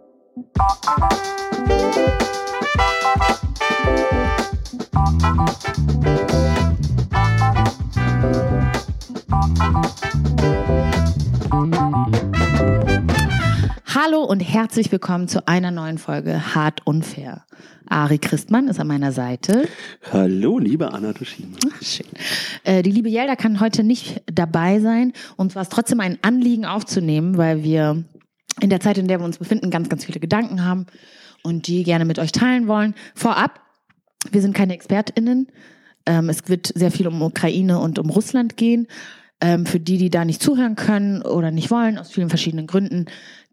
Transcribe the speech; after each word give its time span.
herzlich 14.51 14.91
willkommen 14.91 15.29
zu 15.29 15.47
einer 15.47 15.71
neuen 15.71 15.97
Folge 15.97 16.53
Hart 16.53 16.85
Unfair. 16.85 17.45
Ari 17.87 18.17
Christmann 18.17 18.67
ist 18.67 18.81
an 18.81 18.87
meiner 18.87 19.13
Seite. 19.13 19.65
Hallo, 20.11 20.59
liebe 20.59 20.91
Anna 20.91 21.13
Toshima. 21.13 21.57
Schön. 21.81 22.05
Äh, 22.65 22.83
die 22.83 22.91
liebe 22.91 23.07
Jelda 23.07 23.37
kann 23.37 23.61
heute 23.61 23.85
nicht 23.85 24.21
dabei 24.25 24.81
sein. 24.81 25.13
und 25.37 25.55
war 25.55 25.61
es 25.61 25.69
trotzdem 25.69 26.01
ein 26.01 26.19
Anliegen 26.21 26.65
aufzunehmen, 26.65 27.37
weil 27.37 27.63
wir 27.63 28.03
in 28.59 28.69
der 28.69 28.81
Zeit, 28.81 28.97
in 28.97 29.07
der 29.07 29.21
wir 29.21 29.25
uns 29.25 29.37
befinden, 29.37 29.69
ganz, 29.69 29.87
ganz 29.87 30.03
viele 30.03 30.19
Gedanken 30.19 30.65
haben 30.65 30.85
und 31.43 31.67
die 31.67 31.83
gerne 31.83 32.03
mit 32.03 32.19
euch 32.19 32.33
teilen 32.33 32.67
wollen. 32.67 32.93
Vorab, 33.15 33.61
wir 34.31 34.41
sind 34.41 34.53
keine 34.53 34.73
ExpertInnen. 34.73 35.47
Ähm, 36.05 36.27
es 36.27 36.49
wird 36.49 36.73
sehr 36.75 36.91
viel 36.91 37.07
um 37.07 37.21
Ukraine 37.21 37.79
und 37.79 37.99
um 37.99 38.09
Russland 38.09 38.57
gehen. 38.57 38.87
Ähm, 39.39 39.65
für 39.65 39.79
die, 39.79 39.97
die 39.97 40.09
da 40.09 40.25
nicht 40.25 40.43
zuhören 40.43 40.75
können 40.75 41.21
oder 41.21 41.51
nicht 41.51 41.71
wollen, 41.71 41.97
aus 41.97 42.11
vielen 42.11 42.29
verschiedenen 42.29 42.67
Gründen, 42.67 43.05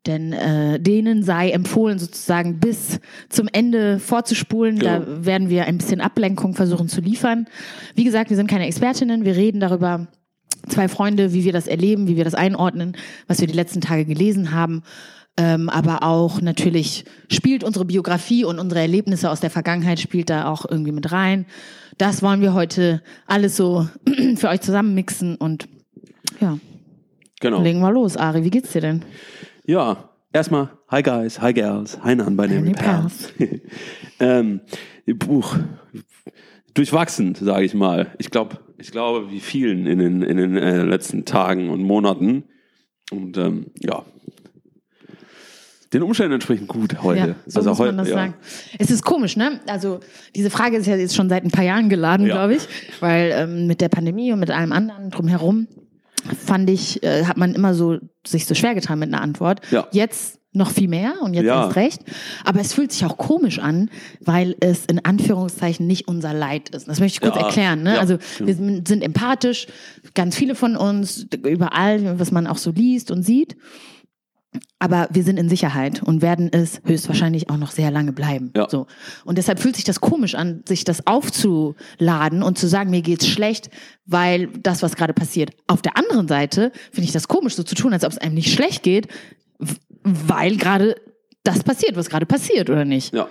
denn 0.08 0.32
äh, 0.32 0.80
denen 0.80 1.22
sei 1.22 1.50
empfohlen, 1.50 1.98
sozusagen 1.98 2.58
bis 2.58 2.98
zum 3.28 3.48
Ende 3.52 3.98
vorzuspulen. 3.98 4.78
Genau. 4.78 4.98
Da 5.00 5.26
werden 5.26 5.50
wir 5.50 5.66
ein 5.66 5.78
bisschen 5.78 6.00
Ablenkung 6.00 6.54
versuchen 6.54 6.88
zu 6.88 7.00
liefern. 7.00 7.46
Wie 7.94 8.04
gesagt, 8.04 8.30
wir 8.30 8.36
sind 8.36 8.50
keine 8.50 8.66
Expertinnen. 8.66 9.24
Wir 9.24 9.36
reden 9.36 9.60
darüber, 9.60 10.08
zwei 10.68 10.88
Freunde, 10.88 11.32
wie 11.32 11.44
wir 11.44 11.52
das 11.52 11.66
erleben, 11.66 12.08
wie 12.08 12.16
wir 12.16 12.24
das 12.24 12.34
einordnen, 12.34 12.96
was 13.26 13.40
wir 13.40 13.46
die 13.46 13.54
letzten 13.54 13.80
Tage 13.80 14.04
gelesen 14.04 14.52
haben. 14.52 14.82
Ähm, 15.36 15.68
aber 15.68 16.02
auch 16.02 16.40
natürlich 16.40 17.04
spielt 17.30 17.62
unsere 17.62 17.84
Biografie 17.84 18.44
und 18.44 18.58
unsere 18.58 18.80
Erlebnisse 18.80 19.30
aus 19.30 19.38
der 19.38 19.50
Vergangenheit 19.50 20.00
spielt 20.00 20.30
da 20.30 20.48
auch 20.50 20.66
irgendwie 20.68 20.90
mit 20.90 21.12
rein. 21.12 21.46
Das 21.96 22.22
wollen 22.22 22.40
wir 22.40 22.54
heute 22.54 23.02
alles 23.26 23.56
so 23.56 23.88
für 24.36 24.48
euch 24.48 24.60
zusammenmixen 24.62 25.36
und 25.36 25.68
ja. 26.40 26.58
Genau. 27.40 27.62
Legen 27.62 27.78
wir 27.78 27.92
los. 27.92 28.16
Ari, 28.16 28.42
wie 28.42 28.50
geht's 28.50 28.72
dir 28.72 28.80
denn? 28.80 29.04
Ja, 29.68 30.08
erstmal, 30.32 30.70
hi 30.90 31.02
guys, 31.02 31.42
hi 31.42 31.52
girls, 31.52 32.02
hi 32.02 32.14
non 32.14 32.38
binary 32.38 32.72
pals. 32.72 33.34
ähm, 34.18 34.62
Buch, 35.06 35.58
durchwachsen, 36.72 37.34
sage 37.34 37.66
ich 37.66 37.74
mal. 37.74 38.06
Ich 38.16 38.30
glaube, 38.30 38.60
ich 38.78 38.92
glaube, 38.92 39.30
wie 39.30 39.40
vielen 39.40 39.86
in 39.86 39.98
den, 39.98 40.22
in 40.22 40.38
den 40.38 40.56
äh, 40.56 40.84
letzten 40.84 41.26
Tagen 41.26 41.68
und 41.68 41.82
Monaten. 41.82 42.44
Und 43.10 43.36
ähm, 43.36 43.66
ja, 43.78 44.06
den 45.92 46.02
Umständen 46.02 46.32
entsprechend 46.32 46.68
gut 46.68 47.02
heute. 47.02 47.28
Ja, 47.28 47.34
so 47.44 47.58
also 47.58 47.68
muss 47.68 47.78
man 47.78 47.98
das 47.98 48.08
ja. 48.08 48.14
sagen. 48.14 48.34
Es 48.78 48.90
ist 48.90 49.04
komisch, 49.04 49.36
ne? 49.36 49.60
Also 49.66 50.00
diese 50.34 50.48
Frage 50.48 50.78
ist 50.78 50.86
ja 50.86 50.96
jetzt 50.96 51.14
schon 51.14 51.28
seit 51.28 51.44
ein 51.44 51.50
paar 51.50 51.64
Jahren 51.64 51.90
geladen, 51.90 52.26
ja. 52.26 52.36
glaube 52.36 52.54
ich, 52.54 52.66
weil 53.00 53.32
ähm, 53.34 53.66
mit 53.66 53.82
der 53.82 53.90
Pandemie 53.90 54.32
und 54.32 54.40
mit 54.40 54.50
allem 54.50 54.72
anderen 54.72 55.10
drumherum 55.10 55.68
fand 56.34 56.70
ich, 56.70 57.02
äh, 57.02 57.24
hat 57.24 57.36
man 57.36 57.54
immer 57.54 57.74
so 57.74 57.98
sich 58.26 58.46
so 58.46 58.54
schwer 58.54 58.74
getan 58.74 58.98
mit 58.98 59.08
einer 59.08 59.22
Antwort. 59.22 59.60
Ja. 59.70 59.86
Jetzt 59.92 60.38
noch 60.52 60.70
viel 60.70 60.88
mehr 60.88 61.14
und 61.22 61.34
jetzt 61.34 61.46
ja. 61.46 61.64
erst 61.64 61.76
recht. 61.76 62.02
Aber 62.44 62.60
es 62.60 62.72
fühlt 62.72 62.92
sich 62.92 63.04
auch 63.04 63.16
komisch 63.16 63.58
an, 63.58 63.90
weil 64.20 64.56
es 64.60 64.86
in 64.86 65.04
Anführungszeichen 65.04 65.86
nicht 65.86 66.08
unser 66.08 66.32
Leid 66.32 66.70
ist. 66.70 66.88
Das 66.88 67.00
möchte 67.00 67.16
ich 67.16 67.20
kurz 67.20 67.36
ja. 67.36 67.46
erklären. 67.46 67.82
Ne? 67.82 67.94
Ja. 67.94 68.00
Also 68.00 68.18
wir 68.38 68.54
sind 68.54 69.02
empathisch, 69.02 69.66
ganz 70.14 70.36
viele 70.36 70.54
von 70.54 70.76
uns, 70.76 71.26
überall, 71.44 72.18
was 72.18 72.32
man 72.32 72.46
auch 72.46 72.58
so 72.58 72.70
liest 72.70 73.10
und 73.10 73.22
sieht. 73.22 73.56
Aber 74.78 75.08
wir 75.10 75.22
sind 75.22 75.38
in 75.38 75.48
Sicherheit 75.48 76.02
und 76.02 76.22
werden 76.22 76.50
es 76.52 76.80
höchstwahrscheinlich 76.84 77.50
auch 77.50 77.56
noch 77.56 77.70
sehr 77.70 77.90
lange 77.90 78.12
bleiben. 78.12 78.52
Ja. 78.56 78.68
So. 78.68 78.86
Und 79.24 79.38
deshalb 79.38 79.60
fühlt 79.60 79.76
sich 79.76 79.84
das 79.84 80.00
komisch 80.00 80.34
an, 80.34 80.62
sich 80.66 80.84
das 80.84 81.06
aufzuladen 81.06 82.42
und 82.42 82.58
zu 82.58 82.68
sagen, 82.68 82.90
mir 82.90 83.02
geht's 83.02 83.26
schlecht, 83.26 83.70
weil 84.06 84.48
das, 84.62 84.82
was 84.82 84.96
gerade 84.96 85.14
passiert. 85.14 85.50
Auf 85.66 85.82
der 85.82 85.96
anderen 85.96 86.28
Seite 86.28 86.72
finde 86.92 87.06
ich 87.06 87.12
das 87.12 87.28
komisch, 87.28 87.54
so 87.54 87.62
zu 87.62 87.74
tun, 87.74 87.92
als 87.92 88.04
ob 88.04 88.12
es 88.12 88.18
einem 88.18 88.34
nicht 88.34 88.52
schlecht 88.52 88.82
geht, 88.82 89.08
weil 90.02 90.56
gerade 90.56 90.96
das 91.44 91.62
passiert, 91.62 91.96
was 91.96 92.10
gerade 92.10 92.26
passiert, 92.26 92.68
oder 92.68 92.84
nicht? 92.84 93.14
Ja. 93.14 93.28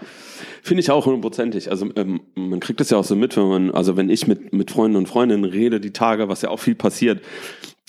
Finde 0.63 0.81
ich 0.81 0.91
auch 0.91 1.05
hundertprozentig. 1.05 1.69
Also 1.69 1.89
ähm, 1.95 2.21
man 2.35 2.59
kriegt 2.59 2.79
das 2.79 2.89
ja 2.89 2.97
auch 2.97 3.03
so 3.03 3.15
mit, 3.15 3.37
wenn 3.37 3.47
man, 3.47 3.71
also 3.71 3.95
wenn 3.95 4.09
ich 4.09 4.27
mit, 4.27 4.53
mit 4.53 4.71
Freunden 4.71 4.97
und 4.97 5.07
Freundinnen 5.07 5.45
rede, 5.45 5.79
die 5.79 5.93
Tage, 5.93 6.27
was 6.27 6.41
ja 6.41 6.49
auch 6.49 6.59
viel 6.59 6.75
passiert, 6.75 7.21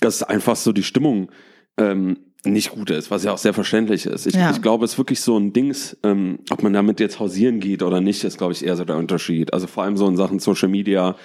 dass 0.01 0.17
ist 0.17 0.23
einfach 0.23 0.57
so 0.57 0.73
die 0.73 0.83
Stimmung 0.83 1.31
ähm, 1.77 2.19
nicht 2.45 2.71
gut 2.71 2.91
ist, 2.91 3.11
was 3.11 3.25
ja 3.25 3.33
auch 3.33 3.39
sehr 3.39 3.55
verständlich 3.55 4.07
ist. 4.07 4.27
Ich, 4.27 4.35
ja. 4.35 4.51
ich 4.51 4.63
glaube, 4.63 4.85
es 4.85 4.93
ist 4.93 4.99
wirklich 4.99 5.21
so 5.21 5.37
ein 5.37 5.53
Dings, 5.53 5.97
ähm, 6.03 6.39
ob 6.51 6.63
man 6.63 6.73
damit 6.73 7.01
jetzt 7.01 7.19
hausieren 7.19 7.61
geht 7.61 7.83
oder 7.83 8.01
nicht, 8.01 8.23
ist, 8.25 8.39
glaube 8.39 8.53
ich, 8.53 8.65
eher 8.65 8.77
so 8.77 8.85
der 8.85 8.97
Unterschied. 8.97 9.53
Also 9.53 9.67
vor 9.67 9.83
allem 9.83 9.97
so 9.97 10.07
in 10.07 10.17
Sachen 10.17 10.39
Social 10.39 10.69
Media, 10.69 11.17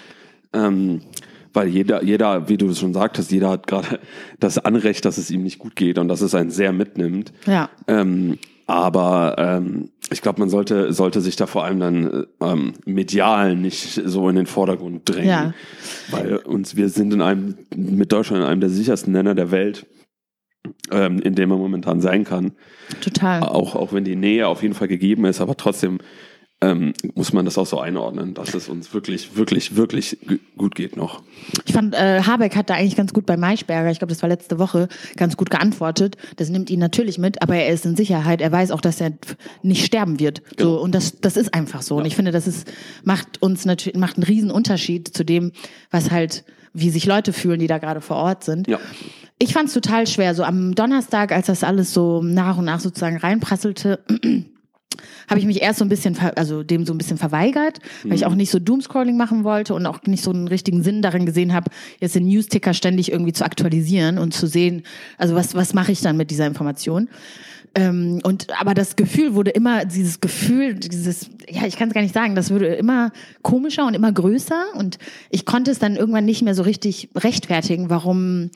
ähm, 0.54 1.02
weil 1.54 1.68
jeder, 1.68 2.04
jeder, 2.04 2.50
wie 2.50 2.58
du 2.58 2.70
es 2.70 2.80
schon 2.80 2.94
sagtest, 2.94 3.32
jeder 3.32 3.52
hat 3.52 3.68
gerade 3.68 4.00
das 4.40 4.58
Anrecht, 4.58 5.06
dass 5.06 5.18
es 5.18 5.30
ihm 5.30 5.44
nicht 5.44 5.60
gut 5.60 5.76
geht 5.76 6.00
und 6.00 6.08
dass 6.08 6.22
es 6.22 6.34
einen 6.34 6.50
sehr 6.50 6.74
mitnimmt. 6.74 7.32
Ja. 7.46 7.70
Ähm, 7.88 8.40
aber 8.66 9.36
ähm, 9.38 9.90
ich 10.10 10.22
glaube, 10.22 10.40
man 10.40 10.50
sollte, 10.50 10.94
sollte 10.94 11.22
sich 11.22 11.36
da 11.36 11.46
vor 11.48 11.66
allem 11.66 11.80
dann 11.80 12.26
ähm, 12.42 12.74
medial 12.86 13.56
nicht 13.56 14.02
so 14.06 14.30
in 14.30 14.36
den 14.36 14.46
Vordergrund 14.46 15.08
drängen. 15.08 15.28
Ja. 15.28 15.54
Weil 16.10 16.38
uns, 16.38 16.76
wir 16.76 16.90
sind 16.90 17.14
in 17.14 17.22
einem, 17.22 17.56
mit 17.76 18.12
Deutschland 18.12 18.42
in 18.42 18.48
einem 18.48 18.62
der 18.62 18.70
sichersten 18.70 19.14
Länder 19.14 19.36
der 19.36 19.52
Welt 19.52 19.86
ähm, 20.92 21.20
in 21.20 21.36
dem 21.36 21.50
man 21.50 21.60
momentan 21.60 22.02
sein 22.02 22.24
kann. 22.24 22.54
Total. 23.02 23.42
Auch, 23.42 23.76
auch 23.76 23.94
wenn 23.94 24.04
die 24.04 24.16
Nähe 24.16 24.48
auf 24.48 24.62
jeden 24.62 24.74
Fall 24.74 24.88
gegeben 24.88 25.26
ist, 25.26 25.42
aber 25.42 25.58
trotzdem 25.58 26.00
ähm, 26.64 26.94
muss 27.16 27.34
man 27.34 27.46
das 27.46 27.58
auch 27.58 27.66
so 27.66 27.80
einordnen, 27.80 28.34
dass 28.34 28.54
es 28.54 28.70
uns 28.70 28.94
wirklich, 28.94 29.36
wirklich, 29.36 29.76
wirklich 29.76 30.18
gut 30.58 30.76
geht 30.76 30.96
noch. 30.96 31.22
Ich 31.66 31.74
fand, 31.74 31.94
äh, 31.94 32.22
Habeck 32.22 32.56
hat 32.56 32.70
da 32.70 32.76
eigentlich 32.76 32.96
ganz 32.96 33.14
gut 33.14 33.26
bei 33.26 33.36
Maischberger, 33.36 33.92
ich 33.92 34.00
glaube, 34.00 34.14
das 34.14 34.22
war 34.22 34.30
letzte 34.30 34.60
Woche, 34.60 34.88
ganz 35.18 35.36
gut 35.36 35.50
geantwortet. 35.50 36.16
Das 36.38 36.50
nimmt 36.50 36.70
ihn 36.70 36.80
natürlich 36.80 37.18
mit, 37.18 37.42
aber 37.42 37.56
er 37.56 37.74
ist 37.74 37.86
in 37.86 37.96
Sicherheit. 37.96 38.40
Er 38.40 38.52
weiß 38.52 38.72
auch, 38.72 38.82
dass 38.82 39.02
er 39.02 39.12
nicht 39.62 39.86
sterben 39.86 40.20
wird. 40.20 40.42
Genau. 40.56 40.78
So, 40.78 40.82
und 40.82 40.96
das, 40.96 41.20
das 41.20 41.36
ist 41.36 41.54
einfach 41.54 41.82
so. 41.82 41.96
Ja. 41.96 42.02
Und 42.02 42.08
ich 42.08 42.16
finde, 42.16 42.32
das 42.32 42.48
ist, 42.48 42.72
macht 43.04 43.42
uns 43.42 43.66
natürlich, 43.66 44.00
macht 44.00 44.18
einen 44.18 44.24
riesen 44.24 44.52
Unterschied 44.52 45.10
zu 45.10 45.26
dem, 45.26 45.52
was 45.92 46.12
halt, 46.12 46.46
wie 46.74 46.90
sich 46.90 47.06
Leute 47.06 47.34
fühlen, 47.34 47.60
die 47.60 47.68
da 47.68 47.78
gerade 47.78 48.00
vor 48.00 48.18
Ort 48.18 48.44
sind. 48.46 48.68
Ja. 48.68 48.80
Ich 49.44 49.52
fand 49.52 49.68
es 49.68 49.74
total 49.74 50.08
schwer. 50.08 50.36
So 50.36 50.46
am 50.46 50.74
Donnerstag, 50.74 51.34
als 51.34 51.48
das 51.48 51.66
alles 51.66 51.94
so 51.94 52.24
nach 52.24 52.58
und 52.58 52.64
nach 52.64 52.80
sozusagen 52.80 53.18
reinprasselte, 53.18 54.00
habe 55.30 55.38
ich 55.38 55.46
mich 55.46 55.62
erst 55.62 55.80
so 55.80 55.86
ein 55.86 55.90
bisschen, 55.90 56.18
also 56.38 56.64
dem 56.64 56.86
so 56.86 56.94
ein 56.94 56.98
bisschen 56.98 57.18
verweigert, 57.18 57.80
weil 58.06 58.14
ich 58.14 58.22
mhm. 58.22 58.28
auch 58.28 58.36
nicht 58.36 58.52
so 58.52 58.60
Doomscrolling 58.60 59.18
machen 59.18 59.44
wollte 59.44 59.74
und 59.74 59.86
auch 59.86 60.02
nicht 60.04 60.24
so 60.24 60.32
einen 60.32 60.48
richtigen 60.48 60.82
Sinn 60.82 61.02
darin 61.02 61.26
gesehen 61.26 61.54
habe, 61.54 61.72
jetzt 62.00 62.16
den 62.16 62.26
Newsticker 62.26 62.74
ständig 62.74 63.12
irgendwie 63.12 63.34
zu 63.34 63.44
aktualisieren 63.44 64.18
und 64.18 64.34
zu 64.34 64.48
sehen, 64.48 64.84
also 65.18 65.36
was, 65.36 65.56
was 65.56 65.74
mache 65.74 65.92
ich 65.92 66.00
dann 66.00 66.16
mit 66.16 66.32
dieser 66.32 66.48
Information. 66.48 67.10
Ähm, 67.76 68.22
und 68.24 68.48
aber 68.62 68.74
das 68.74 68.96
Gefühl 68.96 69.34
wurde 69.34 69.52
immer, 69.52 69.84
dieses 69.84 70.22
Gefühl, 70.22 70.76
dieses, 70.76 71.30
ja, 71.50 71.66
ich 71.66 71.76
kann 71.76 71.90
es 71.90 71.94
gar 71.94 72.02
nicht 72.02 72.14
sagen, 72.14 72.36
das 72.36 72.50
wurde 72.50 72.68
immer 72.68 73.12
komischer 73.42 73.86
und 73.88 73.94
immer 73.94 74.14
größer 74.14 74.68
und 74.78 75.00
ich 75.32 75.46
konnte 75.46 75.72
es 75.72 75.80
dann 75.80 75.98
irgendwann 75.98 76.24
nicht 76.24 76.44
mehr 76.44 76.56
so 76.56 76.64
richtig 76.64 77.10
rechtfertigen, 77.14 77.90
warum 77.90 78.52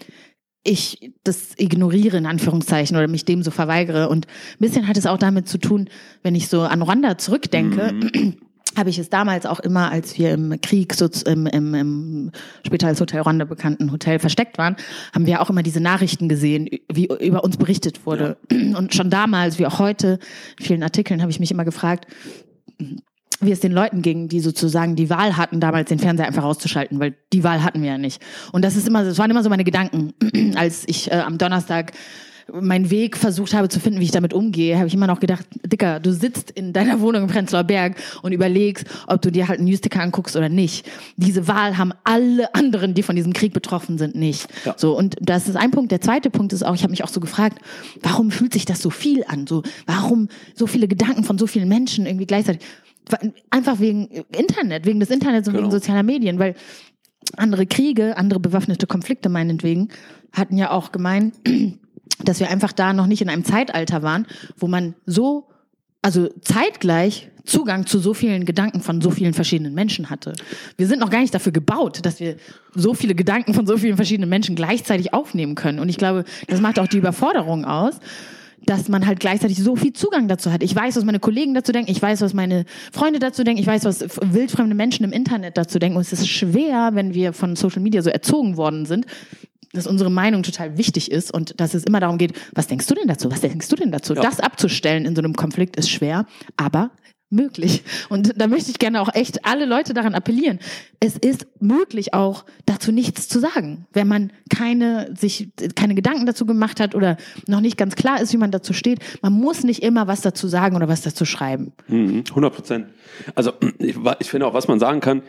ich 0.64 1.14
das 1.24 1.54
ignoriere, 1.58 2.18
in 2.18 2.26
Anführungszeichen, 2.26 2.98
oder 2.98 3.08
mich 3.08 3.26
dem 3.26 3.44
so 3.44 3.52
verweigere. 3.52 4.10
Und 4.10 4.28
ein 4.28 4.60
bisschen 4.60 4.88
hat 4.88 4.98
es 4.98 5.06
auch 5.06 5.18
damit 5.18 5.48
zu 5.48 5.58
tun, 5.58 5.90
wenn 6.24 6.36
ich 6.36 6.48
so 6.50 6.62
an 6.62 6.82
Rwanda 6.82 7.18
zurückdenke, 7.18 7.94
mhm. 7.94 8.36
habe 8.78 8.90
ich 8.90 9.00
es 9.00 9.10
damals 9.10 9.46
auch 9.46 9.60
immer, 9.60 9.92
als 9.92 10.18
wir 10.18 10.32
im 10.32 10.60
Krieg 10.62 10.94
so 10.94 11.10
im, 11.26 11.48
im, 11.48 11.74
im 11.74 12.32
später 12.66 12.88
als 12.88 13.02
Hotel 13.02 13.22
Rwanda 13.22 13.46
bekannten 13.46 13.92
Hotel 13.92 14.20
versteckt 14.20 14.58
waren, 14.58 14.76
haben 15.14 15.26
wir 15.26 15.42
auch 15.42 15.50
immer 15.50 15.64
diese 15.64 15.80
Nachrichten 15.80 16.30
gesehen, 16.30 16.70
wie 16.92 17.08
über 17.22 17.44
uns 17.44 17.58
berichtet 17.58 18.06
wurde. 18.06 18.38
Ja. 18.52 18.78
Und 18.78 18.94
schon 18.94 19.10
damals, 19.10 19.58
wie 19.58 19.66
auch 19.66 19.80
heute, 19.80 20.20
in 20.60 20.66
vielen 20.66 20.84
Artikeln 20.84 21.22
habe 21.22 21.32
ich 21.32 21.40
mich 21.40 21.50
immer 21.50 21.66
gefragt, 21.66 22.06
wie 23.40 23.52
es 23.52 23.60
den 23.60 23.72
Leuten 23.72 24.02
ging, 24.02 24.28
die 24.28 24.40
sozusagen 24.40 24.96
die 24.96 25.10
Wahl 25.10 25.38
hatten, 25.38 25.60
damals 25.60 25.90
den 25.90 26.00
Fernseher 26.00 26.28
einfach 26.28 26.44
auszuschalten, 26.44 27.00
weil 27.00 27.16
die 27.34 27.44
Wahl 27.44 27.64
hatten 27.64 27.82
wir 27.82 27.90
ja 27.90 27.98
nicht. 27.98 28.22
Und 28.52 28.64
das 28.64 28.76
ist 28.76 28.88
immer, 28.88 29.04
das 29.04 29.18
waren 29.18 29.30
immer 29.30 29.44
so 29.44 29.50
meine 29.50 29.64
Gedanken, 29.64 30.14
als 30.56 30.84
ich 30.88 31.12
äh, 31.12 31.16
am 31.16 31.38
Donnerstag 31.38 31.94
meinen 32.52 32.90
Weg 32.90 33.18
versucht 33.18 33.54
habe 33.54 33.70
zu 33.70 33.80
finden, 33.80 34.00
wie 34.00 34.06
ich 34.06 34.12
damit 34.12 34.34
umgehe, 34.34 34.78
habe 34.78 34.88
ich 34.88 34.94
immer 34.94 35.08
noch 35.08 35.20
gedacht, 35.20 35.46
Dicker, 35.66 36.00
du 36.00 36.14
sitzt 36.14 36.52
in 36.52 36.74
deiner 36.74 37.02
Wohnung 37.02 37.24
im 37.24 37.28
Prenzlauer 37.28 37.64
Berg 37.64 37.98
und 38.22 38.32
überlegst, 38.32 38.86
ob 39.08 39.22
du 39.22 39.32
dir 39.32 39.48
halt 39.48 39.60
einen 39.60 39.68
Newsticker 39.68 40.02
anguckst 40.02 40.36
oder 40.36 40.50
nicht. 40.50 40.90
Diese 41.18 41.48
Wahl 41.48 41.78
haben 41.78 41.94
alle 42.04 42.54
anderen, 42.56 42.94
die 42.94 43.04
von 43.04 43.16
diesem 43.16 43.34
Krieg 43.34 43.54
betroffen 43.54 43.98
sind, 43.98 44.16
nicht. 44.16 44.48
Ja. 44.66 44.76
So 44.78 44.98
und 44.98 45.16
das 45.20 45.48
ist 45.48 45.56
ein 45.56 45.72
Punkt. 45.72 45.92
Der 45.92 46.02
zweite 46.02 46.30
Punkt 46.30 46.54
ist 46.54 46.64
auch, 46.64 46.76
ich 46.76 46.84
habe 46.84 46.92
mich 46.92 47.04
auch 47.04 47.10
so 47.10 47.20
gefragt, 47.20 47.60
warum 48.02 48.32
fühlt 48.32 48.54
sich 48.54 48.66
das 48.66 48.82
so 48.82 48.90
viel 48.90 49.24
an? 49.28 49.46
So, 49.48 49.64
warum 49.86 50.30
so 50.56 50.68
viele 50.68 50.88
Gedanken 50.88 51.24
von 51.24 51.38
so 51.38 51.48
vielen 51.48 51.68
Menschen 51.68 52.06
irgendwie 52.06 52.28
gleichzeitig? 52.28 52.62
Einfach 53.50 53.80
wegen 53.80 54.08
Internet, 54.36 54.86
wegen 54.86 55.00
des 55.00 55.10
Internets 55.10 55.48
und 55.48 55.54
genau. 55.54 55.66
wegen 55.66 55.72
sozialer 55.72 56.04
Medien, 56.04 56.40
weil 56.40 56.56
andere 57.36 57.66
Kriege, 57.66 58.18
andere 58.18 58.40
bewaffnete 58.40 58.88
Konflikte 58.88 59.30
meinetwegen, 59.30 59.90
hatten 60.32 60.58
ja 60.58 60.72
auch 60.72 60.92
gemeint, 60.92 61.36
dass 62.24 62.40
wir 62.40 62.50
einfach 62.50 62.72
da 62.72 62.94
noch 62.94 63.08
nicht 63.08 63.22
in 63.22 63.30
einem 63.30 63.44
Zeitalter 63.44 64.04
waren, 64.04 64.26
wo 64.58 64.68
man 64.68 64.96
so, 65.06 65.48
also 66.02 66.30
zeitgleich 66.42 67.30
Zugang 67.48 67.86
zu 67.86 68.00
so 68.00 68.14
vielen 68.14 68.44
Gedanken 68.44 68.82
von 68.82 69.00
so 69.00 69.10
vielen 69.10 69.34
verschiedenen 69.34 69.74
Menschen 69.74 70.10
hatte. 70.10 70.34
Wir 70.76 70.86
sind 70.86 71.00
noch 71.00 71.10
gar 71.10 71.22
nicht 71.22 71.34
dafür 71.34 71.54
gebaut, 71.54 72.06
dass 72.06 72.20
wir 72.20 72.36
so 72.76 72.94
viele 72.94 73.16
Gedanken 73.16 73.54
von 73.54 73.66
so 73.66 73.78
vielen 73.78 73.96
verschiedenen 73.96 74.30
Menschen 74.30 74.56
gleichzeitig 74.56 75.14
aufnehmen 75.14 75.56
können. 75.56 75.80
Und 75.80 75.88
ich 75.88 75.98
glaube, 75.98 76.26
das 76.48 76.60
macht 76.60 76.78
auch 76.78 76.88
die 76.88 76.98
Überforderung 76.98 77.64
aus 77.64 78.00
dass 78.68 78.90
man 78.90 79.08
halt 79.08 79.20
gleichzeitig 79.20 79.58
so 79.58 79.76
viel 79.76 79.94
Zugang 79.94 80.28
dazu 80.28 80.52
hat. 80.52 80.62
Ich 80.62 80.76
weiß, 80.76 80.98
was 80.98 81.06
meine 81.06 81.20
Kollegen 81.20 81.54
dazu 81.54 81.72
denken, 81.72 81.90
ich 81.90 82.02
weiß, 82.02 82.22
was 82.22 82.34
meine 82.34 82.66
Freunde 82.92 83.20
dazu 83.20 83.44
denken, 83.44 83.62
ich 83.62 83.68
weiß, 83.68 83.86
was 83.86 84.02
wildfremde 84.22 84.76
Menschen 84.76 85.06
im 85.06 85.12
Internet 85.12 85.58
dazu 85.58 85.80
denken. 85.80 85.98
Und 85.98 86.02
es 86.02 86.14
ist 86.14 86.28
schwer, 86.28 86.92
wenn 86.94 87.14
wir 87.14 87.34
von 87.34 87.56
Social 87.56 87.82
Media 87.82 88.02
so 88.02 88.10
erzogen 88.10 88.58
worden 88.58 88.86
sind, 88.86 89.06
dass 89.74 89.88
unsere 89.88 90.12
Meinung 90.12 90.44
total 90.44 90.78
wichtig 90.78 91.12
ist 91.12 91.34
und 91.34 91.60
dass 91.60 91.74
es 91.74 91.86
immer 91.86 92.02
darum 92.02 92.18
geht, 92.18 92.34
was 92.54 92.68
denkst 92.68 92.88
du 92.88 92.96
denn 92.96 93.08
dazu? 93.08 93.32
Was 93.32 93.42
denkst 93.42 93.70
du 93.70 93.76
denn 93.78 93.92
dazu? 93.92 94.14
Ja. 94.14 94.22
Das 94.22 94.40
abzustellen 94.40 95.06
in 95.06 95.16
so 95.16 95.22
einem 95.22 95.34
Konflikt 95.34 95.78
ist 95.78 95.90
schwer, 95.90 96.26
aber 96.58 96.92
möglich. 97.30 97.84
Und 98.10 98.40
da 98.40 98.48
möchte 98.48 98.72
ich 98.72 98.80
gerne 98.80 99.02
auch 99.02 99.14
echt 99.14 99.46
alle 99.46 99.66
Leute 99.66 99.94
daran 99.94 100.16
appellieren. 100.16 100.60
Es 101.00 101.18
ist 101.18 101.46
möglich 101.60 102.14
auch 102.14 102.46
dazu 102.66 102.92
nichts 102.92 103.28
zu 103.28 103.40
sagen, 103.40 103.86
wenn 103.92 104.08
man 104.08 104.32
keine 104.50 105.14
sich 105.18 105.50
keine 105.76 105.94
Gedanken 105.94 106.26
dazu 106.26 106.46
gemacht 106.46 106.80
hat 106.80 106.96
oder 106.96 107.18
noch 107.48 107.60
nicht 107.60 107.78
ganz 107.78 107.96
klar 107.96 108.22
ist, 108.22 108.32
wie 108.34 108.38
man 108.38 108.52
dazu 108.52 108.74
steht. 108.74 109.00
Man 109.22 109.34
muss 109.34 109.64
nicht 109.64 109.84
immer 109.84 110.08
was 110.08 110.22
dazu 110.22 110.48
sagen 110.48 110.76
oder 110.76 110.88
was 110.88 111.02
dazu 111.02 111.26
schreiben. 111.26 111.74
100 111.90 112.36
mhm, 112.36 112.56
Prozent. 112.56 112.88
Also 113.36 113.52
ich, 113.80 113.98
ich, 114.20 114.30
finde 114.30 114.48
auch, 114.48 114.54
was 114.54 114.68
man 114.68 114.80
sagen 114.80 115.02
kann, 115.02 115.22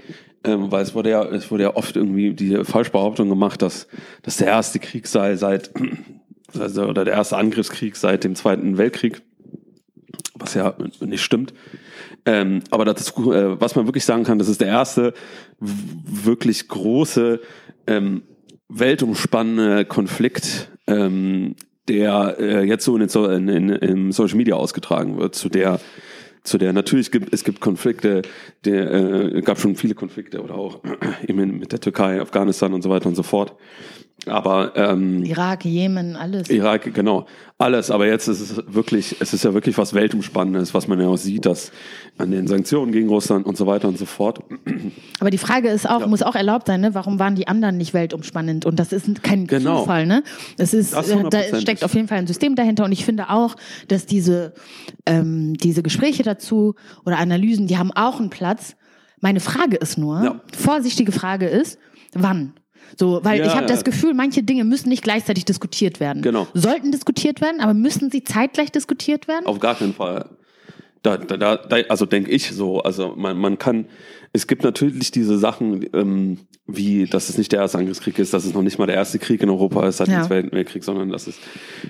ähm, 0.45 0.71
weil 0.71 0.83
es 0.83 0.95
wurde 0.95 1.11
ja 1.11 1.25
es 1.25 1.51
wurde 1.51 1.65
ja 1.65 1.77
oft 1.77 1.97
irgendwie 1.97 2.33
die 2.33 2.65
Falschbehauptung 2.65 3.29
gemacht, 3.29 3.61
dass 3.61 3.89
dass 4.23 4.37
der 4.37 4.47
erste 4.47 4.79
Krieg 4.79 5.09
sei 5.09 5.35
seit 5.37 5.73
also, 6.59 6.85
oder 6.85 7.05
der 7.05 7.15
erste 7.15 7.37
Angriffskrieg 7.37 7.97
seit 7.97 8.23
dem 8.23 8.37
Zweiten 8.37 8.79
Weltkrieg 8.79 9.23
was 10.49 10.55
ja 10.55 10.75
nicht 11.01 11.23
stimmt. 11.23 11.53
Ähm, 12.25 12.63
aber 12.71 12.85
das, 12.85 13.11
äh, 13.11 13.61
was 13.61 13.75
man 13.77 13.87
wirklich 13.87 14.05
sagen 14.05 14.25
kann, 14.25 14.39
das 14.39 14.49
ist 14.49 14.61
der 14.61 14.69
erste 14.69 15.15
wirklich 15.61 16.69
große 16.69 17.41
ähm, 17.87 18.23
weltumspannende 18.69 19.85
Konflikt, 19.85 20.71
ähm, 20.87 21.57
der 21.89 22.37
äh, 22.39 22.65
jetzt 22.65 22.85
so 22.85 22.97
in, 22.97 23.09
in, 23.09 23.49
in, 23.49 23.69
in 23.71 24.13
Social 24.13 24.37
Media 24.37 24.57
ausgetragen 24.57 25.19
wird, 25.19 25.35
zu 25.35 25.49
der 25.49 25.81
zu 26.45 26.57
der 26.57 26.73
natürlich 26.73 27.11
gibt 27.11 27.35
es 27.35 27.45
gibt 27.45 27.61
Konflikte, 27.61 28.23
der 28.65 28.91
äh, 28.91 29.43
gab 29.43 29.59
schon 29.59 29.77
viele 29.77 29.95
Konflikte 29.95 30.43
oder 30.43 30.55
auch 30.55 30.81
eben 31.27 31.59
mit 31.59 31.73
der 31.73 31.81
Türkei, 31.81 32.21
Afghanistan 32.21 32.73
und 32.73 32.83
so 32.83 32.91
weiter 32.91 33.09
und 33.09 33.17
so 33.17 33.23
fort. 33.23 33.55
Aber 34.27 34.73
ähm, 34.75 35.23
Irak, 35.25 35.65
Jemen, 35.65 36.17
alles. 36.17 36.51
Irak, 36.51 36.93
genau, 36.93 37.27
alles. 37.57 37.91
Aber 37.91 38.07
jetzt 38.07 38.27
ist 38.27 38.41
es 38.41 38.63
wirklich, 38.67 39.17
es 39.21 39.33
ist 39.33 39.45
ja 39.45 39.55
wirklich 39.55 39.79
was 39.79 39.95
weltumspannendes, 39.95 40.75
was 40.75 40.89
man 40.89 41.01
ja 41.01 41.07
auch 41.07 41.17
sieht, 41.17 41.47
dass 41.47 41.71
an 42.19 42.33
den 42.33 42.49
Sanktionen 42.49 42.91
gegen 42.91 43.09
Russland 43.09 43.47
und 43.47 43.57
so 43.57 43.67
weiter 43.67 43.87
und 43.89 43.97
so 43.97 44.07
fort. 44.07 44.41
Aber 45.21 45.31
die 45.31 45.39
Frage 45.39 45.69
ist 45.69 45.89
auch, 45.89 46.01
ja. 46.01 46.07
muss 46.07 46.23
auch 46.23 46.35
erlaubt 46.35 46.67
sein, 46.67 46.81
ne? 46.81 46.95
Warum 46.95 47.19
waren 47.19 47.37
die 47.37 47.47
anderen 47.47 47.77
nicht 47.77 47.95
weltumspannend? 47.95 48.67
Und 48.67 48.79
das 48.81 48.93
ist 48.93 49.23
kein 49.23 49.47
genau. 49.47 49.81
Zufall, 49.81 50.07
ne? 50.07 50.25
Es 50.59 50.75
ist, 50.75 50.93
äh, 50.95 51.25
da 51.31 51.61
steckt 51.61 51.85
auf 51.85 51.95
jeden 51.95 52.09
Fall 52.09 52.19
ein 52.19 52.27
System 52.27 52.57
dahinter. 52.57 52.85
Und 52.85 52.93
ich 52.93 53.05
finde 53.05 53.31
auch, 53.31 53.55
dass 53.87 54.05
diese 54.05 54.53
ähm, 55.07 55.55
diese 55.55 55.83
Gespräche 55.83 56.23
dazu 56.23 56.75
oder 57.05 57.19
Analysen, 57.19 57.67
die 57.67 57.79
haben 57.79 57.93
auch 57.93 58.21
einen 58.21 58.31
Platz. 58.31 58.77
Meine 59.21 59.41
Frage 59.41 59.77
ist 59.77 59.99
nur, 59.99 60.23
ja. 60.23 60.41
vorsichtige 60.57 61.13
Frage 61.13 61.47
ist, 61.47 61.79
wann? 62.15 62.55
So, 62.97 63.21
weil 63.23 63.41
ja, 63.41 63.47
ich 63.47 63.55
habe 63.55 63.67
das 63.67 63.85
Gefühl, 63.85 64.15
manche 64.15 64.43
Dinge 64.43 64.65
müssen 64.65 64.89
nicht 64.89 65.03
gleichzeitig 65.03 65.45
diskutiert 65.45 66.01
werden. 66.01 66.23
Genau. 66.23 66.47
Sollten 66.55 66.93
diskutiert 66.93 67.41
werden, 67.41 67.61
aber 67.61 67.75
müssen 67.75 68.11
sie 68.11 68.25
zeitgleich 68.25 68.73
diskutiert 68.73 69.29
werden? 69.29 69.47
Auf 69.47 69.61
gar 69.61 69.75
keinen 69.75 69.95
Fall. 69.95 70.27
Da, 71.03 71.17
da, 71.17 71.57
da, 71.57 71.77
also 71.89 72.07
denke 72.07 72.31
ich 72.31 72.51
so. 72.51 72.81
Also 72.81 73.15
man, 73.17 73.37
man 73.39 73.59
kann, 73.59 73.87
es 74.33 74.47
gibt 74.47 74.65
natürlich 74.65 75.11
diese 75.11 75.39
Sachen, 75.39 75.87
ähm, 75.95 76.39
wie, 76.67 77.07
dass 77.07 77.29
es 77.29 77.39
nicht 77.39 77.53
der 77.53 77.61
erste 77.61 77.79
Angriffskrieg 77.79 78.19
ist, 78.19 78.35
dass 78.35 78.45
es 78.45 78.53
noch 78.53 78.63
nicht 78.63 78.79
mal 78.79 78.87
der 78.87 78.97
erste 78.97 79.19
Krieg 79.19 79.43
in 79.43 79.49
Europa 79.49 79.87
ist 79.87 79.99
seit 79.99 80.09
ja. 80.09 80.21
dem 80.21 80.27
Zweiten 80.27 80.53
Weltkrieg, 80.53 80.85
sondern 80.85 81.11
dass 81.11 81.27
es 81.27 81.39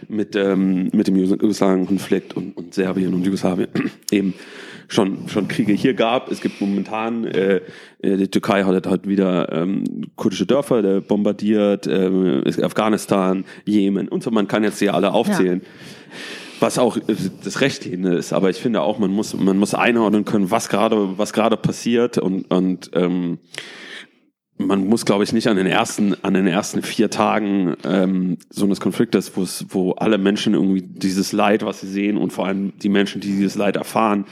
mit, 0.09 0.37
ähm, 0.37 0.91
mit 0.93 1.09
dem 1.09 1.17
Jugoslawien-Konflikt 1.17 2.37
und, 2.37 2.56
und 2.56 2.75
Serbien 2.75 3.15
und 3.15 3.25
Jugoslawien 3.25 3.69
eben 4.12 4.35
schon, 4.88 5.29
schon 5.29 5.46
Kriege 5.46 5.73
hier 5.73 5.94
gab. 5.94 6.31
Es 6.31 6.40
gibt 6.40 6.61
momentan, 6.61 7.25
äh, 7.25 7.61
äh 8.00 8.17
die 8.17 8.29
Türkei 8.29 8.64
hat, 8.64 8.87
hat 8.87 9.06
wieder 9.06 9.52
ähm, 9.52 9.85
kurdische 10.17 10.46
Dörfer 10.46 10.82
der 10.82 11.00
bombardiert, 11.00 11.87
äh, 11.87 12.43
Afghanistan, 12.62 13.44
Jemen 13.64 14.08
und 14.08 14.23
so. 14.23 14.31
Man 14.31 14.49
kann 14.49 14.64
jetzt 14.64 14.79
hier 14.79 14.94
alle 14.94 15.12
aufzählen. 15.12 15.61
Ja. 15.62 15.69
Was 16.61 16.79
auch 16.79 16.96
äh, 16.96 17.14
das 17.44 17.61
Rechtliche 17.61 17.96
ist, 17.96 18.32
aber 18.32 18.50
ich 18.50 18.56
finde 18.56 18.81
auch, 18.81 18.99
man 18.99 19.11
muss, 19.11 19.35
man 19.35 19.58
muss 19.58 19.75
einordnen 19.75 20.25
können, 20.25 20.50
was 20.50 20.69
gerade, 20.69 21.19
was 21.19 21.32
gerade 21.32 21.56
passiert 21.56 22.19
und, 22.19 22.50
und 22.50 22.90
ähm, 22.94 23.38
man 24.58 24.87
muss, 24.87 25.05
glaube 25.05 25.25
ich, 25.25 25.32
nicht 25.32 25.46
an 25.46 25.56
den 25.56 25.67
ersten, 25.67 26.17
an 26.23 26.35
den 26.35 26.46
ersten 26.46 26.82
vier 26.82 27.11
Tagen 27.11 27.76
ähm, 27.85 28.38
so 28.50 28.64
eines 28.64 28.81
Konfliktes, 28.81 29.37
wo 29.37 29.43
es, 29.43 29.67
wo 29.69 29.93
alle 29.93 30.19
Menschen 30.19 30.55
irgendwie 30.55 30.82
dieses 30.82 31.32
Leid, 31.32 31.64
was 31.64 31.81
sie 31.81 31.88
sehen 31.88 32.17
und 32.17 32.32
vor 32.32 32.46
allem 32.46 32.73
die 32.79 32.88
Menschen, 32.88 33.20
die 33.20 33.29
dieses 33.29 33.55
Leid 33.55 33.76
erfahren, 33.76 34.26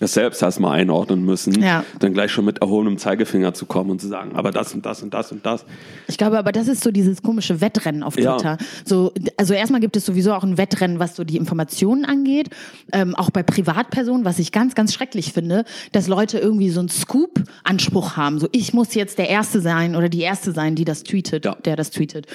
das 0.00 0.14
selbst 0.14 0.42
erstmal 0.42 0.78
einordnen 0.78 1.24
müssen, 1.24 1.60
ja. 1.60 1.84
dann 1.98 2.12
gleich 2.12 2.30
schon 2.30 2.44
mit 2.44 2.58
erhobenem 2.58 2.98
Zeigefinger 2.98 3.54
zu 3.54 3.66
kommen 3.66 3.90
und 3.90 4.00
zu 4.00 4.06
sagen, 4.08 4.36
aber 4.36 4.50
das 4.52 4.72
und 4.74 4.86
das 4.86 5.02
und 5.02 5.12
das 5.12 5.32
und 5.32 5.44
das. 5.44 5.64
Ich 6.06 6.18
glaube, 6.18 6.38
aber 6.38 6.52
das 6.52 6.68
ist 6.68 6.84
so 6.84 6.90
dieses 6.90 7.22
komische 7.22 7.60
Wettrennen 7.60 8.02
auf 8.02 8.14
Twitter. 8.14 8.38
Ja. 8.42 8.58
So, 8.84 9.12
also 9.36 9.54
erstmal 9.54 9.80
gibt 9.80 9.96
es 9.96 10.06
sowieso 10.06 10.32
auch 10.34 10.44
ein 10.44 10.56
Wettrennen, 10.56 11.00
was 11.00 11.16
so 11.16 11.24
die 11.24 11.36
Informationen 11.36 12.04
angeht, 12.04 12.50
ähm, 12.92 13.14
auch 13.16 13.30
bei 13.30 13.42
Privatpersonen, 13.42 14.24
was 14.24 14.38
ich 14.38 14.52
ganz, 14.52 14.74
ganz 14.74 14.94
schrecklich 14.94 15.32
finde, 15.32 15.64
dass 15.92 16.06
Leute 16.06 16.38
irgendwie 16.38 16.70
so 16.70 16.80
einen 16.80 16.88
Scoop-Anspruch 16.88 18.16
haben. 18.16 18.38
So, 18.38 18.48
ich 18.52 18.72
muss 18.72 18.94
jetzt 18.94 19.18
der 19.18 19.28
Erste 19.28 19.60
sein 19.60 19.96
oder 19.96 20.08
die 20.08 20.20
Erste 20.20 20.52
sein, 20.52 20.76
die 20.76 20.84
das 20.84 21.02
tweetet, 21.02 21.44
ja. 21.44 21.56
der 21.64 21.74
das 21.74 21.90
tweetet. 21.90 22.26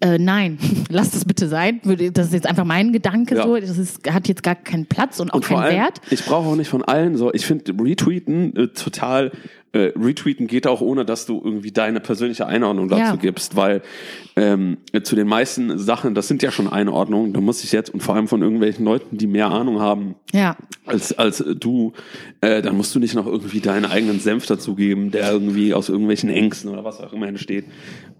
Äh, 0.00 0.18
nein, 0.18 0.58
lass 0.88 1.10
das 1.10 1.24
bitte 1.24 1.48
sein. 1.48 1.80
Das 2.12 2.28
ist 2.28 2.32
jetzt 2.32 2.46
einfach 2.46 2.64
mein 2.64 2.92
Gedanke 2.92 3.42
so. 3.42 3.56
Das 3.56 3.76
ist, 3.76 4.08
hat 4.10 4.28
jetzt 4.28 4.42
gar 4.42 4.54
keinen 4.54 4.86
Platz 4.86 5.18
und 5.18 5.30
auch 5.30 5.36
und 5.36 5.44
keinen 5.44 5.62
allem, 5.62 5.76
Wert. 5.76 6.00
Ich 6.10 6.24
brauche 6.24 6.48
auch 6.48 6.56
nicht 6.56 6.68
von 6.68 6.84
allen 6.84 7.07
allen 7.08 7.16
so. 7.16 7.32
Ich 7.32 7.46
finde 7.46 7.72
Retweeten 7.82 8.56
äh, 8.56 8.68
total 8.68 9.32
äh, 9.72 9.92
retweeten 9.98 10.46
geht 10.46 10.66
auch 10.66 10.80
ohne, 10.80 11.04
dass 11.04 11.26
du 11.26 11.40
irgendwie 11.44 11.72
deine 11.72 12.00
persönliche 12.00 12.46
Einordnung 12.46 12.88
dazu 12.88 13.02
ja. 13.02 13.16
gibst, 13.16 13.54
weil 13.54 13.82
ähm, 14.34 14.78
zu 15.02 15.14
den 15.14 15.26
meisten 15.26 15.78
Sachen, 15.78 16.14
das 16.14 16.26
sind 16.26 16.42
ja 16.42 16.50
schon 16.50 16.68
Einordnungen, 16.68 17.34
da 17.34 17.40
muss 17.40 17.62
ich 17.62 17.72
jetzt 17.72 17.90
und 17.90 18.02
vor 18.02 18.14
allem 18.14 18.28
von 18.28 18.40
irgendwelchen 18.40 18.84
Leuten, 18.84 19.18
die 19.18 19.26
mehr 19.26 19.50
Ahnung 19.50 19.80
haben 19.80 20.14
ja. 20.32 20.56
als, 20.86 21.16
als 21.18 21.44
du, 21.58 21.92
äh, 22.40 22.62
dann 22.62 22.76
musst 22.78 22.94
du 22.94 22.98
nicht 22.98 23.14
noch 23.14 23.26
irgendwie 23.26 23.60
deinen 23.60 23.84
eigenen 23.84 24.20
Senf 24.20 24.46
dazugeben, 24.46 25.10
der 25.10 25.30
irgendwie 25.30 25.74
aus 25.74 25.90
irgendwelchen 25.90 26.30
Ängsten 26.30 26.70
oder 26.70 26.84
was 26.84 27.00
auch 27.00 27.12
immer 27.12 27.28
entsteht. 27.28 27.66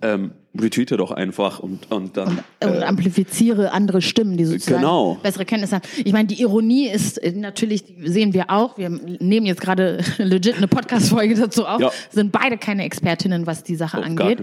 Ähm, 0.01 0.33
retweete 0.59 0.97
doch 0.97 1.11
einfach 1.11 1.61
und, 1.61 1.91
und 1.91 2.17
dann. 2.17 2.29
Und, 2.29 2.45
äh, 2.61 2.67
und 2.67 2.83
amplifiziere 2.83 3.73
andere 3.73 4.03
Stimmen, 4.03 4.37
die 4.37 4.45
sozusagen 4.45 4.81
genau. 4.81 5.19
bessere 5.23 5.45
Kenntnisse 5.45 5.77
haben. 5.77 5.89
Ich 6.05 6.13
meine, 6.13 6.29
die 6.29 6.41
Ironie 6.41 6.89
ist 6.89 7.19
äh, 7.19 7.33
natürlich, 7.33 7.85
sehen 8.05 8.33
wir 8.35 8.51
auch, 8.51 8.79
wir 8.79 8.91
nehmen 8.91 9.47
jetzt 9.47 9.61
gerade 9.61 10.03
legit 10.19 10.57
eine 10.57 10.69
Podcast-Folge 10.69 11.35
dazu 11.35 11.67
auf, 11.67 11.81
ja. 11.81 11.91
sind 12.11 12.33
beide 12.33 12.59
keine 12.59 12.85
Expertinnen, 12.85 13.47
was 13.47 13.63
die 13.63 13.77
Sache 13.77 13.99
Auf 13.99 14.05
angeht. 14.05 14.41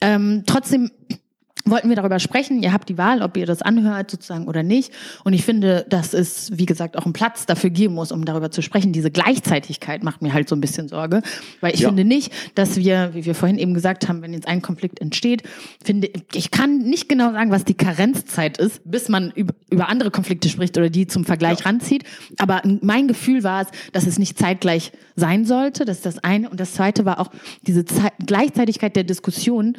Ähm, 0.00 0.42
trotzdem 0.46 0.90
wollten 1.64 1.88
wir 1.88 1.96
darüber 1.96 2.18
sprechen. 2.18 2.62
Ihr 2.62 2.72
habt 2.72 2.88
die 2.88 2.98
Wahl, 2.98 3.22
ob 3.22 3.36
ihr 3.36 3.46
das 3.46 3.62
anhört 3.62 4.10
sozusagen 4.10 4.46
oder 4.48 4.62
nicht. 4.62 4.92
Und 5.24 5.32
ich 5.32 5.44
finde, 5.44 5.86
dass 5.88 6.12
es, 6.12 6.50
wie 6.56 6.66
gesagt, 6.66 6.98
auch 6.98 7.04
einen 7.04 7.14
Platz 7.14 7.46
dafür 7.46 7.70
geben 7.70 7.94
muss, 7.94 8.12
um 8.12 8.24
darüber 8.24 8.50
zu 8.50 8.60
sprechen. 8.60 8.92
Diese 8.92 9.10
Gleichzeitigkeit 9.10 10.02
macht 10.02 10.20
mir 10.20 10.34
halt 10.34 10.48
so 10.48 10.56
ein 10.56 10.60
bisschen 10.60 10.88
Sorge, 10.88 11.22
weil 11.60 11.74
ich 11.74 11.80
ja. 11.80 11.88
finde 11.88 12.04
nicht, 12.04 12.32
dass 12.54 12.76
wir, 12.76 13.10
wie 13.14 13.24
wir 13.24 13.34
vorhin 13.34 13.58
eben 13.58 13.72
gesagt 13.72 14.08
haben, 14.08 14.20
wenn 14.20 14.34
jetzt 14.34 14.46
ein 14.46 14.60
Konflikt 14.60 15.00
entsteht, 15.00 15.42
finde 15.82 16.10
ich 16.34 16.50
kann 16.50 16.78
nicht 16.78 17.08
genau 17.08 17.32
sagen, 17.32 17.50
was 17.50 17.64
die 17.64 17.74
Karenzzeit 17.74 18.58
ist, 18.58 18.82
bis 18.84 19.08
man 19.08 19.30
über, 19.34 19.54
über 19.70 19.88
andere 19.88 20.10
Konflikte 20.10 20.48
spricht 20.48 20.76
oder 20.76 20.90
die 20.90 21.06
zum 21.06 21.24
Vergleich 21.24 21.60
ja. 21.60 21.66
ranzieht. 21.66 22.04
Aber 22.38 22.62
mein 22.82 23.08
Gefühl 23.08 23.42
war 23.42 23.62
es, 23.62 23.68
dass 23.92 24.06
es 24.06 24.18
nicht 24.18 24.38
zeitgleich 24.38 24.92
sein 25.16 25.44
sollte. 25.46 25.84
Das 25.84 25.98
ist 25.98 26.06
das 26.06 26.18
eine. 26.18 26.50
Und 26.50 26.60
das 26.60 26.74
zweite 26.74 27.04
war 27.04 27.20
auch 27.20 27.30
diese 27.62 27.84
Zeit, 27.84 28.12
Gleichzeitigkeit 28.24 28.94
der 28.96 29.04
Diskussion. 29.04 29.76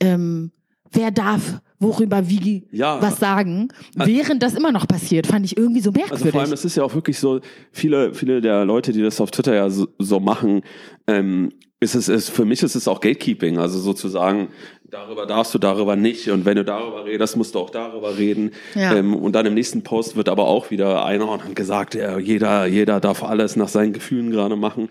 Ähm, 0.00 0.50
wer 0.94 1.10
darf 1.10 1.60
worüber 1.78 2.28
wie 2.28 2.66
ja, 2.70 3.00
was 3.00 3.18
sagen, 3.18 3.68
während 3.94 4.42
das 4.42 4.54
immer 4.54 4.72
noch 4.72 4.86
passiert, 4.86 5.26
fand 5.26 5.44
ich 5.44 5.56
irgendwie 5.56 5.80
so 5.80 5.90
merkwürdig. 5.90 6.24
Also 6.24 6.30
vor 6.32 6.40
allem, 6.40 6.52
es 6.52 6.64
ist 6.64 6.76
ja 6.76 6.82
auch 6.82 6.94
wirklich 6.94 7.18
so, 7.18 7.40
viele, 7.72 8.14
viele 8.14 8.40
der 8.40 8.64
Leute, 8.64 8.92
die 8.92 9.02
das 9.02 9.20
auf 9.20 9.30
Twitter 9.30 9.54
ja 9.54 9.68
so, 9.68 9.88
so 9.98 10.20
machen, 10.20 10.62
ähm, 11.06 11.50
ist 11.80 11.94
es, 11.94 12.08
ist, 12.08 12.30
für 12.30 12.44
mich 12.44 12.62
ist 12.62 12.74
es 12.74 12.88
auch 12.88 13.00
Gatekeeping, 13.00 13.58
also 13.58 13.78
sozusagen, 13.78 14.48
darüber 14.94 15.26
darfst 15.26 15.52
du, 15.52 15.58
darüber 15.58 15.96
nicht. 15.96 16.28
Und 16.28 16.44
wenn 16.44 16.54
du 16.56 16.64
darüber 16.64 17.04
redest, 17.04 17.36
musst 17.36 17.54
du 17.56 17.58
auch 17.58 17.70
darüber 17.70 18.16
reden. 18.16 18.52
Ja. 18.76 18.94
Ähm, 18.94 19.14
und 19.14 19.32
dann 19.34 19.44
im 19.44 19.54
nächsten 19.54 19.82
Post 19.82 20.14
wird 20.14 20.28
aber 20.28 20.46
auch 20.46 20.70
wieder 20.70 21.04
einer 21.04 21.28
und 21.28 21.42
hat 21.44 21.56
gesagt, 21.56 21.94
ja, 21.96 22.16
jeder, 22.18 22.66
jeder 22.66 23.00
darf 23.00 23.24
alles 23.24 23.56
nach 23.56 23.66
seinen 23.68 23.92
Gefühlen 23.92 24.30
gerade 24.30 24.54
machen. 24.54 24.88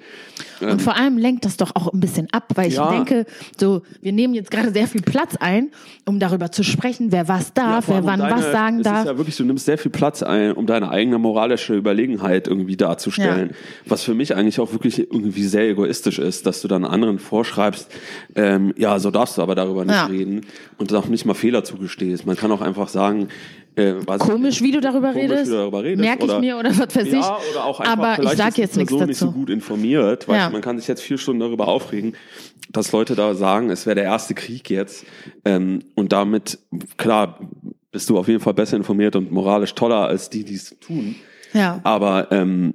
Und 0.59 0.81
vor 0.81 0.95
allem 0.97 1.17
lenkt 1.17 1.45
das 1.45 1.57
doch 1.57 1.71
auch 1.75 1.91
ein 1.93 1.99
bisschen 1.99 2.27
ab, 2.31 2.49
weil 2.55 2.67
ich 2.67 2.75
Ja. 2.75 2.89
denke, 2.91 3.25
so, 3.57 3.81
wir 4.01 4.11
nehmen 4.11 4.33
jetzt 4.33 4.51
gerade 4.51 4.71
sehr 4.71 4.87
viel 4.87 5.01
Platz 5.01 5.35
ein, 5.39 5.71
um 6.05 6.19
darüber 6.19 6.51
zu 6.51 6.63
sprechen, 6.63 7.11
wer 7.11 7.27
was 7.29 7.53
darf, 7.53 7.87
wer 7.87 8.03
wann 8.05 8.19
deine- 8.19 8.35
was 8.35 8.51
sagen 8.51 8.77
es 8.79 8.83
darf. 8.83 8.99
ist 9.05 9.05
ja 9.11 9.17
wirklich, 9.17 9.37
du 9.37 9.45
nimmst 9.45 9.65
sehr 9.65 9.77
viel 9.77 9.91
Platz 9.91 10.21
ein, 10.23 10.51
um 10.53 10.65
deine 10.65 10.89
eigene 10.89 11.17
moralische 11.17 11.73
Überlegenheit 11.75 12.47
irgendwie 12.47 12.75
darzustellen. 12.77 13.51
Was 13.85 14.03
für 14.03 14.13
mich 14.13 14.35
eigentlich 14.35 14.59
auch 14.59 14.71
wirklich 14.73 14.99
irgendwie 14.99 15.43
sehr 15.43 15.69
egoistisch 15.69 16.19
ist, 16.19 16.45
dass 16.45 16.61
du 16.61 16.67
dann 16.67 16.83
anderen 16.85 17.19
vorschreibst, 17.19 17.89
ähm, 18.35 18.73
ja, 18.77 18.99
so 18.99 19.11
darfst 19.11 19.37
du 19.37 19.41
aber 19.41 19.55
darüber 19.55 19.85
nicht 19.85 19.92
Ja. 19.93 20.05
reden 20.05 20.41
und 20.77 20.93
auch 20.93 21.07
nicht 21.07 21.25
mal 21.25 21.33
Fehler 21.33 21.63
zugestehst. 21.63 22.25
Man 22.25 22.35
kann 22.35 22.51
auch 22.51 22.61
einfach 22.61 22.87
sagen, 22.87 23.29
äh, 23.75 23.95
Komisch, 24.19 24.61
wie 24.61 24.71
du 24.71 24.81
darüber 24.81 25.13
Komisch, 25.13 25.29
wie 25.29 25.33
redest. 25.33 25.51
darüber 25.51 25.83
redest, 25.83 26.01
Merke 26.01 26.25
ich 26.25 26.29
oder- 26.29 26.39
mir 26.39 26.57
oder 26.57 26.69
was 26.69 26.95
weiß 26.95 27.07
ich. 27.07 27.13
Ja, 27.13 27.37
oder 27.51 27.65
auch 27.65 27.79
einfach, 27.79 28.19
Aber 28.19 28.23
ich 28.23 28.29
sage 28.37 28.61
jetzt 28.61 28.77
nichts 28.77 28.91
Person 28.91 29.07
nicht 29.07 29.17
so 29.17 29.25
dazu. 29.27 29.37
gut 29.37 29.49
informiert. 29.49 30.27
Weißt 30.27 30.39
Ja. 30.39 30.49
man 30.51 30.61
kann 30.61 30.77
sich 30.77 30.87
jetzt 30.87 31.01
vier 31.01 31.17
Stunden 31.17 31.39
darüber 31.39 31.67
aufregen, 31.67 32.13
dass 32.71 32.91
Leute 32.91 33.15
da 33.15 33.33
sagen, 33.33 33.69
es 33.71 33.85
wäre 33.85 33.95
der 33.95 34.03
erste 34.05 34.33
Krieg 34.35 34.69
jetzt. 34.69 35.05
Ähm, 35.45 35.79
und 35.95 36.11
damit, 36.13 36.59
klar, 36.97 37.39
bist 37.91 38.09
du 38.09 38.17
auf 38.17 38.27
jeden 38.27 38.39
Fall 38.39 38.53
besser 38.53 38.77
informiert 38.77 39.15
und 39.15 39.31
moralisch 39.31 39.73
toller 39.73 40.07
als 40.07 40.29
die, 40.29 40.43
die 40.43 40.55
es 40.55 40.75
tun. 40.79 41.15
Ja. 41.53 41.79
Aber 41.83 42.31
ähm, 42.31 42.73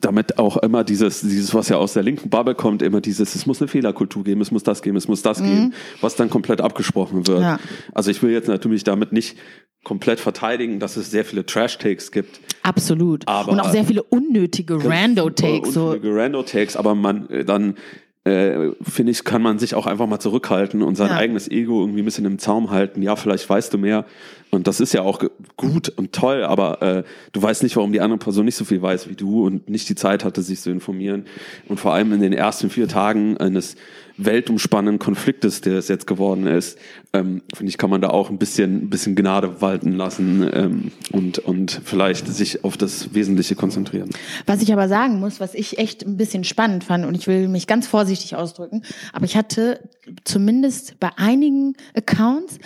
damit 0.00 0.38
auch 0.38 0.56
immer 0.58 0.84
dieses, 0.84 1.20
dieses, 1.20 1.54
was 1.54 1.68
ja 1.68 1.76
aus 1.76 1.92
der 1.92 2.02
linken 2.02 2.30
Bubble 2.30 2.54
kommt, 2.54 2.82
immer 2.82 3.00
dieses, 3.00 3.34
es 3.34 3.46
muss 3.46 3.60
eine 3.60 3.68
Fehlerkultur 3.68 4.24
geben, 4.24 4.40
es 4.40 4.50
muss 4.50 4.62
das 4.62 4.82
geben, 4.82 4.96
es 4.96 5.08
muss 5.08 5.22
das 5.22 5.38
geben, 5.42 5.74
was 6.00 6.16
dann 6.16 6.30
komplett 6.30 6.60
abgesprochen 6.60 7.26
wird. 7.26 7.38
Mhm. 7.38 7.44
Ja. 7.44 7.60
Also 7.92 8.10
ich 8.10 8.22
will 8.22 8.30
jetzt 8.30 8.48
natürlich 8.48 8.84
damit 8.84 9.12
nicht 9.12 9.36
komplett 9.84 10.20
verteidigen, 10.20 10.78
dass 10.78 10.96
es 10.96 11.10
sehr 11.10 11.24
viele 11.24 11.46
Trash-Takes 11.46 12.12
gibt. 12.12 12.40
Absolut. 12.62 13.26
Aber- 13.26 13.52
und 13.52 13.60
auch 13.60 13.70
sehr 13.70 13.84
viele 13.84 14.02
unnötige 14.02 14.84
Rando-Takes. 14.84 15.72
So. 15.72 15.86
Unfähige 15.86 16.14
Rando-Takes, 16.14 16.76
aber 16.76 16.94
man 16.94 17.28
äh, 17.30 17.44
dann 17.44 17.76
äh, 18.24 18.70
finde 18.82 19.12
ich, 19.12 19.24
kann 19.24 19.40
man 19.40 19.58
sich 19.58 19.74
auch 19.74 19.86
einfach 19.86 20.06
mal 20.06 20.20
zurückhalten 20.20 20.82
und 20.82 20.94
sein 20.96 21.08
Ja. 21.08 21.16
eigenes 21.16 21.50
Ego 21.50 21.80
irgendwie 21.80 22.02
ein 22.02 22.04
bisschen 22.04 22.26
im 22.26 22.38
Zaum 22.38 22.70
halten. 22.70 23.00
Ja, 23.00 23.16
vielleicht 23.16 23.48
weißt 23.48 23.72
du 23.72 23.78
mehr. 23.78 24.04
Und 24.50 24.66
das 24.66 24.80
ist 24.80 24.92
ja 24.92 25.02
auch 25.02 25.22
gut 25.56 25.88
und 25.88 26.12
toll, 26.12 26.42
aber 26.44 26.82
äh, 26.82 27.02
du 27.32 27.40
weißt 27.42 27.62
nicht, 27.62 27.76
warum 27.76 27.92
die 27.92 28.00
andere 28.00 28.18
Person 28.18 28.44
nicht 28.44 28.56
so 28.56 28.64
viel 28.66 28.82
weiß 28.82 29.08
wie 29.08 29.14
du 29.14 29.46
und 29.46 29.70
nicht 29.70 29.88
die 29.88 29.94
Zeit 29.94 30.24
hatte, 30.24 30.42
sich 30.42 30.60
zu 30.60 30.70
informieren. 30.70 31.24
Und 31.68 31.80
vor 31.80 31.94
allem 31.94 32.12
in 32.12 32.20
den 32.20 32.32
ersten 32.34 32.68
vier 32.68 32.88
Tagen 32.88 33.36
eines 33.38 33.76
weltumspannenden 34.24 34.98
Konfliktes, 34.98 35.60
der 35.60 35.78
es 35.78 35.88
jetzt 35.88 36.06
geworden 36.06 36.46
ist, 36.46 36.78
ähm, 37.12 37.42
finde 37.54 37.70
ich, 37.70 37.78
kann 37.78 37.90
man 37.90 38.00
da 38.00 38.10
auch 38.10 38.30
ein 38.30 38.38
bisschen, 38.38 38.84
ein 38.84 38.90
bisschen 38.90 39.16
Gnade 39.16 39.60
walten 39.60 39.92
lassen 39.92 40.48
ähm, 40.52 40.92
und, 41.12 41.38
und 41.38 41.80
vielleicht 41.84 42.26
sich 42.28 42.64
auf 42.64 42.76
das 42.76 43.14
Wesentliche 43.14 43.54
konzentrieren. 43.54 44.10
Was 44.46 44.62
ich 44.62 44.72
aber 44.72 44.88
sagen 44.88 45.20
muss, 45.20 45.40
was 45.40 45.54
ich 45.54 45.78
echt 45.78 46.06
ein 46.06 46.16
bisschen 46.16 46.44
spannend 46.44 46.84
fand, 46.84 47.04
und 47.04 47.14
ich 47.14 47.26
will 47.26 47.48
mich 47.48 47.66
ganz 47.66 47.86
vorsichtig 47.86 48.36
ausdrücken, 48.36 48.82
aber 49.12 49.24
ich 49.24 49.36
hatte 49.36 49.80
zumindest 50.24 51.00
bei 51.00 51.10
einigen 51.16 51.74
Accounts 51.94 52.58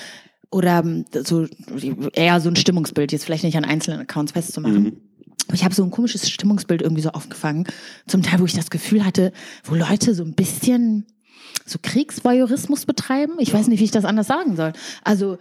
oder 0.50 0.80
ähm, 0.84 1.04
so 1.25 1.46
eher 2.12 2.40
so 2.40 2.49
ein 2.49 2.56
Stimmungsbild, 2.56 3.12
jetzt 3.12 3.25
vielleicht 3.25 3.44
nicht 3.44 3.56
an 3.56 3.64
einzelnen 3.64 4.00
Accounts 4.00 4.32
festzumachen. 4.32 5.00
Aber 5.49 5.54
Ich 5.54 5.64
habe 5.64 5.75
so 5.75 5.82
ein 5.82 5.90
komisches 5.90 6.30
Stimmungsbild 6.30 6.80
irgendwie 6.80 7.02
so 7.02 7.11
aufgefangen. 7.11 7.66
Zum 8.06 8.23
Teil, 8.23 8.40
wo 8.40 8.44
ich 8.44 8.54
das 8.54 8.70
Gefühl 8.70 9.04
hatte, 9.04 9.32
wo 9.64 9.75
Leute 9.75 10.14
so 10.14 10.23
ein 10.23 10.34
bisschen 10.34 11.06
so 11.64 11.78
Kriegsvoyeurismus 11.83 12.87
betreiben. 12.87 13.35
Ich 13.38 13.52
weiß 13.52 13.68
nicht, 13.68 13.80
wie 13.80 13.85
ich 13.85 13.90
das 13.90 14.04
anders 14.04 14.26
sagen 14.26 14.56
soll. 14.56 14.73
Also 15.02 15.38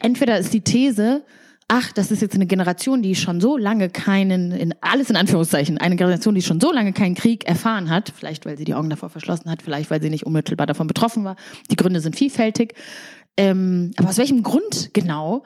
entweder 0.00 0.38
ist 0.38 0.52
die 0.52 0.62
These, 0.62 1.24
ach, 1.68 1.92
das 1.92 2.10
ist 2.10 2.22
jetzt 2.22 2.34
eine 2.34 2.46
Generation, 2.46 3.02
die 3.02 3.14
schon 3.14 3.40
so 3.40 3.56
lange 3.56 3.90
keinen, 3.90 4.52
in 4.52 4.74
alles 4.80 5.10
in 5.10 5.16
Anführungszeichen, 5.16 5.78
eine 5.78 5.96
Generation, 5.96 6.34
die 6.34 6.42
schon 6.42 6.60
so 6.60 6.72
lange 6.72 6.92
keinen 6.92 7.14
Krieg 7.14 7.46
erfahren 7.46 7.90
hat, 7.90 8.12
vielleicht 8.16 8.44
weil 8.46 8.56
sie 8.56 8.64
die 8.64 8.74
Augen 8.74 8.90
davor 8.90 9.08
verschlossen 9.08 9.50
hat, 9.50 9.62
vielleicht 9.62 9.90
weil 9.90 10.02
sie 10.02 10.10
nicht 10.10 10.26
unmittelbar 10.26 10.66
davon 10.66 10.86
betroffen 10.86 11.24
war. 11.24 11.36
Die 11.70 11.76
Gründe 11.76 12.00
sind 12.00 12.16
vielfältig. 12.16 12.74
Ähm, 13.36 13.92
aber 13.96 14.08
aus 14.08 14.18
welchem 14.18 14.42
Grund 14.42 14.90
genau 14.92 15.44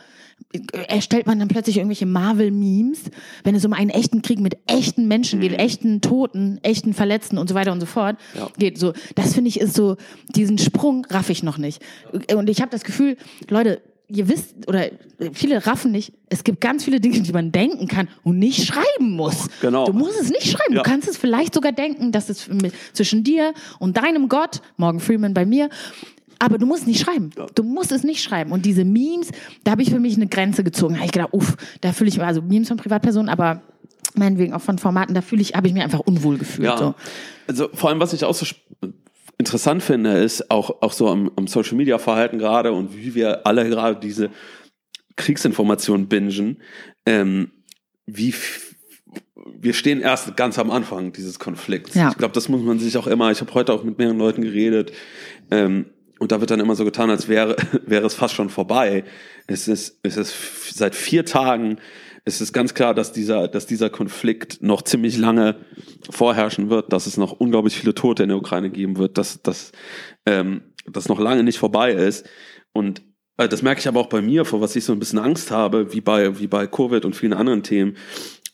erstellt 0.88 1.26
man 1.26 1.38
dann 1.38 1.48
plötzlich 1.48 1.76
irgendwelche 1.78 2.06
Marvel-Memes, 2.06 3.00
wenn 3.42 3.54
es 3.54 3.64
um 3.64 3.72
einen 3.72 3.90
echten 3.90 4.22
Krieg 4.22 4.38
mit 4.38 4.56
echten 4.66 5.08
Menschen 5.08 5.40
geht, 5.40 5.52
echten 5.58 6.00
Toten, 6.00 6.58
echten 6.62 6.94
Verletzten 6.94 7.38
und 7.38 7.48
so 7.48 7.54
weiter 7.54 7.72
und 7.72 7.80
so 7.80 7.86
fort 7.86 8.16
Ja. 8.36 8.48
geht. 8.58 8.78
So, 8.78 8.92
das 9.16 9.34
finde 9.34 9.48
ich 9.48 9.60
ist 9.60 9.74
so 9.74 9.96
diesen 10.34 10.58
Sprung 10.58 11.04
raff 11.10 11.30
ich 11.30 11.42
noch 11.42 11.58
nicht. 11.58 11.82
Und 12.34 12.48
ich 12.48 12.60
habe 12.60 12.70
das 12.70 12.84
Gefühl, 12.84 13.16
Leute, 13.48 13.80
ihr 14.06 14.28
wisst 14.28 14.54
oder 14.68 14.90
viele 15.32 15.66
raffen 15.66 15.90
nicht. 15.90 16.12
Es 16.28 16.44
gibt 16.44 16.60
ganz 16.60 16.84
viele 16.84 17.00
Dinge, 17.00 17.20
die 17.20 17.32
man 17.32 17.50
denken 17.52 17.88
kann 17.88 18.08
und 18.22 18.38
nicht 18.38 18.66
schreiben 18.66 19.16
muss. 19.16 19.48
Genau. 19.60 19.86
Du 19.86 19.92
musst 19.92 20.20
es 20.20 20.28
nicht 20.30 20.46
schreiben. 20.50 20.74
Ja. 20.74 20.82
Du 20.82 20.88
kannst 20.88 21.08
es 21.08 21.16
vielleicht 21.16 21.54
sogar 21.54 21.72
denken, 21.72 22.12
dass 22.12 22.28
es 22.28 22.48
zwischen 22.92 23.24
dir 23.24 23.54
und 23.78 23.96
deinem 23.96 24.28
Gott, 24.28 24.60
Morgan 24.76 25.00
Freeman 25.00 25.32
bei 25.34 25.46
mir. 25.46 25.68
Aber 26.44 26.58
du 26.58 26.66
musst 26.66 26.82
es 26.82 26.86
nicht 26.86 27.00
schreiben. 27.00 27.30
Du 27.54 27.62
musst 27.62 27.90
es 27.90 28.04
nicht 28.04 28.22
schreiben. 28.22 28.52
Und 28.52 28.66
diese 28.66 28.84
Memes, 28.84 29.30
da 29.64 29.70
habe 29.70 29.82
ich 29.82 29.88
für 29.88 29.98
mich 29.98 30.16
eine 30.16 30.26
Grenze 30.26 30.62
gezogen. 30.62 30.92
Da 30.92 30.98
habe 30.98 31.06
ich 31.06 31.12
gedacht, 31.12 31.32
uff, 31.32 31.56
da 31.80 31.94
fühle 31.94 32.08
ich, 32.08 32.20
also 32.20 32.42
Memes 32.42 32.68
von 32.68 32.76
Privatpersonen, 32.76 33.30
aber 33.30 33.62
meinetwegen 34.14 34.52
auch 34.52 34.60
von 34.60 34.76
Formaten, 34.76 35.14
da 35.14 35.22
fühle 35.22 35.40
ich, 35.40 35.54
habe 35.54 35.68
ich 35.68 35.72
mir 35.72 35.82
einfach 35.82 36.00
unwohl 36.00 36.36
gefühlt. 36.36 36.66
Ja. 36.66 36.76
So. 36.76 36.94
Also 37.46 37.70
vor 37.72 37.88
allem, 37.88 37.98
was 37.98 38.12
ich 38.12 38.26
auch 38.26 38.34
so 38.34 38.44
interessant 39.38 39.82
finde, 39.82 40.18
ist 40.18 40.50
auch, 40.50 40.82
auch 40.82 40.92
so 40.92 41.08
am, 41.08 41.30
am 41.36 41.46
Social 41.46 41.76
Media 41.76 41.96
Verhalten 41.96 42.38
gerade 42.38 42.72
und 42.72 42.94
wie 42.94 43.14
wir 43.14 43.46
alle 43.46 43.66
gerade 43.66 43.98
diese 43.98 44.28
Kriegsinformationen 45.16 46.08
bingen, 46.08 46.58
ähm, 47.06 47.52
wie 48.04 48.34
wir 49.58 49.72
stehen 49.72 50.02
erst 50.02 50.36
ganz 50.36 50.58
am 50.58 50.70
Anfang 50.70 51.12
dieses 51.12 51.38
Konflikts. 51.38 51.94
Ja. 51.94 52.10
Ich 52.10 52.18
glaube, 52.18 52.34
das 52.34 52.50
muss 52.50 52.62
man 52.62 52.78
sich 52.78 52.98
auch 52.98 53.06
immer, 53.06 53.30
ich 53.30 53.40
habe 53.40 53.54
heute 53.54 53.72
auch 53.72 53.82
mit 53.82 53.96
mehreren 53.96 54.18
Leuten 54.18 54.42
geredet, 54.42 54.92
ähm, 55.50 55.86
und 56.18 56.32
da 56.32 56.40
wird 56.40 56.50
dann 56.50 56.60
immer 56.60 56.74
so 56.74 56.84
getan, 56.84 57.10
als 57.10 57.28
wäre, 57.28 57.56
wäre 57.86 58.06
es 58.06 58.14
fast 58.14 58.34
schon 58.34 58.50
vorbei. 58.50 59.04
Es 59.46 59.68
ist, 59.68 59.98
es 60.02 60.16
ist 60.16 60.34
seit 60.74 60.94
vier 60.94 61.24
Tagen, 61.24 61.78
es 62.24 62.40
ist 62.40 62.52
ganz 62.52 62.72
klar, 62.72 62.94
dass 62.94 63.12
dieser, 63.12 63.48
dass 63.48 63.66
dieser 63.66 63.90
Konflikt 63.90 64.62
noch 64.62 64.82
ziemlich 64.82 65.18
lange 65.18 65.56
vorherrschen 66.08 66.70
wird, 66.70 66.92
dass 66.92 67.06
es 67.06 67.18
noch 67.18 67.32
unglaublich 67.32 67.76
viele 67.76 67.94
Tote 67.94 68.22
in 68.22 68.30
der 68.30 68.38
Ukraine 68.38 68.70
geben 68.70 68.96
wird, 68.96 69.18
dass, 69.18 69.42
dass 69.42 69.72
ähm, 70.24 70.62
das 70.86 71.08
noch 71.08 71.20
lange 71.20 71.42
nicht 71.42 71.58
vorbei 71.58 71.92
ist. 71.92 72.26
Und 72.72 73.02
äh, 73.36 73.48
das 73.48 73.62
merke 73.62 73.80
ich 73.80 73.88
aber 73.88 74.00
auch 74.00 74.08
bei 74.08 74.22
mir, 74.22 74.46
vor 74.46 74.62
was 74.62 74.74
ich 74.74 74.84
so 74.84 74.92
ein 74.92 74.98
bisschen 74.98 75.18
Angst 75.18 75.50
habe, 75.50 75.92
wie 75.92 76.00
bei, 76.00 76.38
wie 76.38 76.46
bei 76.46 76.66
Covid 76.66 77.04
und 77.04 77.14
vielen 77.14 77.34
anderen 77.34 77.62
Themen, 77.62 77.96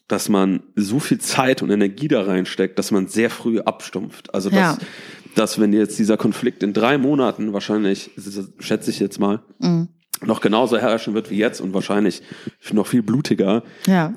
dass 0.09 0.29
man 0.29 0.64
so 0.75 0.99
viel 0.99 1.19
Zeit 1.19 1.62
und 1.62 1.71
Energie 1.71 2.09
da 2.09 2.23
reinsteckt, 2.23 2.76
dass 2.76 2.90
man 2.90 3.07
sehr 3.07 3.31
früh 3.31 3.61
abstumpft. 3.61 4.35
Also 4.35 4.50
dass, 4.50 4.59
Ja. 4.59 4.79
Dass 5.34 5.58
wenn 5.58 5.72
jetzt 5.72 5.99
dieser 5.99 6.16
Konflikt 6.16 6.62
in 6.62 6.72
drei 6.72 6.99
Monaten 6.99 7.52
wahrscheinlich, 7.52 8.10
schätze 8.58 8.90
ich 8.90 8.99
jetzt 8.99 9.18
mal, 9.18 9.42
noch 10.25 10.40
genauso 10.40 10.76
herrschen 10.78 11.14
wird 11.14 11.30
wie 11.30 11.37
jetzt 11.37 11.60
und 11.60 11.72
wahrscheinlich 11.75 12.22
noch 12.72 12.87
viel 12.87 13.02
blutiger. 13.02 13.62
Ja. 13.87 14.14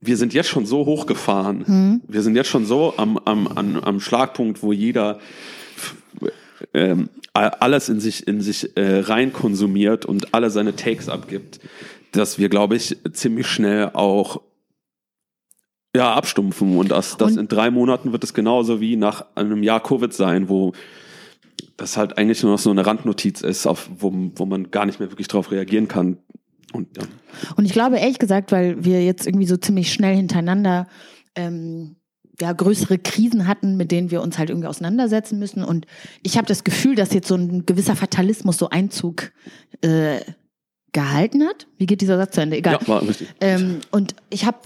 Wir 0.00 0.16
sind 0.16 0.32
jetzt 0.32 0.48
schon 0.48 0.66
so 0.66 0.86
hochgefahren. 0.86 2.00
Wir 2.08 2.22
sind 2.22 2.34
jetzt 2.36 2.48
schon 2.48 2.64
so 2.64 2.94
am, 2.96 3.18
am, 3.18 3.46
am, 3.48 3.76
am 3.76 4.00
Schlagpunkt, 4.00 4.62
wo 4.62 4.72
jeder 4.72 5.18
ähm, 6.74 7.08
alles 7.32 7.88
in 7.88 8.00
sich, 8.00 8.26
in 8.26 8.40
sich 8.40 8.76
äh, 8.76 9.00
rein 9.00 9.32
konsumiert 9.32 10.04
und 10.04 10.34
alle 10.34 10.50
seine 10.50 10.76
Takes 10.76 11.08
abgibt, 11.08 11.60
dass 12.12 12.38
wir, 12.38 12.48
glaube 12.48 12.76
ich, 12.76 12.96
ziemlich 13.12 13.46
schnell 13.46 13.90
auch 13.92 14.42
ja, 15.94 16.14
abstumpfen 16.14 16.76
und 16.76 16.90
das, 16.90 17.16
das 17.16 17.32
Und- 17.32 17.38
in 17.38 17.48
drei 17.48 17.70
Monaten 17.70 18.12
wird 18.12 18.24
es 18.24 18.34
genauso 18.34 18.80
wie 18.80 18.96
nach 18.96 19.26
einem 19.34 19.62
Jahr 19.62 19.82
Covid 19.82 20.12
sein, 20.12 20.48
wo 20.48 20.72
das 21.76 21.96
halt 21.96 22.18
eigentlich 22.18 22.42
nur 22.42 22.52
noch 22.52 22.58
so 22.58 22.70
eine 22.70 22.86
Randnotiz 22.86 23.40
ist, 23.40 23.66
auf, 23.66 23.90
wo, 23.98 24.12
wo 24.36 24.46
man 24.46 24.70
gar 24.70 24.86
nicht 24.86 25.00
mehr 25.00 25.10
wirklich 25.10 25.28
drauf 25.28 25.50
reagieren 25.50 25.88
kann. 25.88 26.18
Und 26.72 26.96
ja. 26.96 27.04
Und 27.56 27.64
ich 27.64 27.72
glaube 27.72 27.98
ehrlich 27.98 28.18
gesagt, 28.18 28.52
weil 28.52 28.84
wir 28.84 29.04
jetzt 29.04 29.26
irgendwie 29.26 29.46
so 29.46 29.56
ziemlich 29.56 29.92
schnell 29.92 30.14
hintereinander 30.14 30.86
ähm, 31.34 31.96
ja, 32.40 32.52
größere 32.52 32.98
Krisen 32.98 33.46
hatten, 33.46 33.76
mit 33.76 33.90
denen 33.90 34.10
wir 34.10 34.22
uns 34.22 34.38
halt 34.38 34.50
irgendwie 34.50 34.68
auseinandersetzen 34.68 35.38
müssen. 35.38 35.62
Und 35.64 35.86
ich 36.22 36.36
habe 36.36 36.46
das 36.46 36.64
Gefühl, 36.64 36.94
dass 36.94 37.12
jetzt 37.12 37.28
so 37.28 37.34
ein 37.34 37.66
gewisser 37.66 37.96
Fatalismus 37.96 38.56
so 38.56 38.70
Einzug 38.70 39.32
äh, 39.82 40.20
gehalten 40.92 41.42
hat. 41.44 41.66
Wie 41.78 41.86
geht 41.86 42.00
dieser 42.00 42.16
Satz 42.16 42.34
zu 42.34 42.40
Ende? 42.40 42.56
Egal. 42.56 42.78
ja, 42.80 42.88
war 42.88 43.02
richtig. 43.02 43.28
Ähm, 43.40 43.80
und 43.90 44.14
ich 44.30 44.44
habe, 44.44 44.58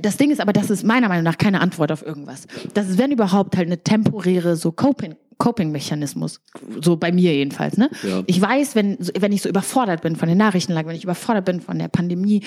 das 0.00 0.16
Ding 0.16 0.30
ist 0.30 0.40
aber, 0.40 0.52
das 0.52 0.70
ist 0.70 0.84
meiner 0.84 1.08
Meinung 1.08 1.24
nach 1.24 1.38
keine 1.38 1.60
Antwort 1.60 1.92
auf 1.92 2.04
irgendwas. 2.04 2.46
Das 2.74 2.88
ist, 2.88 2.98
wenn 2.98 3.10
überhaupt, 3.10 3.56
halt 3.56 3.66
eine 3.66 3.82
temporäre 3.82 4.56
so 4.56 4.72
Coping. 4.72 5.16
Coping-Mechanismus, 5.38 6.40
so 6.80 6.96
bei 6.96 7.10
mir 7.10 7.34
jedenfalls. 7.34 7.76
Ne? 7.76 7.90
Ja. 8.04 8.22
Ich 8.26 8.40
weiß, 8.40 8.76
wenn, 8.76 8.96
wenn 9.18 9.32
ich 9.32 9.42
so 9.42 9.48
überfordert 9.48 10.02
bin 10.02 10.14
von 10.14 10.28
den 10.28 10.38
Nachrichtenlagen, 10.38 10.88
wenn 10.88 10.94
ich 10.94 11.02
überfordert 11.02 11.46
bin 11.46 11.60
von 11.60 11.80
der 11.80 11.88
Pandemie, 11.88 12.44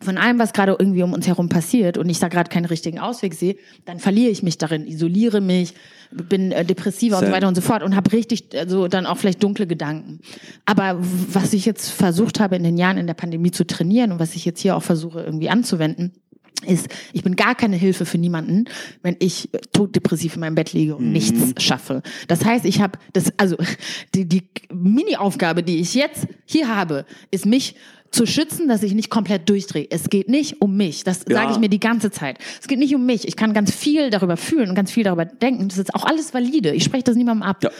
von 0.00 0.18
allem, 0.18 0.38
was 0.38 0.52
gerade 0.52 0.76
irgendwie 0.78 1.02
um 1.02 1.12
uns 1.12 1.26
herum 1.26 1.48
passiert 1.48 1.98
und 1.98 2.08
ich 2.08 2.18
da 2.18 2.28
gerade 2.28 2.50
keinen 2.50 2.66
richtigen 2.66 2.98
Ausweg 2.98 3.34
sehe, 3.34 3.56
dann 3.84 3.98
verliere 3.98 4.30
ich 4.30 4.42
mich 4.42 4.58
darin, 4.58 4.86
isoliere 4.86 5.40
mich, 5.40 5.74
bin 6.10 6.52
äh, 6.52 6.64
depressiver 6.64 7.18
und 7.18 7.26
so 7.26 7.32
weiter 7.32 7.48
und 7.48 7.54
so 7.54 7.60
fort 7.60 7.82
und 7.82 7.96
habe 7.96 8.12
richtig 8.12 8.48
also 8.54 8.88
dann 8.88 9.06
auch 9.06 9.16
vielleicht 9.16 9.42
dunkle 9.42 9.66
Gedanken. 9.66 10.20
Aber 10.66 10.98
was 11.00 11.52
ich 11.52 11.64
jetzt 11.64 11.90
versucht 11.90 12.38
habe 12.38 12.56
in 12.56 12.62
den 12.62 12.76
Jahren 12.76 12.98
in 12.98 13.06
der 13.06 13.14
Pandemie 13.14 13.50
zu 13.50 13.66
trainieren 13.66 14.12
und 14.12 14.18
was 14.18 14.36
ich 14.36 14.44
jetzt 14.44 14.60
hier 14.60 14.76
auch 14.76 14.82
versuche 14.82 15.22
irgendwie 15.22 15.48
anzuwenden, 15.48 16.12
ist, 16.66 16.88
ich 17.12 17.22
bin 17.22 17.36
gar 17.36 17.54
keine 17.54 17.76
Hilfe 17.76 18.06
für 18.06 18.16
niemanden, 18.16 18.66
wenn 19.02 19.16
ich 19.18 19.50
toddepressiv 19.72 20.34
in 20.34 20.40
meinem 20.40 20.54
Bett 20.54 20.72
liege 20.72 20.96
und 20.96 21.06
mhm. 21.06 21.12
nichts 21.12 21.62
schaffe. 21.62 22.02
Das 22.28 22.44
heißt, 22.44 22.64
ich 22.64 22.80
habe 22.80 22.98
das, 23.12 23.32
also 23.36 23.56
die, 24.14 24.26
die 24.26 24.48
Mini-Aufgabe, 24.72 25.62
die 25.62 25.80
ich 25.80 25.94
jetzt 25.94 26.26
hier 26.46 26.74
habe, 26.74 27.04
ist 27.30 27.46
mich 27.46 27.74
zu 28.14 28.26
schützen, 28.26 28.68
dass 28.68 28.82
ich 28.82 28.94
nicht 28.94 29.10
komplett 29.10 29.48
durchdrehe. 29.48 29.86
Es 29.90 30.08
geht 30.08 30.28
nicht 30.28 30.60
um 30.60 30.76
mich. 30.76 31.04
Das 31.04 31.24
ja. 31.28 31.36
sage 31.36 31.52
ich 31.52 31.58
mir 31.58 31.68
die 31.68 31.80
ganze 31.80 32.10
Zeit. 32.10 32.38
Es 32.60 32.68
geht 32.68 32.78
nicht 32.78 32.94
um 32.94 33.04
mich. 33.04 33.26
Ich 33.26 33.36
kann 33.36 33.52
ganz 33.52 33.74
viel 33.74 34.10
darüber 34.10 34.36
fühlen 34.36 34.70
und 34.70 34.74
ganz 34.74 34.90
viel 34.90 35.04
darüber 35.04 35.24
denken. 35.24 35.68
Das 35.68 35.78
ist 35.78 35.94
auch 35.94 36.04
alles 36.04 36.32
valide. 36.32 36.72
Ich 36.72 36.84
spreche 36.84 37.04
das 37.04 37.16
niemandem 37.16 37.42
ab. 37.42 37.62
Ja. 37.62 37.70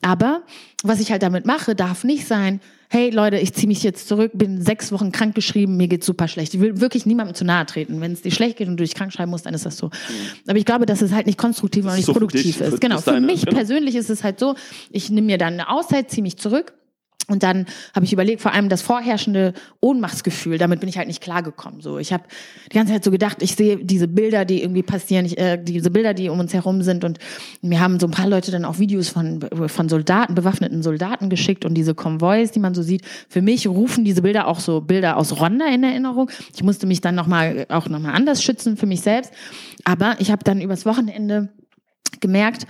Aber 0.00 0.42
was 0.82 1.00
ich 1.00 1.10
halt 1.10 1.22
damit 1.22 1.46
mache, 1.46 1.74
darf 1.74 2.04
nicht 2.04 2.26
sein, 2.26 2.60
hey 2.88 3.10
Leute, 3.10 3.38
ich 3.38 3.54
ziehe 3.54 3.66
mich 3.66 3.82
jetzt 3.82 4.06
zurück, 4.06 4.32
bin 4.34 4.62
sechs 4.62 4.92
Wochen 4.92 5.12
krank 5.12 5.34
geschrieben, 5.34 5.76
mir 5.76 5.88
geht's 5.88 6.06
super 6.06 6.28
schlecht. 6.28 6.54
Ich 6.54 6.60
will 6.60 6.80
wirklich 6.80 7.06
niemandem 7.06 7.34
zu 7.34 7.44
nahe 7.44 7.66
treten. 7.66 8.00
Wenn 8.00 8.12
es 8.12 8.22
dir 8.22 8.30
schlecht 8.30 8.58
geht 8.58 8.68
und 8.68 8.76
du 8.76 8.84
dich 8.84 8.94
krank 8.94 9.12
schreiben 9.12 9.30
musst, 9.30 9.46
dann 9.46 9.54
ist 9.54 9.66
das 9.66 9.76
so. 9.76 9.86
Mhm. 9.86 9.90
Aber 10.46 10.58
ich 10.58 10.64
glaube, 10.64 10.86
dass 10.86 11.02
es 11.02 11.12
halt 11.12 11.26
nicht 11.26 11.38
konstruktiv 11.38 11.84
und 11.86 11.96
nicht 11.96 12.04
so 12.04 12.12
produktiv 12.12 12.60
ist. 12.60 12.80
Genau. 12.80 13.00
Für 13.00 13.20
mich 13.20 13.44
genau. 13.44 13.56
persönlich 13.56 13.96
ist 13.96 14.10
es 14.10 14.22
halt 14.22 14.38
so, 14.38 14.54
ich 14.90 15.10
nehme 15.10 15.26
mir 15.26 15.38
dann 15.38 15.54
eine 15.54 15.68
Auszeit, 15.68 16.10
ziehe 16.10 16.22
mich 16.22 16.36
zurück 16.36 16.74
und 17.28 17.42
dann 17.42 17.66
habe 17.94 18.04
ich 18.04 18.12
überlegt, 18.12 18.42
vor 18.42 18.52
allem 18.52 18.68
das 18.68 18.82
vorherrschende 18.82 19.54
Ohnmachtsgefühl, 19.80 20.58
damit 20.58 20.80
bin 20.80 20.88
ich 20.88 20.98
halt 20.98 21.08
nicht 21.08 21.22
klargekommen. 21.22 21.80
So, 21.80 21.98
ich 21.98 22.12
habe 22.12 22.24
die 22.70 22.76
ganze 22.76 22.92
Zeit 22.92 23.04
so 23.04 23.10
gedacht, 23.10 23.42
ich 23.42 23.54
sehe 23.54 23.78
diese 23.78 24.08
Bilder, 24.08 24.44
die 24.44 24.62
irgendwie 24.62 24.82
passieren, 24.82 25.24
ich, 25.24 25.38
äh, 25.38 25.56
diese 25.56 25.90
Bilder, 25.90 26.12
die 26.12 26.28
um 26.28 26.38
uns 26.38 26.52
herum 26.52 26.82
sind. 26.82 27.02
Und 27.02 27.18
mir 27.62 27.80
haben 27.80 27.98
so 27.98 28.06
ein 28.06 28.10
paar 28.10 28.28
Leute 28.28 28.50
dann 28.50 28.64
auch 28.64 28.78
Videos 28.78 29.08
von, 29.08 29.40
von 29.68 29.88
Soldaten, 29.88 30.34
bewaffneten 30.34 30.82
Soldaten 30.82 31.30
geschickt 31.30 31.64
und 31.64 31.74
diese 31.74 31.94
Konvois, 31.94 32.48
die 32.54 32.60
man 32.60 32.74
so 32.74 32.82
sieht. 32.82 33.02
Für 33.28 33.40
mich 33.40 33.66
rufen 33.66 34.04
diese 34.04 34.22
Bilder 34.22 34.46
auch 34.46 34.60
so 34.60 34.82
Bilder 34.82 35.16
aus 35.16 35.40
Ronda 35.40 35.66
in 35.66 35.82
Erinnerung. 35.82 36.30
Ich 36.54 36.62
musste 36.62 36.86
mich 36.86 37.00
dann 37.00 37.14
nochmal 37.14 37.66
auch 37.70 37.88
nochmal 37.88 38.14
anders 38.14 38.42
schützen 38.42 38.76
für 38.76 38.86
mich 38.86 39.00
selbst. 39.00 39.32
Aber 39.84 40.16
ich 40.18 40.30
habe 40.30 40.44
dann 40.44 40.60
übers 40.60 40.84
Wochenende 40.84 41.48
gemerkt, 42.24 42.66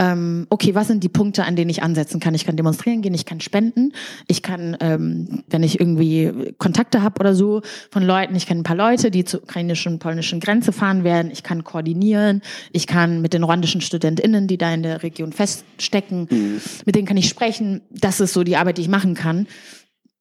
ähm, 0.00 0.46
okay, 0.48 0.74
was 0.74 0.88
sind 0.88 1.02
die 1.02 1.08
Punkte, 1.08 1.44
an 1.44 1.56
denen 1.56 1.70
ich 1.70 1.82
ansetzen 1.82 2.20
kann? 2.20 2.34
Ich 2.34 2.44
kann 2.44 2.56
demonstrieren 2.56 3.02
gehen, 3.02 3.14
ich 3.14 3.26
kann 3.26 3.40
spenden, 3.40 3.92
ich 4.26 4.42
kann, 4.42 4.76
ähm, 4.80 5.42
wenn 5.48 5.62
ich 5.62 5.80
irgendwie 5.80 6.52
Kontakte 6.58 7.02
habe 7.02 7.20
oder 7.20 7.34
so 7.34 7.62
von 7.90 8.04
Leuten, 8.04 8.36
ich 8.36 8.46
kenne 8.46 8.60
ein 8.60 8.64
paar 8.64 8.76
Leute, 8.76 9.10
die 9.10 9.24
zur 9.24 9.42
ukrainischen, 9.42 9.98
polnischen 9.98 10.40
Grenze 10.40 10.72
fahren 10.72 11.02
werden, 11.02 11.30
ich 11.32 11.42
kann 11.42 11.64
koordinieren, 11.64 12.42
ich 12.72 12.86
kann 12.86 13.20
mit 13.20 13.34
den 13.34 13.44
rwandischen 13.44 13.80
StudentInnen, 13.80 14.46
die 14.46 14.58
da 14.58 14.72
in 14.72 14.82
der 14.82 15.02
Region 15.02 15.32
feststecken, 15.32 16.28
mhm. 16.30 16.60
mit 16.84 16.94
denen 16.94 17.06
kann 17.06 17.16
ich 17.16 17.28
sprechen. 17.28 17.80
Das 17.90 18.20
ist 18.20 18.32
so 18.32 18.44
die 18.44 18.56
Arbeit, 18.56 18.78
die 18.78 18.82
ich 18.82 18.88
machen 18.88 19.14
kann. 19.14 19.46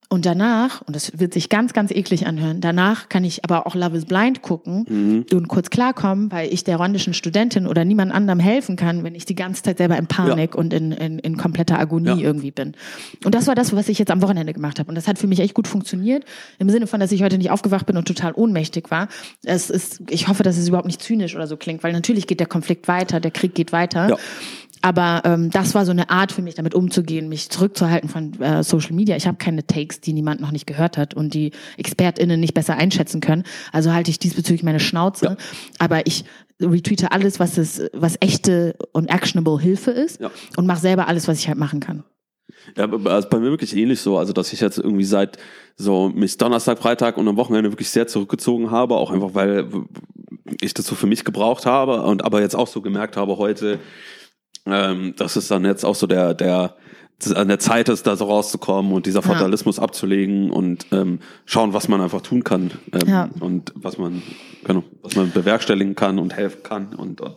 Und 0.09 0.25
danach, 0.25 0.81
und 0.83 0.95
das 0.95 1.19
wird 1.19 1.33
sich 1.33 1.49
ganz, 1.49 1.73
ganz 1.73 1.91
eklig 1.91 2.27
anhören, 2.27 2.61
danach 2.61 3.09
kann 3.09 3.25
ich 3.25 3.43
aber 3.43 3.67
auch 3.67 3.75
Love 3.75 3.97
is 3.97 4.05
Blind 4.05 4.41
gucken 4.41 4.85
mhm. 4.87 5.25
und 5.33 5.49
kurz 5.49 5.69
klarkommen, 5.69 6.31
weil 6.31 6.53
ich 6.53 6.63
der 6.63 6.77
rwandischen 6.77 7.13
Studentin 7.13 7.67
oder 7.67 7.83
niemand 7.83 8.13
anderem 8.13 8.39
helfen 8.39 8.77
kann, 8.77 9.03
wenn 9.03 9.15
ich 9.15 9.25
die 9.25 9.35
ganze 9.35 9.63
Zeit 9.63 9.79
selber 9.79 9.97
in 9.97 10.07
Panik 10.07 10.53
ja. 10.53 10.59
und 10.59 10.73
in, 10.73 10.93
in, 10.93 11.19
in 11.19 11.35
kompletter 11.35 11.77
Agonie 11.77 12.07
ja. 12.07 12.17
irgendwie 12.17 12.51
bin. 12.51 12.73
Und 13.25 13.35
das 13.35 13.47
war 13.47 13.55
das, 13.55 13.75
was 13.75 13.89
ich 13.89 13.99
jetzt 13.99 14.09
am 14.09 14.21
Wochenende 14.21 14.53
gemacht 14.53 14.79
habe. 14.79 14.87
Und 14.87 14.95
das 14.95 15.09
hat 15.09 15.19
für 15.19 15.27
mich 15.27 15.41
echt 15.41 15.53
gut 15.53 15.67
funktioniert. 15.67 16.23
Im 16.57 16.69
Sinne 16.69 16.87
von, 16.87 17.01
dass 17.01 17.11
ich 17.11 17.21
heute 17.21 17.37
nicht 17.37 17.51
aufgewacht 17.51 17.85
bin 17.85 17.97
und 17.97 18.07
total 18.07 18.31
ohnmächtig 18.31 18.89
war. 18.89 19.09
Es 19.43 19.69
ist, 19.69 20.01
ich 20.09 20.29
hoffe, 20.29 20.43
dass 20.43 20.57
es 20.57 20.69
überhaupt 20.69 20.87
nicht 20.87 21.01
zynisch 21.01 21.35
oder 21.35 21.47
so 21.47 21.57
klingt, 21.57 21.83
weil 21.83 21.91
natürlich 21.91 22.27
geht 22.27 22.39
der 22.39 22.47
Konflikt 22.47 22.87
weiter, 22.87 23.19
der 23.19 23.31
Krieg 23.31 23.53
geht 23.55 23.73
weiter. 23.73 24.09
Ja. 24.09 24.17
Aber 24.81 25.21
ähm, 25.25 25.49
das 25.49 25.75
war 25.75 25.85
so 25.85 25.91
eine 25.91 26.09
Art 26.09 26.31
für 26.31 26.41
mich, 26.41 26.55
damit 26.55 26.75
umzugehen, 26.75 27.29
mich 27.29 27.49
zurückzuhalten 27.49 28.09
von 28.09 28.39
äh, 28.41 28.63
Social 28.63 28.93
Media. 28.93 29.15
Ich 29.15 29.27
habe 29.27 29.37
keine 29.37 29.65
Takes, 29.65 30.01
die 30.01 30.13
niemand 30.13 30.41
noch 30.41 30.51
nicht 30.51 30.67
gehört 30.67 30.97
hat 30.97 31.13
und 31.13 31.33
die 31.33 31.51
ExpertInnen 31.77 32.39
nicht 32.39 32.53
besser 32.53 32.75
einschätzen 32.75 33.21
können. 33.21 33.43
Also 33.71 33.93
halte 33.93 34.11
ich 34.11 34.19
diesbezüglich 34.19 34.63
meine 34.63 34.79
Schnauze. 34.79 35.25
Ja. 35.25 35.37
Aber 35.79 36.05
ich 36.05 36.25
retweete 36.61 37.11
alles, 37.11 37.39
was 37.39 37.57
es, 37.57 37.81
was 37.93 38.17
echte 38.19 38.75
und 38.91 39.07
actionable 39.07 39.59
Hilfe 39.59 39.91
ist 39.91 40.19
ja. 40.19 40.31
und 40.55 40.65
mache 40.65 40.81
selber 40.81 41.07
alles, 41.07 41.27
was 41.27 41.39
ich 41.39 41.47
halt 41.47 41.57
machen 41.57 41.79
kann. 41.79 42.03
Ja, 42.75 42.89
also 43.05 43.29
bei 43.29 43.39
mir 43.39 43.49
wirklich 43.49 43.75
ähnlich 43.75 44.01
so, 44.01 44.17
also 44.17 44.33
dass 44.33 44.51
ich 44.53 44.61
jetzt 44.61 44.77
irgendwie 44.77 45.03
seit 45.03 45.37
so 45.75 46.09
mich 46.09 46.37
Donnerstag, 46.37 46.79
Freitag 46.79 47.17
und 47.17 47.27
am 47.27 47.37
Wochenende 47.37 47.71
wirklich 47.71 47.89
sehr 47.89 48.07
zurückgezogen 48.07 48.71
habe, 48.71 48.95
auch 48.95 49.11
einfach 49.11 49.33
weil 49.33 49.67
ich 50.61 50.73
das 50.73 50.87
so 50.87 50.95
für 50.95 51.07
mich 51.07 51.23
gebraucht 51.23 51.65
habe 51.65 52.01
und 52.03 52.23
aber 52.23 52.41
jetzt 52.41 52.55
auch 52.55 52.67
so 52.67 52.81
gemerkt 52.81 53.17
habe 53.17 53.37
heute, 53.37 53.79
ähm, 54.69 55.13
dass 55.17 55.35
es 55.35 55.47
dann 55.47 55.65
jetzt 55.65 55.83
auch 55.83 55.95
so 55.95 56.07
der, 56.07 56.33
der, 56.33 56.75
an 57.33 57.47
der 57.47 57.59
Zeit 57.59 57.89
ist, 57.89 58.05
da 58.05 58.15
so 58.15 58.25
rauszukommen 58.25 58.91
und 58.91 59.05
dieser 59.05 59.21
Fatalismus 59.21 59.77
ja. 59.77 59.83
abzulegen 59.83 60.51
und 60.51 60.87
ähm, 60.91 61.19
schauen, 61.45 61.73
was 61.73 61.87
man 61.87 62.01
einfach 62.01 62.21
tun 62.21 62.43
kann 62.43 62.71
ähm, 62.93 63.07
ja. 63.07 63.29
und 63.39 63.73
was 63.75 63.97
man, 63.97 64.21
genau, 64.63 64.83
was 65.01 65.15
man 65.15 65.31
bewerkstelligen 65.31 65.95
kann 65.95 66.19
und 66.19 66.35
helfen 66.35 66.61
kann 66.63 66.93
und, 66.93 67.21
und 67.21 67.35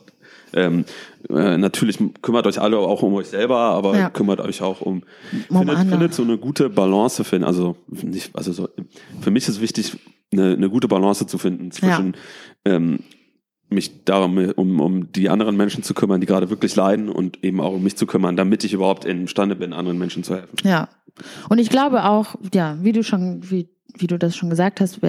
ähm, 0.53 0.85
äh, 1.29 1.57
natürlich 1.57 1.99
kümmert 2.23 2.47
euch 2.47 2.61
alle 2.61 2.79
auch 2.79 3.03
um 3.03 3.15
euch 3.15 3.29
selber, 3.29 3.57
aber 3.57 3.97
ja. 3.97 4.11
kümmert 4.11 4.41
euch 4.41 4.63
auch 4.63 4.81
um, 4.81 5.03
um 5.49 5.59
findet, 5.59 5.79
findet 5.89 6.15
so 6.15 6.23
eine 6.23 6.39
gute 6.39 6.69
Balance 6.69 7.23
finden. 7.25 7.45
Also 7.45 7.77
nicht, 7.89 8.35
also 8.35 8.53
so, 8.53 8.69
für 9.21 9.31
mich 9.31 9.49
ist 9.49 9.61
wichtig, 9.61 9.97
eine, 10.33 10.53
eine 10.53 10.69
gute 10.69 10.89
Balance 10.89 11.27
zu 11.27 11.39
finden 11.39 11.71
zwischen 11.71 12.17
ähm, 12.65 13.01
mich 13.71 14.05
darum, 14.05 14.39
um, 14.57 14.81
um 14.81 15.13
die 15.13 15.29
anderen 15.29 15.57
Menschen 15.57 15.83
zu 15.83 15.95
kümmern, 15.95 16.21
die 16.21 16.27
gerade 16.27 16.51
wirklich 16.51 16.75
leiden 16.77 17.09
und 17.09 17.43
eben 17.45 17.61
auch 17.61 17.73
um 17.73 17.83
mich 17.83 17.97
zu 17.97 18.07
kümmern, 18.07 18.37
damit 18.37 18.65
ich 18.65 18.73
überhaupt 18.73 19.05
imstande 19.05 19.57
bin, 19.57 19.73
anderen 19.73 19.99
Menschen 19.99 20.25
zu 20.25 20.35
helfen. 20.35 20.57
Ja. 20.65 20.89
Und 21.49 21.59
ich 21.59 21.71
glaube 21.71 22.05
auch, 22.05 22.37
ja, 22.55 22.79
wie 22.83 22.93
du 22.93 23.03
schon, 23.03 23.51
wie, 23.51 23.69
wie 23.97 24.07
du 24.07 24.19
das 24.19 24.37
schon 24.37 24.51
gesagt 24.51 24.81
hast, 24.81 25.01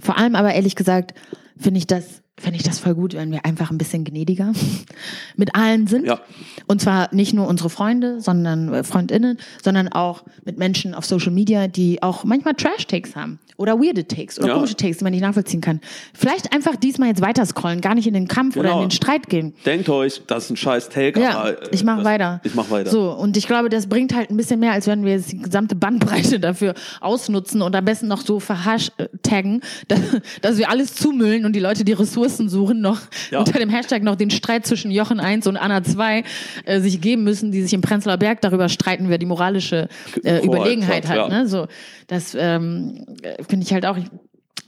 vor 0.00 0.18
allem 0.18 0.34
aber 0.34 0.54
ehrlich 0.54 0.76
gesagt, 0.76 1.14
finde 1.56 1.78
ich 1.78 1.86
das 1.86 2.22
fände 2.38 2.56
ich 2.56 2.62
das 2.62 2.78
voll 2.78 2.94
gut, 2.94 3.14
wenn 3.14 3.30
wir 3.30 3.44
einfach 3.44 3.70
ein 3.70 3.78
bisschen 3.78 4.04
gnädiger 4.04 4.52
mit 5.36 5.54
allen 5.54 5.86
sind. 5.86 6.06
Ja. 6.06 6.20
Und 6.66 6.80
zwar 6.80 7.14
nicht 7.14 7.34
nur 7.34 7.46
unsere 7.46 7.70
Freunde, 7.70 8.20
sondern 8.20 8.72
äh, 8.72 8.84
Freundinnen, 8.84 9.38
sondern 9.62 9.88
auch 9.88 10.24
mit 10.44 10.58
Menschen 10.58 10.94
auf 10.94 11.04
Social 11.04 11.30
Media, 11.30 11.68
die 11.68 12.02
auch 12.02 12.24
manchmal 12.24 12.54
Trash-Takes 12.54 13.14
haben 13.14 13.38
oder 13.56 13.78
weirde 13.78 14.06
Takes 14.06 14.38
oder 14.38 14.48
ja. 14.48 14.54
komische 14.54 14.76
Takes, 14.76 14.98
die 14.98 15.04
man 15.04 15.12
nicht 15.12 15.22
nachvollziehen 15.22 15.60
kann. 15.60 15.80
Vielleicht 16.14 16.52
einfach 16.52 16.76
diesmal 16.76 17.08
jetzt 17.08 17.20
weiter 17.20 17.44
scrollen, 17.46 17.80
gar 17.80 17.94
nicht 17.94 18.06
in 18.06 18.14
den 18.14 18.28
Kampf 18.28 18.54
genau. 18.54 18.68
oder 18.68 18.82
in 18.82 18.88
den 18.88 18.90
Streit 18.90 19.28
gehen. 19.28 19.54
Denkt 19.64 19.88
euch, 19.88 20.22
das 20.26 20.44
ist 20.44 20.50
ein 20.50 20.56
scheiß 20.56 20.88
Take, 20.88 21.20
ja, 21.20 21.38
aber, 21.38 21.62
äh, 21.62 21.68
ich 21.70 21.84
mache 21.84 22.04
weiter. 22.04 22.40
Ich 22.44 22.54
mache 22.54 22.70
weiter. 22.70 22.90
So, 22.90 23.10
und 23.10 23.36
ich 23.36 23.46
glaube, 23.46 23.68
das 23.68 23.86
bringt 23.86 24.14
halt 24.14 24.30
ein 24.30 24.36
bisschen 24.36 24.60
mehr, 24.60 24.72
als 24.72 24.86
wenn 24.86 25.04
wir 25.04 25.12
jetzt 25.12 25.32
die 25.32 25.38
gesamte 25.38 25.74
Bandbreite 25.74 26.40
dafür 26.40 26.74
ausnutzen 27.00 27.62
und 27.62 27.74
am 27.74 27.84
besten 27.84 28.08
noch 28.08 28.22
so 28.22 28.40
verhashtaggen, 28.40 29.60
dass, 29.88 30.00
dass 30.40 30.58
wir 30.58 30.70
alles 30.70 30.94
zumüllen 30.94 31.44
und 31.44 31.54
die 31.54 31.60
Leute 31.60 31.84
die 31.84 31.92
Ressourcen 31.92 32.48
suchen, 32.48 32.80
noch 32.80 33.00
ja. 33.30 33.38
unter 33.38 33.58
dem 33.58 33.68
Hashtag 33.68 34.02
noch 34.02 34.16
den 34.16 34.30
Streit 34.30 34.66
zwischen 34.66 34.90
Jochen 34.90 35.20
1 35.20 35.46
und 35.46 35.56
Anna 35.56 35.82
2 35.82 36.24
äh, 36.64 36.80
sich 36.80 37.00
geben 37.00 37.24
müssen, 37.24 37.52
die 37.52 37.62
sich 37.62 37.72
im 37.72 37.80
Prenzlauer 37.80 38.16
Berg 38.16 38.40
darüber 38.40 38.68
streiten, 38.68 39.08
wer 39.08 39.18
die 39.18 39.26
moralische 39.26 39.88
äh, 40.24 40.44
Überlegenheit 40.44 41.08
hat. 41.08 41.16
Ja. 41.16 41.28
Ne? 41.28 41.46
So, 41.46 41.66
das 42.06 42.36
ähm, 42.38 43.04
finde 43.48 43.66
ich 43.66 43.72
halt 43.72 43.86
auch. 43.86 43.96
Ich, 43.96 44.04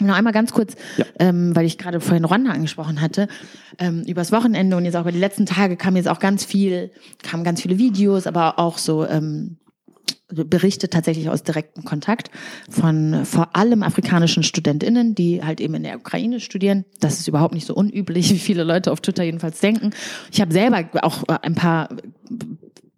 noch 0.01 0.17
einmal 0.17 0.33
ganz 0.33 0.53
kurz, 0.53 0.75
ja. 0.97 1.05
ähm, 1.21 1.55
weil 1.55 1.67
ich 1.67 1.79
gerade 1.79 2.01
vorhin 2.01 2.25
Rwanda 2.25 2.51
angesprochen 2.51 3.01
hatte, 3.01 3.29
ähm, 3.79 4.03
übers 4.03 4.33
Wochenende 4.33 4.77
und 4.77 4.85
jetzt 4.85 4.97
auch 4.97 5.03
über 5.03 5.13
die 5.13 5.19
letzten 5.19 5.47
Tage 5.47 5.77
kam 5.77 5.95
jetzt 5.97 6.09
auch 6.09 6.19
ganz 6.19 6.45
viel, 6.45 6.91
kamen 7.23 7.45
ganz 7.45 7.63
viele 7.63 7.79
Videos, 7.79 8.27
aber 8.27 8.59
auch 8.59 8.79
so 8.79 9.07
ähm, 9.07 9.59
Berichte 10.29 10.89
tatsächlich 10.89 11.29
aus 11.29 11.43
direktem 11.43 11.85
Kontakt 11.85 12.31
von 12.69 13.25
vor 13.25 13.55
allem 13.55 13.83
afrikanischen 13.83 14.43
StudentInnen, 14.43 15.15
die 15.15 15.45
halt 15.45 15.61
eben 15.61 15.75
in 15.75 15.85
der 15.85 15.97
Ukraine 15.97 16.41
studieren. 16.41 16.85
Das 17.01 17.21
ist 17.21 17.29
überhaupt 17.29 17.55
nicht 17.55 17.67
so 17.67 17.75
unüblich, 17.75 18.31
wie 18.33 18.39
viele 18.39 18.65
Leute 18.65 18.91
auf 18.91 19.01
Twitter 19.01 19.23
jedenfalls 19.23 19.61
denken. 19.61 19.91
Ich 20.33 20.41
habe 20.41 20.53
selber 20.53 20.85
auch 21.03 21.23
ein 21.25 21.55
paar 21.55 21.89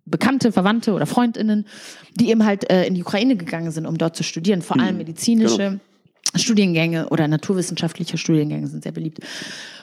Bekannte, 0.07 0.53
Verwandte 0.53 0.93
oder 0.93 1.07
Freundinnen, 1.07 1.67
die 2.15 2.31
eben 2.31 2.45
halt 2.45 2.71
äh, 2.71 2.87
in 2.87 2.95
die 2.95 3.03
Ukraine 3.03 3.37
gegangen 3.37 3.71
sind, 3.71 3.87
um 3.87 3.99
dort 3.99 4.17
zu 4.17 4.23
studieren, 4.23 4.63
vor 4.63 4.79
allem 4.81 4.93
mhm. 4.95 4.99
medizinische. 4.99 5.57
Genau. 5.57 5.81
Studiengänge 6.35 7.09
oder 7.09 7.29
naturwissenschaftliche 7.29 8.19
Studiengänge 8.19 8.67
sind 8.67 8.83
sehr 8.83 8.93
beliebt. 8.93 9.21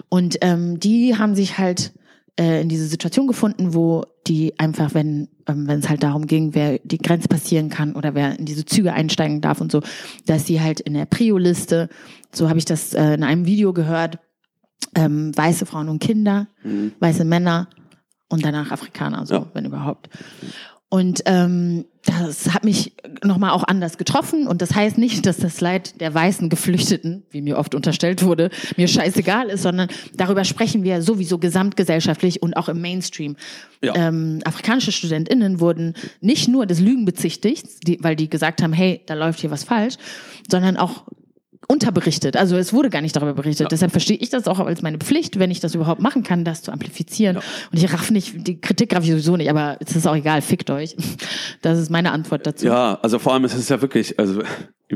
Und 0.09 0.37
ähm, 0.41 0.79
die 0.79 1.17
haben 1.17 1.33
sich 1.33 1.57
halt 1.57 1.93
äh, 2.39 2.61
in 2.61 2.69
diese 2.69 2.85
Situation 2.85 3.25
gefunden, 3.25 3.73
wo 3.73 4.03
die 4.27 4.59
einfach, 4.59 4.93
wenn 4.93 5.29
ähm, 5.47 5.67
wenn 5.67 5.79
es 5.79 5.89
halt 5.89 6.03
darum 6.03 6.27
ging, 6.27 6.53
wer 6.53 6.79
die 6.79 6.97
Grenze 6.97 7.27
passieren 7.27 7.69
kann 7.69 7.95
oder 7.95 8.15
wer 8.15 8.37
in 8.37 8.45
diese 8.45 8.65
Züge 8.65 8.93
einsteigen 8.93 9.41
darf 9.41 9.61
und 9.61 9.71
so, 9.71 9.81
dass 10.25 10.45
sie 10.45 10.61
halt 10.61 10.79
in 10.79 10.93
der 10.93 11.05
Prio-Liste, 11.05 11.89
so 12.31 12.49
habe 12.49 12.59
ich 12.59 12.65
das 12.65 12.93
äh, 12.93 13.13
in 13.13 13.23
einem 13.23 13.45
Video 13.45 13.73
gehört, 13.73 14.19
ähm, 14.95 15.35
weiße 15.35 15.65
Frauen 15.65 15.89
und 15.89 15.99
Kinder, 15.99 16.47
mhm. 16.63 16.93
weiße 16.99 17.25
Männer 17.25 17.67
und 18.33 18.43
danach 18.43 18.71
Afrikaner, 18.71 19.25
so, 19.25 19.35
ja. 19.35 19.45
wenn 19.53 19.65
überhaupt. 19.65 20.09
Und 20.89 21.21
ähm, 21.25 21.85
das 22.03 22.53
hat 22.53 22.63
mich 22.63 22.93
nochmal 23.23 23.51
auch 23.51 23.63
anders 23.63 23.97
getroffen. 23.97 24.45
Und 24.45 24.61
das 24.61 24.75
heißt 24.75 24.97
nicht, 24.97 25.25
dass 25.25 25.37
das 25.37 25.59
Leid 25.59 25.99
der 26.01 26.13
weißen 26.13 26.49
Geflüchteten, 26.49 27.23
wie 27.31 27.41
mir 27.41 27.57
oft 27.57 27.73
unterstellt 27.73 28.23
wurde, 28.23 28.51
mir 28.77 28.87
scheißegal 28.87 29.49
ist, 29.49 29.63
sondern 29.63 29.87
darüber 30.15 30.43
sprechen 30.43 30.83
wir 30.83 31.01
sowieso 31.01 31.39
gesamtgesellschaftlich 31.39 32.43
und 32.43 32.55
auch 32.55 32.69
im 32.69 32.81
Mainstream. 32.81 33.37
Ja. 33.81 33.95
Ähm, 33.95 34.41
afrikanische 34.45 34.91
StudentInnen 34.91 35.59
wurden 35.59 35.95
nicht 36.21 36.47
nur 36.47 36.65
des 36.65 36.79
Lügen 36.79 37.05
bezichtigt, 37.05 37.87
die, 37.87 37.97
weil 38.01 38.15
die 38.15 38.29
gesagt 38.29 38.61
haben, 38.61 38.73
hey, 38.73 39.01
da 39.07 39.15
läuft 39.15 39.39
hier 39.39 39.49
was 39.49 39.63
falsch, 39.63 39.95
sondern 40.49 40.77
auch 40.77 41.05
unterberichtet. 41.67 42.37
Also 42.37 42.57
es 42.57 42.73
wurde 42.73 42.89
gar 42.89 43.01
nicht 43.01 43.15
darüber 43.15 43.33
berichtet. 43.33 43.71
Deshalb 43.71 43.91
verstehe 43.91 44.17
ich 44.17 44.29
das 44.29 44.47
auch 44.47 44.59
als 44.59 44.81
meine 44.81 44.97
Pflicht, 44.97 45.39
wenn 45.39 45.51
ich 45.51 45.59
das 45.59 45.75
überhaupt 45.75 46.01
machen 46.01 46.23
kann, 46.23 46.43
das 46.43 46.61
zu 46.61 46.71
amplifizieren. 46.71 47.37
Und 47.37 47.43
ich 47.71 47.91
raff 47.91 48.11
nicht, 48.11 48.47
die 48.47 48.59
Kritik 48.59 48.95
raff 48.95 49.03
ich 49.03 49.11
sowieso 49.11 49.37
nicht, 49.37 49.49
aber 49.49 49.77
es 49.79 49.95
ist 49.95 50.07
auch 50.07 50.15
egal, 50.15 50.41
fickt 50.41 50.69
euch. 50.69 50.95
Das 51.61 51.79
ist 51.79 51.89
meine 51.89 52.11
Antwort 52.11 52.45
dazu. 52.45 52.65
Ja, 52.65 52.99
also 53.01 53.19
vor 53.19 53.33
allem 53.33 53.45
ist 53.45 53.53
es 53.53 53.69
ja 53.69 53.81
wirklich, 53.81 54.19
also 54.19 54.41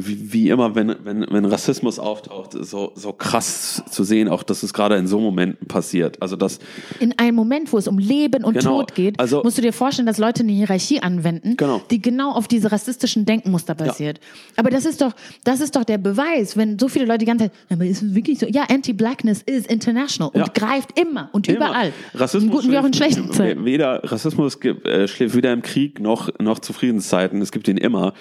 wie, 0.06 0.34
wie 0.34 0.50
immer, 0.50 0.76
wenn, 0.76 0.96
wenn, 1.04 1.26
wenn 1.30 1.46
Rassismus 1.46 2.00
auftaucht, 2.00 2.54
so, 2.54 2.92
so 2.96 3.14
krass 3.14 3.82
zu 3.90 4.04
sehen, 4.04 4.28
auch 4.28 4.44
dass 4.44 4.64
es 4.64 4.74
gerade 4.74 4.96
in 4.98 5.08
so 5.08 5.20
Momenten 5.20 5.68
passiert. 5.68 6.22
Also 6.22 6.36
das 6.36 6.60
In 7.00 7.18
einem 7.18 7.36
Moment, 7.36 7.72
wo 7.72 7.78
es 7.78 7.88
um 7.88 7.98
Leben 8.00 8.44
und 8.44 8.54
Genau. 8.58 8.80
Tod 8.80 8.96
geht, 8.96 9.20
Also- 9.20 9.42
musst 9.44 9.58
du 9.58 9.62
dir 9.62 9.74
vorstellen, 9.74 10.06
dass 10.06 10.18
Leute 10.18 10.44
eine 10.44 10.52
Hierarchie 10.52 11.02
anwenden, 11.02 11.56
Genau. 11.58 11.82
die 11.90 12.02
genau 12.02 12.32
auf 12.32 12.48
diese 12.48 12.72
rassistischen 12.72 13.26
Denkmuster 13.26 13.76
basiert. 13.76 14.20
Aber 14.56 14.70
das 14.70 14.86
ist 14.86 15.02
doch, 15.02 15.14
das 15.44 15.62
ist 15.62 15.76
doch 15.76 15.84
der 15.84 15.98
Beweis, 15.98 16.58
wenn 16.58 16.78
so 16.80 16.88
viele 16.88 17.06
Leute 17.06 17.20
die 17.20 17.26
ganze 17.26 17.46
Zeit, 17.46 17.54
aber 17.70 17.86
ist 17.86 18.02
es 18.04 18.14
wirklich 18.16 18.40
so? 18.40 18.46
Ja, 18.48 18.64
Anti-Blackness 18.70 19.42
is 19.44 19.66
international 19.66 20.32
und 20.34 20.40
Ja. 20.40 20.48
greift 20.54 21.00
immer 21.00 21.30
und 21.32 21.48
Immer. 21.48 21.58
überall. 21.58 21.94
Rassismus 22.14 22.44
in 22.44 22.50
guten 22.52 22.72
wie 22.72 22.78
auch 22.78 22.86
in 22.86 22.94
schlechten 22.94 23.32
Zeiten. 23.32 23.66
Weder 23.66 24.02
Rassismus 24.04 24.60
gibt, 24.60 24.86
äh, 24.86 25.08
schläft 25.08 25.36
weder 25.36 25.54
im 25.54 25.62
Krieg 25.62 26.00
noch 26.00 26.30
noch 26.40 26.60
zu 26.60 26.74
Friedenszeiten. 26.74 27.42
Es 27.42 27.52
gibt 27.52 27.68
ihn 27.68 27.78
immer. 27.78 28.14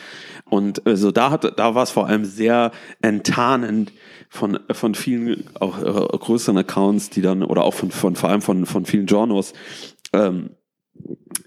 Und 0.48 0.86
äh, 0.86 0.96
so 0.96 1.10
da 1.10 1.30
hat 1.30 1.58
da 1.58 1.65
war 1.74 1.82
es 1.82 1.90
vor 1.90 2.06
allem 2.06 2.24
sehr 2.24 2.70
enttarnend 3.02 3.92
von 4.28 4.58
von 4.72 4.94
vielen 4.94 5.44
auch 5.60 5.78
äh, 5.78 6.16
größeren 6.18 6.58
Accounts, 6.58 7.10
die 7.10 7.22
dann 7.22 7.42
oder 7.42 7.64
auch 7.64 7.74
von 7.74 7.90
von 7.90 8.16
vor 8.16 8.28
allem 8.30 8.42
von 8.42 8.66
von 8.66 8.84
vielen 8.84 9.06
Journos. 9.06 9.52
Ähm, 10.12 10.50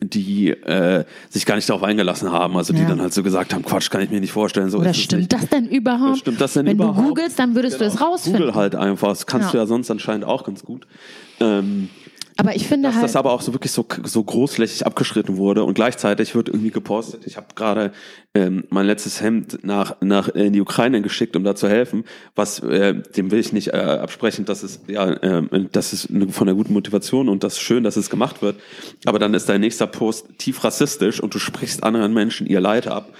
die 0.01 0.49
äh, 0.51 1.03
sich 1.29 1.45
gar 1.45 1.55
nicht 1.55 1.67
darauf 1.67 1.83
eingelassen 1.83 2.31
haben, 2.31 2.55
also 2.55 2.71
die 2.71 2.81
Ja. 2.81 2.87
dann 2.87 3.01
halt 3.01 3.13
so 3.13 3.23
gesagt 3.23 3.53
haben, 3.53 3.63
Quatsch, 3.63 3.89
kann 3.89 4.01
ich 4.01 4.09
mir 4.09 4.21
nicht 4.21 4.31
vorstellen. 4.31 4.69
So 4.69 4.77
Oder 4.79 4.93
stimmt 4.93 5.33
das 5.33 5.47
denn 5.49 5.67
überhaupt? 5.67 6.19
Stimmt 6.19 6.39
das 6.39 6.53
denn 6.53 6.67
Wenn 6.67 6.75
überhaupt? 6.75 6.99
du 6.99 7.03
googelst, 7.09 7.37
dann 7.39 7.55
würdest 7.55 7.81
du 7.81 7.85
es 7.85 7.99
rausfinden. 7.99 8.41
Google 8.41 8.55
halt 8.55 8.75
einfach. 8.75 9.09
Das 9.09 9.25
kannst 9.25 9.47
Ja. 9.47 9.51
du 9.51 9.57
ja 9.57 9.65
sonst 9.65 9.89
anscheinend 9.91 10.23
auch 10.25 10.43
ganz 10.45 10.63
gut. 10.63 10.87
Ähm, 11.41 11.89
Aber 12.37 12.55
ich 12.55 12.67
finde 12.67 12.87
dass 12.87 12.95
halt, 12.95 13.03
das 13.05 13.15
aber 13.17 13.31
auch 13.33 13.41
so 13.41 13.51
wirklich 13.53 13.71
so, 13.73 13.85
so 14.03 14.23
großflächig 14.23 14.85
abgeschritten 14.85 15.35
wurde 15.35 15.63
und 15.65 15.73
gleichzeitig 15.73 16.33
wird 16.35 16.47
irgendwie 16.47 16.71
gepostet. 16.71 17.23
Ich 17.25 17.35
habe 17.35 17.47
gerade 17.55 17.91
ähm, 18.35 18.65
mein 18.69 18.85
letztes 18.85 19.21
Hemd 19.21 19.63
nach, 19.63 19.97
nach 20.01 20.27
in 20.29 20.53
die 20.53 20.61
Ukraine 20.61 21.01
geschickt, 21.01 21.35
um 21.35 21.43
da 21.43 21.55
zu 21.55 21.67
helfen. 21.67 22.03
Was 22.35 22.59
äh, 22.59 22.93
dem 23.17 23.31
will 23.31 23.39
ich 23.39 23.53
nicht 23.53 23.69
äh, 23.69 23.77
absprechen, 23.77 24.45
dass 24.45 24.61
es 24.61 24.81
ja, 24.87 25.09
äh, 25.09 25.41
das 25.71 25.93
ist 25.93 26.11
eine, 26.11 26.29
von 26.29 26.45
der 26.45 26.55
guten 26.55 26.73
Motivation 26.73 27.27
und 27.27 27.43
das 27.43 27.53
ist 27.53 27.61
schön, 27.61 27.83
dass 27.83 27.97
es 27.97 28.11
gemacht 28.11 28.43
wird. 28.43 28.57
Aber 29.05 29.17
dann 29.17 29.33
ist 29.33 29.49
dein 29.49 29.61
nächster 29.61 29.87
Post 29.87 30.27
tief 30.37 30.63
rassistisch 30.63 31.19
und 31.19 31.33
du 31.33 31.39
sprichst 31.39 31.83
anderen 31.83 32.13
Menschen 32.13 32.45
ihr 32.45 32.61
Leid 32.61 32.85
ab 32.85 33.11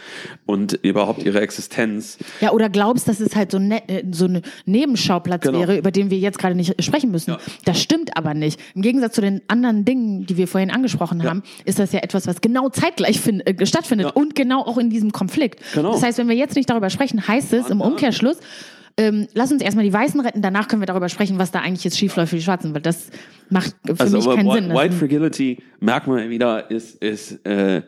und 0.45 0.73
überhaupt 0.83 1.23
ihre 1.23 1.41
Existenz. 1.41 2.19
Ja, 2.39 2.51
oder 2.51 2.69
glaubst, 2.69 3.07
dass 3.07 3.19
es 3.19 3.35
halt 3.35 3.49
so, 3.49 3.57
ne, 3.57 3.81
äh, 3.89 4.03
so 4.11 4.25
ein 4.25 4.43
Nebenschauplatz 4.65 5.41
Genau. 5.41 5.59
wäre, 5.59 5.77
über 5.77 5.89
den 5.89 6.11
wir 6.11 6.19
jetzt 6.19 6.37
gerade 6.37 6.53
nicht 6.53 6.83
sprechen 6.83 7.09
müssen. 7.09 7.31
Ja. 7.31 7.37
Das 7.65 7.81
stimmt 7.81 8.15
aber 8.15 8.35
nicht. 8.35 8.59
Im 8.75 8.83
Gegensatz 8.83 9.15
zu 9.15 9.21
den 9.21 9.41
anderen 9.47 9.85
Dingen, 9.85 10.27
die 10.27 10.37
wir 10.37 10.47
vorhin 10.47 10.69
angesprochen 10.69 11.23
haben, 11.23 11.41
ist 11.65 11.79
das 11.79 11.93
ja 11.93 11.99
etwas, 12.01 12.27
was 12.27 12.41
genau 12.41 12.69
zeitgleich 12.69 13.19
äh, 13.25 13.65
stattfindet 13.65 14.07
Ja. 14.07 14.13
und 14.13 14.35
genau 14.35 14.61
auch 14.61 14.77
in 14.77 14.91
diesem 14.91 14.98
Konflikt. 15.11 15.61
Genau. 15.73 15.91
Das 15.91 16.03
heißt, 16.03 16.17
wenn 16.17 16.27
wir 16.27 16.35
jetzt 16.35 16.55
nicht 16.55 16.69
darüber 16.69 16.89
sprechen, 16.89 17.27
heißt 17.27 17.53
es 17.53 17.69
im 17.69 17.81
Umkehrschluss, 17.81 18.37
ähm, 18.97 19.27
lass 19.33 19.51
uns 19.51 19.61
erstmal 19.61 19.85
die 19.85 19.93
Weißen 19.93 20.19
retten, 20.19 20.41
danach 20.41 20.67
können 20.67 20.81
wir 20.81 20.85
darüber 20.85 21.07
sprechen, 21.07 21.39
was 21.39 21.51
da 21.51 21.59
eigentlich 21.59 21.85
jetzt 21.85 21.97
schiefläuft 21.97 22.31
für 22.31 22.35
die 22.35 22.41
Schwarzen, 22.41 22.73
weil 22.73 22.81
das 22.81 23.09
macht 23.49 23.73
für 23.85 23.97
Also 23.97 24.17
mich 24.17 24.25
keinen 24.35 24.47
White, 24.47 24.63
Sinn. 24.65 24.75
White 24.75 24.95
Fragility, 24.95 25.63
merkt 25.79 26.07
man 26.07 26.29
wieder, 26.29 26.69
ist, 26.69 27.01
ist 27.01 27.45
äh, 27.45 27.81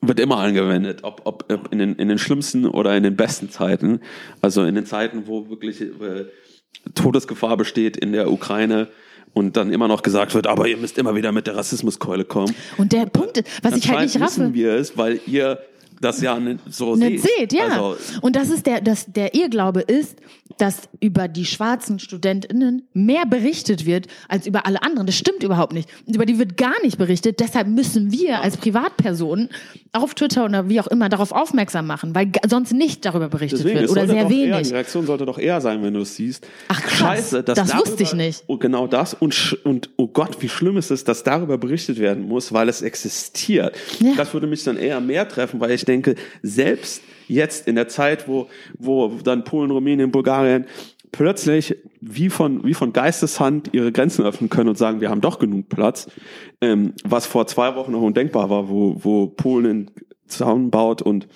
wird 0.00 0.20
immer 0.20 0.38
angewendet, 0.38 1.00
ob, 1.02 1.22
ob, 1.24 1.52
ob 1.52 1.72
in, 1.72 1.78
den, 1.78 1.94
in 1.96 2.08
den 2.08 2.18
schlimmsten 2.18 2.66
oder 2.66 2.96
in 2.96 3.02
den 3.02 3.16
besten 3.16 3.50
Zeiten. 3.50 4.00
Also 4.40 4.64
in 4.64 4.74
den 4.74 4.86
Zeiten, 4.86 5.26
wo 5.26 5.48
wirklich 5.48 5.80
äh, 5.80 6.26
Todesgefahr 6.94 7.56
besteht 7.56 7.96
in 7.96 8.12
der 8.12 8.30
Ukraine 8.30 8.88
und 9.32 9.56
dann 9.56 9.72
immer 9.72 9.88
noch 9.88 10.02
gesagt 10.02 10.34
wird, 10.34 10.46
aber 10.46 10.68
ihr 10.68 10.76
müsst 10.76 10.96
immer 10.98 11.14
wieder 11.14 11.32
mit 11.32 11.46
der 11.46 11.56
Rassismuskeule 11.56 12.24
kommen. 12.24 12.54
und 12.78 12.92
der 12.92 13.06
Punkt, 13.06 13.42
was 13.62 13.76
ich 13.76 13.90
halt 13.90 14.02
nicht 14.02 14.16
raffe. 14.16 14.40
wissen 14.40 14.54
wir 14.54 14.74
es, 14.74 14.96
weil 14.96 15.20
ihr 15.26 15.58
das 16.00 16.20
ja 16.20 16.38
nicht 16.38 16.60
so 16.70 16.96
nicht 16.96 17.22
seht. 17.22 17.50
seht, 17.50 17.52
ja. 17.52 17.66
Also, 17.66 17.96
und 18.20 18.36
das 18.36 18.50
ist 18.50 18.66
der, 18.66 18.80
das, 18.80 19.06
der 19.06 19.34
Irrglaube 19.34 19.80
ist, 19.80 20.16
dass 20.58 20.88
über 21.00 21.28
die 21.28 21.44
schwarzen 21.44 21.98
StudentInnen 21.98 22.88
mehr 22.92 23.26
berichtet 23.26 23.86
wird 23.86 24.06
als 24.28 24.46
über 24.46 24.66
alle 24.66 24.82
anderen. 24.82 25.06
Das 25.06 25.16
stimmt 25.16 25.42
überhaupt 25.42 25.72
nicht. 25.72 25.88
Über 26.06 26.26
die 26.26 26.38
wird 26.38 26.56
gar 26.56 26.74
nicht 26.82 26.98
berichtet. 26.98 27.40
Deshalb 27.40 27.68
müssen 27.68 28.12
wir 28.12 28.40
als 28.42 28.56
Privatpersonen 28.56 29.48
auf 29.92 30.14
Twitter 30.14 30.44
oder 30.44 30.68
wie 30.68 30.80
auch 30.80 30.86
immer 30.86 31.08
darauf 31.08 31.32
aufmerksam 31.32 31.86
machen, 31.86 32.14
weil 32.14 32.30
sonst 32.48 32.72
nicht 32.72 33.04
darüber 33.04 33.28
berichtet 33.28 33.60
Deswegen, 33.60 33.80
wird 33.80 33.90
oder 33.90 34.06
sehr 34.06 34.24
doch 34.24 34.30
Eher, 34.30 34.54
wenig. 34.54 34.68
die 34.68 34.74
Reaktion 34.74 35.06
sollte 35.06 35.26
doch 35.26 35.38
eher 35.38 35.60
sein, 35.60 35.82
wenn 35.82 35.94
du 35.94 36.00
es 36.00 36.16
siehst. 36.16 36.46
Ach, 36.68 36.80
krass. 36.80 36.98
Scheiße, 36.98 37.42
Das 37.42 37.56
darüber, 37.58 37.78
wusste 37.86 38.02
ich 38.02 38.12
nicht. 38.14 38.44
Und 38.46 38.60
genau 38.60 38.86
das 38.86 39.14
und, 39.14 39.58
und 39.64 39.90
oh 39.96 40.08
Gott, 40.08 40.40
wie 40.40 40.48
schlimm 40.48 40.76
ist 40.76 40.90
es, 40.90 41.04
dass 41.04 41.22
darüber 41.22 41.58
berichtet 41.58 41.98
werden 41.98 42.26
muss, 42.26 42.52
weil 42.52 42.68
es 42.68 42.82
existiert. 42.82 43.76
Ja. 44.00 44.12
Das 44.16 44.32
würde 44.34 44.46
mich 44.46 44.64
dann 44.64 44.76
eher 44.76 45.00
mehr 45.00 45.28
treffen, 45.28 45.60
weil 45.60 45.70
ich 45.72 45.84
denke, 45.84 46.14
selbst 46.42 47.02
jetzt 47.28 47.66
in 47.66 47.74
der 47.74 47.88
Zeit, 47.88 48.28
wo, 48.28 48.48
wo 48.78 49.08
dann 49.22 49.44
Polen, 49.44 49.70
Rumänien, 49.70 50.10
Bulgarien 50.10 50.66
plötzlich 51.12 51.76
wie 52.00 52.28
von, 52.28 52.64
wie 52.64 52.74
von 52.74 52.92
Geisteshand 52.92 53.70
ihre 53.72 53.92
Grenzen 53.92 54.24
öffnen 54.24 54.50
können 54.50 54.68
und 54.68 54.78
sagen, 54.78 55.00
wir 55.00 55.10
haben 55.10 55.20
doch 55.20 55.38
genug 55.38 55.68
Platz, 55.68 56.08
ähm, 56.60 56.92
was 57.04 57.26
vor 57.26 57.46
zwei 57.46 57.76
Wochen 57.76 57.92
noch 57.92 58.02
undenkbar 58.02 58.50
war, 58.50 58.68
wo, 58.68 58.96
wo 58.98 59.28
Polen 59.28 59.66
einen 59.66 59.90
Zaun 60.26 60.70
baut 60.70 61.02
und 61.02 61.28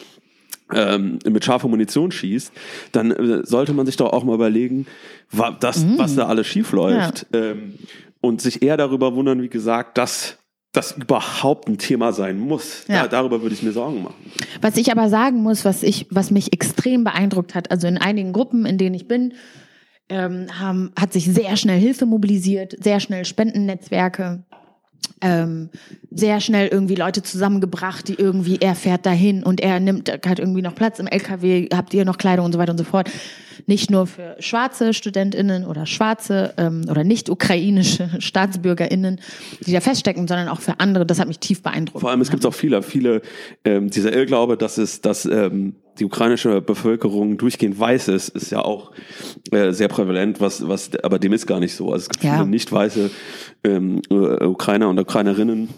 ähm, 0.74 1.18
mit 1.28 1.44
scharfer 1.44 1.68
Munition 1.68 2.10
schießt, 2.10 2.52
dann 2.92 3.12
äh, 3.12 3.46
sollte 3.46 3.72
man 3.72 3.86
sich 3.86 3.96
doch 3.96 4.12
auch 4.12 4.24
mal 4.24 4.34
überlegen, 4.34 4.86
wa 5.30 5.50
das, 5.50 5.86
was 5.96 6.16
da 6.16 6.26
alles 6.26 6.46
schief 6.46 6.72
läuft. 6.72 7.26
Ähm, 7.32 7.74
und 8.20 8.40
sich 8.40 8.62
eher 8.62 8.76
darüber 8.76 9.14
wundern, 9.14 9.42
wie 9.42 9.48
gesagt, 9.48 9.96
dass 9.96 10.38
das 10.72 10.92
überhaupt 10.92 11.68
ein 11.68 11.78
Thema 11.78 12.12
sein 12.12 12.38
muss. 12.38 12.84
Ja. 12.88 13.02
Da, 13.02 13.08
darüber 13.08 13.42
würde 13.42 13.54
ich 13.54 13.62
mir 13.62 13.72
Sorgen 13.72 14.02
machen. 14.02 14.32
Was 14.60 14.76
ich 14.76 14.92
aber 14.92 15.08
sagen 15.08 15.42
muss, 15.42 15.64
was 15.64 15.82
ich, 15.82 16.06
was 16.10 16.30
mich 16.30 16.52
extrem 16.52 17.04
beeindruckt 17.04 17.54
hat, 17.54 17.70
also 17.70 17.86
in 17.86 17.98
einigen 17.98 18.32
Gruppen, 18.32 18.66
in 18.66 18.78
denen 18.78 18.94
ich 18.94 19.08
bin, 19.08 19.34
ähm, 20.10 20.46
haben, 20.58 20.92
hat 20.98 21.12
sich 21.12 21.26
sehr 21.26 21.56
schnell 21.56 21.78
Hilfe 21.78 22.06
mobilisiert, 22.06 22.76
sehr 22.82 23.00
schnell 23.00 23.24
Spendennetzwerke, 23.24 24.44
ähm, 25.20 25.70
sehr 26.10 26.40
schnell 26.40 26.68
irgendwie 26.68 26.94
Leute 26.94 27.22
zusammengebracht, 27.22 28.08
die 28.08 28.14
irgendwie, 28.14 28.58
er 28.60 28.74
fährt 28.74 29.06
dahin 29.06 29.42
und 29.42 29.60
er 29.60 29.80
nimmt 29.80 30.10
hat 30.10 30.38
irgendwie 30.38 30.62
noch 30.62 30.74
Platz 30.74 30.98
im 30.98 31.06
LKW, 31.06 31.68
habt 31.72 31.94
ihr 31.94 32.04
noch 32.04 32.18
Kleidung 32.18 32.46
und 32.46 32.52
so 32.52 32.58
weiter 32.58 32.72
und 32.72 32.78
so 32.78 32.84
fort. 32.84 33.10
Nicht 33.66 33.90
nur 33.90 34.06
für 34.06 34.36
schwarze 34.38 34.94
StudentInnen 34.94 35.66
oder 35.66 35.84
schwarze 35.84 36.54
ähm, 36.56 36.86
oder 36.88 37.04
nicht 37.04 37.28
ukrainische 37.28 38.08
StaatsbürgerInnen, 38.20 39.20
die 39.66 39.72
da 39.72 39.80
feststecken, 39.80 40.28
sondern 40.28 40.48
auch 40.48 40.60
für 40.60 40.78
andere. 40.80 41.04
Das 41.04 41.18
hat 41.18 41.28
mich 41.28 41.40
tief 41.40 41.62
beeindruckt. 41.62 42.00
Vor 42.00 42.10
allem, 42.10 42.20
es 42.20 42.30
gibt 42.30 42.46
auch 42.46 42.54
viele, 42.54 42.82
viele, 42.82 43.20
ähm, 43.64 43.90
dieser 43.90 44.12
Irrglaube, 44.12 44.56
dass 44.56 44.78
es, 44.78 45.00
dass 45.00 45.24
ähm, 45.26 45.74
die 45.98 46.04
ukrainische 46.04 46.60
Bevölkerung 46.60 47.36
durchgehend 47.38 47.78
weiß 47.78 48.08
ist, 48.08 48.28
ist 48.30 48.50
ja 48.50 48.60
auch 48.64 48.92
äh, 49.50 49.72
sehr 49.72 49.88
prävalent, 49.88 50.40
was, 50.40 50.66
was, 50.68 50.90
aber 51.02 51.18
dem 51.18 51.32
ist 51.32 51.46
gar 51.46 51.60
nicht 51.60 51.74
so. 51.74 51.92
Also 51.92 52.02
es 52.04 52.08
gibt 52.08 52.24
Ja. 52.24 52.36
viele 52.38 52.46
nicht 52.48 52.70
weiße 52.70 53.10
ähm, 53.64 54.00
äh, 54.10 54.44
Ukrainer 54.44 54.88
und 54.88 54.98
Ukrainerinnen, 54.98 55.68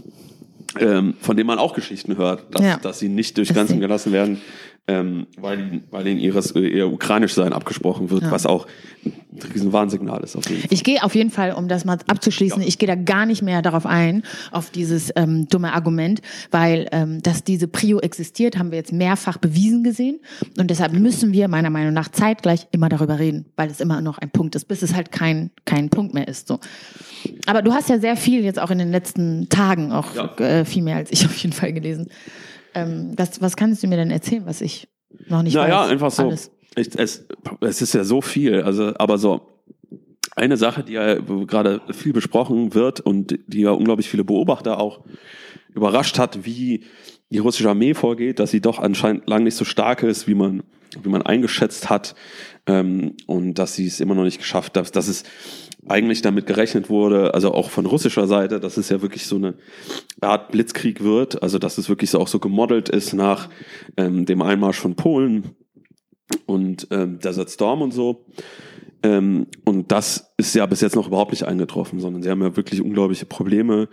ähm, 0.78 1.14
von 1.20 1.36
denen 1.36 1.46
man 1.46 1.58
auch 1.58 1.74
Geschichten 1.74 2.16
hört, 2.16 2.54
dass, 2.54 2.62
Ja. 2.62 2.76
dass 2.78 2.98
sie 2.98 3.08
nicht 3.08 3.36
durch 3.38 3.48
Grenzen 3.52 3.74
sie- 3.74 3.80
gelassen 3.80 4.12
werden, 4.12 4.40
ähm, 4.90 5.26
weil, 5.38 5.58
ihnen- 5.60 5.84
weil 5.90 6.06
ihnen 6.06 6.18
ihres, 6.18 6.52
ihr 6.56 6.90
ukrainisch 6.92 7.34
sein 7.34 7.52
abgesprochen 7.52 8.10
wird, 8.10 8.22
Ja. 8.24 8.30
was 8.30 8.46
auch 8.46 8.66
ein 9.04 9.12
riesen 9.54 9.72
Warnsignal 9.72 10.22
ist 10.24 10.34
auf 10.36 10.48
jeden 10.50 10.62
Fall. 10.62 10.68
Ich 10.72 10.82
gehe 10.84 11.02
auf 11.04 11.14
jeden 11.14 11.30
Fall, 11.30 11.52
um 11.52 11.68
das 11.68 11.84
mal 11.84 11.98
abzuschließen, 12.08 12.60
Ja. 12.60 12.66
ich 12.68 12.78
gehe 12.78 12.86
da 12.88 12.96
gar 12.96 13.24
nicht 13.26 13.42
mehr 13.42 13.62
darauf 13.62 13.86
ein, 13.86 14.24
auf 14.50 14.70
dieses 14.70 15.10
ähm, 15.14 15.46
dumme 15.48 15.72
Argument, 15.72 16.20
weil 16.50 16.88
ähm, 16.92 17.22
dass 17.22 17.44
diese 17.44 17.68
Prio 17.68 18.00
existiert, 18.00 18.58
haben 18.58 18.70
wir 18.72 18.78
jetzt 18.78 18.92
mehrfach 18.92 19.38
bewiesen 19.38 19.84
gesehen. 19.84 20.18
Und 20.58 20.70
deshalb 20.70 20.92
müssen 20.92 21.32
wir 21.32 21.46
meiner 21.48 21.70
Meinung 21.70 21.92
nach 21.94 22.08
zeitgleich 22.10 22.66
immer 22.72 22.88
darüber 22.88 23.18
reden, 23.18 23.46
weil 23.56 23.70
es 23.70 23.80
immer 23.80 24.00
noch 24.00 24.18
ein 24.18 24.30
Punkt 24.30 24.54
ist, 24.56 24.66
bis 24.66 24.82
es 24.82 24.94
halt 24.94 25.12
kein, 25.12 25.50
kein 25.64 25.88
Punkt 25.90 26.12
mehr 26.14 26.26
ist. 26.26 26.48
So. 26.48 26.58
Aber 27.46 27.62
du 27.62 27.72
hast 27.72 27.88
ja 27.88 27.98
sehr 28.00 28.16
viel 28.16 28.42
jetzt 28.44 28.58
auch 28.60 28.70
in 28.70 28.78
den 28.78 28.90
letzten 28.90 29.48
Tagen, 29.48 29.92
auch 29.92 30.14
Ja. 30.16 30.34
äh, 30.38 30.64
viel 30.64 30.82
mehr 30.82 30.96
als 30.96 31.12
ich 31.12 31.24
auf 31.26 31.36
jeden 31.36 31.52
Fall 31.54 31.72
gelesen. 31.72 32.08
Ähm, 32.74 33.16
das, 33.16 33.40
was 33.40 33.56
kannst 33.56 33.82
du 33.82 33.86
mir 33.88 33.96
denn 33.96 34.10
erzählen, 34.10 34.46
was 34.46 34.60
ich 34.60 34.88
noch 35.28 35.42
nicht 35.42 35.54
weiß? 35.54 35.68
Naja, 35.68 35.86
einfach 35.86 36.10
so. 36.10 36.28
Alles. 36.28 36.50
Ich, 36.76 36.96
es, 36.96 37.26
es 37.60 37.82
ist 37.82 37.94
ja 37.94 38.04
so 38.04 38.20
viel, 38.20 38.62
also, 38.62 38.92
aber 38.96 39.18
so, 39.18 39.50
eine 40.36 40.56
Sache, 40.56 40.82
die 40.82 40.92
ja 40.92 41.14
gerade 41.14 41.80
viel 41.92 42.12
besprochen 42.12 42.74
wird 42.74 43.00
und 43.00 43.38
die 43.46 43.60
ja 43.60 43.70
unglaublich 43.70 44.08
viele 44.08 44.24
Beobachter 44.24 44.78
auch 44.78 45.00
überrascht 45.74 46.18
hat, 46.18 46.44
wie 46.44 46.84
die 47.30 47.38
russische 47.38 47.68
Armee 47.68 47.94
vorgeht, 47.94 48.38
dass 48.38 48.50
sie 48.50 48.60
doch 48.60 48.78
anscheinend 48.78 49.28
lang 49.28 49.44
nicht 49.44 49.56
so 49.56 49.64
stark 49.64 50.02
ist, 50.02 50.26
wie 50.26 50.34
man, 50.34 50.62
wie 51.02 51.08
man 51.08 51.22
eingeschätzt 51.22 51.90
hat 51.90 52.14
ähm, 52.66 53.16
und 53.26 53.54
dass 53.54 53.74
sie 53.74 53.86
es 53.86 54.00
immer 54.00 54.14
noch 54.14 54.24
nicht 54.24 54.38
geschafft 54.38 54.76
hat, 54.76 54.96
dass 54.96 55.08
es 55.08 55.24
eigentlich 55.88 56.22
damit 56.22 56.46
gerechnet 56.46 56.90
wurde, 56.90 57.34
also 57.34 57.52
auch 57.52 57.70
von 57.70 57.86
russischer 57.86 58.26
Seite, 58.26 58.60
dass 58.60 58.76
es 58.76 58.88
ja 58.88 59.02
wirklich 59.02 59.26
so 59.26 59.36
eine 59.36 59.54
Art 60.20 60.50
Blitzkrieg 60.52 61.02
wird, 61.02 61.42
also 61.42 61.58
dass 61.58 61.78
es 61.78 61.88
wirklich 61.88 62.10
so 62.10 62.20
auch 62.20 62.28
so 62.28 62.38
gemodelt 62.38 62.88
ist 62.88 63.12
nach 63.12 63.48
ähm, 63.96 64.26
dem 64.26 64.42
Einmarsch 64.42 64.78
von 64.78 64.94
Polen 64.94 65.56
und 66.46 66.88
ähm, 66.90 67.18
Desert 67.18 67.50
Storm 67.50 67.82
und 67.82 67.92
so. 67.92 68.26
Ähm, 69.02 69.46
und 69.64 69.90
das 69.92 70.32
ist 70.36 70.54
ja 70.54 70.66
bis 70.66 70.82
jetzt 70.82 70.94
noch 70.94 71.06
überhaupt 71.06 71.30
nicht 71.30 71.44
eingetroffen, 71.44 72.00
sondern 72.00 72.22
sie 72.22 72.28
haben 72.28 72.42
ja 72.42 72.54
wirklich 72.56 72.82
unglaubliche 72.82 73.24
Probleme. 73.24 73.88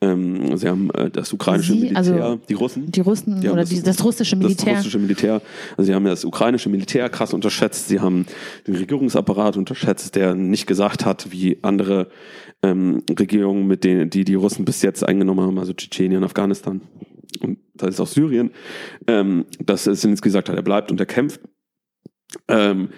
Ähm, 0.00 0.56
sie 0.56 0.68
haben 0.68 0.90
äh, 0.90 1.10
das 1.10 1.32
ukrainische 1.32 1.72
Sie, 1.72 1.80
Militär, 1.80 1.96
also 2.24 2.40
die 2.48 2.54
Russen. 2.54 2.90
Die 2.92 3.00
Russen 3.00 3.40
Die 3.40 3.48
oder 3.48 3.62
das- 3.62 3.70
die, 3.70 3.82
das 3.82 4.04
russische 4.04 4.36
Militär. 4.36 4.74
Das 4.74 4.80
russische 4.80 4.98
Militär. 5.00 5.42
Also 5.76 5.86
sie 5.88 5.94
haben 5.94 6.04
ja 6.04 6.10
das 6.10 6.24
ukrainische 6.24 6.68
Militär 6.68 7.08
krass 7.08 7.34
unterschätzt. 7.34 7.88
Sie 7.88 7.98
haben 8.00 8.26
den 8.66 8.76
Regierungsapparat 8.76 9.56
unterschätzt, 9.56 10.14
der 10.14 10.34
nicht 10.34 10.66
gesagt 10.66 11.04
hat, 11.04 11.32
wie 11.32 11.58
andere 11.62 12.08
ähm, 12.62 13.02
Regierungen, 13.18 13.66
mit 13.66 13.82
denen 13.82 14.10
die 14.10 14.24
die 14.24 14.34
Russen 14.34 14.64
bis 14.64 14.82
jetzt 14.82 15.02
eingenommen 15.06 15.44
haben, 15.44 15.58
also 15.58 15.72
Tschetschenien, 15.72 16.22
Afghanistan 16.22 16.82
und 17.40 17.58
das 17.74 17.90
ist 17.94 18.00
auch 18.00 18.06
Syrien, 18.06 18.50
ähm, 19.08 19.46
dass 19.58 19.84
Zelensky 19.84 20.28
gesagt 20.28 20.48
hat, 20.48 20.54
er 20.56 20.62
bleibt 20.62 20.90
und 20.92 21.00
er 21.00 21.06
kämpft. 21.06 21.40
Ähm, 22.48 22.90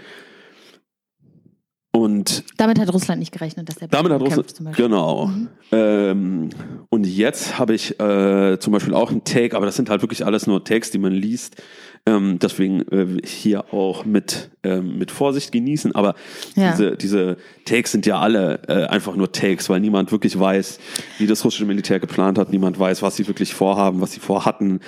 und 1.95 2.43
Damit 2.57 2.81
hat 2.81 2.93
Russland 2.93 3.21
nicht 3.21 3.31
gerechnet, 3.31 3.69
dass 3.69 3.77
der 3.77 3.87
damit 3.87 4.11
hat 4.11 4.19
kämpft 4.19 4.37
Russland, 4.37 4.57
zum 4.57 4.67
Beispiel. 4.67 4.85
genau. 4.87 5.27
Mhm. 5.27 5.49
Ähm, 5.71 6.51
und 6.89 7.07
jetzt 7.07 7.57
habe 7.57 7.73
ich 7.73 8.01
äh, 8.01 8.59
zum 8.59 8.73
Beispiel 8.73 8.95
auch 8.95 9.13
einen 9.13 9.23
Take, 9.23 9.57
aber 9.57 9.65
das 9.65 9.77
sind 9.77 9.89
halt 9.89 10.03
wirklich 10.03 10.27
alles 10.27 10.49
nur 10.49 10.65
Takes, 10.65 10.91
die 10.91 10.99
man 10.99 11.13
liest. 11.13 11.63
Ähm, 12.05 12.41
deswegen 12.41 12.81
äh, 12.89 13.25
hier 13.25 13.73
auch 13.73 14.05
mit, 14.05 14.51
ähm, 14.65 14.99
mit 14.99 15.11
Vorsicht 15.11 15.53
genießen. 15.53 15.95
Aber 15.95 16.15
Ja. 16.57 16.73
diese, 16.73 16.97
diese 16.97 17.37
Takes 17.65 17.93
sind 17.93 18.07
ja 18.07 18.19
alle 18.19 18.61
äh, 18.69 18.85
einfach 18.87 19.15
nur 19.17 19.31
Takes, 19.33 19.69
weil 19.69 19.81
niemand 19.81 20.11
wirklich 20.13 20.39
weiß, 20.39 20.79
wie 21.19 21.27
das 21.27 21.45
russische 21.45 21.65
Militär 21.67 22.01
geplant 22.01 22.39
hat. 22.39 22.51
Niemand 22.51 22.79
weiß, 22.79 23.03
was 23.03 23.17
sie 23.17 23.27
wirklich 23.29 23.55
vorhaben, 23.55 24.01
was 24.01 24.13
sie 24.13 24.21
vorhatten, 24.21 24.81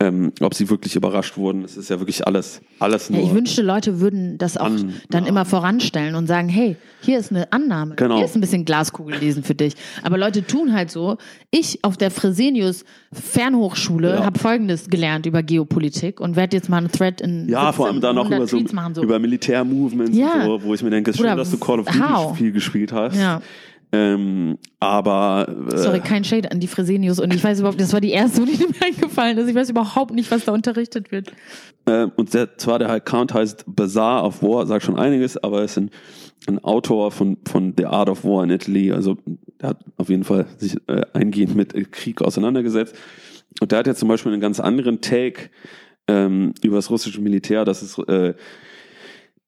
ähm, 0.00 0.32
ob 0.40 0.54
sie 0.54 0.70
wirklich 0.70 0.96
überrascht 0.96 1.36
wurden. 1.36 1.64
Es 1.64 1.76
ist 1.76 1.90
ja 1.90 1.98
wirklich 2.00 2.26
alles, 2.26 2.60
alles 2.78 3.08
Ja, 3.08 3.16
nur. 3.18 3.26
ich 3.26 3.34
wünschte, 3.34 3.62
Leute 3.62 4.00
würden 4.00 4.38
das 4.38 4.56
auch 4.56 4.66
An- 4.66 4.94
dann 5.10 5.24
ja. 5.24 5.28
immer 5.30 5.44
voranstellen 5.44 6.14
und 6.14 6.26
sagen, 6.26 6.48
hey, 6.48 6.76
hier 7.00 7.18
ist 7.18 7.30
eine 7.30 7.52
Annahme, 7.52 7.94
Genau. 7.96 8.16
hier 8.16 8.24
ist 8.24 8.34
ein 8.34 8.40
bisschen 8.40 8.64
Glaskugel 8.64 9.16
lesen 9.18 9.42
für 9.44 9.54
dich. 9.54 9.74
Aber 10.02 10.16
Leute 10.18 10.44
tun 10.46 10.72
halt 10.72 10.90
so. 10.90 11.18
Ich 11.50 11.84
auf 11.84 11.96
der 11.96 12.10
Fresenius 12.10 12.84
Fernhochschule 13.12 14.14
Ja. 14.16 14.24
habe 14.24 14.38
Folgendes 14.38 14.88
gelernt 14.88 15.26
über 15.26 15.42
Geopolitik 15.42 16.20
und 16.20 16.36
werde 16.36 16.56
jetzt 16.56 16.68
mal 16.68 16.78
einen 16.78 16.90
Thread 16.90 17.20
in 17.20 17.48
Ja, 17.48 17.72
vor 17.72 17.86
allem 17.86 18.00
dann 18.00 18.16
1700 18.16 18.90
über. 18.92 18.94
So. 18.94 19.02
über 19.02 19.18
Militärmovements 19.24 20.16
Ja. 20.16 20.34
und 20.34 20.44
so, 20.44 20.62
wo 20.68 20.74
ich 20.74 20.82
mir 20.82 20.90
denke, 20.90 21.10
es 21.10 21.16
ist 21.16 21.22
schön, 21.26 21.36
dass 21.36 21.50
du 21.50 21.58
Call 21.58 21.80
of 21.80 21.86
Duty 21.86 22.36
viel 22.36 22.52
gespielt 22.52 22.92
hast. 22.92 23.16
Ja. 23.18 23.40
Ähm, 23.92 24.58
aber 24.80 25.46
äh, 25.72 25.76
Sorry, 25.76 26.00
kein 26.00 26.24
Shade 26.24 26.50
an 26.50 26.58
die 26.58 26.66
Fresenius 26.66 27.20
und 27.20 27.32
ich 27.32 27.44
weiß 27.44 27.60
überhaupt, 27.60 27.80
das 27.80 27.92
war 27.92 28.00
die 28.00 28.10
erste, 28.10 28.44
die 28.44 28.56
mir 28.58 28.74
eingefallen 28.84 29.38
ist. 29.38 29.48
Ich 29.48 29.54
weiß 29.54 29.70
überhaupt 29.70 30.12
nicht, 30.12 30.30
was 30.32 30.44
da 30.44 30.52
unterrichtet 30.52 31.12
wird. 31.12 31.32
äh, 31.86 32.06
und 32.16 32.34
der, 32.34 32.56
zwar 32.58 32.78
der 32.80 32.90
Account 32.90 33.32
heißt 33.34 33.64
Bazaar 33.68 34.24
of 34.26 34.42
War, 34.42 34.66
sagt 34.66 34.84
schon 34.84 34.98
einiges, 34.98 35.36
aber 35.36 35.58
er 35.58 35.64
ist 35.66 35.78
ein, 35.78 35.90
ein 36.48 36.58
Autor 36.64 37.12
von, 37.12 37.36
von 37.46 37.72
The 37.76 37.86
Art 37.86 38.08
of 38.08 38.24
War 38.24 38.42
in 38.42 38.50
Italy, 38.50 38.90
also 38.90 39.16
der 39.60 39.68
hat 39.70 39.78
auf 39.96 40.08
jeden 40.08 40.24
Fall 40.24 40.46
sich 40.58 40.76
äh, 40.88 41.02
eingehend 41.12 41.54
mit 41.54 41.72
äh, 41.74 41.84
Krieg 41.84 42.20
auseinandergesetzt. 42.20 42.96
Und 43.60 43.70
der 43.70 43.78
hat 43.78 43.86
jetzt 43.86 44.00
zum 44.00 44.08
Beispiel 44.08 44.32
einen 44.32 44.40
ganz 44.40 44.58
anderen 44.58 45.00
Take 45.02 45.50
ähm, 46.08 46.52
über 46.64 46.76
das 46.76 46.90
russische 46.90 47.20
Militär, 47.20 47.64
dass 47.64 47.80
es 47.80 47.96
äh, 48.08 48.34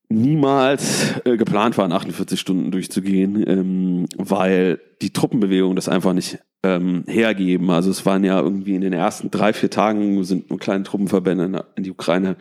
niemals 0.08 1.14
äh, 1.24 1.36
geplant 1.36 1.76
war, 1.78 1.84
in 1.84 1.92
48 1.92 2.38
Stunden 2.38 2.70
durchzugehen, 2.70 3.44
ähm, 3.46 4.06
weil 4.16 4.80
die 5.02 5.12
Truppenbewegungen 5.12 5.76
das 5.76 5.88
einfach 5.88 6.12
nicht 6.12 6.38
ähm, 6.62 7.04
hergeben. 7.06 7.70
Also 7.70 7.90
es 7.90 8.04
waren 8.06 8.24
ja 8.24 8.40
irgendwie 8.40 8.74
in 8.74 8.80
den 8.80 8.92
ersten 8.92 9.30
drei, 9.30 9.52
vier 9.52 9.70
Tagen 9.70 10.24
sind 10.24 10.50
nur 10.50 10.58
kleine 10.58 10.84
Truppenverbände 10.84 11.64
in- 11.76 11.84
die 11.84 11.90
Ukraine 11.90 12.36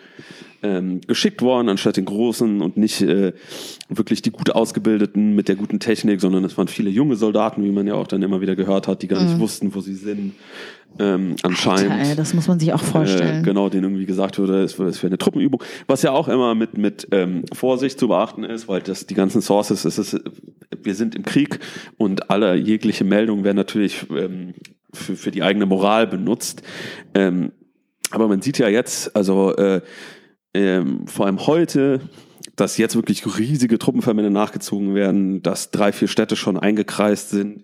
ähm, 0.63 1.01
geschickt 1.05 1.41
worden, 1.43 1.69
anstatt 1.69 1.97
den 1.97 2.05
großen 2.05 2.61
und 2.61 2.75
nicht 2.77 3.01
äh, 3.01 3.33
wirklich 3.89 4.21
die 4.23 4.31
gut 4.31 4.49
ausgebildeten 4.51 5.35
mit 5.35 5.47
der 5.47 5.55
guten 5.55 5.79
Technik, 5.79 6.21
sondern 6.21 6.43
es 6.43 6.57
waren 6.57 6.67
viele 6.67 6.89
junge 6.89 7.17
Soldaten, 7.17 7.63
wie 7.63 7.71
man 7.71 7.85
ja 7.85 7.93
auch 7.93 8.07
dann 8.07 8.23
immer 8.23 8.41
wieder 8.41 8.55
gehört 8.55 8.87
hat, 8.87 9.03
die 9.03 9.07
gar 9.07 9.21
nicht 9.21 9.37
wussten, 9.39 9.75
wo 9.75 9.81
sie 9.81 9.93
sind. 9.93 10.33
Ähm, 10.97 11.35
anscheinend. 11.43 11.91
Alter, 11.91 12.09
ey, 12.11 12.15
das 12.15 12.33
muss 12.33 12.47
man 12.47 12.57
sich 12.57 12.71
auch 12.71 12.81
vorstellen. 12.81 13.41
Äh, 13.41 13.45
genau, 13.45 13.67
denen 13.67 13.83
irgendwie 13.83 14.05
gesagt 14.05 14.39
wurde, 14.39 14.63
es 14.63 14.79
wäre 14.79 14.93
eine 15.03 15.17
Truppenübung. 15.17 15.61
Was 15.87 16.03
ja 16.03 16.11
auch 16.11 16.29
immer 16.29 16.55
mit, 16.55 16.77
mit 16.77 17.09
ähm, 17.11 17.43
Vorsicht 17.51 17.99
zu 17.99 18.07
beachten 18.07 18.45
ist, 18.45 18.69
weil 18.69 18.81
das 18.81 19.05
die 19.05 19.13
ganzen 19.13 19.41
Sources, 19.41 19.83
es 19.83 19.97
ist, 19.97 20.17
wir 20.81 20.95
sind 20.95 21.13
im 21.15 21.23
Krieg 21.23 21.59
und 21.97 22.29
alle 22.29 22.44
jegliche 22.53 23.03
Meldungen 23.03 23.43
werden 23.43 23.57
natürlich 23.57 24.05
ähm, 24.09 24.53
für, 24.93 25.15
für 25.15 25.31
die 25.31 25.43
eigene 25.43 25.65
Moral 25.65 26.07
benutzt. 26.07 26.61
Ähm, 27.13 27.51
aber 28.11 28.27
man 28.27 28.41
sieht 28.41 28.59
ja 28.59 28.69
jetzt, 28.69 29.15
also 29.15 29.55
äh, 29.55 29.81
ähm, 30.53 31.07
vor 31.07 31.25
allem 31.25 31.47
heute, 31.47 32.01
dass 32.55 32.77
jetzt 32.77 32.95
wirklich 32.95 33.25
riesige 33.37 33.77
Truppenverbände 33.77 34.31
nachgezogen 34.31 34.95
werden, 34.95 35.41
dass 35.41 35.71
drei, 35.71 35.91
vier 35.91 36.07
Städte 36.07 36.35
schon 36.35 36.57
eingekreist 36.57 37.29
sind, 37.29 37.63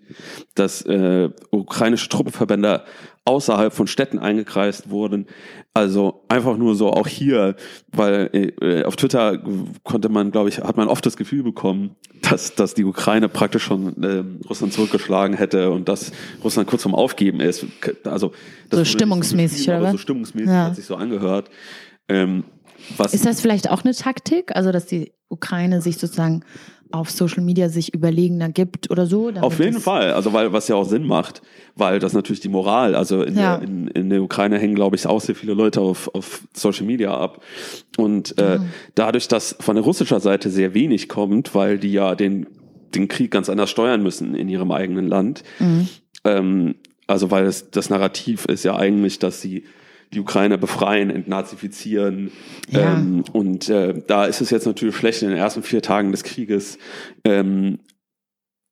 dass 0.54 0.82
äh, 0.82 1.30
ukrainische 1.50 2.08
Truppenverbände 2.10 2.84
außerhalb 3.24 3.72
von 3.72 3.86
Städten 3.86 4.18
eingekreist 4.18 4.90
wurden. 4.90 5.26
Also 5.74 6.24
einfach 6.28 6.58
nur 6.58 6.74
so 6.74 6.90
auch 6.90 7.06
hier, 7.06 7.56
weil 7.92 8.28
äh, 8.60 8.84
auf 8.84 8.96
Twitter 8.96 9.42
konnte 9.84 10.10
man, 10.10 10.30
glaube 10.30 10.50
ich, 10.50 10.58
hat 10.58 10.76
man 10.76 10.88
oft 10.88 11.04
das 11.06 11.16
Gefühl 11.16 11.42
bekommen, 11.42 11.96
dass, 12.20 12.54
dass 12.54 12.74
die 12.74 12.84
Ukraine 12.84 13.30
praktisch 13.30 13.62
schon 13.64 13.94
ähm, 14.04 14.40
Russland 14.48 14.74
zurückgeschlagen 14.74 15.34
hätte 15.34 15.70
und 15.70 15.88
dass 15.88 16.12
Russland 16.44 16.68
kurz 16.68 16.82
vorm 16.82 16.94
Aufgeben 16.94 17.40
ist. 17.40 17.64
Also 18.04 18.32
das 18.68 18.80
So 18.80 18.84
stimmungsmäßig, 18.84 19.58
beschrieben, 19.60 19.70
oder 19.70 19.76
aber 19.78 19.86
was? 19.86 19.92
So 19.92 19.98
stimmungsmäßig 19.98 20.50
Ja. 20.50 20.64
hat 20.66 20.76
sich 20.76 20.84
so 20.84 20.96
angehört. 20.96 21.48
Ähm, 22.08 22.44
was 22.98 23.14
Ist 23.14 23.24
das 23.24 23.40
vielleicht 23.40 23.70
auch 23.70 23.82
eine 23.84 23.94
Taktik? 23.94 24.54
Also, 24.54 24.72
dass 24.72 24.86
die 24.86 25.12
Ukraine 25.28 25.80
sich 25.80 25.96
sozusagen 25.98 26.44
auf 26.92 27.10
Social 27.10 27.42
Media 27.42 27.68
sich 27.68 27.94
überlegener 27.94 28.48
gibt 28.48 28.90
oder 28.90 29.06
so? 29.06 29.30
Auf 29.40 29.58
jeden 29.58 29.80
Fall, 29.80 30.12
also 30.12 30.32
weil 30.32 30.52
was 30.52 30.68
ja 30.68 30.76
auch 30.76 30.84
Sinn 30.84 31.06
macht, 31.06 31.42
weil 31.76 31.98
das 31.98 32.12
natürlich 32.12 32.40
die 32.40 32.48
Moral, 32.48 32.94
also 32.94 33.22
in, 33.22 33.36
Ja. 33.36 33.56
der, 33.56 33.68
in, 33.68 33.88
in 33.88 34.10
der 34.10 34.22
Ukraine 34.22 34.58
hängen, 34.58 34.74
glaube 34.74 34.96
ich, 34.96 35.06
auch 35.06 35.20
sehr 35.20 35.34
viele 35.34 35.54
Leute 35.54 35.80
auf, 35.80 36.14
auf 36.14 36.42
Social 36.52 36.86
Media 36.86 37.12
ab. 37.16 37.42
Und 37.96 38.38
äh, 38.38 38.58
dadurch, 38.94 39.28
dass 39.28 39.56
von 39.60 39.76
der 39.76 39.84
russischer 39.84 40.20
Seite 40.20 40.50
sehr 40.50 40.74
wenig 40.74 41.08
kommt, 41.08 41.54
weil 41.54 41.78
die 41.78 41.92
ja 41.92 42.14
den, 42.14 42.46
den 42.94 43.08
Krieg 43.08 43.30
ganz 43.30 43.48
anders 43.48 43.70
steuern 43.70 44.02
müssen 44.02 44.34
in 44.34 44.48
ihrem 44.48 44.70
eigenen 44.70 45.08
Land, 45.08 45.42
Mhm. 45.58 45.88
ähm, 46.24 46.74
also 47.06 47.30
weil 47.30 47.44
es, 47.46 47.70
das 47.70 47.90
Narrativ 47.90 48.44
ist 48.46 48.64
ja 48.64 48.76
eigentlich, 48.76 49.18
dass 49.18 49.40
sie 49.40 49.64
die 50.12 50.20
Ukraine 50.20 50.58
befreien, 50.58 51.10
entnazifizieren. 51.10 52.30
Ja. 52.70 52.94
Ähm, 52.94 53.24
und 53.32 53.68
äh, 53.68 53.94
da 54.06 54.26
ist 54.26 54.40
es 54.40 54.50
jetzt 54.50 54.66
natürlich 54.66 54.96
schlecht 54.96 55.22
in 55.22 55.28
den 55.28 55.38
ersten 55.38 55.62
vier 55.62 55.82
Tagen 55.82 56.12
des 56.12 56.22
Krieges. 56.22 56.78
Ähm, 57.24 57.78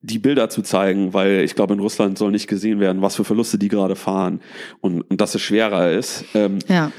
die 0.03 0.18
Bilder 0.18 0.48
zu 0.48 0.62
zeigen, 0.62 1.12
weil 1.12 1.40
ich 1.40 1.55
glaube, 1.55 1.74
in 1.74 1.81
Russland 1.81 2.16
soll 2.16 2.31
nicht 2.31 2.46
gesehen 2.46 2.81
werden, 2.81 3.03
was 3.03 3.16
für 3.16 3.24
Verluste 3.24 3.59
die 3.59 3.68
gerade 3.68 3.96
fahren 3.96 4.40
und, 4.81 5.03
und 5.03 5.20
dass 5.20 5.35
es 5.35 5.42
schwerer 5.42 5.90
ist. 5.90 6.24
Ähm, 6.35 6.59
Ja. 6.68 6.90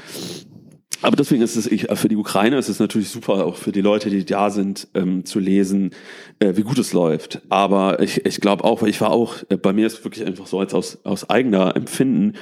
Aber 1.02 1.16
deswegen 1.16 1.42
ist 1.42 1.56
es 1.56 1.66
ich, 1.66 1.86
für 1.94 2.08
die 2.08 2.16
Ukraine 2.16 2.56
ist 2.56 2.68
es 2.68 2.78
natürlich 2.78 3.10
super, 3.10 3.44
auch 3.46 3.56
für 3.56 3.72
die 3.72 3.80
Leute, 3.80 4.08
die 4.10 4.24
da 4.24 4.50
sind, 4.50 4.88
ähm, 4.94 5.24
zu 5.24 5.38
lesen, 5.38 5.90
äh, 6.38 6.56
wie 6.56 6.62
gut 6.62 6.78
es 6.78 6.92
läuft. 6.92 7.40
Aber 7.48 8.00
ich, 8.00 8.24
ich 8.24 8.40
glaube 8.40 8.64
auch, 8.64 8.82
weil 8.82 8.88
ich 8.88 9.00
war 9.00 9.10
auch, 9.10 9.36
äh, 9.48 9.56
bei 9.56 9.72
mir 9.72 9.86
ist 9.86 10.04
wirklich 10.04 10.26
einfach 10.26 10.46
so 10.46 10.60
als 10.60 10.74
aus, 10.74 10.98
aus 11.04 11.28
eigener 11.28 11.76
Empfinden, 11.76 12.34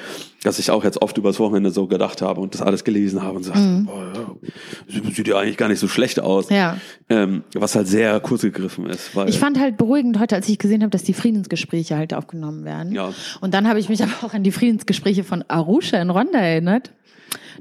dass 0.42 0.58
ich 0.58 0.70
auch 0.70 0.84
jetzt 0.84 1.02
oft 1.02 1.18
übers 1.18 1.38
Wochenende 1.38 1.70
so 1.70 1.86
gedacht 1.86 2.22
habe 2.22 2.40
und 2.40 2.54
das 2.54 2.62
alles 2.62 2.84
gelesen 2.84 3.22
habe 3.22 3.36
und 3.36 3.42
sagte, 3.42 3.82
boah, 3.84 4.12
ja, 4.14 5.10
sieht- 5.10 5.28
ja 5.28 5.38
eigentlich 5.38 5.58
gar 5.58 5.68
nicht 5.68 5.80
so 5.80 5.88
schlecht 5.88 6.18
aus. 6.20 6.48
Ja. 6.48 6.78
Ähm, 7.10 7.44
was 7.54 7.74
halt 7.74 7.88
sehr 7.88 8.18
kurz 8.20 8.40
gegriffen 8.42 8.86
ist. 8.86 9.14
Weil, 9.14 9.28
Ich 9.28 9.38
fand 9.38 9.58
halt 9.60 9.76
beruhigend 9.76 10.18
heute, 10.18 10.36
als 10.36 10.48
ich 10.48 10.58
gesehen 10.58 10.80
habe, 10.82 10.90
dass 10.90 11.02
die 11.02 11.12
Friedensgespräche 11.12 11.96
halt 11.96 12.14
aufgenommen 12.14 12.64
werden. 12.64 12.92
Ja. 12.92 13.12
Und 13.42 13.52
dann 13.52 13.68
habe 13.68 13.80
ich 13.80 13.88
mich 13.90 14.02
aber 14.02 14.12
auch 14.26 14.32
an 14.32 14.42
die 14.42 14.52
Friedensgespräche 14.52 15.24
von 15.24 15.44
Arusha 15.48 16.00
in 16.00 16.08
Rwanda 16.10 16.38
erinnert. 16.38 16.92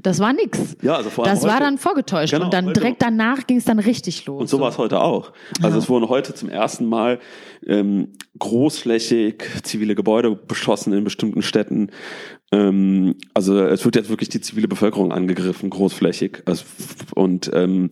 Das 0.02 0.18
war 0.18 0.32
nix. 0.32 0.76
Ja, 0.82 0.96
also 0.96 1.10
vor 1.10 1.24
allem 1.26 1.34
Das 1.34 1.44
war 1.44 1.54
heute- 1.54 1.64
dann 1.64 1.78
vorgetäuscht. 1.78 2.32
Genau, 2.32 2.46
und 2.46 2.54
dann 2.54 2.72
direkt 2.72 3.02
danach 3.02 3.46
ging 3.46 3.58
es 3.58 3.64
dann 3.64 3.78
richtig 3.78 4.24
los. 4.26 4.40
Und 4.40 4.48
so 4.48 4.58
war 4.60 4.70
es 4.70 4.78
heute 4.78 5.00
auch. 5.00 5.32
Also 5.62 5.78
es 5.78 5.88
wurden 5.88 6.08
heute 6.08 6.34
zum 6.34 6.48
ersten 6.48 6.86
Mal 6.86 7.18
ähm, 7.66 8.08
großflächig 8.38 9.42
zivile 9.62 9.94
Gebäude 9.94 10.34
beschossen 10.34 10.92
in 10.92 11.04
bestimmten 11.04 11.42
Städten. 11.42 11.90
Ähm, 12.52 13.16
also 13.34 13.60
es 13.62 13.84
wird 13.84 13.96
jetzt 13.96 14.08
wirklich 14.08 14.28
die 14.30 14.40
zivile 14.40 14.68
Bevölkerung 14.68 15.12
angegriffen, 15.12 15.68
großflächig. 15.70 16.42
Also, 16.46 16.64
und 17.14 17.50
ähm, 17.54 17.90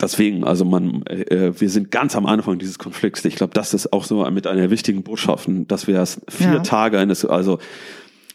deswegen, 0.00 0.44
also 0.44 0.64
man, 0.64 1.02
äh, 1.06 1.52
wir 1.58 1.70
sind 1.70 1.90
ganz 1.90 2.16
am 2.16 2.26
Anfang 2.26 2.58
dieses 2.58 2.78
Konflikts. 2.78 3.24
Ich 3.24 3.36
glaube, 3.36 3.54
das 3.54 3.74
ist 3.74 3.92
auch 3.92 4.04
so 4.04 4.28
mit 4.30 4.46
einer 4.46 4.70
wichtigen 4.70 5.02
Botschaften, 5.02 5.66
dass 5.68 5.86
wir 5.86 5.94
erst 5.94 6.20
vier 6.30 6.46
Ja. 6.54 6.58
Tage 6.60 6.98
eines, 6.98 7.24
also 7.24 7.58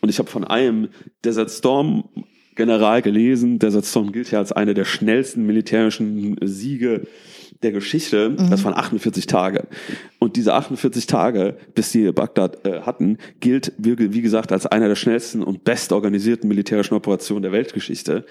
und 0.01 0.09
ich 0.09 0.19
habe 0.19 0.29
von 0.29 0.43
einem 0.43 0.89
Desert 1.23 1.51
Storm 1.51 2.05
General 2.55 3.01
gelesen. 3.01 3.59
Desert 3.59 3.85
Storm 3.85 4.11
gilt 4.11 4.31
ja 4.31 4.39
als 4.39 4.51
eine 4.51 4.73
der 4.73 4.85
schnellsten 4.85 5.45
militärischen 5.45 6.37
Siege 6.41 7.03
der 7.63 7.71
Geschichte. 7.71 8.35
Das 8.49 8.63
waren 8.63 8.73
48 8.73 9.27
Tage. 9.27 9.67
Und 10.19 10.35
diese 10.35 10.53
48 10.53 11.07
Tage, 11.07 11.57
bis 11.73 11.91
die 11.91 12.11
Bagdad 12.11 12.65
äh, 12.65 12.81
hatten, 12.81 13.17
gilt, 13.39 13.73
wie, 13.77 14.13
wie 14.13 14.21
gesagt, 14.21 14.51
als 14.51 14.65
einer 14.65 14.87
der 14.87 14.95
schnellsten 14.95 15.43
und 15.43 15.63
bestorganisierten 15.63 16.47
militärischen 16.47 16.95
Operationen 16.95 17.43
der 17.43 17.51
Weltgeschichte. 17.51 18.25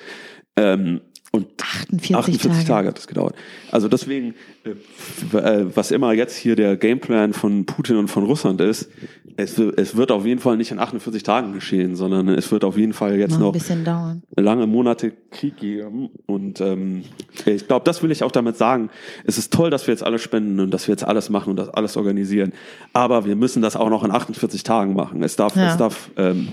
Ähm, 0.56 1.00
und 1.36 1.46
48, 1.62 2.16
48 2.16 2.50
Tage. 2.50 2.66
Tage. 2.66 2.88
hat 2.88 2.98
es 2.98 3.06
gedauert. 3.06 3.34
Also 3.70 3.88
deswegen, 3.88 4.34
äh, 4.64 5.36
äh, 5.36 5.66
was 5.74 5.90
immer 5.90 6.12
jetzt 6.12 6.36
hier 6.36 6.56
der 6.56 6.76
Gameplan 6.76 7.32
von 7.32 7.66
Putin 7.66 7.96
und 7.96 8.08
von 8.08 8.24
Russland 8.24 8.60
ist, 8.60 8.90
es, 9.36 9.58
es 9.58 9.96
wird 9.96 10.10
auf 10.12 10.24
jeden 10.24 10.40
Fall 10.40 10.56
nicht 10.56 10.70
in 10.70 10.78
48 10.78 11.22
Tagen 11.22 11.52
geschehen, 11.52 11.94
sondern 11.94 12.28
es 12.30 12.50
wird 12.50 12.64
auf 12.64 12.78
jeden 12.78 12.94
Fall 12.94 13.16
jetzt 13.16 13.38
Noch 13.38 13.54
noch 13.54 14.16
lange 14.36 14.66
Monate 14.66 15.12
Krieg 15.30 15.58
geben. 15.58 16.08
Und 16.24 16.60
ähm, 16.60 17.02
ich 17.44 17.66
glaube, 17.66 17.84
das 17.84 18.02
will 18.02 18.10
ich 18.10 18.22
auch 18.22 18.32
damit 18.32 18.56
sagen. 18.56 18.88
Es 19.24 19.36
ist 19.36 19.52
toll, 19.52 19.68
dass 19.70 19.86
wir 19.86 19.92
jetzt 19.92 20.02
alles 20.02 20.22
spenden 20.22 20.58
und 20.60 20.70
dass 20.72 20.88
wir 20.88 20.92
jetzt 20.92 21.04
alles 21.04 21.28
machen 21.28 21.50
und 21.50 21.56
das 21.56 21.68
alles 21.68 21.96
organisieren. 21.96 22.52
Aber 22.94 23.26
wir 23.26 23.36
müssen 23.36 23.60
das 23.60 23.76
auch 23.76 23.90
noch 23.90 24.04
in 24.04 24.10
48 24.10 24.62
Tagen 24.62 24.94
machen. 24.94 25.22
Es 25.22 25.36
darf, 25.36 25.54
Ja. 25.54 25.70
es 25.70 25.76
darf, 25.76 26.10
ähm, 26.16 26.48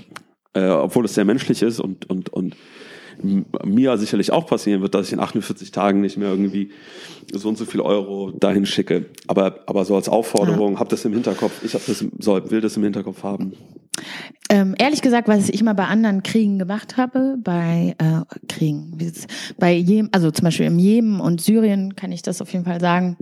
äh, 0.52 0.68
obwohl 0.68 1.06
es 1.06 1.14
sehr 1.14 1.24
menschlich 1.24 1.62
ist 1.62 1.80
und 1.80 2.08
und 2.10 2.28
und 2.32 2.54
mir 3.22 3.96
sicherlich 3.98 4.32
auch 4.32 4.46
passieren 4.46 4.82
wird, 4.82 4.94
dass 4.94 5.06
ich 5.06 5.12
in 5.12 5.20
48 5.20 5.70
Tagen 5.70 6.00
nicht 6.00 6.16
mehr 6.16 6.28
irgendwie 6.28 6.70
so 7.32 7.48
und 7.48 7.58
so 7.58 7.64
viel 7.64 7.80
Euro 7.80 8.30
dahin 8.30 8.66
schicke. 8.66 9.06
Aber, 9.26 9.60
aber 9.66 9.84
so 9.84 9.94
als 9.96 10.08
Aufforderung, 10.08 10.78
hab 10.78 10.88
das 10.88 11.04
im 11.04 11.12
Hinterkopf. 11.12 11.62
Ich 11.64 11.74
hab 11.74 11.84
das, 11.86 12.04
soll, 12.18 12.50
will 12.50 12.60
das 12.60 12.76
im 12.76 12.82
Hinterkopf 12.82 13.22
haben. 13.22 13.54
Ähm, 14.50 14.74
ehrlich 14.78 15.02
gesagt, 15.02 15.28
was 15.28 15.48
ich 15.48 15.62
mal 15.62 15.72
bei 15.72 15.86
anderen 15.86 16.22
Kriegen 16.22 16.58
gemacht 16.58 16.96
habe, 16.96 17.36
bei 17.42 17.94
äh, 17.98 18.36
Kriegen, 18.48 18.98
bei 19.58 19.72
Jemen, 19.72 20.10
also 20.12 20.30
zum 20.30 20.44
Beispiel 20.44 20.66
im 20.66 20.78
Jemen 20.78 21.20
und 21.20 21.40
Syrien 21.40 21.96
kann 21.96 22.12
ich 22.12 22.22
das 22.22 22.42
auf 22.42 22.52
jeden 22.52 22.64
Fall 22.64 22.80
sagen, 22.80 23.16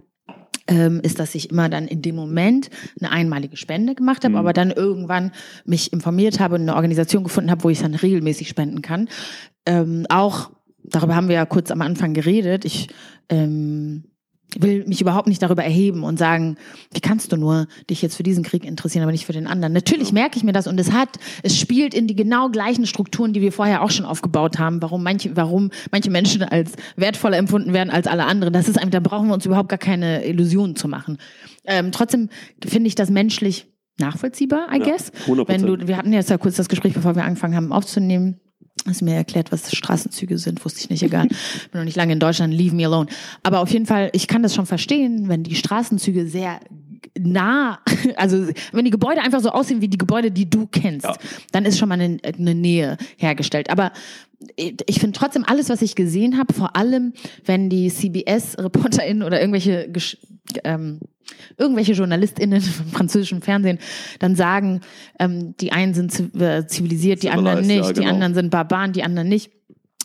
ähm, 0.66 1.00
ist, 1.02 1.18
dass 1.18 1.34
ich 1.34 1.50
immer 1.50 1.68
dann 1.68 1.86
in 1.86 2.02
dem 2.02 2.14
Moment 2.14 2.70
eine 3.00 3.10
einmalige 3.10 3.56
Spende 3.56 3.94
gemacht 3.94 4.24
habe, 4.24 4.38
aber 4.38 4.52
dann 4.52 4.70
irgendwann 4.70 5.32
mich 5.64 5.92
informiert 5.92 6.40
habe 6.40 6.54
und 6.54 6.62
eine 6.62 6.76
Organisation 6.76 7.24
gefunden 7.24 7.50
habe, 7.50 7.64
wo 7.64 7.70
ich 7.70 7.80
dann 7.80 7.94
regelmäßig 7.94 8.48
spenden 8.48 8.82
kann. 8.82 9.08
Ähm, 9.66 10.06
auch 10.08 10.50
darüber 10.84 11.14
haben 11.14 11.28
wir 11.28 11.36
ja 11.36 11.46
kurz 11.46 11.70
am 11.70 11.82
Anfang 11.82 12.14
geredet. 12.14 12.64
Ich 12.64 12.88
ähm, 13.28 14.04
will 14.58 14.84
mich 14.86 15.00
überhaupt 15.00 15.28
nicht 15.28 15.42
darüber 15.42 15.64
erheben 15.64 16.04
und 16.04 16.18
sagen, 16.18 16.56
wie 16.92 17.00
kannst 17.00 17.32
du 17.32 17.36
nur 17.36 17.66
dich 17.88 18.02
jetzt 18.02 18.16
für 18.16 18.22
diesen 18.22 18.44
Krieg 18.44 18.64
interessieren, 18.64 19.02
aber 19.02 19.12
nicht 19.12 19.26
für 19.26 19.32
den 19.32 19.46
anderen. 19.46 19.72
Natürlich 19.72 20.12
merke 20.12 20.36
ich 20.36 20.44
mir 20.44 20.52
das 20.52 20.66
und 20.66 20.78
es 20.78 20.92
hat, 20.92 21.08
es 21.42 21.58
spielt 21.58 21.94
in 21.94 22.06
die 22.06 22.16
genau 22.16 22.48
gleichen 22.48 22.86
Strukturen, 22.86 23.32
die 23.32 23.40
wir 23.40 23.52
vorher 23.52 23.82
auch 23.82 23.90
schon 23.90 24.06
aufgebaut 24.06 24.58
haben, 24.58 24.82
warum 24.82 25.02
manche, 25.02 25.36
warum 25.36 25.70
manche 25.90 26.10
Menschen 26.10 26.42
als 26.42 26.72
wertvoller 26.96 27.38
empfunden 27.38 27.72
werden 27.72 27.90
als 27.90 28.06
alle 28.06 28.26
anderen. 28.26 28.52
Das 28.52 28.68
ist 28.68 28.76
einfach, 28.76 28.90
da 28.90 29.00
brauchen 29.00 29.28
wir 29.28 29.34
uns 29.34 29.46
überhaupt 29.46 29.68
gar 29.68 29.78
keine 29.78 30.24
Illusionen 30.24 30.76
zu 30.76 30.88
machen. 30.88 31.18
Ähm, 31.64 31.92
trotzdem 31.92 32.28
finde 32.64 32.88
ich 32.88 32.94
das 32.94 33.10
menschlich 33.10 33.66
nachvollziehbar, 33.98 34.68
I 34.72 34.78
Ja, 34.78 34.84
guess. 34.84 35.12
100%. 35.26 35.48
Wenn 35.48 35.66
du, 35.66 35.88
wir 35.88 35.96
hatten 35.96 36.12
jetzt 36.12 36.30
ja 36.30 36.38
kurz 36.38 36.56
das 36.56 36.68
Gespräch, 36.68 36.94
bevor 36.94 37.14
wir 37.14 37.24
angefangen 37.24 37.54
haben 37.54 37.72
aufzunehmen. 37.72 38.40
Hast 38.86 39.02
mir 39.02 39.14
erklärt, 39.14 39.52
was 39.52 39.74
Straßenzüge 39.74 40.38
sind, 40.38 40.64
wusste 40.64 40.80
ich 40.80 40.90
nicht, 40.90 41.02
egal. 41.02 41.28
Bin 41.70 41.80
noch 41.80 41.84
nicht 41.84 41.96
lange 41.96 42.12
in 42.12 42.18
Deutschland, 42.18 42.52
leave 42.52 42.74
me 42.74 42.84
alone. 42.84 43.06
Aber 43.42 43.60
auf 43.60 43.70
jeden 43.70 43.86
Fall, 43.86 44.10
ich 44.12 44.26
kann 44.26 44.42
das 44.42 44.54
schon 44.54 44.66
verstehen, 44.66 45.28
wenn 45.28 45.42
die 45.44 45.54
Straßenzüge 45.54 46.26
sehr 46.26 46.58
nah, 47.18 47.78
also 48.16 48.48
wenn 48.72 48.84
die 48.84 48.90
Gebäude 48.90 49.20
einfach 49.20 49.40
so 49.40 49.50
aussehen 49.50 49.80
wie 49.80 49.88
die 49.88 49.98
Gebäude, 49.98 50.30
die 50.30 50.48
du 50.48 50.66
kennst, 50.66 51.06
Ja. 51.06 51.14
dann 51.52 51.64
ist 51.64 51.78
schon 51.78 51.88
mal 51.88 52.00
eine, 52.00 52.18
eine 52.24 52.54
Nähe 52.54 52.96
hergestellt. 53.18 53.70
Aber 53.70 53.92
ich 54.56 54.98
finde 54.98 55.16
trotzdem 55.16 55.44
alles, 55.46 55.68
was 55.68 55.82
ich 55.82 55.94
gesehen 55.94 56.36
habe, 56.38 56.52
vor 56.52 56.74
allem 56.74 57.12
wenn 57.44 57.68
die 57.68 57.88
CBS-ReporterInnen 57.88 59.22
oder 59.22 59.40
irgendwelche 59.40 59.88
Gesch 59.88 60.16
ähm, 60.64 60.98
irgendwelche 61.56 61.92
JournalistInnen 61.92 62.60
vom 62.60 62.86
französischen 62.86 63.42
Fernsehen 63.42 63.78
dann 64.18 64.36
sagen, 64.36 64.80
ähm, 65.18 65.54
die 65.60 65.72
einen 65.72 65.94
sind 65.94 66.34
äh, 66.40 66.66
zivilisiert, 66.66 67.22
die 67.22 67.30
anderen 67.30 67.66
nicht, 67.66 67.84
ja, 67.84 67.92
die 67.92 68.00
genau. 68.00 68.12
anderen 68.12 68.34
sind 68.34 68.50
Barbaren, 68.50 68.92
die 68.92 69.02
anderen 69.02 69.28
nicht. 69.28 69.50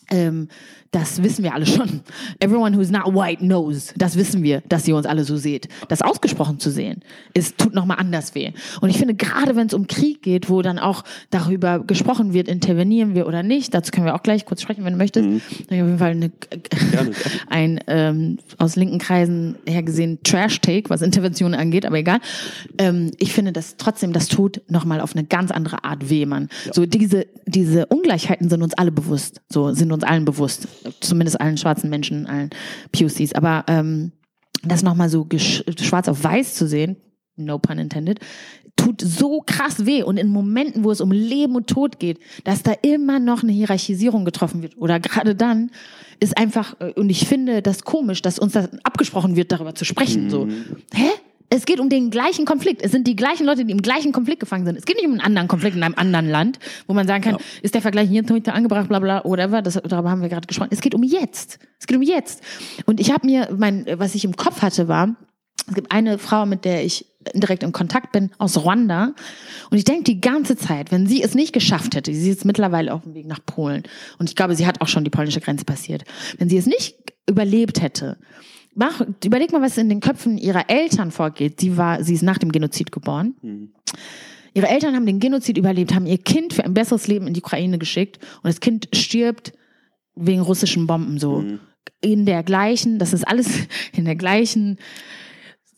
Ähm, 0.09 0.47
das 0.91 1.21
wissen 1.21 1.43
wir 1.43 1.53
alle 1.53 1.65
schon. 1.65 2.01
Everyone 2.39 2.77
who's 2.77 2.89
not 2.89 3.13
white 3.13 3.43
knows. 3.43 3.93
Das 3.97 4.15
wissen 4.15 4.41
wir, 4.41 4.61
dass 4.69 4.87
ihr 4.87 4.95
uns 4.95 5.05
alle 5.05 5.23
so 5.23 5.37
seht. 5.37 5.67
Das 5.89 6.01
ausgesprochen 6.01 6.59
zu 6.59 6.71
sehen, 6.71 7.01
ist, 7.33 7.57
tut 7.57 7.73
nochmal 7.73 7.97
anders 7.99 8.35
weh. 8.35 8.51
Und 8.81 8.89
ich 8.89 8.97
finde, 8.97 9.13
gerade 9.13 9.55
wenn 9.55 9.67
es 9.67 9.73
um 9.73 9.87
Krieg 9.87 10.21
geht, 10.21 10.49
wo 10.49 10.61
dann 10.61 10.79
auch 10.79 11.03
darüber 11.29 11.79
gesprochen 11.79 12.33
wird, 12.33 12.47
intervenieren 12.47 13.15
wir 13.15 13.27
oder 13.27 13.43
nicht, 13.43 13.73
dazu 13.73 13.91
können 13.91 14.05
wir 14.05 14.15
auch 14.15 14.23
gleich 14.23 14.45
kurz 14.45 14.61
sprechen, 14.61 14.85
wenn 14.85 14.93
du 14.93 14.97
möchtest. 14.97 15.27
Mhm. 15.27 15.41
Ich 15.69 15.81
auf 15.81 15.87
jeden 15.87 15.99
Fall 15.99 16.11
eine, 16.11 16.31
ein 17.49 17.79
ähm, 17.87 18.39
aus 18.57 18.75
linken 18.75 18.99
Kreisen 18.99 19.55
hergesehen 19.67 20.19
Trash-Take, 20.23 20.89
was 20.89 21.01
Interventionen 21.01 21.59
angeht, 21.59 21.85
aber 21.85 21.97
egal. 21.97 22.19
Ähm, 22.77 23.11
ich 23.19 23.33
finde 23.33 23.51
das 23.51 23.75
trotzdem, 23.77 24.13
das 24.13 24.27
tut 24.27 24.61
nochmal 24.69 25.01
auf 25.01 25.15
eine 25.15 25.25
ganz 25.25 25.51
andere 25.51 25.83
Art 25.83 26.09
weh, 26.09 26.25
Mann. 26.25 26.49
So 26.71 26.85
diese, 26.85 27.27
diese 27.45 27.87
Ungleichheiten 27.87 28.49
sind 28.49 28.63
uns 28.63 28.73
alle 28.73 28.91
bewusst. 28.91 29.41
So 29.49 29.73
sind 29.73 29.91
uns 29.91 29.96
allen 30.03 30.25
bewusst. 30.25 30.67
Zumindest 30.99 31.39
allen 31.39 31.57
schwarzen 31.57 31.89
Menschen, 31.89 32.25
allen 32.25 32.49
POCs. 32.91 33.33
Aber 33.33 33.63
ähm, 33.67 34.11
das 34.63 34.83
nochmal 34.83 35.09
so 35.09 35.27
schwarz 35.79 36.07
auf 36.07 36.23
weiß 36.23 36.55
zu 36.55 36.67
sehen, 36.67 36.97
no 37.35 37.59
pun 37.59 37.77
intended, 37.77 38.19
tut 38.75 39.01
so 39.01 39.41
krass 39.45 39.85
weh. 39.85 40.03
Und 40.03 40.17
in 40.17 40.29
Momenten, 40.29 40.83
wo 40.83 40.91
es 40.91 41.01
um 41.01 41.11
Leben 41.11 41.55
und 41.55 41.67
Tod 41.67 41.99
geht, 41.99 42.19
dass 42.43 42.63
da 42.63 42.73
immer 42.81 43.19
noch 43.19 43.43
eine 43.43 43.51
Hierarchisierung 43.51 44.25
getroffen 44.25 44.61
wird 44.61 44.77
oder 44.77 44.99
gerade 44.99 45.35
dann, 45.35 45.71
ist 46.19 46.37
einfach, 46.37 46.79
äh, 46.79 46.93
und 46.93 47.09
ich 47.09 47.27
finde 47.27 47.61
das 47.61 47.83
komisch, 47.83 48.21
dass 48.21 48.39
uns 48.39 48.53
das 48.53 48.69
abgesprochen 48.83 49.35
wird, 49.35 49.51
darüber 49.51 49.75
zu 49.75 49.85
sprechen. 49.85 50.29
So, 50.29 50.47
hä? 50.93 51.09
Es 51.49 51.65
geht 51.65 51.79
um 51.79 51.89
den 51.89 52.09
gleichen 52.09 52.45
Konflikt. 52.45 52.81
Es 52.81 52.91
sind 52.91 53.07
die 53.07 53.15
gleichen 53.15 53.45
Leute, 53.45 53.63
die 53.63 53.71
im 53.71 53.81
gleichen 53.81 54.11
Konflikt 54.11 54.41
gefangen 54.41 54.65
sind. 54.65 54.77
Es 54.77 54.85
geht 54.85 54.97
nicht 54.97 55.05
um 55.05 55.13
einen 55.13 55.21
anderen 55.21 55.47
Konflikt 55.47 55.77
in 55.77 55.83
einem 55.83 55.95
anderen 55.95 56.29
Land, 56.29 56.59
wo 56.87 56.93
man 56.93 57.07
sagen 57.07 57.23
kann, 57.23 57.35
Ja. 57.35 57.39
ist 57.61 57.73
der 57.73 57.81
Vergleich 57.81 58.09
hier 58.09 58.23
heute 58.29 58.53
angebracht, 58.53 58.89
bla 58.89 58.99
bla, 58.99 59.23
whatever. 59.23 59.61
Das, 59.61 59.75
darüber 59.75 60.09
haben 60.09 60.21
wir 60.21 60.29
gerade 60.29 60.45
gesprochen. 60.45 60.69
Es 60.71 60.81
geht 60.81 60.93
um 60.93 61.03
jetzt. 61.03 61.59
Es 61.79 61.87
geht 61.87 61.95
um 61.95 62.03
jetzt. 62.03 62.41
Und 62.85 62.99
ich 62.99 63.11
habe 63.11 63.25
mir, 63.25 63.47
mein, 63.57 63.85
was 63.93 64.13
ich 64.13 64.25
im 64.25 64.35
Kopf 64.35 64.61
hatte, 64.61 64.87
war, 64.89 65.15
es 65.69 65.75
gibt 65.75 65.91
eine 65.91 66.17
Frau, 66.17 66.45
mit 66.45 66.65
der 66.65 66.83
ich 66.85 67.05
direkt 67.33 67.63
in 67.63 67.71
Kontakt 67.73 68.11
bin, 68.13 68.31
aus 68.37 68.57
Ruanda. 68.63 69.13
Und 69.69 69.77
ich 69.77 69.83
denke 69.83 70.03
die 70.03 70.21
ganze 70.21 70.55
Zeit, 70.55 70.91
wenn 70.91 71.07
sie 71.07 71.21
es 71.21 71.35
nicht 71.35 71.51
geschafft 71.53 71.95
hätte, 71.95 72.13
sie 72.13 72.29
ist 72.29 72.45
mittlerweile 72.45 72.93
auf 72.93 73.03
dem 73.03 73.13
Weg 73.15 73.27
nach 73.27 73.39
Polen. 73.45 73.83
Und 74.17 74.29
ich 74.29 74.35
glaube, 74.35 74.55
sie 74.55 74.65
hat 74.65 74.79
auch 74.81 74.87
schon 74.87 75.03
die 75.03 75.09
polnische 75.09 75.41
Grenze 75.41 75.65
passiert. 75.65 76.03
Wenn 76.37 76.49
sie 76.49 76.57
es 76.57 76.65
nicht 76.65 76.95
überlebt 77.29 77.81
hätte, 77.81 78.17
mach, 78.77 79.01
überleg 79.25 79.51
mal, 79.51 79.61
was 79.61 79.77
in 79.77 79.89
den 79.89 79.99
Köpfen 79.99 80.37
ihrer 80.37 80.69
Eltern 80.69 81.11
vorgeht. 81.11 81.59
Sie 81.59 81.77
war, 81.77 82.03
sie 82.03 82.13
ist 82.13 82.23
nach 82.23 82.37
dem 82.37 82.51
Genozid 82.51 82.91
geboren. 82.91 83.35
Ihre 84.53 84.67
Eltern 84.67 84.95
haben 84.95 85.05
den 85.05 85.19
Genozid 85.19 85.57
überlebt, 85.57 85.93
haben 85.93 86.05
ihr 86.05 86.17
Kind 86.17 86.53
für 86.53 86.63
ein 86.63 86.73
besseres 86.73 87.07
Leben 87.07 87.27
in 87.27 87.33
die 87.33 87.41
Ukraine 87.41 87.77
geschickt 87.77 88.19
und 88.37 88.45
das 88.45 88.59
Kind 88.59 88.87
stirbt 88.93 89.53
wegen 90.15 90.41
russischen 90.41 90.87
Bomben 90.87 91.19
so. 91.19 91.43
In 92.01 92.25
der 92.25 92.43
gleichen, 92.43 92.99
das 92.99 93.13
ist 93.13 93.27
alles 93.27 93.47
in 93.93 94.05
der 94.05 94.15
gleichen 94.15 94.77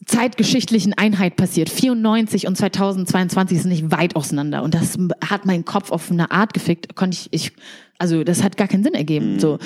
zeitgeschichtlichen 0.05 0.93
Einheit 0.93 1.35
passiert. 1.35 1.69
94 1.69 2.47
und 2.47 2.57
2022 2.57 3.61
sind 3.61 3.69
nicht 3.69 3.91
weit 3.91 4.15
auseinander. 4.15 4.63
Und 4.63 4.73
das 4.73 4.97
hat 5.23 5.45
meinen 5.45 5.65
Kopf 5.65 5.91
auf 5.91 6.09
eine 6.09 6.31
Art 6.31 6.53
gefickt. 6.53 6.95
Konnte 6.95 7.15
ich, 7.15 7.27
ich, 7.31 7.51
also 7.99 8.23
das 8.23 8.43
hat 8.43 8.55
gar 8.55 8.67
keinen 8.67 8.83
Sinn 8.83 8.93
ergeben. 8.93 9.39
So, 9.39 9.59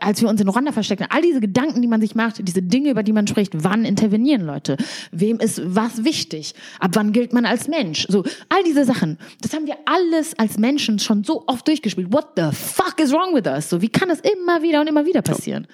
als 0.00 0.22
wir 0.22 0.28
uns 0.28 0.40
in 0.40 0.48
Ruanda 0.48 0.72
verstecken, 0.72 1.06
all 1.10 1.20
diese 1.20 1.40
Gedanken, 1.40 1.82
die 1.82 1.88
man 1.88 2.00
sich 2.00 2.14
macht, 2.14 2.46
diese 2.46 2.62
Dinge, 2.62 2.90
über 2.90 3.02
die 3.02 3.12
man 3.12 3.26
spricht, 3.26 3.52
wann 3.62 3.84
intervenieren 3.84 4.46
Leute? 4.46 4.78
Wem 5.12 5.38
ist 5.38 5.60
was 5.64 6.04
wichtig? 6.04 6.54
Ab 6.80 6.92
wann 6.94 7.12
gilt 7.12 7.34
man 7.34 7.44
als 7.44 7.68
Mensch? 7.68 8.06
So, 8.08 8.24
all 8.48 8.64
diese 8.64 8.84
Sachen. 8.86 9.18
Das 9.42 9.52
haben 9.52 9.66
wir 9.66 9.76
alles 9.84 10.38
als 10.38 10.58
Menschen 10.58 10.98
schon 10.98 11.22
so 11.22 11.44
oft 11.46 11.68
durchgespielt. 11.68 12.12
What 12.12 12.28
the 12.36 12.48
fuck 12.52 12.98
is 12.98 13.12
wrong 13.12 13.34
with 13.34 13.46
us? 13.46 13.68
So, 13.68 13.82
wie 13.82 13.90
kann 13.90 14.08
das 14.08 14.20
immer 14.20 14.62
wieder 14.62 14.80
und 14.80 14.86
immer 14.86 15.04
wieder 15.04 15.20
passieren? 15.20 15.66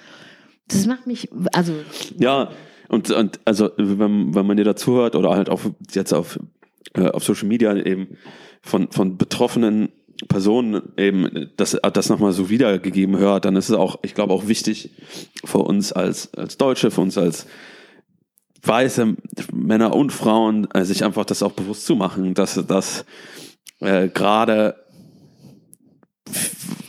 Das 0.67 0.85
macht 0.85 1.07
mich, 1.07 1.29
also, 1.53 1.73
Ja, 2.17 2.51
und, 2.89 3.11
und 3.11 3.39
also 3.45 3.69
wenn, 3.77 4.35
wenn 4.35 4.45
man 4.45 4.57
dir 4.57 4.63
dazu 4.63 4.95
hört 4.95 5.15
oder 5.15 5.31
halt 5.31 5.49
auch 5.49 5.61
jetzt 5.93 6.13
auf, 6.13 6.37
äh, 6.95 7.07
auf 7.07 7.23
Social 7.23 7.47
Media 7.47 7.75
eben 7.75 8.17
von, 8.61 8.91
von 8.91 9.17
betroffenen 9.17 9.89
Personen 10.27 10.93
eben 10.97 11.51
das, 11.57 11.77
das 11.93 12.09
nochmal 12.09 12.31
so 12.31 12.49
wiedergegeben 12.49 13.17
hört, 13.17 13.45
dann 13.45 13.55
ist 13.55 13.69
es 13.69 13.75
auch, 13.75 13.99
ich 14.01 14.15
glaube, 14.15 14.33
auch 14.33 14.47
wichtig 14.47 14.91
für 15.43 15.59
uns 15.59 15.91
als, 15.91 16.33
als 16.33 16.57
Deutsche, 16.57 16.91
für 16.91 17.01
uns 17.01 17.17
als 17.17 17.47
weiße 18.63 19.15
Männer 19.53 19.95
und 19.95 20.11
Frauen, 20.11 20.67
äh, 20.73 20.85
sich 20.85 21.03
einfach 21.03 21.25
das 21.25 21.43
auch 21.43 21.51
bewusst 21.51 21.85
zu 21.85 21.95
machen, 21.95 22.33
dass, 22.33 22.65
dass 22.65 23.05
äh, 23.79 24.07
gerade 24.09 24.75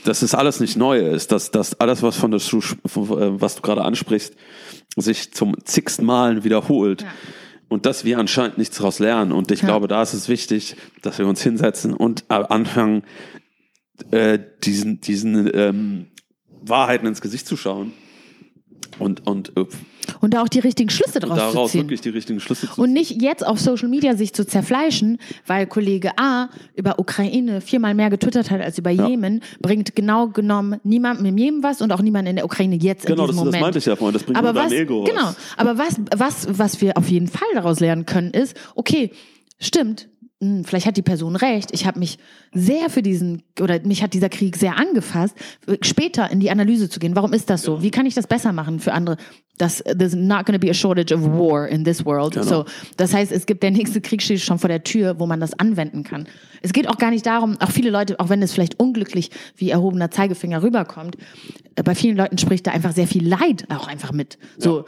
das 0.05 0.23
ist 0.23 0.35
alles 0.35 0.61
nicht 0.61 0.77
neu 0.77 1.01
ist, 1.01 1.33
dass, 1.33 1.51
dass 1.51 1.79
alles, 1.81 2.03
was 2.03 2.17
von 2.17 2.31
der 2.31 2.39
Schu 2.39 2.61
was 2.85 3.57
du 3.57 3.63
gerade 3.63 3.83
ansprichst, 3.83 4.35
sich 4.97 5.35
zum 5.35 5.57
zigsten 5.65 6.07
Malen 6.07 6.45
wiederholt. 6.45 7.03
Ja. 7.03 7.09
Und 7.69 7.85
dass 7.85 8.05
wir 8.05 8.19
anscheinend 8.19 8.59
nichts 8.59 8.77
daraus 8.77 8.99
lernen. 9.01 9.33
Und 9.33 9.51
ich 9.51 9.63
ja. 9.63 9.67
glaube, 9.67 9.89
da 9.89 10.03
ist 10.03 10.15
es 10.15 10.29
wichtig, 10.29 10.77
dass 11.03 11.19
wir 11.19 11.27
uns 11.27 11.43
hinsetzen 11.43 11.95
und 11.95 12.25
anfangen, 12.29 13.03
äh, 14.11 14.39
diesen, 14.63 15.01
diesen 15.01 15.51
ähm, 15.55 16.07
Wahrheiten 16.49 17.07
ins 17.07 17.21
Gesicht 17.21 17.47
zu 17.47 17.57
schauen 17.57 17.93
und, 18.99 19.27
und, 19.27 19.57
äh, 19.57 19.65
und 20.21 20.35
da 20.35 20.43
auch 20.43 20.49
die 20.49 20.61
richtigen 20.61 20.91
Schlüsse 20.91 21.21
draus 21.21 21.37
daraus 21.37 21.53
zu 21.53 21.79
ziehen. 21.79 21.83
wirklich 21.83 22.01
die 22.01 22.11
richtigen 22.11 22.41
Schlüsse 22.41 22.69
zu 22.69 22.81
Und 22.81 22.93
nicht 22.93 23.23
jetzt 23.23 23.47
auf 23.47 23.61
Social 23.61 23.89
Media 23.89 24.17
sich 24.17 24.33
zu 24.33 24.47
zerfleischen, 24.47 25.19
weil 25.47 25.67
Kollege 25.67 26.13
A 26.19 26.49
über 26.75 26.99
Ukraine 26.99 27.61
viermal 27.61 27.95
mehr 27.95 28.11
getwittert 28.11 28.51
hat 28.51 28.61
als 28.61 28.79
über 28.79 28.91
ja. 28.91 29.07
Jemen, 29.07 29.43
bringt 29.61 29.95
genau 29.95 30.29
genommen 30.29 30.81
niemandem 30.85 31.27
im 31.27 31.39
Jemen 31.39 31.63
was 31.63 31.83
und 31.83 31.93
auch 31.93 32.03
niemand 32.03 32.29
in 32.29 32.37
der 32.37 32.45
Ukraine 32.45 32.77
jetzt 32.77 33.07
genau, 33.07 33.25
in 33.25 33.31
diesem 33.31 33.37
das, 33.37 33.37
Moment. 33.37 33.53
Genau, 33.53 33.53
das 33.53 33.61
meinte 33.61 33.79
ich 33.79 33.87
ja 33.87 33.97
vorhin, 33.97 34.13
das 34.15 34.23
bringt 34.23 34.39
aber 34.39 34.55
was, 34.55 34.73
Ego 34.73 35.05
Genau, 35.05 35.35
aber 35.57 35.79
was, 35.79 35.97
was, 36.17 36.59
was 36.59 36.81
wir 36.81 36.97
auf 36.97 37.09
jeden 37.09 37.29
Fall 37.29 37.49
daraus 37.55 37.81
lernen 37.81 38.07
können 38.07 38.31
ist, 38.31 38.57
okay, 38.75 39.11
stimmt, 39.59 40.09
hm, 40.43 40.65
vielleicht 40.65 40.85
hat 40.85 40.99
die 40.99 41.03
Person 41.03 41.35
recht, 41.35 41.71
ich 41.73 41.87
habe 41.87 41.99
mich 41.99 42.19
sehr 42.53 42.91
für 42.91 43.01
diesen, 43.01 43.43
oder 43.59 43.81
mich 43.85 44.03
hat 44.03 44.13
dieser 44.13 44.29
Krieg 44.29 44.57
sehr 44.57 44.77
angefasst, 44.77 45.35
später 45.81 46.31
in 46.31 46.41
die 46.41 46.51
Analyse 46.51 46.91
zu 46.91 47.01
gehen. 47.01 47.17
Warum 47.17 47.33
ist 47.33 47.49
das 47.49 47.63
so? 47.63 47.83
Wie 47.83 47.91
kann 47.91 48.05
ich 48.05 48.15
das 48.15 48.27
besser 48.27 48.53
machen 48.53 48.79
für 48.79 48.93
andere? 48.93 49.17
Das, 49.57 49.83
there's 49.85 50.15
not 50.15 50.45
going 50.45 50.53
to 50.53 50.59
be 50.59 50.69
a 50.69 50.75
shortage 50.75 51.15
of 51.15 51.23
war 51.23 51.67
in 51.67 51.85
this 51.85 52.05
world. 52.05 52.35
Genau. 52.35 52.45
So, 52.45 52.65
das 52.99 53.15
heißt, 53.15 53.33
es 53.33 53.47
gibt 53.47 53.63
der 53.63 53.71
nächste 53.71 54.03
Krieg 54.03 54.21
steht 54.21 54.43
schon 54.43 54.59
vor 54.59 54.69
der 54.69 54.85
Tür, 54.85 55.19
wo 55.19 55.25
man 55.25 55.41
das 55.41 55.59
anwenden 55.59 56.03
kann. 56.03 56.29
Es 56.61 56.75
geht 56.75 56.87
auch 56.87 56.99
gar 56.99 57.11
nicht 57.11 57.25
darum, 57.25 57.57
auch 57.61 57.71
viele 57.71 57.89
Leute, 57.89 58.21
auch 58.21 58.29
wenn 58.29 58.43
es 58.43 58.53
vielleicht 58.53 58.79
unglücklich 58.79 59.31
wie 59.57 59.71
erhobener 59.71 60.11
Zeigefinger 60.11 60.63
rüberkommt, 60.63 61.17
äh, 61.77 61.83
bei 61.83 61.95
vielen 61.95 62.19
Leuten 62.19 62.37
spricht 62.37 62.67
da 62.67 62.73
einfach 62.73 62.93
sehr 62.93 63.07
viel 63.07 63.27
Leid 63.27 63.65
auch 63.71 63.89
einfach 63.89 64.13
mit. 64.13 64.37
So. 64.59 64.81
Ja. 64.81 64.85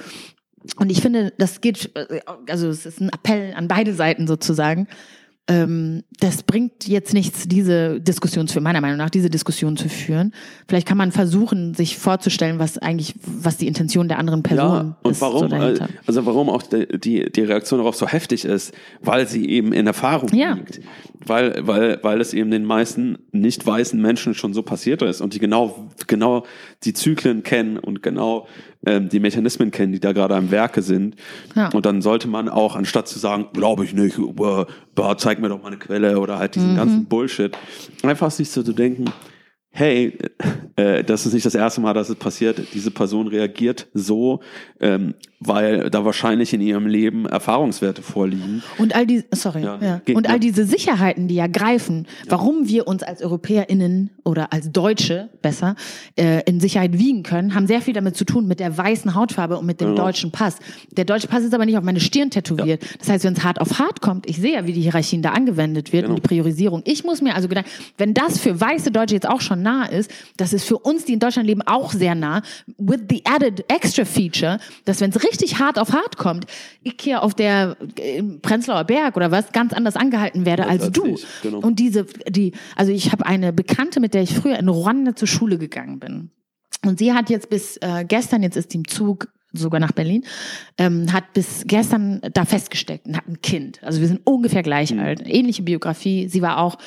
Und 0.77 0.91
ich 0.91 1.01
finde, 1.01 1.33
das 1.39 1.63
geht, 1.63 1.91
äh, 1.95 2.21
also 2.51 2.69
es 2.69 2.85
ist 2.85 3.01
ein 3.01 3.09
Appell 3.09 3.55
an 3.55 3.67
beide 3.67 3.95
Seiten 3.95 4.27
sozusagen 4.27 4.89
ähm, 5.49 6.05
das 6.21 6.43
bringt 6.43 6.87
jetzt 6.87 7.15
nichts, 7.15 7.49
diese 7.49 8.01
Diskussion 8.01 8.47
zu, 8.49 8.61
meiner 8.61 8.83
Meinung 8.83 8.99
nach, 8.99 9.09
diese 9.09 9.31
Diskussion 9.31 9.79
zu 9.79 9.89
führen. 9.89 10.35
Vielleicht 10.69 10.87
kann 10.87 10.99
man 10.99 11.11
versuchen, 11.11 11.73
sich 11.75 11.97
vorzustellen, 11.97 12.59
was 12.59 12.77
eigentlich, 12.77 13.15
was 13.23 13.57
die 13.57 13.67
Intention 13.67 14.09
der 14.09 14.19
anderen 14.19 14.43
Person 14.43 14.89
ja, 14.89 14.97
und 15.03 15.13
ist. 15.13 15.21
Warum, 15.23 15.49
so 15.49 15.57
also 16.07 16.27
warum 16.27 16.51
auch 16.51 16.63
die, 16.63 17.33
die 17.33 17.41
Reaktion 17.41 17.79
darauf 17.79 17.97
so 17.97 18.07
heftig 18.07 18.45
ist, 18.45 18.75
weil 19.01 19.27
sie 19.27 19.49
eben 19.49 19.73
in 19.73 19.87
Erfahrung 19.87 20.29
ja. 20.35 20.53
liegt. 20.53 20.81
Weil, 21.25 21.67
weil, 21.67 21.99
weil 22.03 22.21
es 22.21 22.35
eben 22.35 22.51
den 22.51 22.65
meisten 22.65 23.19
nicht 23.33 23.67
weißen 23.67 24.01
Menschen 24.01 24.35
schon 24.35 24.53
so 24.53 24.63
passiert 24.63 25.03
ist 25.03 25.21
und 25.21 25.35
die 25.35 25.39
genau, 25.39 25.89
genau 26.07 26.45
die 26.85 26.93
Zyklen 26.93 27.43
kennen 27.43 27.79
und 27.79 28.03
genau 28.03 28.47
ähm, 28.87 29.09
die 29.09 29.19
Mechanismen 29.19 29.73
kennen, 29.73 29.93
die 29.93 29.99
da 29.99 30.13
gerade 30.13 30.37
am 30.37 30.53
Werke 30.53 30.83
sind. 30.83 31.17
Ja. 31.57 31.69
Und 31.71 31.85
dann 31.85 32.01
sollte 32.01 32.29
man 32.29 32.49
auch, 32.49 32.77
anstatt 32.77 33.09
zu 33.09 33.19
sagen, 33.19 33.47
glaube 33.53 33.85
ich 33.85 33.93
nicht, 33.93 34.19
äh, 34.19 35.17
zeig 35.17 35.38
mir 35.41 35.49
doch 35.49 35.61
mal 35.61 35.69
eine 35.69 35.79
Quelle 35.79 36.19
oder 36.19 36.39
halt 36.39 36.55
diesen 36.55 36.73
mhm. 36.73 36.77
ganzen 36.77 37.05
Bullshit, 37.07 37.57
einfach 38.03 38.31
sich 38.31 38.51
so 38.51 38.63
zu 38.63 38.73
denken, 38.73 39.07
hey, 39.71 40.19
äh, 40.77 41.05
das 41.05 41.27
ist 41.27 41.35
nicht 41.35 41.47
das 41.47 41.55
erste 41.55 41.81
Mal, 41.81 41.95
dass 41.95 42.09
es 42.09 42.17
passiert. 42.17 42.75
Diese 42.75 42.91
Person 42.91 43.29
reagiert 43.29 43.87
so, 43.95 44.41
ähm, 44.81 45.15
weil 45.41 45.89
da 45.91 46.05
wahrscheinlich 46.05 46.53
in 46.53 46.61
ihrem 46.61 46.87
Leben 46.87 47.27
Erfahrungswerte 47.27 48.03
vorliegen. 48.03 48.63
Und 48.79 48.95
all 48.97 49.07
die, 49.07 49.25
sorry, 49.31 49.63
ja, 49.63 49.79
ja. 49.81 50.01
und 50.15 50.29
all 50.29 50.41
diese 50.41 50.65
Sicherheiten, 50.65 51.29
die 51.29 51.37
ja 51.37 51.47
greifen, 51.47 52.07
ja. 52.25 52.33
warum 52.33 52.69
wir 52.69 52.89
uns 52.89 53.03
als 53.03 53.23
EuropäerInnen 53.23 54.11
oder 54.25 54.53
als 54.53 54.73
Deutsche 54.73 55.31
besser 55.41 55.77
äh, 56.17 56.43
in 56.45 56.61
Sicherheit 56.61 56.99
wiegen 56.99 57.23
können, 57.23 57.55
haben 57.55 57.67
sehr 57.69 57.81
viel 57.81 57.95
damit 57.95 58.17
zu 58.17 58.25
tun 58.25 58.49
mit 58.49 58.59
der 58.59 58.77
weißen 58.77 59.15
Hautfarbe 59.15 59.59
und 59.59 59.67
mit 59.67 59.81
dem 59.81 59.95
deutschen 59.95 60.33
Pass. 60.33 60.57
Der 60.91 61.05
deutsche 61.05 61.29
Pass 61.29 61.45
ist 61.45 61.55
aber 61.55 61.67
nicht 61.67 61.79
auf 61.79 61.85
meine 61.85 62.01
Stirn 62.01 62.31
tätowiert. 62.31 62.85
Das 62.99 63.09
heißt, 63.09 63.25
wenn 63.25 63.35
es 63.35 63.45
hart 63.45 63.61
auf 63.61 63.79
hart 63.79 64.01
kommt, 64.01 64.29
ich 64.29 64.39
sehe 64.39 64.55
ja, 64.55 64.67
wie 64.67 64.73
die 64.73 64.83
Hierarchien 64.83 65.23
da 65.23 65.31
angewendet 65.31 65.93
wird 65.93 66.05
genau. 66.05 66.17
und 66.17 66.25
die 66.25 66.27
Priorisierung. 66.27 66.83
Ich 66.85 67.05
muss 67.05 67.23
mir 67.23 67.35
also 67.35 67.49
gedacht, 67.49 67.67
wenn 67.97 68.13
das 68.13 68.39
für 68.41 68.61
weiße 68.61 68.91
Deutsche 68.91 69.15
jetzt 69.15 69.29
auch 69.29 69.41
schon 69.41 69.63
nah 69.63 69.87
ist, 69.87 70.11
das 70.37 70.53
ist 70.53 70.65
für 70.65 70.79
uns, 70.79 71.05
die 71.05 71.13
in 71.13 71.21
Deutschland 71.21 71.47
leben, 71.47 71.63
auch 71.63 71.93
sehr 71.93 72.15
nah, 72.15 72.43
with 72.77 73.01
the 73.09 73.23
added 73.25 73.65
extra 73.69 74.05
feature, 74.05 74.59
dass 74.85 75.01
wenn 75.01 75.11
es 75.11 75.28
richtig 75.29 75.59
hart 75.59 75.79
auf 75.79 75.93
hart 75.93 76.17
kommt, 76.17 76.47
ich 76.83 76.97
hier 77.01 77.23
auf 77.23 77.35
der 77.35 77.77
im 77.97 78.41
Prenzlauer 78.41 78.85
Berg 78.85 79.17
oder 79.17 79.31
was 79.31 79.53
ganz 79.53 79.73
anders 79.73 79.97
angehalten 79.97 80.45
werde 80.47 80.67
als, 80.67 80.85
als 80.85 80.93
du. 80.93 81.07
Ich, 81.07 81.27
genau. 81.43 81.59
Und 81.59 81.79
diese, 81.79 82.05
die, 82.29 82.53
also 82.77 82.93
ich 82.93 83.13
habe 83.13 83.27
eine 83.27 83.53
Bekannte, 83.53 84.01
mit 84.01 84.15
der 84.15 84.23
ich 84.23 84.35
früher 84.35 84.59
in 84.59 84.69
Ruanda 84.69 85.15
zur 85.15 85.29
Schule 85.29 85.59
gegangen 85.59 85.99
bin. 85.99 86.31
Und 86.85 86.99
sie 86.99 87.13
hat 87.13 87.31
jetzt 87.31 87.51
bis 87.51 87.77
äh, 87.79 88.05
gestern, 88.07 88.43
jetzt 88.43 88.57
ist 88.57 88.73
die 88.73 88.79
im 88.79 88.89
Zug 88.89 89.29
sogar 89.53 89.81
nach 89.81 89.93
Berlin, 89.93 90.25
ähm, 90.77 91.13
hat 91.13 91.33
bis 91.33 91.65
gestern 91.67 92.21
da 92.33 92.45
festgesteckt 92.45 93.07
und 93.07 93.17
hat 93.17 93.27
ein 93.27 93.41
Kind. 93.41 93.83
Also 93.83 94.01
wir 94.01 94.09
sind 94.09 94.21
ungefähr 94.25 94.63
gleich 94.63 94.93
mhm. 94.93 95.01
alt. 95.01 95.23
Ähnliche 95.25 95.63
Biografie. 95.63 96.29
Sie 96.29 96.43
war 96.43 96.59
auch 96.59 96.79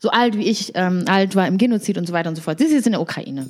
so 0.00 0.10
alt 0.10 0.36
wie 0.36 0.48
ich 0.48 0.72
ähm, 0.74 1.04
alt 1.06 1.36
war 1.36 1.46
im 1.46 1.58
Genozid 1.58 1.98
und 1.98 2.06
so 2.06 2.12
weiter 2.12 2.28
und 2.28 2.36
so 2.36 2.42
fort. 2.42 2.58
Sie 2.58 2.64
ist 2.64 2.72
jetzt 2.72 2.86
in 2.86 2.92
der 2.92 3.00
Ukraine 3.00 3.48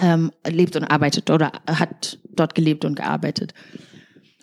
ähm, 0.00 0.30
lebt 0.46 0.76
und 0.76 0.84
arbeitet 0.84 1.30
oder 1.30 1.52
hat 1.66 2.18
dort 2.34 2.54
gelebt 2.54 2.84
und 2.84 2.96
gearbeitet. 2.96 3.54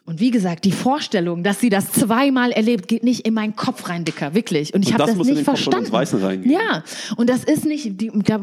Und 0.10 0.20
wie 0.20 0.32
gesagt, 0.32 0.66
die 0.66 0.72
Vorstellung, 0.72 1.44
dass 1.44 1.60
sie 1.60 1.70
das 1.70 1.92
zweimal 1.92 2.52
erlebt, 2.52 2.88
geht 2.88 3.04
nicht 3.04 3.28
in 3.28 3.36
meinen 3.36 3.56
Kopf 3.56 3.90
rein, 3.90 4.06
Dicker, 4.06 4.34
wirklich. 4.34 4.74
Und 4.74 4.82
ich 4.82 4.92
habe 4.92 5.06
das, 5.06 5.16
das 5.16 5.28
nicht 5.28 5.44
verstanden. 5.44 5.86
Ja, 6.50 6.84
und 7.16 7.30
das 7.30 7.44
ist 7.44 7.64
nicht, 7.64 8.02
die, 8.02 8.12
da 8.24 8.40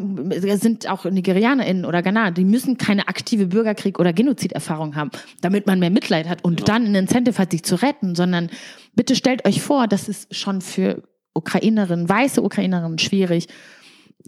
sind 0.59 0.89
auch 0.89 1.07
NigerianerInnen 1.07 1.85
oder 1.85 2.03
Ghana, 2.05 2.31
die 2.31 2.45
müssen 2.45 2.79
keine 2.79 3.09
aktive 3.09 3.47
Bürgerkrieg 3.47 3.99
oder 3.99 4.13
Genoziderfahrung 4.13 4.95
haben, 4.95 5.11
damit 5.41 5.67
man 5.67 5.81
mehr 5.81 5.91
Mitleid 5.91 6.29
hat 6.29 6.45
und 6.45 6.61
ja. 6.61 6.67
dann 6.67 6.85
ein 6.85 6.95
Incentive 6.95 7.37
hat, 7.37 7.51
sich 7.51 7.65
zu 7.65 7.83
retten, 7.83 8.15
sondern 8.15 8.49
bitte 8.95 9.17
stellt 9.17 9.45
euch 9.45 9.61
vor, 9.61 9.89
das 9.89 10.09
ist 10.09 10.33
schon 10.37 10.61
für 10.61 11.03
Ukrainerinnen, 11.35 12.09
weiße 12.09 12.43
Ukrainerinnen 12.43 13.01
schwierig, 13.01 13.49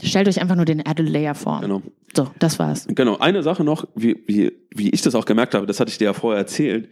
Stellt 0.03 0.29
euch 0.29 0.41
einfach 0.41 0.57
nur 0.57 0.65
den 0.65 0.87
Added 0.87 1.09
Layer 1.09 1.35
vor. 1.35 1.61
Genau. 1.61 1.83
So, 2.15 2.29
das 2.39 2.59
war's. 2.59 2.87
Genau. 2.89 3.19
Eine 3.19 3.43
Sache 3.43 3.65
noch, 3.65 3.87
wie, 3.95 4.23
wie, 4.27 4.53
wie 4.75 4.91
ich 4.91 5.03
das 5.03 5.15
auch 5.15 5.25
gemerkt 5.25 5.55
habe, 5.55 5.67
das 5.67 5.79
hatte 5.79 5.91
ich 5.91 5.99
dir 5.99 6.07
ja 6.07 6.13
vorher 6.13 6.39
erzählt, 6.39 6.89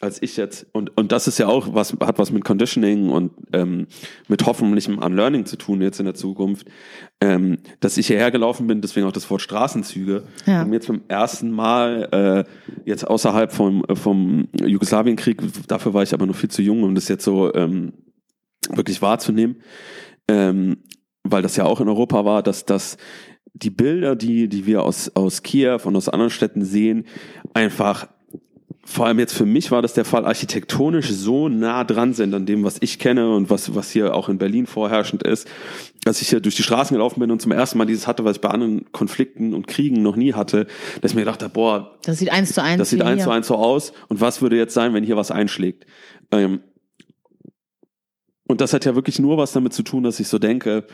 als 0.00 0.22
ich 0.22 0.36
jetzt, 0.36 0.66
und, 0.72 0.96
und 0.96 1.10
das 1.10 1.26
ist 1.26 1.38
ja 1.38 1.46
auch 1.46 1.74
was, 1.74 1.94
hat 2.00 2.18
was 2.18 2.30
mit 2.32 2.44
Conditioning 2.44 3.10
und 3.10 3.32
ähm, 3.52 3.86
mit 4.28 4.44
hoffentlichem 4.44 4.98
Unlearning 4.98 5.46
zu 5.46 5.56
tun 5.56 5.80
jetzt 5.80 6.00
in 6.00 6.04
der 6.04 6.14
Zukunft, 6.14 6.66
ähm, 7.20 7.58
dass 7.80 7.96
ich 7.96 8.08
hierher 8.08 8.30
gelaufen 8.30 8.66
bin, 8.66 8.80
deswegen 8.80 9.06
auch 9.06 9.12
das 9.12 9.28
Wort 9.30 9.40
Straßenzüge, 9.40 10.24
ja. 10.46 10.62
um 10.62 10.72
jetzt 10.72 10.86
zum 10.86 11.00
ersten 11.08 11.50
Mal 11.50 12.46
äh, 12.46 12.80
jetzt 12.84 13.06
außerhalb 13.06 13.52
vom, 13.52 13.84
vom 13.94 14.48
Jugoslawienkrieg, 14.62 15.40
dafür 15.66 15.94
war 15.94 16.02
ich 16.02 16.12
aber 16.12 16.26
noch 16.26 16.36
viel 16.36 16.50
zu 16.50 16.62
jung, 16.62 16.82
um 16.82 16.94
das 16.94 17.08
jetzt 17.08 17.24
so 17.24 17.54
ähm, 17.54 17.94
wirklich 18.70 19.00
wahrzunehmen. 19.00 19.56
Ähm, 20.28 20.78
weil 21.30 21.42
das 21.42 21.56
ja 21.56 21.64
auch 21.64 21.80
in 21.80 21.88
Europa 21.88 22.24
war, 22.24 22.42
dass 22.42 22.64
das 22.64 22.96
die 23.54 23.70
Bilder, 23.70 24.16
die, 24.16 24.48
die 24.48 24.66
wir 24.66 24.82
aus, 24.82 25.10
aus 25.14 25.42
Kiew 25.42 25.80
und 25.84 25.96
aus 25.96 26.08
anderen 26.08 26.30
Städten 26.30 26.64
sehen, 26.64 27.06
einfach 27.54 28.08
vor 28.88 29.06
allem 29.06 29.18
jetzt 29.18 29.34
für 29.34 29.44
mich 29.44 29.70
war 29.70 29.82
das 29.82 29.92
der 29.92 30.06
Fall, 30.06 30.24
architektonisch 30.24 31.10
so 31.10 31.50
nah 31.50 31.84
dran 31.84 32.14
sind 32.14 32.32
an 32.32 32.46
dem, 32.46 32.64
was 32.64 32.78
ich 32.80 32.98
kenne 32.98 33.34
und 33.34 33.50
was, 33.50 33.74
was 33.74 33.90
hier 33.90 34.14
auch 34.14 34.30
in 34.30 34.38
Berlin 34.38 34.66
vorherrschend 34.66 35.22
ist, 35.22 35.46
dass 36.04 36.22
ich 36.22 36.30
hier 36.30 36.40
durch 36.40 36.56
die 36.56 36.62
Straßen 36.62 36.94
gelaufen 36.94 37.20
bin 37.20 37.30
und 37.30 37.42
zum 37.42 37.52
ersten 37.52 37.76
Mal 37.76 37.84
dieses 37.84 38.06
hatte, 38.06 38.24
was 38.24 38.36
ich 38.36 38.40
bei 38.40 38.48
anderen 38.48 38.90
Konflikten 38.90 39.52
und 39.52 39.66
Kriegen 39.66 40.00
noch 40.00 40.16
nie 40.16 40.32
hatte, 40.32 40.66
dass 41.02 41.10
ich 41.10 41.14
mir 41.16 41.22
gedacht 41.22 41.42
habe, 41.42 41.52
boah, 41.52 41.98
das 42.02 42.18
sieht 42.18 42.32
eins 42.32 42.54
zu 42.54 42.62
eins, 42.62 42.78
das 42.78 42.88
sieht 42.88 43.02
eins 43.02 43.24
zu 43.24 43.30
eins 43.30 43.48
so 43.48 43.56
aus 43.56 43.92
und 44.08 44.22
was 44.22 44.40
würde 44.40 44.56
jetzt 44.56 44.72
sein, 44.72 44.94
wenn 44.94 45.04
hier 45.04 45.18
was 45.18 45.30
einschlägt? 45.30 45.84
Ähm, 46.32 46.60
und 48.46 48.62
das 48.62 48.72
hat 48.72 48.86
ja 48.86 48.94
wirklich 48.94 49.18
nur 49.18 49.36
was 49.36 49.52
damit 49.52 49.74
zu 49.74 49.82
tun, 49.82 50.02
dass 50.02 50.18
ich 50.18 50.28
so 50.28 50.38
denke, 50.38 50.86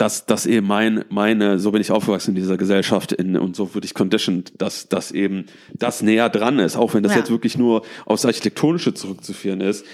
dass 0.00 0.24
das 0.24 0.46
eben 0.46 0.66
mein, 0.66 1.04
meine, 1.10 1.58
so 1.58 1.72
bin 1.72 1.82
ich 1.82 1.90
aufgewachsen 1.90 2.30
in 2.30 2.36
dieser 2.36 2.56
Gesellschaft 2.56 3.12
in, 3.12 3.36
und 3.36 3.54
so 3.54 3.74
würde 3.74 3.84
ich 3.84 3.92
conditioned, 3.92 4.50
dass 4.56 4.88
das 4.88 5.12
eben 5.12 5.44
das 5.74 6.00
näher 6.00 6.30
dran 6.30 6.58
ist, 6.58 6.74
auch 6.76 6.94
wenn 6.94 7.02
das 7.02 7.12
ja. 7.12 7.18
jetzt 7.18 7.30
wirklich 7.30 7.58
nur 7.58 7.82
aufs 8.06 8.24
Architektonische 8.24 8.94
zurückzuführen 8.94 9.60
ist. 9.60 9.84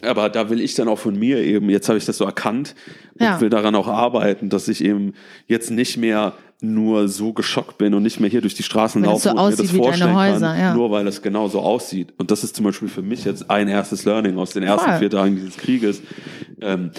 Aber 0.00 0.30
da 0.30 0.48
will 0.48 0.58
ich 0.58 0.74
dann 0.74 0.88
auch 0.88 0.98
von 0.98 1.18
mir 1.18 1.36
eben, 1.38 1.68
jetzt 1.68 1.90
habe 1.90 1.98
ich 1.98 2.06
das 2.06 2.16
so 2.16 2.24
erkannt 2.24 2.74
und 3.18 3.26
ja. 3.26 3.40
will 3.42 3.50
daran 3.50 3.74
auch 3.74 3.88
arbeiten, 3.88 4.48
dass 4.48 4.68
ich 4.68 4.82
eben 4.82 5.12
jetzt 5.48 5.70
nicht 5.70 5.98
mehr 5.98 6.32
nur 6.62 7.08
so 7.08 7.34
geschockt 7.34 7.76
bin 7.76 7.92
und 7.92 8.02
nicht 8.04 8.20
mehr 8.20 8.30
hier 8.30 8.40
durch 8.40 8.54
die 8.54 8.62
Straßen 8.62 9.02
laufe 9.02 9.20
so 9.20 9.30
und 9.32 9.50
mir 9.50 9.56
das 9.56 9.70
vorstellen 9.70 10.14
Häuser, 10.14 10.46
kann, 10.46 10.60
ja. 10.60 10.74
nur 10.74 10.90
weil 10.90 11.06
es 11.08 11.20
genau 11.20 11.48
so 11.48 11.60
aussieht. 11.60 12.14
Und 12.16 12.30
das 12.30 12.42
ist 12.42 12.56
zum 12.56 12.64
Beispiel 12.64 12.88
für 12.88 13.02
mich 13.02 13.24
jetzt 13.26 13.50
ein 13.50 13.68
erstes 13.68 14.06
Learning 14.06 14.38
aus 14.38 14.52
den 14.52 14.62
ersten 14.62 14.88
Voll. 14.88 14.98
vier 14.98 15.10
Tagen 15.10 15.34
dieses 15.36 15.58
Krieges. 15.58 16.00
Ähm, 16.62 16.92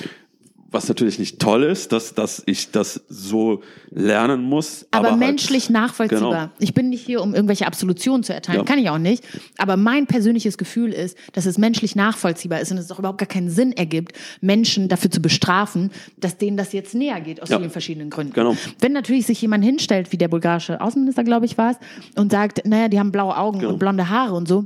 was 0.73 0.87
natürlich 0.87 1.19
nicht 1.19 1.39
toll 1.39 1.63
ist, 1.63 1.91
dass, 1.91 2.13
dass 2.15 2.41
ich 2.45 2.71
das 2.71 3.01
so 3.07 3.61
lernen 3.91 4.43
muss. 4.43 4.85
Aber, 4.91 5.11
halt- 5.11 5.19
menschlich 5.19 5.69
nachvollziehbar. 5.69 6.31
Genau. 6.47 6.49
Ich 6.59 6.73
bin 6.73 6.89
nicht 6.89 7.05
hier, 7.05 7.21
um 7.21 7.33
irgendwelche 7.35 7.67
Absolutionen 7.67 8.23
zu 8.23 8.33
erteilen, 8.33 8.59
Ja. 8.59 8.65
kann 8.65 8.79
ich 8.79 8.89
auch 8.89 8.97
nicht. 8.97 9.23
Aber 9.57 9.77
mein 9.77 10.07
persönliches 10.07 10.57
Gefühl 10.57 10.91
ist, 10.91 11.17
dass 11.33 11.45
es 11.45 11.57
menschlich 11.57 11.95
nachvollziehbar 11.95 12.59
ist 12.59 12.71
und 12.71 12.77
es 12.77 12.91
auch 12.91 12.99
überhaupt 12.99 13.19
gar 13.19 13.27
keinen 13.27 13.49
Sinn 13.49 13.71
ergibt, 13.73 14.13
Menschen 14.41 14.89
dafür 14.89 15.11
zu 15.11 15.21
bestrafen, 15.21 15.91
dass 16.17 16.37
denen 16.37 16.57
das 16.57 16.73
jetzt 16.73 16.95
näher 16.95 17.21
geht, 17.21 17.41
aus 17.41 17.49
Ja. 17.49 17.59
vielen 17.59 17.69
verschiedenen 17.71 18.09
Gründen. 18.09 18.33
Genau. 18.33 18.55
Wenn 18.79 18.93
natürlich 18.93 19.25
sich 19.25 19.41
jemand 19.41 19.63
hinstellt, 19.63 20.11
wie 20.11 20.17
der 20.17 20.27
bulgarische 20.27 20.81
Außenminister, 20.81 21.23
glaube 21.23 21.45
ich, 21.45 21.57
war 21.57 21.71
es, 21.71 21.77
und 22.19 22.31
sagt, 22.31 22.65
naja, 22.65 22.87
die 22.89 22.99
haben 22.99 23.11
blaue 23.11 23.37
Augen 23.37 23.59
Genau. 23.59 23.73
und 23.73 23.79
blonde 23.79 24.09
Haare 24.09 24.33
und 24.33 24.47
so. 24.47 24.65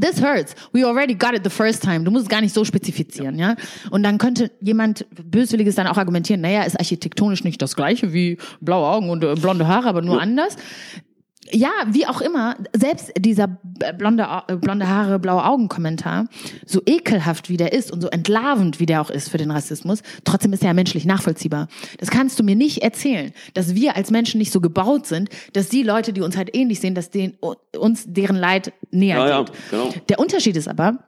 This 0.00 0.20
hurts. 0.20 0.54
We 0.72 0.84
already 0.84 1.14
got 1.14 1.34
it 1.34 1.44
the 1.44 1.50
first 1.50 1.82
time. 1.82 2.04
Du 2.04 2.10
musst 2.10 2.24
es 2.24 2.28
gar 2.28 2.40
nicht 2.40 2.54
so 2.54 2.64
spezifizieren, 2.64 3.38
ja. 3.38 3.56
Und 3.90 4.02
dann 4.02 4.18
könnte 4.18 4.50
jemand 4.60 5.06
Böswilliges 5.10 5.74
dann 5.74 5.86
auch 5.86 5.96
argumentieren, 5.96 6.40
naja, 6.40 6.62
ist 6.62 6.78
architektonisch 6.78 7.44
nicht 7.44 7.60
das 7.62 7.74
gleiche 7.74 8.12
wie 8.12 8.38
blaue 8.60 8.86
Augen 8.86 9.10
und 9.10 9.24
äh, 9.24 9.34
blonde 9.34 9.66
Haare, 9.66 9.88
aber 9.88 10.02
nur 10.02 10.20
anders. 10.20 10.56
Ja, 11.52 11.70
wie 11.86 12.06
auch 12.06 12.20
immer, 12.20 12.56
selbst 12.72 13.12
dieser 13.18 13.48
blonde, 13.96 14.26
äh, 14.48 14.56
blonde 14.56 14.88
Haare, 14.88 15.18
blaue 15.18 15.44
Augen 15.44 15.68
Kommentar, 15.68 16.26
so 16.66 16.80
ekelhaft 16.84 17.48
wie 17.48 17.56
der 17.56 17.72
ist 17.72 17.90
und 17.90 18.00
so 18.00 18.08
entlarvend 18.08 18.80
wie 18.80 18.86
der 18.86 19.00
auch 19.00 19.10
ist 19.10 19.28
für 19.28 19.38
den 19.38 19.50
Rassismus, 19.50 20.02
trotzdem 20.24 20.52
ist 20.52 20.62
er 20.62 20.68
ja 20.68 20.74
menschlich 20.74 21.04
nachvollziehbar. 21.04 21.68
Das 21.98 22.10
kannst 22.10 22.38
du 22.38 22.44
mir 22.44 22.56
nicht 22.56 22.82
erzählen, 22.82 23.32
dass 23.54 23.74
wir 23.74 23.96
als 23.96 24.10
Menschen 24.10 24.38
nicht 24.38 24.52
so 24.52 24.60
gebaut 24.60 25.06
sind, 25.06 25.30
dass 25.52 25.68
die 25.68 25.82
Leute, 25.82 26.12
die 26.12 26.20
uns 26.20 26.36
halt 26.36 26.54
ähnlich 26.54 26.80
sehen, 26.80 26.94
dass 26.94 27.10
denen, 27.10 27.38
uns 27.76 28.04
deren 28.06 28.36
Leid 28.36 28.72
näher 28.90 29.18
Ja, 29.18 29.28
ja, 29.28 29.44
genau. 29.70 29.94
Der 30.08 30.18
Unterschied 30.18 30.56
ist 30.56 30.68
aber, 30.68 31.04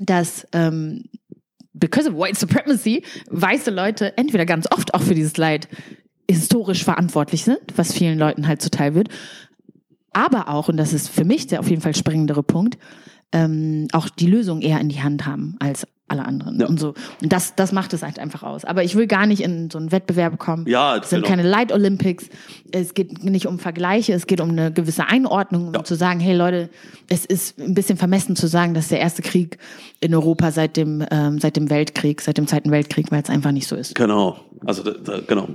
dass 0.00 0.46
ähm, 0.52 1.04
because 1.72 2.08
of 2.08 2.16
white 2.16 2.38
supremacy 2.38 3.02
weiße 3.30 3.70
Leute 3.70 4.16
entweder 4.16 4.46
ganz 4.46 4.66
oft 4.70 4.94
auch 4.94 5.02
für 5.02 5.14
dieses 5.14 5.36
Leid 5.36 5.68
historisch 6.30 6.84
verantwortlich 6.84 7.44
sind, 7.44 7.60
was 7.76 7.92
vielen 7.92 8.18
Leuten 8.18 8.46
halt 8.46 8.60
zuteil 8.60 8.94
wird, 8.94 9.08
aber 10.18 10.48
auch, 10.48 10.68
und 10.68 10.76
das 10.76 10.92
ist 10.92 11.08
für 11.08 11.24
mich 11.24 11.46
der 11.46 11.60
auf 11.60 11.70
jeden 11.70 11.80
Fall 11.80 11.94
springendere 11.94 12.42
Punkt, 12.42 12.76
ähm, 13.30 13.86
auch 13.92 14.08
die 14.08 14.26
Lösung 14.26 14.62
eher 14.62 14.80
in 14.80 14.88
die 14.88 15.02
Hand 15.02 15.26
haben 15.26 15.56
als 15.60 15.86
alle 16.08 16.24
anderen. 16.24 16.58
Ja. 16.60 16.66
Und 16.66 16.80
so. 16.80 16.94
Und 17.22 17.32
das, 17.32 17.54
das 17.54 17.72
macht 17.72 17.92
es 17.92 18.02
halt 18.02 18.18
einfach 18.18 18.42
aus. 18.42 18.64
Aber 18.64 18.82
ich 18.82 18.94
will 18.96 19.06
gar 19.06 19.26
nicht 19.26 19.42
in 19.42 19.70
so 19.70 19.78
einen 19.78 19.92
Wettbewerb 19.92 20.38
kommen. 20.38 20.66
Ja, 20.66 20.96
es 20.96 21.10
sind 21.10 21.20
genau. 21.24 21.28
keine 21.36 21.48
Light 21.48 21.72
Olympics. 21.72 22.28
Es 22.72 22.94
geht 22.94 23.24
nicht 23.24 23.46
um 23.46 23.58
Vergleiche, 23.58 24.12
es 24.12 24.26
geht 24.26 24.40
um 24.40 24.50
eine 24.50 24.72
gewisse 24.72 25.06
Einordnung, 25.06 25.68
um 25.68 25.74
Ja. 25.74 25.84
zu 25.84 25.94
sagen, 25.94 26.20
hey 26.20 26.34
Leute, 26.34 26.68
es 27.08 27.24
ist 27.24 27.58
ein 27.58 27.74
bisschen 27.74 27.96
vermessen 27.98 28.36
zu 28.36 28.46
sagen, 28.46 28.74
dass 28.74 28.88
der 28.88 29.00
erste 29.00 29.22
Krieg 29.22 29.58
in 30.00 30.14
Europa 30.14 30.50
seit 30.50 30.76
dem, 30.76 31.04
ähm, 31.10 31.38
seit 31.40 31.56
dem 31.56 31.70
Weltkrieg, 31.70 32.20
seit 32.20 32.38
dem 32.38 32.46
Zweiten 32.46 32.70
Weltkrieg, 32.70 33.10
weil 33.10 33.22
es 33.22 33.30
einfach 33.30 33.52
nicht 33.52 33.66
so 33.68 33.76
ist. 33.76 33.94
Genau. 33.94 34.38
Also 34.66 34.82
da, 34.82 34.90
da, 34.92 35.20
genau. 35.26 35.48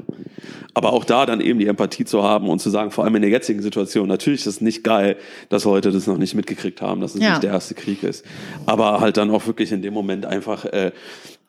Aber 0.74 0.94
auch 0.94 1.04
da 1.06 1.26
dann 1.26 1.40
eben 1.42 1.60
die 1.60 1.68
Empathie 1.68 2.06
zu 2.06 2.24
haben 2.24 2.50
und 2.50 2.60
zu 2.60 2.70
sagen, 2.70 2.90
vor 2.90 3.04
allem 3.04 3.16
in 3.16 3.22
der 3.22 3.30
jetzigen 3.30 3.62
Situation, 3.62 4.08
natürlich 4.08 4.42
ist 4.42 4.48
es 4.48 4.62
nicht 4.62 4.84
geil, 4.84 5.18
dass 5.50 5.66
Leute 5.66 5.92
das 5.92 6.08
noch 6.08 6.18
nicht 6.18 6.34
mitgekriegt 6.36 6.82
haben, 6.82 7.02
dass 7.02 7.14
es 7.16 7.22
Ja. 7.22 7.32
nicht 7.32 7.44
der 7.44 7.52
erste 7.52 7.76
Krieg 7.76 8.02
ist. 8.04 8.26
Aber 8.66 9.00
halt 9.02 9.18
dann 9.18 9.30
auch 9.30 9.46
wirklich 9.46 9.72
in 9.72 9.82
dem 9.82 9.94
Moment 9.94 10.26
einfach 10.26 10.43
äh, 10.48 10.92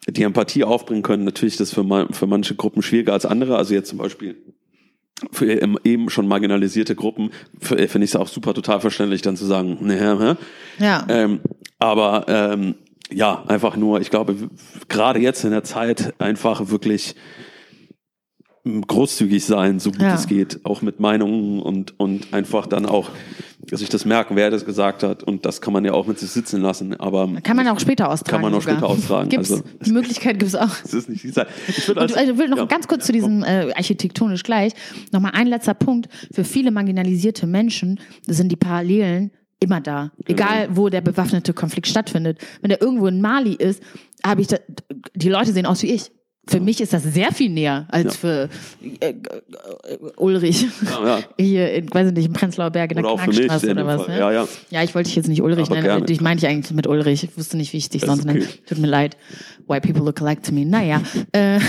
die 0.08 0.22
Empathie 0.22 0.64
aufbringen 0.64 1.02
können. 1.02 1.24
Natürlich 1.24 1.54
ist 1.54 1.60
das 1.60 1.72
für, 1.72 1.82
man, 1.82 2.12
für 2.12 2.26
manche 2.26 2.54
Gruppen 2.54 2.82
schwieriger 2.82 3.12
als 3.12 3.26
andere. 3.26 3.56
Also 3.56 3.74
jetzt 3.74 3.88
zum 3.88 3.98
Beispiel 3.98 4.36
für 5.30 5.46
eben 5.84 6.10
schon 6.10 6.26
marginalisierte 6.28 6.94
Gruppen 6.94 7.30
für- 7.60 7.76
finde 7.88 8.04
ich 8.04 8.10
es 8.10 8.16
auch 8.16 8.28
super 8.28 8.52
total 8.52 8.80
verständlich, 8.80 9.22
dann 9.22 9.36
zu 9.36 9.46
sagen, 9.46 9.78
ne? 9.80 10.36
Ja. 10.78 11.06
Ähm, 11.08 11.40
aber 11.78 12.26
ähm, 12.28 12.74
ja, 13.10 13.44
einfach 13.46 13.76
nur, 13.76 14.00
ich 14.00 14.10
glaube, 14.10 14.36
gerade 14.88 15.20
jetzt 15.20 15.44
in 15.44 15.50
der 15.50 15.62
Zeit 15.62 16.14
einfach 16.18 16.68
wirklich 16.70 17.14
großzügig 18.64 19.44
sein, 19.44 19.78
so 19.78 19.90
gut 19.90 20.00
Ja. 20.00 20.14
es 20.14 20.26
geht, 20.26 20.60
auch 20.64 20.80
mit 20.82 20.98
Meinungen 21.00 21.60
und, 21.60 21.98
und 22.00 22.32
einfach 22.32 22.66
dann 22.66 22.86
auch 22.86 23.10
sich 23.70 23.88
das 23.88 24.04
merken, 24.04 24.36
wer 24.36 24.50
das 24.50 24.64
gesagt 24.64 25.02
hat. 25.02 25.22
Und 25.22 25.44
das 25.46 25.60
kann 25.60 25.72
man 25.72 25.84
ja 25.84 25.92
auch 25.92 26.06
mit 26.06 26.18
sich 26.18 26.30
sitzen 26.30 26.60
lassen. 26.60 26.98
Aber 26.98 27.28
Kann 27.42 27.56
man 27.56 27.66
auch 27.68 27.80
später 27.80 28.10
austragen. 28.10 28.30
Kann 28.30 28.40
man 28.42 28.54
auch 28.54 28.62
sogar. 28.62 28.76
später 28.76 28.88
austragen, 28.90 29.28
Gibt's, 29.30 29.50
also- 29.50 29.64
die 29.84 29.92
Möglichkeit 29.92 30.38
gibt 30.38 30.48
es 30.48 30.54
auch. 30.54 30.70
es 30.84 30.94
ist 30.94 31.08
nicht 31.08 31.24
die 31.24 31.32
Zeit. 31.32 31.48
Ich 31.68 31.86
würd 31.88 31.96
Und 31.98 32.02
als- 32.04 32.14
also, 32.14 32.32
ich 32.32 32.38
will 32.38 32.48
noch 32.48 32.56
ja. 32.58 32.64
ganz 32.66 32.88
kurz 32.88 33.04
zu 33.06 33.12
diesem 33.12 33.42
äh, 33.42 33.72
architektonisch 33.74 34.42
gleich. 34.42 34.72
Nochmal 35.12 35.32
ein 35.34 35.46
letzter 35.46 35.74
Punkt. 35.74 36.08
Für 36.32 36.44
viele 36.44 36.70
marginalisierte 36.70 37.46
Menschen 37.46 38.00
sind 38.26 38.50
die 38.52 38.56
Parallelen 38.56 39.30
immer 39.60 39.80
da. 39.80 40.12
Egal, 40.26 40.68
wo 40.72 40.88
der 40.90 41.00
bewaffnete 41.00 41.52
Konflikt 41.54 41.86
stattfindet. 41.88 42.38
Wenn 42.60 42.68
der 42.68 42.82
irgendwo 42.82 43.06
in 43.06 43.20
Mali 43.20 43.54
ist, 43.54 43.82
habe 44.24 44.42
ich 44.42 44.46
da, 44.48 44.56
die 45.14 45.28
Leute 45.30 45.52
sehen 45.52 45.64
aus 45.66 45.82
wie 45.82 45.92
ich. 45.92 46.10
Für 46.46 46.60
mich 46.60 46.80
ist 46.82 46.92
das 46.92 47.02
sehr 47.02 47.32
viel 47.32 47.48
näher 47.50 47.86
als 47.90 48.16
für 48.16 48.48
äh, 49.00 49.08
äh, 49.10 49.14
Ulrich. 50.16 50.66
Ja, 50.84 51.06
ja. 51.06 51.18
Hier, 51.38 51.72
in, 51.72 51.92
weiß 51.92 52.08
ich 52.08 52.12
nicht, 52.14 52.26
im 52.26 52.32
Prenzlauer 52.34 52.70
Berg 52.70 52.90
in 52.92 52.96
der 53.02 53.12
Oder 53.12 53.22
Knackstraße 53.22 53.70
oder 53.70 53.86
was. 53.86 54.06
Ne? 54.08 54.18
Ja, 54.18 54.30
ja. 54.30 54.48
Ja, 54.70 54.82
ich 54.82 54.94
wollte 54.94 55.08
dich 55.08 55.16
jetzt 55.16 55.28
nicht 55.28 55.40
Ulrich 55.42 55.66
Aber 55.66 55.76
nennen. 55.76 55.86
gerne. 55.86 56.06
Ich 56.10 56.20
meinte 56.20 56.44
ich 56.44 56.52
eigentlich 56.52 56.74
mit 56.74 56.86
Ulrich. 56.86 57.24
Ich 57.24 57.36
wusste 57.38 57.56
nicht, 57.56 57.72
wie 57.72 57.78
ich 57.78 57.88
dich 57.88 58.02
Das 58.02 58.10
sonst 58.10 58.24
okay. 58.28 58.40
nenne. 58.40 58.48
Tut 58.66 58.78
mir 58.78 58.86
leid. 58.88 59.16
White 59.68 59.86
people 59.88 60.04
look 60.04 60.20
alike 60.20 60.42
to 60.42 60.52
me. 60.52 60.66
Naja. 60.66 61.00
Äh, 61.32 61.60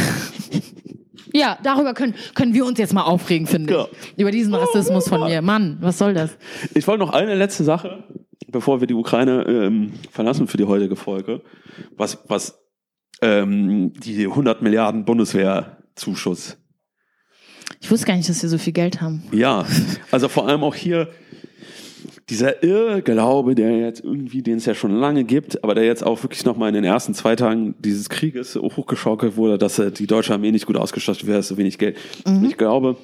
ja, 1.34 1.58
darüber 1.64 1.94
können, 1.94 2.14
können 2.34 2.54
wir 2.54 2.66
uns 2.66 2.78
jetzt 2.78 2.94
mal 2.94 3.04
aufregen, 3.04 3.48
finde 3.48 3.74
Ja. 3.74 3.88
ich. 4.16 4.20
Über 4.22 4.32
diesen 4.32 4.54
Rassismus 4.54 5.08
von 5.08 5.24
mir. 5.24 5.42
Mann, 5.42 5.78
was 5.82 5.98
soll 5.98 6.14
das? 6.14 6.32
Ich 6.74 6.86
wollte 6.88 7.04
noch 7.06 7.14
eine 7.14 7.36
letzte 7.36 7.64
Sache, 7.64 8.04
bevor 8.50 8.80
wir 8.82 8.88
die 8.88 8.94
Ukraine 8.94 9.44
ähm, 9.48 9.94
verlassen 10.12 10.48
für 10.48 10.58
die 10.58 10.66
heutige 10.66 10.96
Folge, 10.96 11.42
was, 11.96 12.20
was 12.28 12.60
ähm, 13.22 13.94
die 13.94 14.26
100 14.26 14.62
Milliarden 14.62 15.06
Bundeswehrzuschuss. 15.06 16.58
Ich 17.82 17.92
wusste 17.92 18.08
gar 18.08 18.16
nicht, 18.16 18.30
dass 18.30 18.42
wir 18.42 18.50
so 18.50 18.58
viel 18.58 18.74
Geld 18.74 19.02
haben. 19.02 19.24
Ja, 19.32 19.66
also 20.12 20.28
vor 20.28 20.48
allem 20.48 20.64
auch 20.64 20.76
hier 20.76 21.10
dieser 22.30 22.64
Irrglaube, 22.64 23.54
der 23.56 23.78
jetzt 23.78 24.04
irgendwie, 24.04 24.42
den 24.42 24.58
es 24.58 24.66
ja 24.66 24.74
schon 24.74 24.96
lange 24.96 25.24
gibt, 25.24 25.64
aber 25.64 25.76
der 25.76 25.86
jetzt 25.86 26.04
auch 26.04 26.24
wirklich 26.24 26.44
nochmal 26.46 26.70
in 26.70 26.76
den 26.76 26.84
ersten 26.84 27.14
zwei 27.14 27.36
Tagen 27.36 27.76
dieses 27.80 28.10
Krieges 28.10 28.56
hochgeschaukelt 28.56 29.38
wurde, 29.38 29.58
dass 29.58 29.78
äh, 29.78 29.92
die 29.92 30.08
deutsche 30.08 30.34
Armee 30.34 30.52
nicht 30.52 30.66
gut 30.66 30.78
ausgestattet 30.78 31.28
wäre, 31.28 31.44
so 31.44 31.58
wenig 31.58 31.78
Geld. 31.78 31.98
Und 32.26 32.44
ich 32.46 32.58
glaube, 32.58 32.98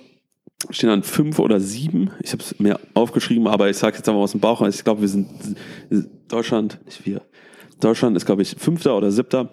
stehen 0.69 0.89
dann 0.89 1.03
fünf 1.03 1.39
oder 1.39 1.59
sieben. 1.59 2.11
Ich 2.21 2.31
habe 2.31 2.41
es 2.41 2.59
mir 2.59 2.79
aufgeschrieben, 2.93 3.47
aber 3.47 3.69
ich 3.69 3.77
sage 3.77 3.97
jetzt 3.97 4.09
einfach 4.09 4.21
aus 4.21 4.31
dem 4.31 4.41
Bauch. 4.41 4.61
Ich 4.67 4.83
glaube, 4.83 5.01
wir 5.01 5.07
sind 5.07 5.27
Deutschland, 6.27 6.79
nicht 6.85 7.05
wir. 7.05 7.21
Deutschland 7.79 8.15
ist, 8.17 8.25
glaube 8.25 8.41
ich, 8.41 8.55
fünfter 8.57 8.95
oder 8.95 9.11
siebter 9.11 9.49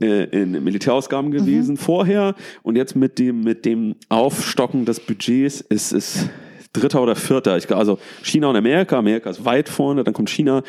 äh, 0.00 0.24
in 0.24 0.64
Militärausgaben 0.64 1.30
gewesen 1.30 1.76
vorher. 1.76 2.34
Und 2.62 2.76
jetzt 2.76 2.96
mit 2.96 3.18
dem, 3.18 3.42
mit 3.42 3.64
dem 3.64 3.96
Aufstocken 4.08 4.84
des 4.84 5.00
Budgets 5.00 5.60
ist 5.60 5.92
es 5.92 6.28
dritter 6.72 7.02
oder 7.02 7.16
vierter. 7.16 7.56
Ich, 7.56 7.74
also 7.74 7.98
China 8.22 8.48
und 8.48 8.56
Amerika. 8.56 8.98
Amerika 8.98 9.30
ist 9.30 9.44
weit 9.44 9.68
vorne, 9.68 10.04
dann 10.04 10.14
kommt 10.14 10.30
China. 10.30 10.62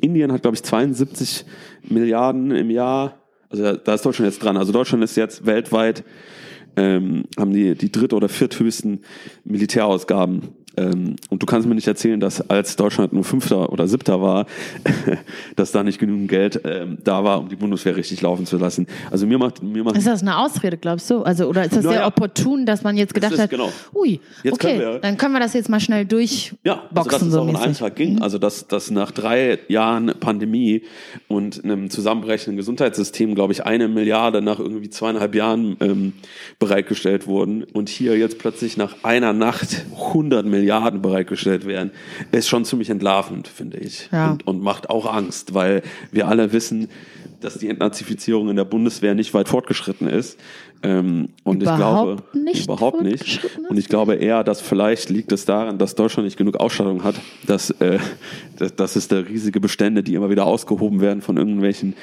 Indien 0.00 0.32
hat, 0.32 0.42
glaube 0.42 0.56
ich, 0.56 0.62
72 0.62 1.44
Milliarden 1.88 2.50
im 2.50 2.70
Jahr. 2.70 3.20
Also 3.48 3.76
da 3.76 3.94
ist 3.94 4.04
Deutschland 4.04 4.30
jetzt 4.30 4.42
dran. 4.42 4.56
Also 4.56 4.72
Deutschland 4.72 5.04
ist 5.04 5.16
jetzt 5.16 5.46
weltweit 5.46 6.04
ähm, 6.76 7.24
haben 7.38 7.52
die 7.52 7.74
die 7.74 7.92
dritt- 7.92 8.12
oder 8.12 8.28
vierthöchsten 8.28 9.00
Militärausgaben. 9.44 10.54
Ähm, 10.76 11.16
und 11.30 11.42
du 11.42 11.46
kannst 11.46 11.68
mir 11.68 11.74
nicht 11.74 11.86
erzählen, 11.86 12.18
dass 12.20 12.48
als 12.50 12.76
Deutschland 12.76 13.12
nur 13.12 13.24
Fünfter 13.24 13.70
oder 13.72 13.86
Siebter 13.88 14.20
war, 14.20 14.46
dass 15.56 15.72
da 15.72 15.82
nicht 15.82 15.98
genügend 15.98 16.28
Geld 16.28 16.60
ähm, 16.64 16.98
da 17.04 17.24
war, 17.24 17.40
um 17.40 17.48
die 17.48 17.56
Bundeswehr 17.56 17.96
richtig 17.96 18.20
laufen 18.22 18.46
zu 18.46 18.56
lassen. 18.58 18.86
Also 19.10 19.26
mir 19.26 19.38
macht 19.38 19.62
mir 19.62 19.84
macht 19.84 19.96
Ist 19.96 20.06
das 20.06 20.22
eine 20.22 20.38
Ausrede, 20.38 20.76
glaubst 20.76 21.08
du? 21.10 21.22
Also, 21.22 21.46
oder 21.46 21.64
ist 21.64 21.76
das 21.76 21.84
Naja. 21.84 21.98
sehr 21.98 22.06
opportun, 22.06 22.66
dass 22.66 22.82
man 22.82 22.96
jetzt 22.96 23.14
gedacht 23.14 23.32
ist 23.32 23.38
hat, 23.40 23.50
genau. 23.50 23.70
ui, 23.94 24.20
Jetzt 24.42 24.54
okay, 24.54 24.66
können 24.78 24.80
wir- 24.80 24.98
dann 24.98 25.16
können 25.16 25.32
wir 25.34 25.40
das 25.40 25.52
jetzt 25.54 25.68
mal 25.68 25.80
schnell 25.80 26.04
durchboxen, 26.04 26.58
Ja, 26.64 26.82
also 26.94 27.10
dass 27.10 27.22
es 27.22 27.32
so 27.32 27.40
auch 27.40 27.48
in 27.48 27.56
einem 27.56 27.68
mäßig. 27.68 27.78
Tag 27.78 27.96
ging. 27.96 28.20
Also 28.22 28.38
dass, 28.38 28.66
dass 28.66 28.90
nach 28.90 29.10
drei 29.10 29.58
Jahren 29.68 30.12
Pandemie 30.20 30.82
und 31.28 31.62
einem 31.64 31.90
zusammenbrechenden 31.90 32.56
Gesundheitssystem, 32.56 33.34
glaube 33.34 33.52
ich, 33.52 33.64
eine 33.64 33.88
Milliarde 33.88 34.42
nach 34.42 34.58
irgendwie 34.58 34.90
zweieinhalb 34.90 35.34
Jahren 35.34 35.76
ähm, 35.80 36.12
bereitgestellt 36.58 37.26
wurden 37.26 37.64
und 37.64 37.88
hier 37.88 38.16
jetzt 38.18 38.38
plötzlich 38.38 38.76
nach 38.76 38.96
einer 39.04 39.32
Nacht 39.32 39.84
100 39.92 40.44
Milliarden 40.46 40.63
bereitgestellt 40.66 41.66
werden, 41.66 41.90
ist 42.32 42.48
schon 42.48 42.64
ziemlich 42.64 42.90
entlarvend, 42.90 43.48
finde 43.48 43.78
ich. 43.78 44.08
Ja. 44.12 44.32
Und, 44.32 44.46
und 44.46 44.62
macht 44.62 44.90
auch 44.90 45.12
Angst, 45.12 45.54
weil 45.54 45.82
wir 46.10 46.28
alle 46.28 46.52
wissen, 46.52 46.88
dass 47.40 47.58
die 47.58 47.68
Entnazifizierung 47.68 48.48
in 48.48 48.56
der 48.56 48.64
Bundeswehr 48.64 49.14
nicht 49.14 49.34
weit 49.34 49.48
fortgeschritten 49.48 50.08
ist. 50.08 50.38
Ähm, 50.82 51.30
und 51.44 51.62
ich 51.62 51.74
glaube, 51.74 52.12
Überhaupt 52.12 52.34
nicht 52.34 52.64
überhaupt 52.64 53.02
nicht. 53.02 53.40
Und 53.68 53.78
ich 53.78 53.88
glaube 53.88 54.14
eher, 54.14 54.44
dass 54.44 54.60
vielleicht 54.60 55.08
liegt 55.10 55.32
es 55.32 55.44
daran, 55.44 55.78
dass 55.78 55.94
Deutschland 55.94 56.26
nicht 56.26 56.36
genug 56.36 56.56
Ausstattung 56.56 57.04
hat, 57.04 57.14
dass, 57.46 57.70
äh, 57.70 57.98
dass, 58.56 58.74
dass 58.76 58.96
es 58.96 59.08
da 59.08 59.18
riesige 59.18 59.60
Bestände, 59.60 60.02
die 60.02 60.14
immer 60.14 60.30
wieder 60.30 60.46
ausgehoben 60.46 61.00
werden 61.00 61.22
von 61.22 61.36
irgendwelchen 61.36 61.94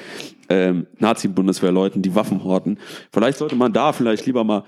ähm, 0.48 0.86
Nazi-Bundeswehrleuten, 0.98 2.02
die 2.02 2.14
Waffen 2.14 2.44
horten. 2.44 2.78
Vielleicht 3.12 3.38
sollte 3.38 3.56
man 3.56 3.72
da 3.72 3.92
vielleicht 3.92 4.26
lieber 4.26 4.44
mal 4.44 4.64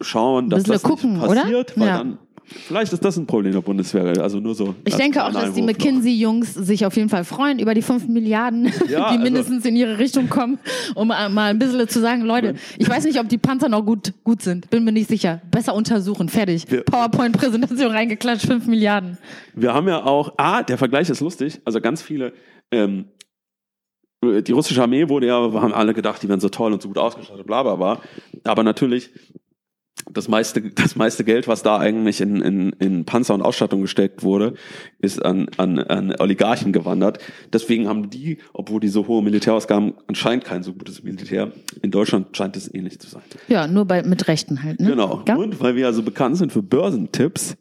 schauen, 0.00 0.50
dass 0.50 0.64
das 0.64 0.82
gucken, 0.82 1.14
nicht 1.14 1.22
oder? 1.28 1.42
passiert, 1.42 1.78
weil 1.78 1.86
Ja. 1.88 1.98
dann 1.98 2.18
Vielleicht 2.46 2.92
ist 2.92 3.04
das 3.04 3.16
ein 3.16 3.26
Problem 3.26 3.52
der 3.52 3.60
Bundeswehr. 3.60 4.20
Also 4.22 4.38
nur 4.38 4.54
so. 4.54 4.74
Ich 4.84 4.94
denke 4.96 5.24
auch, 5.24 5.32
dass 5.32 5.54
die. 5.54 5.62
McKinsey-Jungs 5.62 6.54
sich 6.54 6.84
auf 6.86 6.96
jeden 6.96 7.08
Fall 7.08 7.24
freuen 7.24 7.58
über 7.58 7.74
die 7.74 7.82
5 7.82 8.06
Milliarden, 8.08 8.66
Ja, 8.88 9.10
die 9.10 9.16
also- 9.16 9.18
mindestens 9.22 9.64
in 9.64 9.76
ihre 9.76 9.98
Richtung 9.98 10.28
kommen, 10.28 10.58
um 10.94 11.08
mal 11.08 11.36
ein 11.36 11.58
bisschen 11.58 11.88
zu 11.88 12.00
sagen, 12.00 12.22
Leute, 12.22 12.54
ich 12.78 12.88
weiß 12.88 13.04
nicht, 13.04 13.18
ob 13.18 13.28
die 13.28 13.38
Panzer 13.38 13.68
noch 13.68 13.84
gut, 13.84 14.12
gut 14.24 14.42
sind. 14.42 14.70
Bin 14.70 14.84
mir 14.84 14.92
nicht 14.92 15.08
sicher. 15.08 15.40
Besser 15.50 15.74
untersuchen. 15.74 16.28
Fertig. 16.28 16.66
PowerPoint-Präsentation 16.86 17.90
reingeklatscht, 17.90 18.46
5 18.46 18.66
Milliarden. 18.66 19.18
Wir 19.54 19.72
haben 19.74 19.88
ja 19.88 20.04
auch, 20.04 20.34
ah, 20.36 20.62
der 20.62 20.78
Vergleich 20.78 21.08
ist 21.10 21.20
lustig. 21.20 21.60
Also 21.64 21.80
ganz 21.80 22.02
viele, 22.02 22.32
ähm, 22.70 23.06
die 24.22 24.52
russische 24.52 24.82
Armee 24.82 25.08
wurde 25.08 25.26
ja, 25.26 25.52
wir 25.52 25.60
haben 25.60 25.74
alle 25.74 25.92
gedacht, 25.92 26.22
die 26.22 26.28
wären 26.28 26.40
so 26.40 26.48
toll 26.48 26.72
und 26.72 26.80
so 26.80 26.88
gut 26.88 26.98
ausgestattet, 26.98 27.46
bla 27.46 27.62
bla 27.62 27.76
bla. 27.76 28.00
Aber 28.44 28.62
natürlich, 28.62 29.10
das 30.10 30.28
meiste, 30.28 30.60
das 30.70 30.96
meiste 30.96 31.24
Geld, 31.24 31.48
was 31.48 31.62
da 31.62 31.78
eigentlich 31.78 32.20
in, 32.20 32.40
in, 32.40 32.70
in 32.78 33.04
Panzer 33.04 33.34
und 33.34 33.42
Ausstattung 33.42 33.82
gesteckt 33.82 34.22
wurde, 34.22 34.54
ist 34.98 35.24
an, 35.24 35.48
an, 35.56 35.78
an 35.78 36.14
Oligarchen 36.18 36.72
gewandert. 36.72 37.18
Deswegen 37.52 37.88
haben 37.88 38.10
die, 38.10 38.38
obwohl 38.52 38.80
die 38.80 38.88
so 38.88 39.06
hohe 39.06 39.22
Militärausgaben, 39.22 39.94
anscheinend 40.06 40.44
kein 40.44 40.62
so 40.62 40.72
gutes 40.72 41.02
Militär. 41.02 41.52
In 41.82 41.90
Deutschland 41.90 42.36
scheint 42.36 42.56
es 42.56 42.72
ähnlich 42.72 42.98
zu 42.98 43.08
sein. 43.08 43.22
Ja, 43.48 43.66
nur 43.66 43.84
bei, 43.84 44.02
mit 44.02 44.28
Rechten 44.28 44.62
halt. 44.62 44.80
Ne? 44.80 44.90
Genau. 44.90 45.22
Ja? 45.26 45.36
Und 45.36 45.60
weil 45.60 45.76
wir 45.76 45.86
also 45.86 46.02
bekannt 46.02 46.36
sind 46.36 46.52
für 46.52 46.62
Börsentipps, 46.62 47.56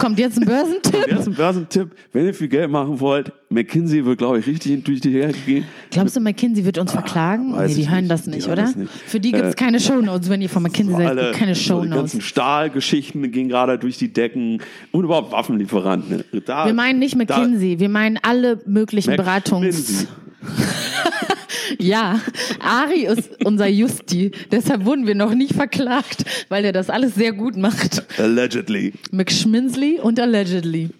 Kommt 0.00 0.18
jetzt 0.18 0.36
ein 0.38 0.46
Börsentipp? 0.46 1.06
Jetzt 1.08 1.28
ein 1.28 1.34
Börsentipp. 1.34 1.90
Wenn 2.12 2.26
ihr 2.26 2.34
viel 2.34 2.48
Geld 2.48 2.70
machen 2.70 2.98
wollt, 2.98 3.30
McKinsey 3.50 4.04
wird, 4.04 4.18
glaube 4.18 4.40
ich, 4.40 4.46
richtig 4.48 4.82
durch 4.82 5.00
die 5.00 5.10
Herde 5.12 5.34
gehen. 5.46 5.64
Glaubst 5.90 6.16
du, 6.16 6.20
McKinsey 6.20 6.64
wird 6.64 6.76
uns 6.78 6.90
verklagen? 6.90 7.54
weiß 7.54 7.70
Nee, 7.70 7.82
die 7.82 7.88
hören 7.88 8.00
nicht. 8.00 8.10
das 8.10 8.22
Die 8.24 8.30
nicht, 8.30 8.48
hören 8.48 8.58
oder? 8.58 8.76
nicht. 8.76 8.90
Für 9.06 9.20
die 9.20 9.30
gibt's 9.30 9.52
Äh, 9.52 9.54
keine 9.54 9.78
Shownotes, 9.78 10.28
wenn 10.28 10.42
ihr 10.42 10.48
von 10.48 10.62
McKinsey 10.64 10.96
seid. 10.96 11.06
Alle, 11.06 11.22
gibt 11.26 11.34
keine 11.36 11.54
so 11.54 11.82
die 11.82 11.88
ganzen 11.88 12.20
Shownotes. 12.20 12.24
Stahlgeschichten 12.24 13.30
gehen 13.30 13.48
gerade 13.48 13.78
durch 13.78 13.96
die 13.96 14.12
Decken 14.12 14.60
und 14.90 15.04
überhaupt 15.04 15.30
Waffenlieferanten. 15.30 16.24
Da, 16.46 16.66
Wir 16.66 16.74
meinen 16.74 16.98
nicht 16.98 17.14
McKinsey, 17.14 17.78
wir 17.78 17.88
meinen 17.88 18.18
alle 18.22 18.58
möglichen 18.66 19.10
Mac- 19.10 19.18
Beratungs... 19.18 20.08
Ja, 21.78 22.20
Ari 22.60 23.06
ist 23.06 23.30
unser 23.44 23.66
Justi. 23.66 24.30
Deshalb 24.52 24.84
wurden 24.84 25.06
wir 25.06 25.14
noch 25.14 25.34
nicht 25.34 25.54
verklagt, 25.54 26.24
weil 26.48 26.64
er 26.64 26.72
das 26.72 26.90
alles 26.90 27.14
sehr 27.14 27.32
gut 27.32 27.56
macht. 27.56 28.04
Allegedly. 28.18 28.92
McSchminsley 29.10 29.98
und 30.00 30.20
Allegedly. 30.20 30.90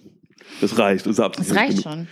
Das 0.61 0.79
reicht. 0.79 1.07
Das, 1.07 1.17
Das 1.17 1.55
reicht 1.55 1.83
schon. 1.83 2.07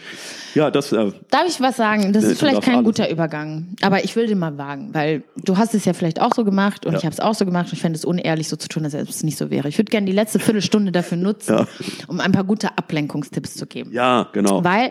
Ja, 0.54 0.70
das, 0.70 0.92
äh, 0.92 1.12
Darf 1.30 1.44
ich 1.48 1.60
was 1.60 1.76
sagen? 1.76 2.12
Das 2.12 2.24
ist 2.24 2.38
vielleicht 2.40 2.62
kein 2.62 2.74
alles. 2.76 2.84
guter 2.84 3.10
Übergang. 3.10 3.68
Aber 3.80 4.04
ich 4.04 4.14
will 4.16 4.26
den 4.26 4.38
mal 4.38 4.58
wagen, 4.58 4.90
weil 4.92 5.22
du 5.44 5.56
hast 5.56 5.74
es 5.74 5.84
ja 5.86 5.94
vielleicht 5.94 6.20
auch 6.20 6.34
so 6.34 6.44
gemacht 6.44 6.84
und 6.84 6.92
Ja. 6.92 6.98
ich 6.98 7.04
habe 7.04 7.12
es 7.14 7.20
auch 7.20 7.34
so 7.34 7.46
gemacht 7.46 7.66
und 7.68 7.72
ich 7.74 7.80
fände 7.80 7.96
es 7.98 8.04
unehrlich, 8.04 8.48
so 8.48 8.56
zu 8.56 8.68
tun, 8.68 8.84
als 8.84 8.94
ob 8.94 9.08
es 9.08 9.22
nicht 9.22 9.38
so 9.38 9.50
wäre. 9.50 9.68
Ich 9.68 9.78
würde 9.78 9.90
gerne 9.90 10.06
die 10.06 10.12
letzte 10.12 10.38
Viertelstunde 10.38 10.92
dafür 10.92 11.16
nutzen, 11.16 11.56
Ja. 11.56 11.66
um 12.06 12.20
ein 12.20 12.32
paar 12.32 12.44
gute 12.44 12.76
Ablenkungstipps 12.76 13.54
zu 13.54 13.66
geben. 13.66 13.92
ja, 13.92 14.28
genau. 14.32 14.62
Weil, 14.62 14.90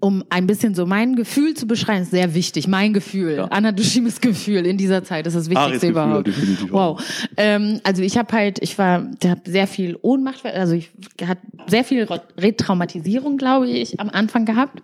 um 0.00 0.24
ein 0.30 0.46
bisschen 0.46 0.74
so 0.74 0.86
mein 0.86 1.14
Gefühl 1.14 1.54
zu 1.54 1.66
beschreiben, 1.66 2.02
ist 2.02 2.10
sehr 2.10 2.34
wichtig. 2.34 2.66
Mein 2.66 2.92
Gefühl, 2.92 3.36
Ja. 3.36 3.44
Anna 3.44 3.72
Dushimes 3.72 4.20
Gefühl 4.20 4.66
in 4.66 4.76
dieser 4.78 5.04
Zeit 5.04 5.26
ist 5.26 5.36
das 5.36 5.50
Wichtigste 5.50 5.88
Gefühl, 5.88 5.90
überhaupt. 5.90 6.28
auch. 6.72 6.96
Wow. 6.96 7.04
Ähm, 7.36 7.80
also 7.84 8.02
ich 8.02 8.16
habe 8.16 8.32
halt, 8.32 8.58
ich 8.62 8.78
war, 8.78 9.00
der 9.22 9.32
hat 9.32 9.40
sehr 9.46 9.66
viel 9.66 9.98
Ohnmacht, 10.00 10.44
also 10.46 10.74
ich 10.74 10.90
hatte 11.22 11.42
sehr 11.66 11.84
viel 11.84 12.08
Retraumatisierung, 12.38 13.36
glaube 13.36 13.68
ich, 13.68 14.00
am 14.00 14.08
Anfang 14.10 14.44
gehabt. 14.44 14.82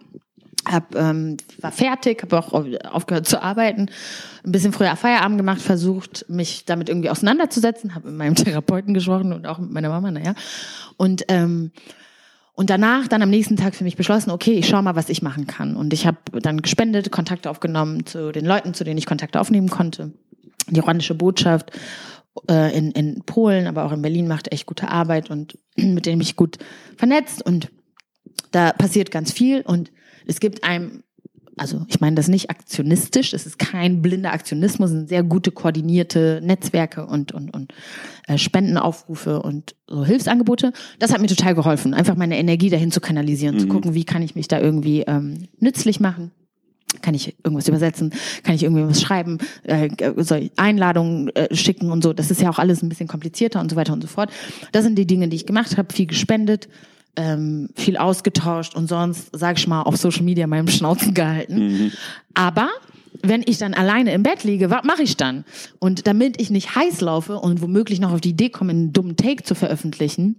Hab, 0.68 0.96
ähm, 0.96 1.36
war 1.60 1.70
fertig, 1.70 2.22
habe 2.22 2.38
auch 2.38 2.52
aufgehört 2.92 3.28
zu 3.28 3.40
arbeiten, 3.40 3.88
ein 4.44 4.50
bisschen 4.50 4.72
früher 4.72 4.96
Feierabend 4.96 5.38
gemacht, 5.38 5.62
versucht, 5.62 6.24
mich 6.28 6.64
damit 6.64 6.88
irgendwie 6.88 7.08
auseinanderzusetzen, 7.08 7.94
habe 7.94 8.08
mit 8.08 8.18
meinem 8.18 8.34
Therapeuten 8.36 8.92
gesprochen 8.92 9.32
und 9.32 9.46
auch 9.46 9.58
mit 9.60 9.70
meiner 9.70 9.90
Mama, 9.90 10.10
naja. 10.10 10.34
Und 10.96 11.22
ähm, 11.28 11.70
und 12.57 12.70
danach 12.70 13.07
dann 13.07 13.20
am 13.20 13.28
nächsten 13.28 13.57
Tag 13.57 13.74
für 13.74 13.84
mich 13.84 13.96
beschlossen, 13.96 14.30
okay, 14.30 14.54
ich 14.54 14.66
schaue 14.66 14.82
mal, 14.82 14.96
was 14.96 15.11
ich 15.11 15.20
machen 15.20 15.46
kann. 15.46 15.76
Und 15.76 15.92
ich 15.92 16.07
habe 16.07 16.16
dann 16.40 16.62
gespendet, 16.62 17.12
Kontakte 17.12 17.50
aufgenommen 17.50 18.07
zu 18.07 18.32
den 18.32 18.46
Leuten, 18.46 18.72
zu 18.72 18.82
denen 18.82 18.96
ich 18.96 19.04
Kontakte 19.04 19.38
aufnehmen 19.38 19.68
konnte. 19.68 20.12
Die 20.70 20.78
iranische 20.78 21.14
Botschaft 21.14 21.70
äh, 22.48 22.74
in, 22.76 22.92
in 22.92 23.22
Polen, 23.26 23.66
aber 23.66 23.84
auch 23.84 23.92
in 23.92 24.00
Berlin 24.00 24.26
macht 24.26 24.50
echt 24.52 24.64
gute 24.64 24.88
Arbeit 24.88 25.28
und 25.30 25.59
mit 25.76 26.07
denen 26.07 26.16
mich 26.16 26.34
gut 26.34 26.57
vernetzt. 26.96 27.44
Und 27.44 27.70
da 28.52 28.72
passiert 28.72 29.11
ganz 29.11 29.32
viel. 29.32 29.61
Und 29.61 29.92
es 30.26 30.40
gibt 30.40 30.64
einem, 30.64 31.02
also 31.57 31.86
ich 31.88 32.00
meine 32.00 32.16
das 32.16 32.28
nicht 32.28 32.50
aktionistisch, 32.50 33.32
es 33.32 33.46
ist 33.46 33.59
kein 33.59 34.02
blinder 34.02 34.32
Aktionismus, 34.32 34.90
es 34.90 34.96
sind 34.96 35.09
sehr 35.09 35.22
gute 35.22 35.50
koordinierte 35.50 36.40
Netzwerke 36.42 37.07
und, 37.07 37.32
und, 37.32 37.54
und 37.54 37.72
äh, 38.26 38.36
Spendenaufrufe 38.36 39.40
und 39.40 39.74
so 39.88 40.04
Hilfsangebote. 40.04 40.72
Das 40.98 41.12
hat 41.12 41.20
mir 41.20 41.28
total 41.28 41.54
geholfen, 41.54 41.94
einfach 41.94 42.14
meine 42.14 42.36
Energie 42.36 42.68
dahin 42.68 42.92
zu 42.92 43.00
kanalisieren, 43.00 43.59
zu 43.59 43.68
gucken, 43.68 43.94
wie 43.94 44.04
kann 44.04 44.22
ich 44.22 44.34
mich 44.34 44.48
da 44.48 44.61
irgendwie 44.61 45.02
ähm, 45.02 45.48
nützlich 45.59 45.98
machen. 45.98 46.30
Kann 47.02 47.14
ich 47.14 47.36
irgendwas 47.42 47.68
übersetzen? 47.68 48.12
Kann 48.42 48.54
ich 48.54 48.62
irgendwie 48.62 48.84
was 48.84 49.00
schreiben? 49.00 49.38
Äh, 49.64 49.88
soll 50.18 50.38
ich 50.38 50.52
Einladungen 50.57 51.34
äh, 51.34 51.54
schicken 51.54 51.90
und 51.90 52.02
so? 52.02 52.12
Das 52.12 52.30
ist 52.30 52.40
ja 52.40 52.50
auch 52.50 52.59
alles 52.59 52.82
ein 52.82 52.88
bisschen 52.88 53.09
komplizierter 53.09 53.61
und 53.61 53.70
so 53.70 53.76
weiter 53.76 53.92
und 53.92 54.02
so 54.02 54.09
fort. 54.09 54.30
Das 54.72 54.84
sind 54.84 54.96
die 54.96 55.07
Dinge, 55.07 55.28
die 55.28 55.36
ich 55.36 55.46
gemacht 55.46 55.76
habe. 55.76 55.92
Viel 55.92 56.07
gespendet, 56.07 56.68
ähm, 57.16 57.70
viel 57.74 57.96
ausgetauscht 57.96 58.74
und 58.74 58.88
sonst, 58.88 59.30
sag 59.32 59.58
ich 59.58 59.66
mal, 59.66 59.82
auf 59.82 59.96
Social 59.96 60.22
Media 60.22 60.46
meinem 60.46 60.68
Schnauzen 60.68 61.14
gehalten. 61.14 61.92
Aber 62.34 62.68
wenn 63.22 63.42
ich 63.46 63.58
dann 63.58 63.74
alleine 63.74 64.12
im 64.12 64.22
Bett 64.22 64.44
liege, 64.44 64.70
was 64.70 64.84
mache 64.84 65.02
ich 65.02 65.16
dann? 65.16 65.44
Und 65.78 66.06
damit 66.06 66.40
ich 66.40 66.50
nicht 66.50 66.74
heiß 66.76 67.00
laufe 67.00 67.38
und 67.38 67.62
womöglich 67.62 68.00
noch 68.00 68.12
auf 68.12 68.20
die 68.20 68.30
Idee 68.30 68.50
komme, 68.50 68.70
einen 68.70 68.92
dummen 68.92 69.16
Take 69.16 69.42
zu 69.42 69.54
veröffentlichen, 69.54 70.36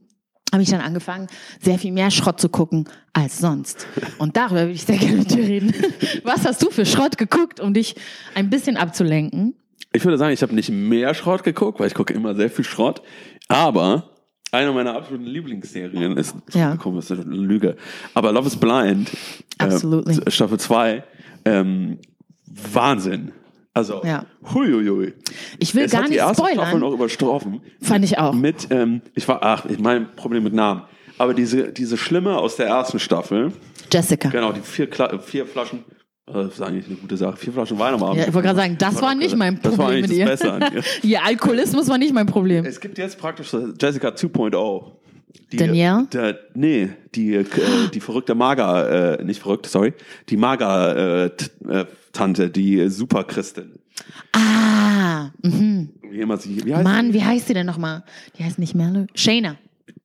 habe 0.53 0.63
ich 0.63 0.69
dann 0.69 0.81
angefangen, 0.81 1.27
sehr 1.61 1.77
viel 1.77 1.91
mehr 1.91 2.09
Schrott 2.09 2.39
zu 2.39 2.47
gucken 2.49 2.87
als 3.11 3.39
sonst. 3.39 3.85
Und 4.17 4.37
darüber 4.37 4.61
würde 4.61 4.73
ich 4.73 4.83
sehr 4.83 4.97
gerne 4.97 5.17
mit 5.17 5.31
dir 5.31 5.43
reden. 5.43 5.73
Was 6.23 6.45
hast 6.45 6.63
du 6.63 6.69
für 6.69 6.85
Schrott 6.85 7.17
geguckt, 7.17 7.59
um 7.59 7.73
dich 7.73 7.95
ein 8.33 8.49
bisschen 8.49 8.77
abzulenken? 8.77 9.55
Ich 9.91 10.05
würde 10.05 10.17
sagen, 10.17 10.33
ich 10.33 10.41
habe 10.41 10.55
nicht 10.55 10.69
mehr 10.69 11.13
Schrott 11.13 11.43
geguckt, 11.43 11.79
weil 11.79 11.87
ich 11.87 11.93
gucke 11.93 12.13
immer 12.13 12.35
sehr 12.35 12.49
viel 12.49 12.63
Schrott. 12.63 13.01
Aber 13.49 14.09
eine 14.51 14.71
meiner 14.71 14.95
absoluten 14.95 15.25
Lieblingsserien 15.25 16.15
ist, 16.17 16.35
Ja. 16.53 16.75
komm, 16.77 16.95
das 16.95 17.11
ist 17.11 17.19
eine 17.25 17.35
Lüge. 17.35 17.75
Aber 18.13 18.31
Love 18.31 18.47
is 18.47 18.55
Blind, 18.57 19.11
äh, 19.59 20.31
Staffel 20.31 20.59
2, 20.59 21.03
ähm, 21.45 21.97
Wahnsinn. 22.45 23.31
Also, 23.73 24.01
Ja. 24.03 24.25
huiuiui. 24.53 25.13
Ich 25.59 25.75
will 25.75 25.83
Es 25.83 25.91
gar 25.91 26.01
hat 26.01 26.07
die 26.07 26.13
nicht 26.13 26.19
erste 26.21 26.43
Staffel 26.51 26.79
noch 26.79 26.93
überstroffen. 26.93 27.61
Fand 27.81 28.03
ich 28.05 28.17
auch. 28.17 28.33
Mit, 28.33 28.67
ähm, 28.71 29.01
ich 29.13 29.27
war, 29.27 29.43
ach, 29.43 29.65
ich 29.65 29.77
mein 29.79 30.15
Problem 30.15 30.43
mit 30.43 30.53
Namen. 30.53 30.81
Aber 31.19 31.33
diese, 31.33 31.71
diese 31.71 31.97
Schlimme 31.97 32.37
aus 32.37 32.55
der 32.55 32.67
ersten 32.67 32.99
Staffel, 32.99 33.51
Jessica. 33.91 34.29
genau, 34.29 34.51
die 34.51 34.61
vier, 34.61 34.89
Kla 34.89 35.17
vier 35.19 35.45
Flaschen, 35.45 35.83
das 36.33 36.53
ist 36.53 36.61
eigentlich 36.61 36.87
eine 36.87 36.95
gute 36.95 37.15
Sache, 37.15 37.37
vier 37.37 37.53
Flaschen 37.53 37.79
Wein 37.79 37.93
am 37.93 38.03
Abend. 38.03 38.17
Ja, 38.17 38.27
ich 38.27 38.33
wollte 38.33 38.47
gerade 38.47 38.59
sagen, 38.59 38.75
das 38.77 39.01
war 39.01 39.15
nicht 39.15 39.37
mein 39.37 39.61
Das 39.61 39.77
war 39.77 39.87
Problem 39.87 40.03
eigentlich 40.03 40.19
mit 40.19 40.29
das 40.29 40.43
ihr. 40.43 40.59
Beste 40.59 40.83
ihr. 41.07 41.23
Alkoholismus 41.23 41.87
war 41.87 41.97
nicht 41.97 42.13
mein 42.13 42.25
Problem. 42.25 42.65
Es 42.65 42.81
gibt 42.81 42.97
jetzt 42.97 43.17
praktisch 43.17 43.55
Jessica 43.79 44.09
2.0. 44.09 44.91
Die, 45.51 45.57
Danielle? 45.57 46.07
Der, 46.11 46.39
nee, 46.55 46.89
die, 47.15 47.35
äh, 47.35 47.45
die 47.93 48.01
verrückte 48.01 48.35
Mager, 48.35 49.19
äh, 49.19 49.23
nicht 49.23 49.41
verrückt, 49.41 49.67
sorry, 49.67 49.93
die 50.27 50.35
Mager-Tante, 50.35 52.49
die 52.49 52.89
Superchristin. 52.89 53.79
Ah, 54.33 55.29
mhm. 55.41 55.91
Wie 56.09 56.19
immer 56.19 56.35
sie, 56.37 56.65
wie 56.65 56.75
heißt 56.75 56.83
Mann, 56.83 57.07
sie? 57.07 57.13
wie 57.13 57.23
heißt 57.23 57.47
sie 57.47 57.53
denn 57.53 57.65
nochmal? 57.65 58.03
Die 58.37 58.43
heißt 58.43 58.59
nicht 58.59 58.75
Merle. 58.75 59.07
Shayna. 59.15 59.55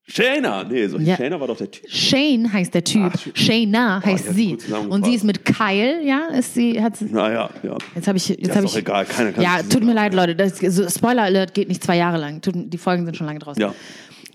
Shayna, 0.08 0.64
nee, 0.64 0.86
so, 0.88 0.98
Ja. 0.98 1.16
Shayna 1.16 1.38
war 1.38 1.46
doch 1.46 1.56
der 1.56 1.70
Typ. 1.70 1.88
Shane 1.88 2.52
heißt 2.52 2.74
der 2.74 2.82
Typ. 2.82 3.12
Ach. 3.14 3.26
Shayna 3.34 4.00
die 4.00 4.10
heißt 4.10 4.28
hat 4.28 4.34
sie. 4.34 4.58
Und 4.88 5.04
sie 5.06 5.14
ist 5.14 5.22
mit 5.24 5.44
Kyle, 5.44 6.02
ja, 6.04 6.26
ist 6.36 6.54
sie, 6.54 6.82
hat 6.82 6.96
sie, 6.96 7.04
Naja, 7.06 7.48
ja. 7.62 7.78
jetzt 7.94 8.08
habe 8.08 8.18
ich, 8.18 8.28
jetzt 8.28 8.50
habe 8.50 8.66
doch 8.66 8.72
ich, 8.72 8.78
egal, 8.80 9.04
keiner 9.04 9.32
kann 9.32 9.42
ja, 9.44 9.62
tut 9.62 9.84
mir 9.84 9.94
leid, 9.94 10.12
Leute, 10.12 10.34
das, 10.34 10.58
so, 10.58 10.88
Spoiler 10.88 11.22
Alert 11.22 11.54
geht 11.54 11.68
nicht 11.68 11.84
zwei 11.84 11.96
Jahre 11.96 12.18
lang. 12.18 12.40
Tut, 12.42 12.54
die 12.56 12.78
Folgen 12.78 13.04
sind 13.04 13.16
schon 13.16 13.26
lange 13.28 13.38
draußen. 13.38 13.60
Ja. 13.60 13.74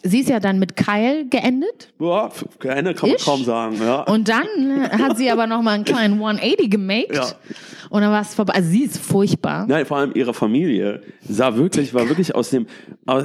Sie 0.03 0.19
ist 0.19 0.29
ja 0.29 0.39
dann 0.39 0.59
mit 0.59 0.75
Kyle 0.75 1.25
geendet 1.29 1.91
Ja, 1.99 2.29
Ende 2.63 2.93
kann 2.93 3.09
man 3.09 3.17
Ich? 3.17 3.25
kaum 3.25 3.43
sagen, 3.43 3.77
ja. 3.81 4.01
und 4.03 4.29
dann 4.29 4.89
hat 4.91 5.17
sie 5.17 5.29
aber 5.31 5.47
nochmal 5.47 5.75
einen 5.75 5.83
kleinen 5.85 6.13
180 6.15 6.69
gemaked 6.69 7.15
Ja. 7.15 7.25
und 7.89 8.01
dann 8.01 8.11
war 8.11 8.21
es 8.21 8.33
vorbei. 8.35 8.53
Also 8.53 8.69
sie 8.69 8.83
ist 8.83 8.97
furchtbar. 8.99 9.65
Nein, 9.67 9.85
vor 9.85 9.97
allem 9.97 10.11
ihre 10.13 10.33
Familie 10.33 11.01
sah 11.27 11.55
wirklich, 11.55 11.93
war 11.93 12.07
wirklich 12.07 12.33
aus 12.35 12.49
dem, 12.51 12.67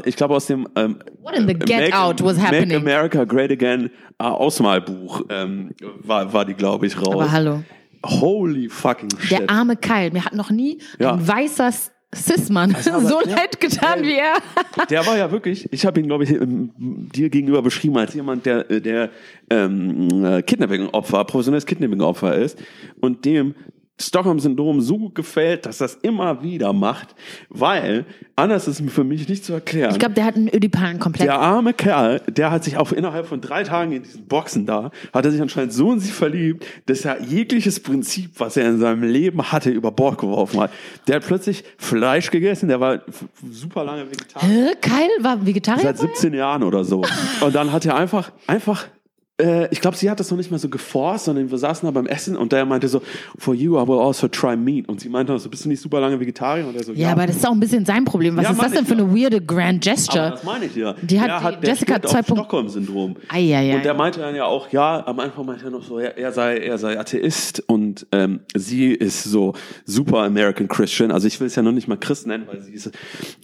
ich 0.05 0.17
glaube 0.17 0.35
aus 0.35 0.47
dem 0.47 0.67
ähm, 0.77 0.99
What 1.23 1.37
in 1.37 1.47
the 1.47 1.55
get 1.55 1.79
Make, 1.91 1.95
out 1.99 2.25
was 2.25 2.37
Make 2.37 2.47
happening? 2.49 2.77
America 2.77 3.25
Great 3.25 3.51
Again 3.53 3.91
äh, 4.19 4.25
Ausmalbuch 4.25 5.23
ähm, 5.29 5.71
war, 6.01 6.33
war 6.33 6.45
die, 6.45 6.55
glaube 6.55 6.87
ich, 6.87 6.97
raus. 6.99 7.09
Aber 7.15 7.31
hallo. 7.33 7.63
Holy 8.05 8.69
fucking 8.69 9.11
shit. 9.21 9.39
Der 9.39 9.51
arme 9.51 9.77
Kyle. 9.77 10.11
Mir 10.11 10.25
hat 10.25 10.35
noch 10.35 10.51
nie 10.51 10.79
Ja. 10.99 11.13
ein 11.13 11.29
weißer 11.29 11.71
Cis-Mann 12.15 12.75
aber 12.75 13.01
so 13.01 13.21
der- 13.21 13.37
leid 13.37 13.61
getan 13.61 14.03
wie 14.03 14.17
er. 14.17 14.35
Der 14.91 15.07
war 15.07 15.17
ja 15.17 15.31
wirklich, 15.31 15.67
ich 15.73 15.87
habe 15.87 16.01
ihn, 16.01 16.07
glaube 16.07 16.25
ich, 16.25 16.31
ähm, 16.31 16.71
dir 16.77 17.31
gegenüber 17.31 17.63
beschrieben 17.63 17.97
als 17.97 18.13
jemand, 18.15 18.45
der, 18.47 18.71
äh, 18.71 18.81
der 18.81 19.11
ähm, 19.51 20.25
äh, 20.25 20.43
Kidnapping-Opfer, 20.43 21.25
professionelles 21.25 21.65
Kidnapping-Opfer 21.67 22.35
ist 22.37 22.59
und 23.01 23.25
dem 23.25 23.55
Stockholm-Syndrom 24.03 24.81
so 24.81 24.99
gut 24.99 25.15
gefällt, 25.15 25.67
dass 25.67 25.79
das 25.79 25.95
immer 25.95 26.43
wieder 26.43 26.73
macht, 26.73 27.15
weil 27.49 28.05
anders 28.37 28.69
ist 28.69 28.83
für 28.91 29.05
mich 29.05 29.29
nicht 29.29 29.45
zu 29.45 29.53
erklären. 29.53 29.93
Ich 29.93 29.99
glaube, 29.99 30.15
der 30.15 30.25
hat 30.25 30.37
einen 30.37 30.49
ödipalen 30.49 30.99
Komplex. 30.99 31.27
Der 31.27 31.39
arme 31.39 31.73
Kerl, 31.73 32.21
der 32.29 32.51
hat 32.51 32.65
sich 32.65 32.77
auch 32.77 32.93
innerhalb 32.93 33.27
von 33.27 33.41
drei 33.41 33.63
Tagen 33.63 33.93
in 33.93 34.03
diesen 34.03 34.27
Boxen 34.27 34.67
da, 34.67 34.91
hat 35.13 35.25
er 35.25 35.31
sich 35.31 35.41
anscheinend 35.41 35.73
so 35.73 35.93
in 35.93 36.01
sie 36.01 36.11
verliebt, 36.11 36.67
dass 36.87 37.05
er 37.05 37.23
jegliches 37.23 37.81
Prinzip, 37.81 38.33
was 38.39 38.57
er 38.57 38.69
in 38.69 38.79
seinem 38.79 39.03
Leben 39.03 39.53
hatte, 39.53 39.71
über 39.71 39.91
Bord 39.93 40.19
geworfen 40.19 40.61
hat. 40.61 40.71
Der 41.07 41.17
hat 41.17 41.27
plötzlich 41.27 41.65
Fleisch 41.79 42.31
gegessen, 42.31 42.69
der 42.69 42.81
war 42.81 43.01
super 43.51 43.85
lange 43.85 44.11
Vegetarier. 44.11 44.49
Hä? 44.49 44.75
Kyle 44.81 45.25
war 45.25 45.45
Vegetarier? 45.47 45.83
Seit 45.83 45.99
17 45.99 46.35
Jahren 46.35 46.63
oder 46.63 46.85
so. 46.85 47.03
Und 47.41 47.55
dann 47.55 47.73
hat 47.73 47.87
er 47.87 47.97
einfach, 47.97 48.33
einfach, 48.47 48.87
äh, 49.43 49.69
ich 49.71 49.81
glaube, 49.81 49.97
sie 49.97 50.09
hat 50.09 50.21
das 50.21 50.31
noch 50.31 50.39
nicht 50.39 50.51
mal 50.51 50.59
so 50.59 50.69
geforst, 50.69 51.27
sondern 51.27 51.51
wir 51.51 51.59
saßen 51.59 51.87
da 51.87 51.91
beim 51.91 52.07
Essen 52.07 52.37
und 52.37 52.53
der 52.53 52.65
meinte 52.65 52.89
so, 52.89 53.03
for 53.39 53.55
you, 53.55 53.79
I 53.79 53.87
will 53.87 53.99
also 53.99 54.29
try 54.29 54.57
meat. 54.57 54.89
Und 54.89 55.01
sie 55.01 55.09
meinte 55.09 55.37
so, 55.39 55.49
bist 55.51 55.65
du 55.65 55.69
nicht 55.69 55.81
super 55.83 56.01
lange 56.01 56.19
Vegetarier? 56.19 56.67
Und 56.67 56.77
er 56.77 56.85
so, 56.85 56.93
ja, 56.93 57.13
aber 57.13 57.27
das 57.27 57.37
ist 57.37 57.47
auch 57.47 57.53
ein 57.53 57.61
bisschen 57.61 57.85
sein 57.85 58.05
Problem. 58.05 58.37
Was 58.37 58.45
Ja, 58.45 58.51
ist 58.53 58.63
das 58.63 58.73
denn 58.73 58.87
für 58.87 58.95
eine 58.95 59.15
weirde 59.15 59.41
Grand 59.41 59.87
aber 59.87 59.95
Gesture? 59.97 60.31
das 60.31 60.45
meine 60.45 60.65
ich 60.67 60.77
ja. 60.77 60.95
Die 61.03 61.21
hat 61.21 61.29
der 61.43 61.53
die 61.53 61.61
der 61.61 61.71
Jessica 61.71 61.97
auf 61.97 62.11
2. 62.11 62.23
Stockholm-Syndrom. 62.23 63.17
Und 63.33 63.85
der 63.85 63.95
meinte 63.95 64.21
dann 64.21 64.35
ja 64.35 64.45
auch, 64.45 64.71
ja, 64.73 65.07
am 65.07 65.19
Anfang 65.21 65.47
meinte 65.47 65.65
er 65.65 65.71
noch 65.71 65.83
so, 65.83 65.99
er, 65.99 66.17
er 66.17 66.33
sei, 66.33 66.59
er 66.59 66.79
sei 66.79 66.99
Atheist 66.99 67.63
und 67.69 68.07
ähm, 68.13 68.41
sie 68.55 68.93
ist 68.93 69.25
so 69.25 69.55
super 69.85 70.19
American 70.21 70.69
Christian. 70.69 71.11
Also 71.11 71.27
ich 71.27 71.39
will 71.41 71.47
es 71.49 71.57
ja 71.57 71.63
noch 71.63 71.73
nicht 71.73 71.89
mal 71.89 71.97
Christ 71.97 72.27
nennen, 72.27 72.45
weil 72.47 72.61
sie 72.63 72.73
ist 72.73 72.91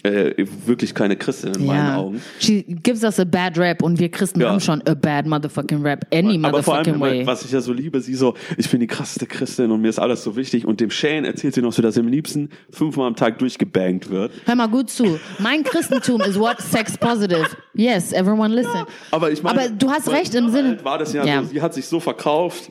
äh, 0.02 0.46
wirklich 0.66 0.94
keine 0.94 1.16
Christin 1.16 1.54
in 1.54 1.66
meinen 1.66 1.86
Ja. 1.86 1.96
Augen. 1.96 2.20
She 2.38 2.62
gives 2.82 3.02
us 3.02 3.18
a 3.18 3.24
bad 3.24 3.58
rap 3.58 3.82
und 3.82 3.98
wir 3.98 4.10
Christen 4.10 4.40
Ja. 4.40 4.50
haben 4.50 4.60
schon 4.60 4.82
a 4.86 4.94
bad 4.94 5.26
motherfucking 5.26 5.82
rap. 5.82 5.87
Any 6.12 6.40
Aber 6.44 6.62
vor 6.62 6.76
allem, 6.76 7.00
way. 7.00 7.26
was 7.26 7.44
ich 7.44 7.52
ja 7.52 7.60
so 7.60 7.72
liebe, 7.72 8.00
sie 8.00 8.14
so, 8.14 8.34
ich 8.56 8.68
bin 8.70 8.80
die 8.80 8.86
krasseste 8.86 9.26
Christin 9.26 9.70
und 9.70 9.80
mir 9.80 9.88
ist 9.88 9.98
alles 9.98 10.22
so 10.22 10.36
wichtig. 10.36 10.66
Und 10.66 10.80
dem 10.80 10.90
Shane 10.90 11.24
erzählt 11.24 11.54
sie 11.54 11.62
noch 11.62 11.72
so, 11.72 11.82
dass 11.82 11.96
er 11.96 12.02
am 12.02 12.08
liebsten 12.08 12.50
fünfmal 12.70 13.06
am 13.06 13.16
Tag 13.16 13.38
durchgebankt 13.38 14.10
wird. 14.10 14.32
Hör 14.46 14.54
mal 14.54 14.68
gut 14.68 14.90
zu. 14.90 15.18
Mein 15.38 15.62
Christentum 15.64 16.20
is 16.22 16.38
what 16.38 16.60
sex 16.60 16.96
positive. 16.98 17.46
Yes, 17.74 18.12
everyone 18.12 18.54
listen. 18.54 18.84
Aber 19.10 19.30
ich 19.30 19.42
meine, 19.42 19.60
Aber 19.60 19.70
du 19.70 19.90
hast 19.90 20.10
recht 20.10 20.34
im 20.34 20.50
Sinne- 20.50 20.78
War 20.84 20.98
das 20.98 21.12
ja, 21.12 21.24
Ja. 21.24 21.42
So, 21.42 21.48
sie 21.48 21.62
hat 21.62 21.74
sich 21.74 21.86
so 21.86 22.00
verkauft, 22.00 22.70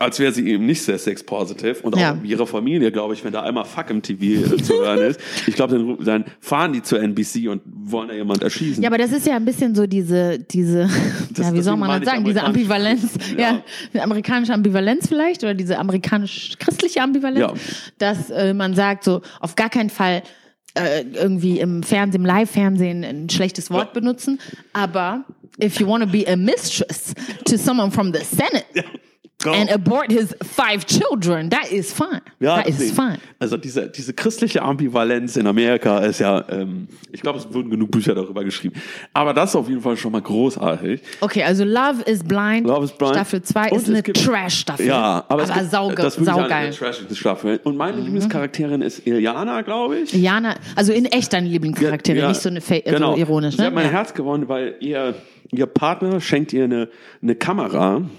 als 0.00 0.18
wäre 0.20 0.32
sie 0.32 0.48
eben 0.48 0.64
nicht 0.66 0.82
sehr 0.82 0.98
sex-positive. 0.98 1.80
Und 1.82 1.94
auch 1.94 1.98
Ja. 1.98 2.16
ihre 2.22 2.46
Familie, 2.46 2.92
glaube 2.92 3.14
ich, 3.14 3.24
wenn 3.24 3.32
da 3.32 3.42
einmal 3.42 3.64
Fuck 3.64 3.90
im 3.90 4.00
TV 4.02 4.56
zu 4.58 4.74
hören 4.74 4.98
ist, 5.00 5.20
ich 5.46 5.54
glaube, 5.54 5.76
dann, 5.76 6.04
dann 6.04 6.24
fahren 6.40 6.72
die 6.72 6.82
zur 6.82 7.00
NBC 7.02 7.48
und 7.48 7.62
wollen 7.66 8.08
da 8.08 8.14
jemand 8.14 8.42
erschießen. 8.42 8.82
Ja, 8.82 8.88
aber 8.90 8.98
das 8.98 9.12
ist 9.12 9.26
ja 9.26 9.34
ein 9.36 9.44
bisschen 9.44 9.74
so 9.74 9.86
diese, 9.86 10.38
diese, 10.38 10.88
ja, 11.36 11.52
wie 11.52 11.62
soll 11.62 11.76
man 11.76 12.00
das 12.00 12.10
sagen, 12.10 12.24
diese 12.24 12.42
Ambivalenz, 12.44 13.14
ja. 13.36 13.62
ja. 13.92 14.02
amerikanische 14.02 14.54
Ambivalenz 14.54 15.08
vielleicht 15.08 15.42
oder 15.42 15.54
diese 15.54 15.78
amerikanisch-christliche 15.78 17.02
Ambivalenz, 17.02 17.40
Ja. 17.40 17.54
dass 17.98 18.30
äh, 18.30 18.54
man 18.54 18.74
sagt 18.74 19.04
so, 19.04 19.20
auf 19.40 19.56
gar 19.56 19.68
keinen 19.70 19.90
Fall 19.90 20.22
äh, 20.74 21.02
irgendwie 21.12 21.58
im 21.58 21.82
Fernsehen, 21.82 22.20
im 22.20 22.26
Live-Fernsehen 22.26 23.02
ein 23.04 23.28
schlechtes 23.30 23.70
Wort 23.70 23.92
benutzen, 23.94 24.38
aber 24.72 25.24
if 25.60 25.80
you 25.80 25.88
want 25.88 26.04
to 26.04 26.08
be 26.10 26.24
a 26.30 26.36
mistress 26.36 27.14
to 27.46 27.56
someone 27.56 27.90
from 27.90 28.12
the 28.12 28.20
Senate 28.22 28.64
Go. 29.40 29.52
and 29.52 29.70
abort 29.70 30.10
his 30.10 30.34
five 30.42 30.84
children, 30.84 31.48
that 31.50 31.70
is 31.70 31.92
fine. 31.92 32.20
Ja, 32.40 32.56
that 32.56 32.66
is 32.68 32.78
deswegen. 32.78 32.96
fine. 32.96 33.18
Also 33.38 33.56
diese, 33.56 33.88
diese 33.88 34.12
christliche 34.12 34.60
Ambivalenz 34.62 35.36
in 35.36 35.46
Amerika 35.46 35.98
ist 36.00 36.18
ja, 36.18 36.44
ähm, 36.48 36.88
ich 37.12 37.22
glaube, 37.22 37.38
es 37.38 37.54
wurden 37.54 37.70
genug 37.70 37.92
Bücher 37.92 38.16
darüber 38.16 38.42
geschrieben. 38.42 38.74
Aber 39.12 39.32
das 39.32 39.50
ist 39.50 39.56
auf 39.56 39.68
jeden 39.68 39.80
Fall 39.80 39.96
schon 39.96 40.10
mal 40.10 40.22
großartig. 40.22 41.00
Okay, 41.20 41.44
also 41.44 41.62
Love 41.62 42.02
is 42.06 42.24
Blind, 42.24 42.66
Love 42.66 42.86
is 42.86 42.90
Blind. 42.90 43.14
Staffel 43.14 43.40
2 43.42 43.70
Und 43.70 43.76
ist 43.78 43.88
eine 43.88 44.02
Trash-Staffel. 44.02 44.86
Ja, 44.86 45.24
aber, 45.28 45.44
es 45.44 45.52
gibt, 45.52 45.70
sauge, 45.70 45.94
das 45.94 46.16
ist 46.18 46.28
eine 46.28 47.14
Staffeln. 47.14 47.60
Und 47.62 47.76
meine 47.76 48.00
Lieblingscharakterin 48.00 48.82
ist 48.82 49.06
Iliana, 49.06 49.62
glaube 49.62 49.98
ich. 50.00 50.12
Jana, 50.14 50.56
also 50.74 50.92
in 50.92 51.04
echt 51.04 51.32
deine 51.32 51.46
Lieblingscharaktere, 51.46 52.18
Ja, 52.18 52.28
nicht 52.28 52.40
so 52.40 52.48
eine 52.48 52.60
Fa 52.60 52.80
genau. 52.80 53.12
so 53.12 53.18
ironisch, 53.18 53.54
Sie 53.54 53.60
ne? 53.60 53.68
hat 53.68 53.74
mein 53.74 53.86
Ja. 53.86 53.92
Herz 53.92 54.14
gewonnen, 54.14 54.48
weil 54.48 54.74
ihr, 54.80 55.14
ihr 55.52 55.66
Partner 55.66 56.20
schenkt 56.20 56.52
ihr 56.52 56.64
eine, 56.64 56.88
eine 57.22 57.36
Kamera. 57.36 57.96
Und 57.96 58.10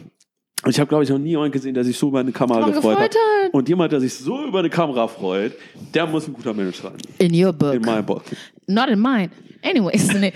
ich 0.67 0.79
habe, 0.79 0.87
glaube 0.87 1.03
ich, 1.03 1.09
noch 1.09 1.17
nie 1.17 1.29
jemanden 1.29 1.51
gesehen, 1.51 1.73
der 1.73 1.83
sich 1.83 1.97
so 1.97 2.09
über 2.09 2.19
eine 2.19 2.31
Kamera 2.31 2.59
gefreut, 2.65 2.75
gefreut 2.75 2.97
hat. 2.97 3.15
hat. 3.43 3.53
Und 3.53 3.69
jemand, 3.69 3.91
der 3.91 4.01
sich 4.01 4.13
so 4.13 4.45
über 4.45 4.59
eine 4.59 4.69
Kamera 4.69 5.07
freut, 5.07 5.53
der 5.93 6.05
muss 6.05 6.27
ein 6.27 6.33
guter 6.33 6.53
Mensch 6.53 6.81
sein. 6.81 6.93
In 7.17 7.33
your 7.33 7.53
book. 7.53 7.75
In 7.75 7.81
meinem 7.81 8.05
Book. 8.05 8.23
Not 8.67 8.89
in 8.89 8.99
mine. 8.99 9.29
Anyways, 9.63 10.13
nee. 10.13 10.31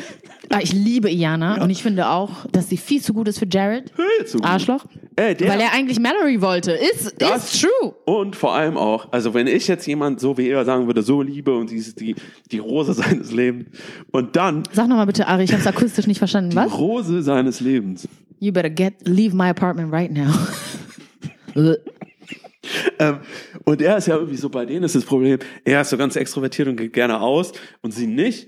Ah, 0.49 0.59
ich 0.61 0.73
liebe 0.73 1.09
Iana 1.09 1.63
und 1.63 1.69
ich 1.69 1.81
finde 1.81 2.07
auch, 2.09 2.45
dass 2.51 2.69
sie 2.69 2.77
viel 2.77 3.01
zu 3.01 3.13
gut 3.13 3.27
ist 3.29 3.39
für 3.39 3.47
Jared. 3.49 3.91
Viel 3.95 4.25
zu 4.25 4.37
gut. 4.37 4.45
Arschloch. 4.45 4.85
Ey, 5.15 5.33
der- 5.35 5.47
Weil 5.49 5.61
er 5.61 5.71
eigentlich 5.73 5.99
Mallory 5.99 6.41
wollte. 6.41 6.73
Ist, 6.73 7.13
ist 7.21 7.61
true. 7.61 7.95
Und 8.05 8.35
vor 8.35 8.53
allem 8.53 8.75
auch, 8.77 9.11
also 9.11 9.33
wenn 9.33 9.47
ich 9.47 9.67
jetzt 9.67 9.87
jemand 9.87 10.19
so 10.19 10.37
wie 10.37 10.49
er 10.49 10.65
sagen 10.65 10.85
würde, 10.87 11.01
so 11.01 11.21
liebe 11.21 11.55
und 11.55 11.69
sie 11.69 11.77
ist 11.77 11.99
die, 11.99 12.15
die 12.51 12.57
Rose 12.59 12.93
seines 12.93 13.31
Lebens 13.31 13.67
und 14.11 14.35
dann 14.35 14.63
Sag 14.73 14.87
nochmal 14.89 15.05
bitte, 15.07 15.27
Ari, 15.27 15.45
ich 15.45 15.51
habe 15.51 15.61
es 15.61 15.67
akustisch 15.67 16.05
nicht 16.07 16.17
verstanden. 16.19 16.49
die 16.51 16.55
Was? 16.57 16.77
Rose 16.77 17.21
seines 17.23 17.59
Lebens. 17.61 18.07
You 18.39 18.51
better 18.51 18.69
get, 18.69 18.95
leave 19.07 19.33
my 19.35 19.47
apartment 19.49 19.91
right 19.93 20.11
now. 20.11 20.33
Äh, 22.97 23.05
Ähm, 23.09 23.17
und 23.65 23.81
er 23.81 23.97
ist 23.97 24.07
ja 24.07 24.15
irgendwie 24.15 24.37
so, 24.37 24.49
bei 24.49 24.65
denen 24.65 24.83
ist 24.83 24.95
das 24.95 25.03
Problem, 25.05 25.39
er 25.65 25.81
ist 25.81 25.89
so 25.89 25.97
ganz 25.97 26.15
extrovertiert 26.15 26.67
und 26.67 26.77
geht 26.77 26.93
gerne 26.93 27.19
aus 27.19 27.51
und 27.81 27.93
sie 27.93 28.07
nicht. 28.07 28.47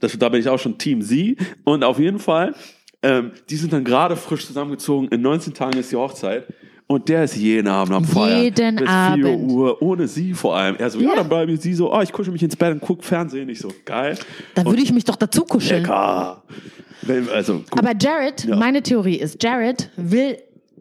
Das, 0.00 0.18
da 0.18 0.28
bin 0.28 0.40
ich 0.40 0.48
auch 0.48 0.58
schon 0.58 0.78
Team 0.78 1.00
sie. 1.02 1.36
Und 1.64 1.84
auf 1.84 1.98
jeden 2.00 2.18
Fall, 2.18 2.54
ähm, 3.02 3.30
die 3.48 3.56
sind 3.56 3.72
dann 3.72 3.84
gerade 3.84 4.16
frisch 4.16 4.46
zusammengezogen. 4.46 5.08
In 5.08 5.22
19 5.22 5.54
Tagen 5.54 5.78
ist 5.78 5.92
die 5.92 5.96
Hochzeit. 5.96 6.46
Und 6.88 7.08
der 7.08 7.24
ist 7.24 7.36
jeden 7.36 7.68
Abend 7.68 7.94
am 7.94 8.04
Feiern. 8.04 8.42
Jeden 8.42 8.76
bis 8.76 8.88
4 8.88 8.90
Abend. 8.90 9.24
Uhr, 9.52 9.80
ohne 9.80 10.08
sie 10.08 10.34
vor 10.34 10.56
allem. 10.56 10.76
Er 10.76 10.90
so, 10.90 10.98
ja, 11.00 11.10
Ja. 11.10 11.16
dann 11.16 11.28
bleibe 11.28 11.52
ich 11.52 11.60
sie 11.60 11.72
so, 11.74 11.94
oh, 11.94 12.00
ich 12.00 12.12
kuschel 12.12 12.32
mich 12.32 12.42
ins 12.42 12.56
Bett 12.56 12.72
und 12.72 12.80
guck 12.80 13.02
Fernsehen. 13.04 13.48
Ich 13.48 13.60
so, 13.60 13.68
geil. 13.84 14.18
da 14.54 14.64
würde 14.66 14.82
ich 14.82 14.92
mich 14.92 15.04
doch 15.04 15.16
dazu 15.16 15.44
kuscheln. 15.44 15.82
Lecker. 15.82 16.42
Also, 17.32 17.54
gut. 17.60 17.78
Aber 17.78 17.92
Jared, 17.98 18.44
Ja. 18.44 18.56
meine 18.56 18.82
Theorie 18.82 19.16
ist, 19.16 19.42
Jared 19.42 19.90
will 19.96 20.36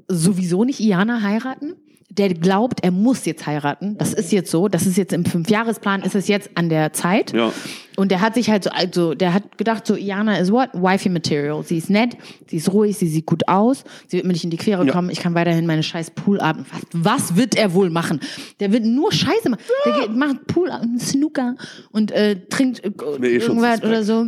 sowieso 0.08 0.64
nicht 0.66 0.80
Iana 0.80 1.22
heiraten. 1.22 1.76
Der 2.14 2.34
glaubt, 2.34 2.84
er 2.84 2.92
muss 2.92 3.24
jetzt 3.26 3.46
heiraten. 3.48 3.98
Das 3.98 4.14
ist 4.14 4.34
jetzt 4.34 4.52
so. 4.52 4.68
Das 4.68 4.86
ist 4.86 4.98
jetzt 4.98 5.14
im 5.14 5.24
Fünfjahresplan, 5.24 6.02
ist 6.02 6.14
es 6.14 6.28
jetzt 6.28 6.50
an 6.56 6.68
der 6.68 6.92
Zeit. 6.92 7.32
Ja. 7.32 7.54
Und 7.96 8.12
der 8.12 8.20
hat 8.20 8.34
sich 8.36 8.50
halt 8.50 8.66
so, 8.66 8.70
also, 8.70 9.14
der 9.14 9.34
hat 9.34 9.58
gedacht, 9.58 9.88
so, 9.88 9.96
Iana 9.96 10.38
is 10.38 10.52
what? 10.52 10.70
Wifey 10.74 11.08
Material. 11.10 11.64
Sie 11.64 11.78
ist 11.78 11.90
nett, 11.90 12.18
sie 12.48 12.58
ist 12.58 12.72
ruhig, 12.74 12.98
sie 12.98 13.08
sieht 13.08 13.26
gut 13.26 13.48
aus, 13.48 13.84
sie 14.08 14.18
wird 14.18 14.26
mir 14.26 14.34
nicht 14.34 14.44
in 14.44 14.50
die 14.50 14.58
Quere 14.58 14.86
Ja. 14.86 14.92
kommen, 14.92 15.10
ich 15.10 15.20
kann 15.20 15.36
weiterhin 15.36 15.66
meine 15.66 15.84
scheiß 15.84 16.12
Poolabend. 16.12 16.68
Was, 16.72 16.82
was 16.94 17.36
wird 17.38 17.56
er 17.56 17.74
wohl 17.74 17.90
machen? 17.90 18.20
Der 18.60 18.72
wird 18.74 18.84
nur 18.86 19.12
Scheiße 19.12 19.50
machen. 19.50 19.62
Der 19.86 19.94
geht, 20.02 20.16
macht 20.16 20.48
Poolabend, 20.48 21.02
Snooker 21.02 21.56
und 21.92 22.12
äh, 22.12 22.38
trinkt 22.50 22.84
äh, 22.84 22.92
schon 23.40 23.58
irgendwas 23.58 23.84
oder 23.84 24.04
so. 24.04 24.28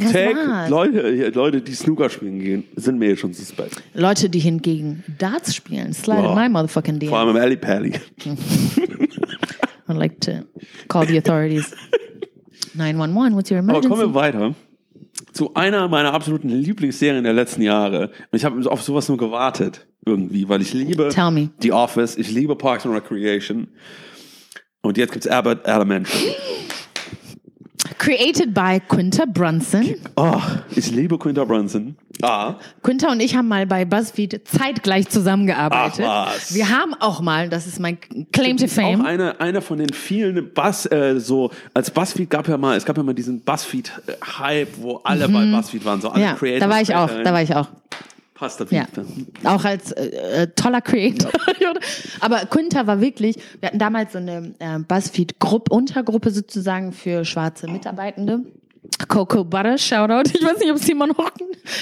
Das 0.00 0.14
war's. 0.14 0.70
Leute, 0.70 1.30
Leute, 1.30 1.60
die 1.60 1.74
Snooker 1.74 2.10
spielen 2.10 2.38
gehen, 2.38 2.64
sind 2.76 2.98
mir 2.98 3.10
eh 3.10 3.16
schon 3.16 3.32
suspekt. 3.32 3.82
Leute, 3.94 4.28
die 4.28 4.38
hingegen 4.40 5.04
Darts 5.18 5.54
spielen, 5.54 5.92
slide 5.92 6.26
in 6.28 6.34
my 6.34 6.48
motherfucking 6.48 6.98
DM. 6.98 7.08
Vor 7.08 7.18
allem 7.18 7.36
im 7.36 7.42
Alley 7.42 7.56
Pally. 7.56 7.92
I'd 9.86 9.96
like 9.96 10.20
to 10.20 10.44
call 10.88 11.06
the 11.06 11.18
authorities. 11.18 11.74
911, 12.74 13.36
what's 13.36 13.50
your 13.50 13.58
Aber 13.58 13.80
kommen 13.80 13.82
wir 13.82 14.04
emergency? 14.04 14.14
weiter 14.14 14.54
zu 15.32 15.52
einer 15.54 15.88
meiner 15.88 16.14
absoluten 16.14 16.48
Lieblingsserien 16.48 17.24
der 17.24 17.32
letzten 17.32 17.62
Jahre. 17.62 18.10
Und 18.30 18.36
ich 18.36 18.44
habe 18.44 18.70
auf 18.70 18.82
sowas 18.82 19.08
nur 19.08 19.18
gewartet, 19.18 19.86
irgendwie, 20.06 20.48
weil 20.48 20.62
ich 20.62 20.72
liebe 20.72 21.08
Tell 21.08 21.30
me. 21.30 21.50
The 21.60 21.72
Office, 21.72 22.16
ich 22.16 22.30
liebe 22.30 22.56
Parks 22.56 22.86
and 22.86 22.94
Recreation. 22.94 23.68
Und 24.82 24.96
jetzt 24.96 25.12
gibt's 25.12 25.26
Abbott 25.26 25.66
Elementary. 25.66 26.34
Created 27.98 28.52
by 28.54 28.80
Quinta 28.88 29.24
Brunson. 29.26 29.94
Oh, 30.16 30.40
ich 30.74 30.90
liebe 30.90 31.18
Quinta 31.18 31.44
Brunson. 31.44 31.96
Ah, 32.22 32.54
Quinta 32.82 33.10
und 33.10 33.20
ich 33.20 33.34
haben 33.36 33.48
mal 33.48 33.66
bei 33.66 33.84
BuzzFeed 33.84 34.42
zeitgleich 34.46 35.08
zusammengearbeitet. 35.08 36.04
Ach, 36.08 36.34
was. 36.34 36.54
Wir 36.54 36.68
haben 36.70 36.94
auch 37.00 37.20
mal, 37.20 37.48
das 37.48 37.66
ist 37.66 37.80
mein 37.80 37.98
Claim 38.32 38.56
to 38.56 38.66
auch 38.66 38.68
Fame. 38.68 39.04
eine, 39.04 39.60
von 39.62 39.78
den 39.78 39.88
vielen 39.92 40.52
Buzz, 40.54 40.86
äh, 40.90 41.18
so, 41.18 41.50
als 41.74 41.90
BuzzFeed 41.90 42.30
gab 42.30 42.46
ja 42.48 42.56
mal, 42.56 42.76
es 42.76 42.84
gab 42.84 42.96
ja 42.96 43.02
mal 43.02 43.14
diesen 43.14 43.40
BuzzFeed-Hype, 43.40 44.68
wo 44.80 44.96
alle 45.04 45.28
bei 45.28 45.44
BuzzFeed 45.46 45.84
waren, 45.84 46.00
so 46.00 46.08
alle 46.10 46.18
Mhm. 46.20 46.24
Ja, 46.28 46.34
Creators. 46.34 46.60
da 46.60 46.70
war 46.74 46.80
ich 46.80 46.94
auch, 46.94 47.10
da 47.24 47.32
war 47.32 47.42
ich 47.42 47.54
auch. 47.54 47.68
Passt 48.34 48.60
da 48.60 48.66
Ja, 48.70 48.86
auch 49.44 49.64
als 49.64 49.92
äh, 49.92 50.06
äh, 50.42 50.46
toller 50.56 50.80
Creator. 50.80 51.30
Aber 52.20 52.38
Quinta 52.46 52.84
war 52.86 53.00
wirklich, 53.00 53.36
wir 53.60 53.68
hatten 53.68 53.78
damals 53.78 54.12
so 54.12 54.18
eine 54.18 54.54
äh, 54.58 54.78
BuzzFeed-Gruppe, 54.80 55.72
Untergruppe 55.72 56.32
sozusagen 56.32 56.92
für 56.92 57.24
schwarze 57.24 57.68
Mitarbeitende. 57.68 58.40
Coco 59.08 59.44
Butter, 59.44 59.78
Shoutout. 59.78 60.30
Ich 60.34 60.42
weiß 60.44 60.58
nicht, 60.58 60.70
ob 60.70 60.76
es 60.76 60.82
die 60.82 60.92
immer 60.92 61.06
noch, 61.06 61.30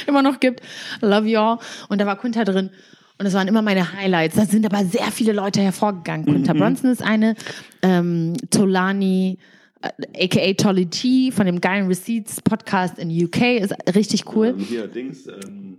immer 0.06 0.22
noch 0.22 0.40
gibt. 0.40 0.60
Love 1.00 1.26
y'all. 1.26 1.58
Und 1.88 2.00
da 2.00 2.06
war 2.06 2.16
Quinta 2.18 2.44
drin. 2.44 2.70
Und 3.18 3.24
das 3.24 3.34
waren 3.34 3.48
immer 3.48 3.62
meine 3.62 3.92
Highlights. 3.94 4.36
Da 4.36 4.44
sind 4.44 4.66
aber 4.66 4.84
sehr 4.84 5.10
viele 5.10 5.32
Leute 5.32 5.60
hervorgegangen. 5.62 6.26
Quinta 6.26 6.52
Brunson 6.52 6.90
ist 6.90 7.02
eine, 7.02 7.34
ähm, 7.82 8.34
Tolani, 8.50 9.38
äh, 9.80 10.24
aka 10.24 10.52
Tolly 10.54 10.86
T 10.86 11.32
von 11.32 11.46
dem 11.46 11.60
geilen 11.60 11.86
Receipts 11.86 12.42
Podcast 12.42 12.98
in 12.98 13.10
UK 13.10 13.60
ist 13.60 13.74
richtig 13.94 14.34
cool. 14.34 14.48
Ähm, 14.48 14.58
hier, 14.58 14.86
Dings, 14.86 15.26
ähm, 15.26 15.78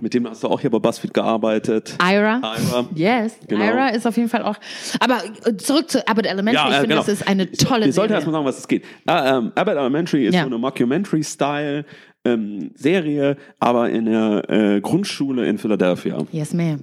mit 0.00 0.14
dem 0.14 0.28
hast 0.28 0.42
du 0.42 0.48
auch 0.48 0.60
hier 0.60 0.70
bei 0.70 0.78
BuzzFeed 0.78 1.14
gearbeitet. 1.14 1.96
Ira. 2.02 2.36
Ira. 2.38 2.86
Yes. 2.94 3.36
Genau. 3.48 3.64
Ira 3.64 3.88
ist 3.88 4.06
auf 4.06 4.16
jeden 4.16 4.28
Fall 4.28 4.42
auch. 4.42 4.56
Aber 5.00 5.20
äh, 5.46 5.56
zurück 5.56 5.90
zu 5.90 6.06
Abbott 6.06 6.26
Elementary. 6.26 6.70
ich 6.70 6.76
äh, 6.76 6.80
finde, 6.80 6.96
das 6.96 7.08
ist 7.08 7.26
eine 7.26 7.50
tolle 7.50 7.86
Wir 7.86 7.92
sollten 7.92 8.08
Serie. 8.10 8.14
erstmal 8.16 8.32
sagen, 8.34 8.44
was 8.46 8.58
es 8.58 8.68
geht. 8.68 8.84
Äh, 8.84 9.12
ähm, 9.36 9.52
Abbott 9.54 9.74
Elementary 9.76 10.26
ist 10.26 10.34
Ja. 10.34 10.42
so 10.42 10.46
eine 10.46 10.58
Mockumentary-Style 10.58 11.84
ähm, 12.26 12.70
Serie, 12.74 13.36
aber 13.58 13.90
in 13.90 14.06
der 14.06 14.48
äh, 14.48 14.80
Grundschule 14.80 15.46
in 15.46 15.58
Philadelphia. 15.58 16.18
Yes, 16.32 16.54
ma'am. 16.54 16.80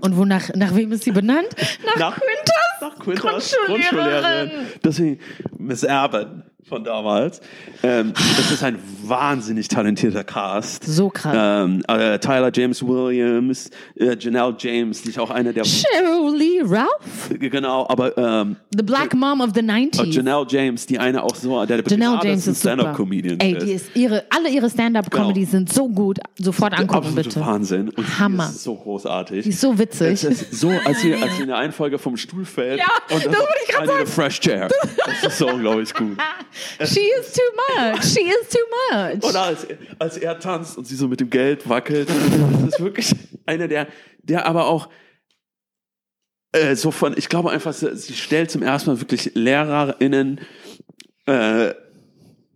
Und 0.00 0.16
wonach, 0.16 0.50
nach 0.54 0.74
wem 0.74 0.92
ist 0.92 1.04
sie 1.04 1.10
benannt? 1.12 1.48
Nach, 1.86 1.96
Nach- 1.96 2.14
Quintas. 2.20 2.80
Nach 2.80 2.98
Quintas 2.98 3.56
Grundschullehrerin. 3.66 4.50
Deswegen 4.84 5.18
Miss 5.58 5.84
Abbott 5.84 6.28
von 6.68 6.84
damals. 6.84 7.40
Ähm, 7.82 8.12
das 8.14 8.50
ist 8.50 8.62
ein 8.62 8.78
wahnsinnig 9.02 9.68
talentierter 9.68 10.24
Cast. 10.24 10.84
So 10.84 11.08
krass. 11.08 11.34
Ähm, 11.36 11.82
äh, 11.88 12.18
Tyler 12.18 12.50
James 12.52 12.86
Williams, 12.86 13.70
äh, 13.96 14.16
Janelle 14.18 14.54
James, 14.58 15.02
die 15.02 15.10
ist 15.10 15.18
auch 15.18 15.30
eine 15.30 15.52
der 15.52 15.64
Shirley 15.64 16.62
Ralph? 16.64 17.30
genau, 17.38 17.86
aber 17.88 18.16
ähm, 18.16 18.56
The 18.76 18.82
Black 18.82 19.14
Mom 19.14 19.40
of 19.40 19.50
the 19.54 19.62
90s. 19.62 20.06
Janelle 20.12 20.46
James, 20.48 20.86
die 20.86 20.98
eine 20.98 21.22
auch 21.22 21.34
so 21.34 21.64
der 21.64 21.82
Janelle 21.86 22.20
James 22.22 22.46
ist. 22.46 22.60
Stand-up-Comedian 22.60 23.40
Ey, 23.40 23.58
die 23.58 23.72
ist 23.72 23.94
ihre, 23.94 24.24
alle 24.30 24.48
ihre 24.50 24.70
Stand-up-Comedies 24.70 25.50
sind 25.50 25.72
so 25.72 25.88
gut. 25.88 26.18
Sofort 26.38 26.78
angucken, 26.78 27.14
bitte. 27.14 27.40
Wahnsinn. 27.40 27.88
Und 27.90 28.18
Hammer. 28.18 28.46
Die 28.46 28.54
ist 28.54 28.62
so 28.64 28.74
großartig. 28.74 29.44
Die 29.44 29.50
ist 29.50 29.60
so 29.60 29.78
witzig. 29.78 30.24
Ist 30.24 30.52
so, 30.52 30.70
als 30.84 31.00
sie, 31.00 31.14
als 31.14 31.36
sie 31.36 31.42
in 31.42 31.48
der 31.48 31.56
einen 31.60 31.72
Folge 31.72 31.98
vom 31.98 32.16
Stuhl 32.16 32.44
fällt. 32.44 32.78
Ja, 32.78 32.86
und 33.10 33.26
das 33.26 33.32
wollte 33.32 33.52
ich 33.68 33.80
need 33.80 33.90
a 33.90 34.06
fresh 34.06 34.40
chair. 34.40 34.68
Das 35.06 35.32
ist 35.32 35.38
so 35.38 35.48
unglaublich 35.48 35.92
gut. 35.94 36.16
She 36.84 37.00
is 37.00 37.32
too 37.32 37.76
much. 37.76 38.04
She 38.04 38.20
is 38.20 38.48
too 38.48 38.58
much. 38.92 39.24
Oder 39.24 39.42
als, 39.42 39.66
als 39.98 40.16
er 40.16 40.38
tanzt 40.38 40.76
und 40.76 40.86
sie 40.86 40.96
so 40.96 41.08
mit 41.08 41.20
dem 41.20 41.30
Geld 41.30 41.68
wackelt. 41.68 42.08
Das 42.08 42.74
ist 42.74 42.80
wirklich 42.80 43.14
einer 43.46 43.68
der, 43.68 43.86
der 44.22 44.46
aber 44.46 44.66
auch 44.66 44.88
äh, 46.52 46.74
so 46.74 46.90
von, 46.90 47.16
ich 47.16 47.28
glaube 47.28 47.50
einfach, 47.50 47.72
sie 47.72 48.14
stellt 48.14 48.50
zum 48.50 48.62
ersten 48.62 48.90
Mal 48.90 49.00
wirklich 49.00 49.32
LehrerInnen 49.34 50.40
äh, 51.26 51.74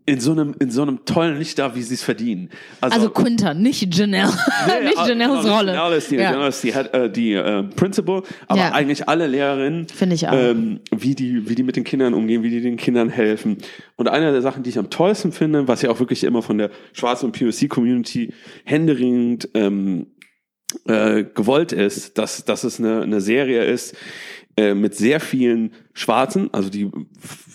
in 0.07 0.21
so 0.21 0.33
einem, 0.33 0.55
in 0.61 0.71
so 0.71 0.83
einem 0.83 1.05
tollen 1.07 1.39
Licht 1.39 1.59
dar, 1.59 1.75
wie 1.75 1.83
sie 1.83 1.95
es 1.95 2.03
verdienen. 2.03 2.51
Also 2.83 3.09
Quinta, 3.09 3.55
nicht 3.55 3.95
Janelle. 3.95 4.29
nicht 4.85 4.99
ah, 4.99 5.09
Janelles 5.09 5.43
genau, 5.43 5.57
Rolle. 5.57 5.73
Janelle 5.75 5.97
ist 5.97 6.11
die, 6.11 6.17
Ja. 6.17 6.23
Janelle 6.33 6.49
ist 6.49 6.63
die, 6.63 6.73
Head- 6.75 6.93
äh, 6.93 7.11
die 7.11 7.33
äh, 7.33 7.63
Principal, 7.63 8.23
aber 8.47 8.59
Ja. 8.61 8.73
eigentlich 8.73 9.09
alle 9.09 9.27
Lehrerinnen, 9.27 9.89
Finde 9.89 10.15
ich 10.15 10.29
auch. 10.29 10.33
ähm, 10.35 10.81
wie, 10.95 11.15
die, 11.15 11.49
wie 11.49 11.55
die 11.55 11.63
mit 11.63 11.77
den 11.77 11.85
Kindern 11.85 12.13
umgehen, 12.13 12.43
wie 12.43 12.51
die 12.51 12.61
den 12.61 12.77
Kindern 12.77 13.09
helfen. 13.09 13.57
Und 13.97 14.09
eine 14.09 14.31
der 14.33 14.43
Sachen, 14.43 14.63
die 14.63 14.71
ich 14.71 14.79
am 14.79 14.91
tollsten 14.91 15.33
finde, 15.33 15.69
was 15.69 15.81
ja 15.81 15.91
auch 15.91 16.01
wirklich 16.01 16.25
immer 16.25 16.43
von 16.43 16.59
der 16.59 16.71
schwarzen 16.93 17.27
und 17.27 17.39
POC-Community 17.39 18.33
händeringend 18.65 19.49
ähm, 19.55 20.09
äh, 20.87 21.25
gewollt 21.25 21.73
ist, 21.73 22.19
dass, 22.19 22.45
dass 22.45 22.65
es 22.65 22.79
eine, 22.79 23.03
eine 23.03 23.21
Serie 23.21 23.65
ist 23.65 23.97
äh, 24.57 24.75
mit 24.75 24.95
sehr 24.95 25.19
vielen 25.21 25.73
Schwarzen, 25.95 26.53
also 26.53 26.69
die 26.69 26.91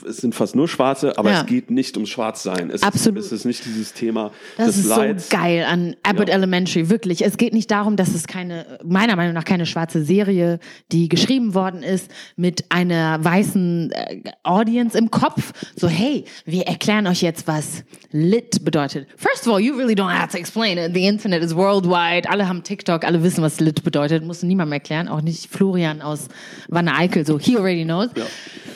es 0.08 0.18
sind 0.18 0.36
fast 0.36 0.56
nur 0.56 0.68
Schwarze, 0.68 1.18
aber 1.18 1.32
Ja. 1.32 1.41
es 1.41 1.45
geht 1.47 1.72
nicht 1.72 1.95
ums 1.97 2.10
Schwarzsein. 2.10 2.70
Es 2.72 2.84
Absolut. 2.84 3.20
Ist, 3.20 3.28
es 3.28 3.32
ist 3.39 3.45
nicht 3.45 3.66
dieses 3.66 3.93
Thema 3.93 4.32
Das 4.58 4.68
des 4.68 4.78
ist 4.80 4.86
Leids. 4.88 5.30
so 5.30 5.38
geil 5.38 5.66
an 5.68 5.95
Abbott 6.04 6.28
Ja. 6.30 6.36
Elementary, 6.36 6.89
wirklich. 6.89 7.24
Es 7.26 7.38
geht 7.38 7.54
nicht 7.54 7.70
darum, 7.72 7.95
dass 7.95 8.14
es 8.16 8.28
keine, 8.28 8.80
meiner 8.84 9.16
Meinung 9.16 9.34
nach 9.34 9.45
keine 9.45 9.66
schwarze 9.66 10.04
Serie, 10.04 10.60
die 10.91 11.10
geschrieben 11.10 11.54
worden 11.54 11.84
ist 11.84 12.10
mit 12.36 12.66
einer 12.70 13.24
weißen 13.24 13.91
äh, 13.91 14.22
Audience 14.43 14.97
im 14.97 15.12
Kopf. 15.12 15.52
So, 15.76 15.88
hey, 15.88 16.26
wir 16.45 16.64
erklären 16.68 17.08
euch 17.08 17.22
jetzt, 17.22 17.47
was 17.47 17.84
lit 18.12 18.64
bedeutet. 18.66 19.08
First 19.18 19.47
of 19.47 19.54
all, 19.54 19.60
you 19.60 19.76
really 19.76 19.93
don't 19.95 20.14
have 20.14 20.32
to 20.32 20.38
explain 20.38 20.78
it. 20.78 20.93
The 20.93 21.06
Internet 21.06 21.43
is 21.43 21.56
worldwide. 21.56 22.30
Alle 22.30 22.47
haben 22.47 22.64
TikTok, 22.64 23.04
alle 23.06 23.24
wissen, 23.24 23.41
was 23.43 23.60
lit 23.60 23.84
bedeutet. 23.84 24.24
Muss 24.24 24.43
niemandem 24.43 24.74
erklären, 24.74 25.08
auch 25.08 25.22
nicht 25.22 25.47
Florian 25.52 26.02
aus 26.02 26.28
Wanne 26.68 26.95
Eickel, 26.95 27.26
so, 27.26 27.39
he 27.39 27.58
already 27.58 27.84
knows. 27.84 28.10
Ja. 28.16 28.24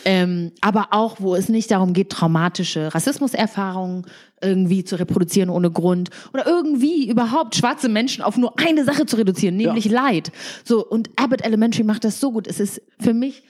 Ähm, 0.06 0.52
aber 0.62 0.88
auch, 0.92 1.18
wo 1.20 1.36
es 1.36 1.50
nicht 1.50 1.72
darum 1.72 1.94
geht, 1.94 2.10
traumatische 2.10 2.94
Rassismuserfahrungen 2.94 4.06
irgendwie 4.42 4.84
zu 4.84 5.00
reproduzieren 5.00 5.50
ohne 5.50 5.72
Grund 5.72 6.10
oder 6.34 6.46
irgendwie 6.46 7.10
überhaupt 7.10 7.56
schwarze 7.56 7.88
Menschen 7.88 8.22
auf 8.24 8.36
nur 8.36 8.60
eine 8.60 8.84
Sache 8.84 9.06
zu 9.06 9.16
reduzieren, 9.16 9.56
nämlich 9.56 9.86
Leid. 9.90 10.32
So, 10.66 10.86
und 10.86 11.10
Abbott 11.16 11.42
Elementary 11.46 11.84
macht 11.84 12.04
das 12.04 12.20
so 12.20 12.32
gut. 12.34 12.48
Es 12.48 12.60
ist 12.60 12.82
für 13.00 13.14
mich 13.14 13.44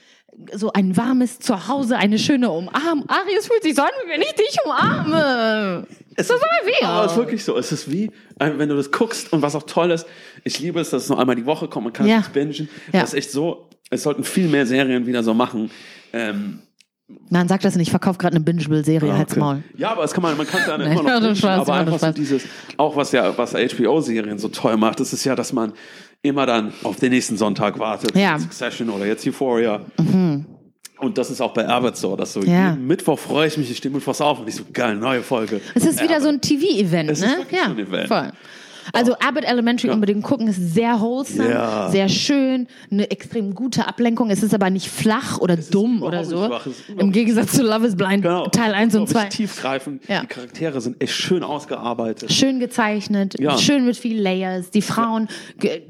so 0.52 0.72
ein 0.72 0.96
warmes 0.96 1.38
Zuhause, 1.40 1.96
eine 1.96 2.18
schöne 2.18 2.50
Umarmung. 2.50 3.08
Ari, 3.08 3.36
es 3.38 3.46
fühlt 3.46 3.62
sich 3.62 3.74
so 3.74 3.82
an, 3.82 3.88
wie 4.04 4.10
wenn 4.12 4.22
ich 4.22 4.32
dich 4.34 4.56
umarme. 4.64 5.86
Es 6.16 6.28
Das 6.28 6.36
ist 6.36 6.42
aber 6.44 6.66
weh. 6.68 6.84
Aber 6.84 7.04
es 7.06 7.12
ist 7.12 7.18
wirklich 7.18 7.44
so. 7.44 7.56
Es 7.56 7.72
ist 7.72 7.90
wie, 7.90 8.06
äh, 8.38 8.50
wenn 8.56 8.68
du 8.68 8.76
das 8.76 8.90
guckst 8.90 9.32
und 9.32 9.42
was 9.42 9.54
auch 9.54 9.64
toll 9.64 9.90
ist, 9.90 10.06
ich 10.44 10.58
liebe 10.60 10.80
es, 10.80 10.90
dass 10.90 11.04
es 11.04 11.08
nur 11.08 11.18
einmal 11.18 11.36
die 11.36 11.46
Woche 11.46 11.68
kommt, 11.68 11.84
man 11.84 11.92
kann 11.92 12.06
Ja. 12.06 12.18
es 12.20 12.28
bingen. 12.28 12.68
Ja. 12.92 13.00
Das 13.00 13.10
ist 13.12 13.14
echt 13.18 13.30
so, 13.32 13.68
es 13.90 14.02
sollten 14.02 14.24
viel 14.24 14.48
mehr 14.48 14.66
Serien 14.66 15.06
wieder 15.06 15.22
so 15.22 15.34
machen. 15.34 15.70
Ähm, 16.14 16.60
Man 17.30 17.48
sagt 17.48 17.64
das 17.64 17.74
nicht, 17.76 17.88
ich 17.88 17.90
verkaufe 17.90 18.18
gerade 18.18 18.36
eine 18.36 18.44
Bingeable-Serie, 18.44 19.12
ah, 19.12 19.18
halt's 19.18 19.32
okay. 19.32 19.40
Maul. 19.40 19.62
Ja, 19.76 19.90
aber 19.92 20.04
es 20.04 20.12
kann 20.12 20.22
man, 20.22 20.36
man 20.36 20.46
kann 20.46 20.60
es 20.60 20.66
ja 20.66 20.78
Nein, 20.78 20.98
immer 20.98 21.20
noch 21.20 21.36
Spaß, 21.36 21.60
aber 21.60 21.74
einfach 21.74 21.98
so 21.98 22.12
dieses, 22.12 22.44
auch 22.76 22.96
was 22.96 23.12
ja, 23.12 23.36
was 23.36 23.52
HBO-Serien 23.52 24.38
so 24.38 24.48
toll 24.48 24.76
macht, 24.76 25.00
das 25.00 25.12
ist 25.12 25.24
ja, 25.24 25.34
dass 25.34 25.52
man 25.52 25.72
immer 26.22 26.46
dann 26.46 26.72
auf 26.82 26.96
den 26.96 27.10
nächsten 27.10 27.36
Sonntag 27.36 27.78
wartet. 27.78 28.16
Ja. 28.16 28.36
Mhm. 28.38 28.42
Succession 28.42 28.88
oder 28.90 29.06
jetzt 29.06 29.26
Euphoria. 29.26 29.80
Und 30.98 31.18
das 31.18 31.30
ist 31.30 31.40
auch 31.40 31.52
bei 31.52 31.66
Abbott 31.68 31.96
so, 31.96 32.16
dass 32.16 32.32
so 32.32 32.40
Ja. 32.40 32.70
jeden 32.70 32.86
Mittwoch 32.86 33.18
freue 33.18 33.48
ich 33.48 33.58
mich, 33.58 33.70
ich 33.70 33.76
stehe 33.76 33.92
mittwochs 33.94 34.20
auf 34.20 34.38
und 34.40 34.48
ich 34.48 34.54
so, 34.54 34.62
geil, 34.72 34.94
neue 34.96 35.22
Folge. 35.22 35.60
Es 35.74 35.84
ist 35.84 36.02
wieder 36.02 36.20
so 36.20 36.28
ein 36.28 36.40
TV-Event, 36.40 37.10
Es 37.10 37.20
ne? 37.20 37.26
ist 37.26 37.36
wirklich 37.38 37.60
ja, 37.60 37.66
so 37.66 37.72
ein 37.72 37.78
Event. 37.78 38.08
voll. 38.08 38.30
Also 38.92 39.14
Abbott 39.18 39.44
Elementary 39.44 39.90
unbedingt 39.92 40.22
gucken, 40.22 40.48
ist 40.48 40.74
sehr 40.74 41.00
wholesome, 41.00 41.50
Ja. 41.50 41.88
sehr 41.90 42.08
schön, 42.08 42.66
eine 42.90 43.10
extrem 43.10 43.54
gute 43.54 43.86
Ablenkung. 43.88 44.30
Es 44.30 44.42
ist 44.42 44.54
aber 44.54 44.70
nicht 44.70 44.88
flach 44.88 45.38
oder 45.38 45.56
dumm 45.56 45.98
überhaupt 45.98 46.14
oder 46.14 46.24
so. 46.24 46.52
es 46.70 46.82
Im 46.98 47.12
Gegensatz 47.12 47.52
zu 47.52 47.62
Love 47.62 47.86
is 47.86 47.96
Blind 47.96 48.22
Genau. 48.22 48.46
Teil 48.48 48.74
1 48.74 48.94
und 48.94 49.02
Unglaublich 49.02 49.30
2. 49.30 49.36
Tiefgreifend. 49.36 50.08
Ja. 50.08 50.20
Die 50.20 50.26
Charaktere 50.26 50.80
sind 50.80 51.00
echt 51.02 51.14
schön 51.14 51.42
ausgearbeitet. 51.42 52.32
Schön 52.32 52.60
gezeichnet, 52.60 53.34
Ja. 53.40 53.56
schön 53.58 53.84
mit 53.86 53.96
viel 53.96 54.20
Layers. 54.20 54.70
Die 54.70 54.82
Frauen 54.82 55.28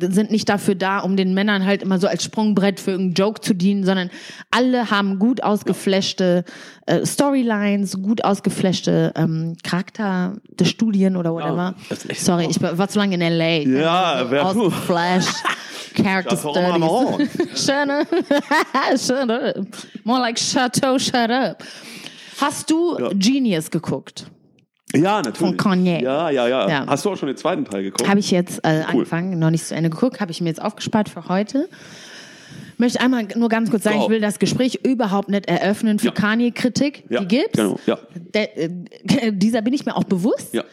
sind 0.00 0.30
nicht 0.30 0.48
dafür 0.48 0.74
da, 0.74 1.00
um 1.00 1.16
den 1.16 1.34
Männern 1.34 1.64
halt 1.64 1.82
immer 1.82 1.98
so 1.98 2.06
als 2.06 2.24
Sprungbrett 2.24 2.80
für 2.80 2.92
irgendeinen 2.92 3.14
Joke 3.14 3.40
zu 3.40 3.54
dienen, 3.54 3.84
sondern 3.84 4.10
alle 4.50 4.90
haben 4.90 5.18
gut 5.18 5.42
ausgeflashte 5.42 6.44
äh, 6.86 7.04
Storylines, 7.06 8.00
gut 8.02 8.24
ausgeflashte 8.24 9.12
ähm, 9.16 9.56
Charakter 9.62 10.34
des 10.58 10.68
Studien 10.68 11.16
oder 11.16 11.32
whatever. 11.32 11.74
echt 12.08 12.20
Sorry, 12.20 12.46
ich 12.50 12.60
war 12.60 12.88
zu 12.88 12.98
lange 12.98 13.14
in 13.14 13.20
LA. 13.20 13.78
Ja, 13.80 14.26
wer- 14.30 14.46
Ausgeflasht. 14.46 15.28
Character 15.94 16.36
Chateau 16.36 16.60
Marmont. 16.60 17.30
Studies. 17.30 17.64
shut 17.66 17.88
up. 17.88 18.08
shut 18.98 19.30
up. 19.30 19.66
More 20.02 20.18
like 20.20 20.36
Chateau, 20.36 20.98
shut 20.98 21.30
up. 21.30 21.62
Hast 22.40 22.68
du 22.70 22.98
Ja. 22.98 23.10
Genius 23.14 23.70
geguckt? 23.70 24.26
Ja, 24.92 25.16
natürlich. 25.18 25.38
Von 25.38 25.56
Kanye. 25.56 26.02
Ja, 26.02 26.30
ja, 26.30 26.46
ja, 26.48 26.68
Ja. 26.68 26.86
Hast 26.86 27.04
du 27.04 27.10
auch 27.10 27.16
schon 27.16 27.28
den 27.28 27.36
zweiten 27.36 27.64
Teil 27.64 27.84
geguckt? 27.84 28.08
Habe 28.08 28.18
ich 28.20 28.30
jetzt 28.32 28.60
äh, 28.64 28.82
angefangen, 28.86 29.38
noch 29.38 29.50
nicht 29.50 29.64
zu 29.66 29.74
Ende 29.74 29.90
geguckt, 29.90 30.20
habe 30.20 30.30
ich 30.32 30.40
mir 30.40 30.48
jetzt 30.48 30.62
aufgespart 30.62 31.08
für 31.08 31.28
heute. 31.28 31.68
Möchte 32.78 33.00
einmal 33.00 33.26
nur 33.36 33.48
ganz 33.48 33.70
kurz 33.70 33.84
sagen, 33.84 33.98
Go. 33.98 34.04
ich 34.04 34.10
will 34.10 34.20
das 34.20 34.38
Gespräch 34.38 34.80
überhaupt 34.84 35.28
nicht 35.28 35.46
eröffnen 35.46 35.98
für 35.98 36.06
Ja. 36.06 36.12
Kanye-Kritik. 36.12 37.04
Ja, 37.08 37.20
Die 37.20 37.28
gibt's. 37.28 37.58
genau, 37.58 37.78
ja. 37.86 37.98
Der, 38.34 38.58
äh, 38.58 38.70
dieser 39.32 39.62
bin 39.62 39.72
ich 39.74 39.86
mir 39.86 39.96
auch 39.96 40.04
bewusst. 40.04 40.54
Ja. 40.54 40.64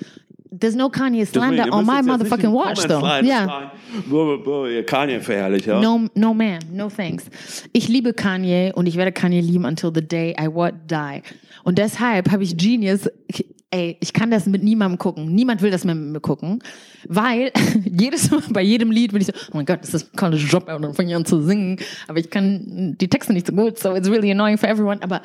There's 0.60 0.76
no 0.76 0.90
Kanye 0.90 1.26
slander 1.26 1.72
on 1.74 1.86
my 1.86 2.02
motherfucking 2.04 2.52
watch, 2.52 2.82
though. 2.86 3.02
Ja. 3.26 3.72
boah, 4.10 4.68
ihr 4.68 4.86
Kanye-Verherrlicher. 4.86 5.80
No, 5.80 6.08
no 6.14 6.34
man, 6.34 6.60
no 6.74 6.90
thanks. 6.90 7.24
Ich 7.72 7.88
liebe 7.88 8.14
Kanye 8.14 8.74
und 8.76 8.86
ich 8.86 8.98
werde 8.98 9.12
Kanye 9.14 9.40
lieben 9.40 9.66
until 9.66 9.92
the 9.96 10.06
day 10.06 10.36
I 10.40 10.48
what 10.54 10.74
die. 10.90 11.22
Und 11.64 11.78
deshalb 11.78 12.32
habe 12.32 12.44
ich 12.44 12.58
Genius, 12.58 13.10
ey, 13.72 13.98
ich 14.02 14.14
kann 14.14 14.30
das 14.30 14.46
mit 14.46 14.64
niemandem 14.64 14.98
gucken. 14.98 15.34
Niemand 15.34 15.62
will 15.62 15.72
das 15.72 15.86
mit 15.86 15.96
mir 15.96 16.20
gucken, 16.20 16.60
weil 17.08 17.52
jedes 17.86 18.30
Mal 18.30 18.42
bei 18.50 18.62
jedem 18.62 18.92
Lied 18.92 19.14
bin 19.14 19.22
ich 19.22 19.28
so, 19.28 19.34
oh 19.34 19.58
mein 19.58 19.66
Gott, 19.66 19.80
das 19.82 19.94
ist 19.94 20.22
ein 20.22 20.32
Dropout 20.50 20.76
und 20.76 20.82
dann 20.84 20.94
fange 20.94 21.10
ich 21.10 21.16
an 21.16 21.26
zu 21.26 21.42
singen, 21.42 21.80
aber 22.08 22.20
ich 22.20 22.30
kann 22.30 22.96
die 23.00 23.08
Texte 23.08 23.34
nicht 23.34 23.48
so 23.48 23.54
gut, 23.54 23.80
so 23.80 23.96
it's 23.96 24.10
really 24.10 24.32
annoying 24.32 24.58
for 24.58 24.70
everyone, 24.70 25.02
aber 25.02 25.22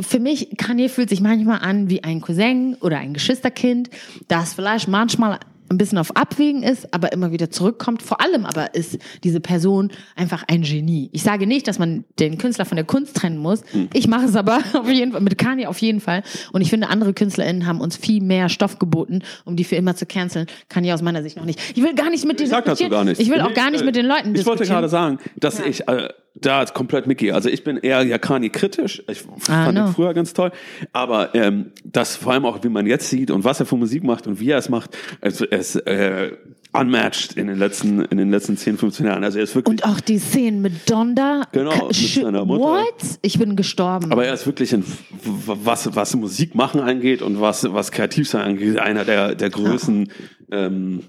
für 0.00 0.18
mich, 0.18 0.56
Kanye 0.56 0.88
fühlt 0.88 1.10
sich 1.10 1.20
manchmal 1.20 1.60
an 1.60 1.90
wie 1.90 2.02
ein 2.02 2.20
Cousin 2.20 2.76
oder 2.80 2.98
ein 2.98 3.14
Geschwisterkind, 3.14 3.90
das 4.28 4.54
vielleicht 4.54 4.88
manchmal 4.88 5.38
ein 5.70 5.78
bisschen 5.78 5.98
auf 5.98 6.16
Abwägen 6.16 6.62
ist, 6.62 6.92
aber 6.92 7.12
immer 7.12 7.30
wieder 7.30 7.50
zurückkommt. 7.50 8.02
Vor 8.02 8.20
allem 8.20 8.44
aber 8.44 8.74
ist 8.74 8.98
diese 9.22 9.40
Person 9.40 9.90
einfach 10.16 10.44
ein 10.48 10.62
Genie. 10.62 11.08
Ich 11.12 11.22
sage 11.22 11.46
nicht, 11.46 11.68
dass 11.68 11.78
man 11.78 12.04
den 12.18 12.38
Künstler 12.38 12.64
von 12.64 12.76
der 12.76 12.84
Kunst 12.84 13.16
trennen 13.16 13.38
muss. 13.38 13.62
Ich 13.94 14.08
mache 14.08 14.26
es 14.26 14.36
aber 14.36 14.58
auf 14.74 14.90
jeden 14.90 15.12
Fall, 15.12 15.20
mit 15.20 15.38
Kanye 15.38 15.66
auf 15.66 15.78
jeden 15.78 16.00
Fall. 16.00 16.22
Und 16.52 16.60
ich 16.60 16.70
finde, 16.70 16.88
andere 16.88 17.14
KünstlerInnen 17.14 17.66
haben 17.66 17.80
uns 17.80 17.96
viel 17.96 18.20
mehr 18.20 18.48
Stoff 18.48 18.78
geboten, 18.78 19.22
um 19.44 19.56
die 19.56 19.64
für 19.64 19.76
immer 19.76 19.94
zu 19.94 20.06
canceln. 20.06 20.46
Kanye 20.68 20.92
aus 20.92 21.02
meiner 21.02 21.22
Sicht 21.22 21.36
noch 21.36 21.44
nicht. 21.44 21.60
Ich 21.76 21.82
will 21.82 21.94
gar 21.94 22.10
nicht 22.10 22.24
mit 22.24 22.40
Ich 22.40 22.48
denen 22.48 22.50
sag 22.50 22.64
dazu 22.64 22.88
gar 22.88 23.04
nichts. 23.04 23.20
Ich 23.20 23.30
will 23.30 23.40
auch 23.40 23.54
gar 23.54 23.70
nicht 23.70 23.82
äh, 23.82 23.84
mit 23.84 23.94
den 23.94 24.06
Leuten 24.06 24.34
Ich 24.34 24.46
wollte 24.46 24.64
gerade 24.64 24.88
sagen, 24.88 25.18
dass 25.36 25.60
ich 25.60 25.86
äh, 25.86 26.08
da 26.34 26.62
ist 26.62 26.74
komplett 26.74 27.06
Mickey. 27.06 27.32
Also 27.32 27.48
ich 27.48 27.64
bin 27.64 27.76
eher 27.76 28.02
ja 28.02 28.18
Kanye 28.18 28.50
kritisch. 28.50 29.02
Ich 29.10 29.24
Ah, 29.48 29.64
fand 29.64 29.78
no. 29.78 29.86
ihn 29.86 29.92
früher 29.92 30.14
ganz 30.14 30.32
toll. 30.32 30.52
Aber 30.92 31.34
ähm, 31.34 31.72
das 31.84 32.16
vor 32.16 32.32
allem 32.32 32.44
auch, 32.46 32.62
wie 32.62 32.68
man 32.68 32.86
jetzt 32.86 33.10
sieht 33.10 33.30
und 33.30 33.44
was 33.44 33.60
er 33.60 33.66
für 33.66 33.76
Musik 33.76 34.04
macht 34.04 34.26
und 34.26 34.40
wie 34.40 34.50
er 34.50 34.58
es 34.58 34.68
macht. 34.68 34.96
Also 35.20 35.44
es, 35.50 35.76
äh, 35.76 36.32
unmatched 36.72 37.32
in 37.32 37.48
den 37.48 37.58
letzten, 37.58 38.00
in 38.04 38.16
den 38.18 38.30
letzten 38.30 38.56
10, 38.56 38.78
15 38.78 39.04
Jahren. 39.06 39.24
Also 39.24 39.38
er 39.38 39.44
ist 39.44 39.54
wirklich. 39.56 39.72
Und 39.82 39.84
auch 39.84 39.98
die 40.00 40.18
Szenen 40.18 40.62
mit 40.62 40.88
Donda. 40.88 41.42
Genau, 41.50 41.88
mit 41.88 41.96
seiner 41.96 42.44
Mutter. 42.44 42.62
What? 42.62 43.18
Ich 43.22 43.38
bin 43.40 43.56
gestorben. 43.56 44.12
aber 44.12 44.24
er 44.24 44.34
ist 44.34 44.46
wirklich, 44.46 44.72
ein, 44.72 44.84
was, 45.24 45.94
was 45.96 46.14
Musik 46.14 46.54
machen 46.54 46.80
angeht 46.80 47.22
und 47.22 47.40
was, 47.40 47.64
was 47.72 47.90
kreativ 47.90 48.28
sein 48.28 48.42
angeht, 48.42 48.78
einer 48.78 49.04
der, 49.04 49.34
der 49.34 49.50
Größen 49.50 50.12
ähm, 50.52 51.02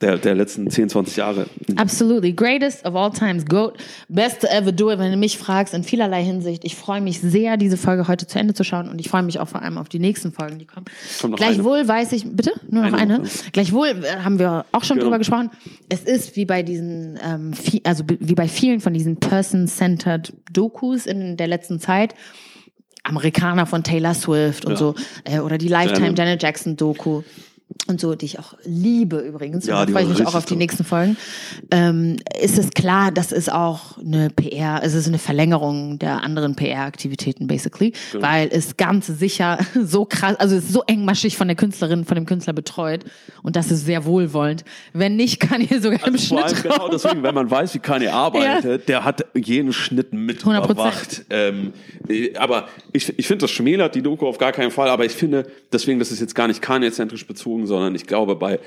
der, 0.00 0.16
der 0.18 0.34
letzten 0.34 0.70
10, 0.70 0.88
20 0.90 1.16
Jahre. 1.16 1.46
Absolutely. 1.76 2.32
Greatest 2.32 2.84
of 2.84 2.94
all 2.94 3.10
times. 3.10 3.44
Goat. 3.44 3.76
Best 4.08 4.40
to 4.42 4.46
ever 4.46 4.70
do 4.72 4.90
it, 4.90 4.98
wenn 4.98 5.10
du 5.10 5.16
mich 5.16 5.38
fragst, 5.38 5.74
in 5.74 5.82
vielerlei 5.82 6.22
Hinsicht. 6.22 6.64
Ich 6.64 6.76
freue 6.76 7.00
mich 7.00 7.20
sehr, 7.20 7.56
diese 7.56 7.76
Folge 7.76 8.06
heute 8.08 8.26
zu 8.26 8.38
Ende 8.38 8.54
zu 8.54 8.62
schauen 8.64 8.88
und 8.88 9.00
ich 9.00 9.08
freue 9.08 9.22
mich 9.22 9.40
auch 9.40 9.48
vor 9.48 9.62
allem 9.62 9.76
auf 9.78 9.88
die 9.88 9.98
nächsten 9.98 10.32
Folgen, 10.32 10.58
die 10.58 10.66
kommen. 10.66 10.86
Noch 11.22 11.36
Gleichwohl 11.36 11.86
weiß 11.88 12.12
ich, 12.12 12.24
bitte? 12.30 12.52
Nur 12.70 12.82
noch 12.88 12.98
Eine 12.98 13.16
eine? 13.16 13.28
Gleichwohl 13.52 13.88
äh, 13.88 14.20
haben 14.22 14.38
wir 14.38 14.64
auch 14.72 14.84
schon 14.84 14.96
Genau. 14.98 15.06
drüber 15.06 15.18
gesprochen. 15.18 15.50
Es 15.88 16.02
ist 16.02 16.36
wie 16.36 16.44
bei 16.44 16.62
diesen, 16.62 17.18
ähm, 17.24 17.52
also 17.84 18.04
wie 18.06 18.34
bei 18.34 18.48
vielen 18.48 18.80
von 18.80 18.94
diesen 18.94 19.16
Person-Centered 19.16 20.32
Dokus 20.52 21.06
in 21.06 21.36
der 21.36 21.48
letzten 21.48 21.80
Zeit. 21.80 22.14
Amerikaner 23.04 23.64
von 23.66 23.82
Taylor 23.84 24.12
Swift 24.14 24.64
und 24.66 24.72
Ja. 24.72 24.76
so, 24.76 24.94
äh, 25.24 25.38
oder 25.38 25.56
die 25.56 25.68
Lifetime 25.68 26.06
Janet. 26.08 26.18
Janet 26.18 26.42
Jackson 26.42 26.76
Doku 26.76 27.22
und 27.86 28.00
so, 28.00 28.14
die 28.14 28.26
ich 28.26 28.38
auch 28.38 28.54
liebe 28.64 29.18
übrigens. 29.18 29.66
Ja, 29.66 29.80
und 29.80 29.88
da 29.90 29.92
freue 29.92 30.02
ich 30.04 30.18
mich 30.18 30.26
auch 30.26 30.34
auf 30.34 30.44
die 30.44 30.56
nächsten 30.56 30.84
Folgen. 30.84 31.16
Ähm, 31.70 32.16
ist 32.40 32.58
es 32.58 32.70
klar, 32.70 33.10
das 33.12 33.32
ist 33.32 33.50
auch 33.52 33.98
eine 33.98 34.30
PR, 34.30 34.80
es 34.82 34.94
ist 34.94 35.06
eine 35.06 35.18
Verlängerung 35.18 35.98
der 35.98 36.22
anderen 36.22 36.54
PR-Aktivitäten 36.54 37.46
basically, 37.46 37.92
Genau. 38.12 38.26
weil 38.26 38.48
es 38.52 38.76
ganz 38.76 39.06
sicher 39.06 39.58
so 39.82 40.04
krass, 40.04 40.36
also 40.38 40.56
es 40.56 40.64
ist 40.64 40.72
so 40.72 40.82
engmaschig 40.86 41.36
von 41.36 41.48
der 41.48 41.56
Künstlerin, 41.56 42.04
von 42.04 42.14
dem 42.14 42.26
Künstler 42.26 42.52
betreut 42.52 43.04
und 43.42 43.56
das 43.56 43.70
ist 43.70 43.84
sehr 43.86 44.04
wohlwollend. 44.04 44.64
Wenn 44.92 45.16
nicht, 45.16 45.40
kann 45.40 45.60
hier 45.60 45.80
sogar 45.80 46.06
im 46.06 46.14
Also 46.14 46.36
allem 46.36 46.48
Schnitt 46.48 46.62
genau 46.62 46.74
raus. 46.76 46.90
deswegen, 47.02 47.22
wenn 47.22 47.34
man 47.34 47.50
weiß, 47.50 47.74
wie 47.74 47.78
Kanye 47.78 48.08
arbeitet, 48.08 48.88
der 48.88 49.04
hat 49.04 49.24
jeden 49.34 49.72
Schnitt 49.72 50.12
mit 50.12 50.42
100%. 50.42 50.64
überwacht. 50.64 51.24
Ähm, 51.30 51.72
äh, 52.08 52.34
aber 52.36 52.68
ich, 52.92 53.18
ich 53.18 53.26
finde, 53.26 53.42
das 53.42 53.50
schmälert 53.50 53.94
die 53.94 54.02
Doku 54.02 54.26
auf 54.26 54.38
gar 54.38 54.52
keinen 54.52 54.70
Fall. 54.70 54.88
Aber 54.88 55.04
ich 55.04 55.12
finde, 55.12 55.46
deswegen, 55.72 55.98
das 55.98 56.10
ist 56.12 56.20
jetzt 56.20 56.34
gar 56.34 56.48
nicht 56.48 56.60
Kanye-zentrisch 56.62 57.26
bezogen, 57.26 57.57
sondern 57.66 57.94
ich 57.94 58.06
glaube, 58.06 58.36
bei 58.36 58.58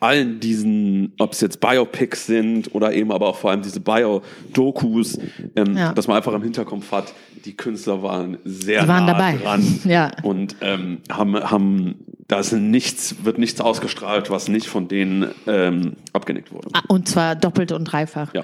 allen 0.00 0.40
diesen, 0.40 1.12
ob 1.18 1.32
es 1.32 1.40
jetzt 1.40 1.60
Biopics 1.60 2.26
sind 2.26 2.74
oder 2.74 2.92
eben 2.92 3.10
aber 3.12 3.28
auch 3.28 3.36
vor 3.36 3.50
allem 3.50 3.62
diese 3.62 3.80
Bio-Dokus, 3.80 5.18
ähm, 5.56 5.76
Ja. 5.76 5.92
dass 5.92 6.08
man 6.08 6.16
einfach 6.16 6.32
im 6.34 6.42
Hinterkopf 6.42 6.90
hat, 6.92 7.12
die 7.44 7.56
Künstler 7.56 8.02
waren 8.02 8.38
sehr 8.44 8.82
Die 8.82 8.88
waren 8.88 9.06
nah 9.06 9.12
dabei. 9.12 9.36
dran 9.36 9.80
Ja. 9.84 10.10
und 10.22 10.56
ähm, 10.60 10.98
haben, 11.10 11.34
haben 11.50 11.94
da 12.28 12.40
ist 12.40 12.52
nichts, 12.52 13.16
wird 13.24 13.38
nichts 13.38 13.60
ausgestrahlt, 13.60 14.30
was 14.30 14.48
nicht 14.48 14.66
von 14.66 14.88
denen 14.88 15.30
ähm, 15.46 15.96
abgenickt 16.12 16.52
wurde. 16.52 16.68
Ah, 16.72 16.80
Und 16.88 17.08
zwar 17.08 17.36
doppelt 17.36 17.72
und 17.72 17.84
dreifach. 17.84 18.32
Ja. 18.34 18.42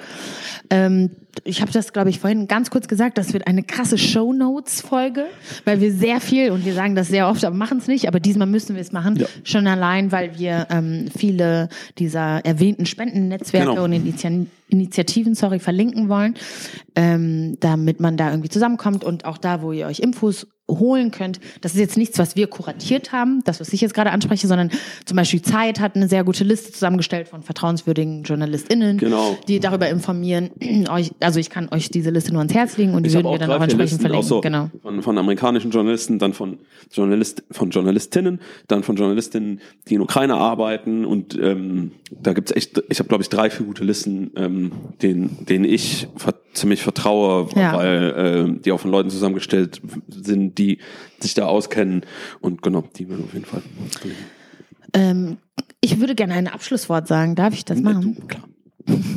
Ähm, 0.69 1.11
ich 1.45 1.63
habe 1.63 1.73
das, 1.73 1.93
glaube 1.93 2.11
ich, 2.11 2.19
vorhin 2.21 2.47
ganz 2.49 2.71
kurz 2.71 2.89
gesagt, 2.89 3.17
das 3.17 3.33
wird 3.33 3.47
eine 3.47 3.63
krasse 3.63 3.97
Show-Notes-Folge, 3.97 5.27
weil 5.65 5.81
wir 5.81 5.93
sehr 5.93 6.21
viel, 6.21 6.51
und 6.51 6.65
wir 6.65 6.75
sagen 6.75 6.95
das 6.95 7.09
sehr 7.09 7.29
oft, 7.29 7.45
aber 7.45 7.57
machen 7.57 7.79
es 7.79 7.87
nicht, 7.87 8.07
aber 8.09 8.21
diesmal 8.21 8.47
müssen 8.47 8.75
wir 8.75 8.83
es 8.83 8.93
machen. 8.93 9.17
Ja. 9.17 9.27
Schon 9.45 9.67
allein, 9.67 10.13
weil 10.13 10.39
wir 10.39 10.67
ähm, 10.71 11.07
viele 11.17 11.69
dieser 11.99 12.45
erwähnten 12.45 12.85
Spendennetzwerke 12.87 13.71
Genau. 13.71 13.85
und 13.85 13.93
Initi 13.93 14.47
Initiativen, 14.71 15.35
sorry, 15.35 15.59
verlinken 15.59 16.09
wollen, 16.09 16.35
ähm, 16.97 17.57
damit 17.61 18.01
man 18.01 18.17
da 18.17 18.31
irgendwie 18.31 18.49
zusammenkommt 18.49 19.05
und 19.05 19.25
auch 19.25 19.39
da, 19.39 19.63
wo 19.63 19.73
ihr 19.73 19.87
euch 19.87 20.01
Infos 20.01 20.47
holen 20.71 21.11
könnt. 21.11 21.41
Das 21.63 21.73
ist 21.75 21.81
jetzt 21.81 21.97
nichts, 21.97 22.17
was 22.21 22.37
wir 22.37 22.47
kuratiert 22.47 23.11
haben, 23.11 23.43
das, 23.45 23.59
was 23.59 23.73
ich 23.73 23.81
jetzt 23.81 23.93
gerade 23.93 24.13
anspreche, 24.13 24.47
sondern 24.47 24.71
zum 25.05 25.17
Beispiel 25.17 25.43
Zeit 25.43 25.81
hat 25.81 25.97
eine 25.97 26.07
sehr 26.09 26.23
gute 26.23 26.45
Liste 26.45 26.71
zusammengestellt 26.71 27.27
von 27.27 27.43
vertrauenswürdigen 27.43 28.23
JournalistInnen, 28.23 28.99
Genau. 28.99 29.37
die 29.49 29.59
darüber 29.59 29.89
informieren. 29.89 30.51
euch, 30.89 31.11
also 31.19 31.41
ich 31.41 31.51
kann 31.51 31.69
euch 31.73 31.91
diese 31.91 32.11
Liste 32.11 32.31
nur 32.33 32.39
ans 32.41 32.55
Herz 32.55 32.77
legen 32.77 32.95
und 32.95 33.03
die 33.03 33.09
Ich 33.09 33.15
würden 33.17 33.33
wir 33.33 33.39
dann 33.39 33.51
auch 33.51 33.55
entsprechend 33.61 33.81
Listen, 33.81 34.01
verlinken. 34.01 34.29
so 34.29 34.41
Genau. 34.43 34.71
von, 34.81 35.03
von 35.03 35.19
amerikanischen 35.19 35.73
Journalisten, 35.73 36.21
dann 36.21 36.35
von, 36.35 36.59
Journalist, 36.93 37.43
von 37.51 37.71
Journalistinnen, 37.71 38.39
dann 38.69 38.85
von 38.85 38.95
Journalistinnen, 38.95 39.61
die 39.89 39.95
in 39.95 40.01
Ukraine 40.03 40.37
arbeiten 40.37 41.05
und 41.05 41.37
ähm, 41.37 41.91
da 42.13 42.33
gibt's 42.33 42.53
echt, 42.53 42.81
ich 42.89 43.01
habe 43.01 43.09
glaube 43.09 43.23
ich 43.25 43.29
drei, 43.29 43.51
vier 43.51 43.67
gute 43.67 43.83
Listen, 43.83 44.31
ähm, 44.37 44.60
denen, 45.03 45.45
denen 45.47 45.65
ich 45.65 46.09
ver 46.17 46.35
ziemlich 46.53 46.83
vertraue, 46.83 47.49
Ja. 47.55 47.77
weil 47.77 48.57
äh, 48.59 48.61
die 48.61 48.73
auch 48.73 48.81
von 48.81 48.91
Leuten 48.91 49.09
zusammengestellt 49.09 49.81
sind, 50.09 50.59
die 50.59 50.79
sich 51.21 51.35
da 51.35 51.47
auskennen 51.47 52.03
und 52.41 52.63
genau, 52.63 52.83
die 52.97 53.09
werden 53.09 53.25
auf 53.25 53.33
jeden 53.33 53.47
Fall. 53.47 53.63
Ähm, 54.95 55.39
ich 55.81 56.01
würde 56.01 56.15
gerne 56.17 56.35
ein 56.35 56.49
Abschlusswort 56.49 57.07
sagen. 57.07 57.37
Darf 57.37 57.55
ich 57.55 57.65
das 57.65 57.81
machen? 57.81 58.17
Du, 58.19 58.27
klar. 58.27 58.43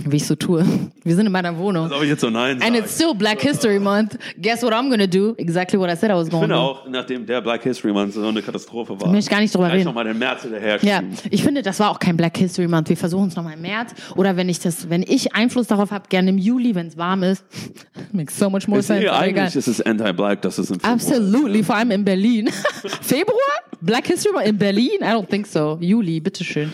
Wie 0.05 0.17
ich 0.17 0.25
so 0.27 0.35
tue. 0.35 0.65
Wir 1.03 1.15
sind 1.15 1.25
in 1.25 1.31
meiner 1.31 1.57
Wohnung. 1.57 1.89
Soll 1.89 2.03
ich 2.03 2.09
jetzt 2.09 2.21
so 2.21 2.29
nein 2.29 2.53
And 2.53 2.61
sagen? 2.61 2.75
it's 2.75 2.95
still 2.95 3.13
Black 3.13 3.41
History 3.41 3.79
Month. 3.79 4.17
Guess 4.41 4.61
what 4.63 4.71
I'm 4.73 4.89
gonna 4.89 5.07
do? 5.07 5.33
Exactly 5.37 5.79
what 5.79 5.89
I 5.89 5.95
said 5.95 6.11
I 6.11 6.13
was 6.13 6.27
Ich 6.27 6.31
going 6.31 6.43
finde 6.43 6.55
to 6.55 6.61
do. 6.61 6.67
auch, 6.67 6.87
nachdem 6.89 7.25
der 7.25 7.41
Black 7.41 7.63
History 7.63 7.91
Month 7.91 8.13
so 8.13 8.25
eine 8.27 8.41
Katastrophe 8.41 8.99
war, 8.99 9.07
Möchte 9.09 9.19
ich 9.25 9.29
gar 9.29 9.39
nicht 9.41 9.53
drüber 9.53 9.71
reden. 9.71 9.85
nochmal 9.85 10.05
den 10.05 10.17
März 10.19 10.43
hinterher 10.43 10.77
Ja, 10.83 11.01
ich 11.29 11.43
finde, 11.43 11.61
das 11.61 11.79
war 11.79 11.89
auch 11.91 11.99
kein 11.99 12.15
Black 12.17 12.37
History 12.37 12.67
Month. 12.67 12.89
Wir 12.89 12.97
versuchen 12.97 13.27
es 13.29 13.35
nochmal 13.35 13.53
im 13.53 13.61
März. 13.61 13.93
Oder 14.15 14.37
wenn 14.37 14.49
ich 14.49 14.59
das, 14.59 14.89
wenn 14.89 15.03
ich 15.03 15.33
Einfluss 15.35 15.67
darauf 15.67 15.91
habe, 15.91 16.05
gerne 16.09 16.29
im 16.29 16.37
Juli, 16.37 16.75
wenn 16.75 16.87
es 16.87 16.97
warm 16.97 17.23
ist. 17.23 17.43
Makes 18.11 18.37
so 18.37 18.49
much 18.49 18.67
more 18.67 18.79
Ist, 18.79 18.87
sense. 18.87 19.03
egal. 19.03 19.15
eigentlich 19.23 19.55
ist 19.55 19.67
es 19.67 19.81
anti-black, 19.81 20.41
das 20.41 20.59
ist 20.59 20.69
im 20.69 20.75
Februar. 20.79 20.93
Absolutely, 20.93 21.63
vor 21.63 21.75
allem 21.75 21.91
in 21.91 22.03
Berlin. 22.05 22.49
Februar? 23.01 23.37
Black 23.81 24.07
History 24.07 24.31
Month 24.33 24.47
in 24.47 24.57
Berlin? 24.57 24.91
I 25.01 25.05
don't 25.05 25.27
think 25.29 25.45
so. 25.47 25.77
Juli, 25.81 26.19
bitteschön. 26.19 26.71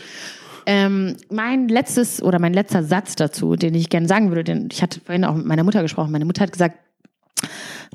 Ähm, 0.72 1.18
mein 1.32 1.68
letztes 1.68 2.22
oder 2.22 2.38
mein 2.38 2.54
letzter 2.54 2.84
Satz 2.84 3.16
dazu, 3.16 3.56
den 3.56 3.74
ich 3.74 3.90
gerne 3.90 4.08
sagen 4.08 4.30
würde, 4.30 4.44
den 4.44 4.70
ich 4.72 4.84
hatte 4.84 5.02
vorhin 5.04 5.26
auch 5.26 5.34
mit 5.34 5.48
meiner 5.48 5.64
Mutter 5.64 5.82
gesprochen. 5.82 6.12
Meine 6.12 6.26
Mutter 6.26 6.44
hat 6.44 6.52
gesagt, 6.52 6.78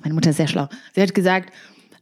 meine 0.02 0.12
Mutter 0.12 0.30
ist 0.30 0.38
sehr 0.38 0.48
schlau. 0.48 0.68
Sie 0.92 1.00
hat 1.00 1.14
gesagt, 1.14 1.54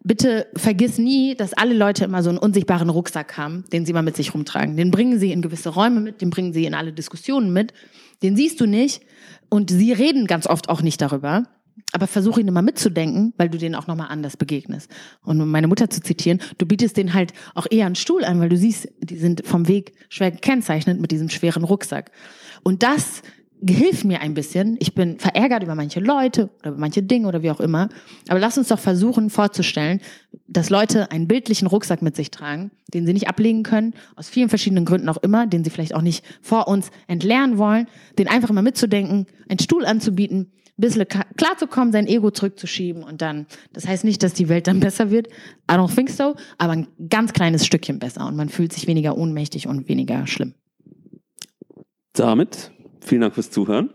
bitte 0.03 0.47
vergiss 0.57 0.97
nie, 0.97 1.35
dass 1.35 1.53
alle 1.53 1.75
Leute 1.75 2.07
immer 2.07 2.23
so 2.23 2.31
einen 2.31 2.39
unsichtbaren 2.39 2.89
Rucksack 2.89 3.37
haben, 3.37 3.64
den 3.70 3.85
sie 3.85 3.93
mal 3.93 4.01
mit 4.01 4.16
sich 4.16 4.33
rumtragen. 4.33 4.79
Den 4.79 4.91
bringen 4.91 5.18
sie 5.18 5.31
in 5.31 5.43
gewisse 5.43 5.68
Räume 5.68 6.01
mit, 6.01 6.23
den 6.23 6.31
bringen 6.31 6.55
sie 6.55 6.64
in 6.64 6.73
alle 6.73 6.95
Diskussionen 6.95 7.53
mit. 7.53 7.75
Den 8.23 8.35
siehst 8.35 8.59
du 8.59 8.64
nicht 8.64 9.03
und 9.51 9.70
sie 9.70 9.93
reden 9.93 10.27
ganz 10.27 10.47
oft 10.47 10.70
auch 10.70 10.81
nicht 10.81 11.03
darüber. 11.03 11.43
Aber 11.93 12.07
versuch 12.07 12.39
ihn 12.39 12.49
immer 12.49 12.62
mitzudenken, 12.62 13.35
weil 13.37 13.49
du 13.49 13.59
denen 13.59 13.75
auch 13.75 13.87
nochmal 13.87 14.09
anders 14.09 14.37
begegnest. 14.37 14.91
Und 15.23 15.41
um 15.41 15.51
meine 15.51 15.68
Mutter 15.68 15.91
zu 15.91 16.01
zitieren, 16.01 16.41
du 16.59 16.66
bietest 16.66 16.97
denen 16.97 17.12
halt 17.14 17.33
auch 17.55 17.66
eher 17.70 17.87
einen 17.87 17.95
Stuhl 17.95 18.25
an, 18.25 18.41
weil 18.41 18.49
du 18.49 18.57
siehst, 18.57 18.89
die 19.01 19.16
sind 19.16 19.47
vom 19.47 19.68
Weg 19.68 19.93
schwer 20.09 20.31
gekennzeichnet 20.31 21.01
mit 21.01 21.11
diesem 21.11 21.29
schweren 21.29 21.64
Rucksack. 21.64 22.11
Und 22.62 22.83
das 22.83 23.23
hilft 23.68 24.05
mir 24.05 24.20
ein 24.20 24.35
bisschen. 24.35 24.77
Ich 24.81 24.95
bin 24.95 25.18
verärgert 25.18 25.62
über 25.62 25.75
manche 25.75 26.01
Leute 26.01 26.51
oder 26.61 26.70
über 26.70 26.81
manche 26.81 27.03
Dinge 27.03 27.29
oder 27.29 27.43
wie 27.43 27.51
auch 27.51 27.61
immer. 27.61 27.89
Aber 28.29 28.41
lass 28.41 28.59
uns 28.59 28.68
doch 28.68 28.79
versuchen 28.79 29.31
vorzustellen, 29.31 30.01
dass 30.49 30.70
Leute 30.70 31.11
einen 31.11 31.29
bildlichen 31.29 31.68
Rucksack 31.68 32.03
mit 32.03 32.16
sich 32.16 32.31
tragen, 32.31 32.73
den 32.93 33.07
sie 33.07 33.12
nicht 33.12 33.29
ablegen 33.29 33.62
können, 33.62 33.95
aus 34.16 34.29
vielen 34.29 34.49
verschiedenen 34.49 34.85
Gründen 34.85 35.09
auch 35.09 35.18
immer, 35.18 35.47
den 35.47 35.62
sie 35.64 35.70
vielleicht 35.70 35.95
auch 35.95 36.03
nicht 36.03 36.25
vor 36.41 36.68
uns 36.68 36.91
entlernen 37.07 37.59
wollen, 37.59 37.87
den 38.18 38.29
einfach 38.29 38.51
immer 38.51 38.62
mitzudenken, 38.62 39.27
einen 39.49 39.61
Stuhl 39.61 39.87
anzubieten, 39.87 40.51
bisschen 40.83 41.07
klarzukommen, 41.37 41.93
sein 41.93 42.07
Ego 42.07 42.30
zurückzuschieben 42.30 43.03
und 43.03 43.22
dann, 43.22 43.47
das 43.72 43.89
heißt 43.89 44.05
nicht, 44.05 44.22
dass 44.22 44.35
die 44.35 44.51
Welt 44.51 44.66
dann 44.66 44.80
besser 44.80 45.11
wird, 45.11 45.28
I 45.70 45.74
don't 45.74 45.95
think 45.95 46.11
so, 46.11 46.35
aber 46.59 46.72
ein 46.72 46.89
ganz 47.09 47.33
kleines 47.33 47.64
Stückchen 47.64 47.99
besser 47.99 48.26
und 48.26 48.37
man 48.37 48.51
fühlt 48.51 48.72
sich 48.72 48.87
weniger 48.87 49.16
ohnmächtig 49.16 49.66
und 49.66 49.89
weniger 49.89 50.26
schlimm. 50.26 50.55
Damit 52.12 52.72
vielen 53.01 53.22
Dank 53.22 53.35
fürs 53.35 53.51
Zuhören. 53.51 53.91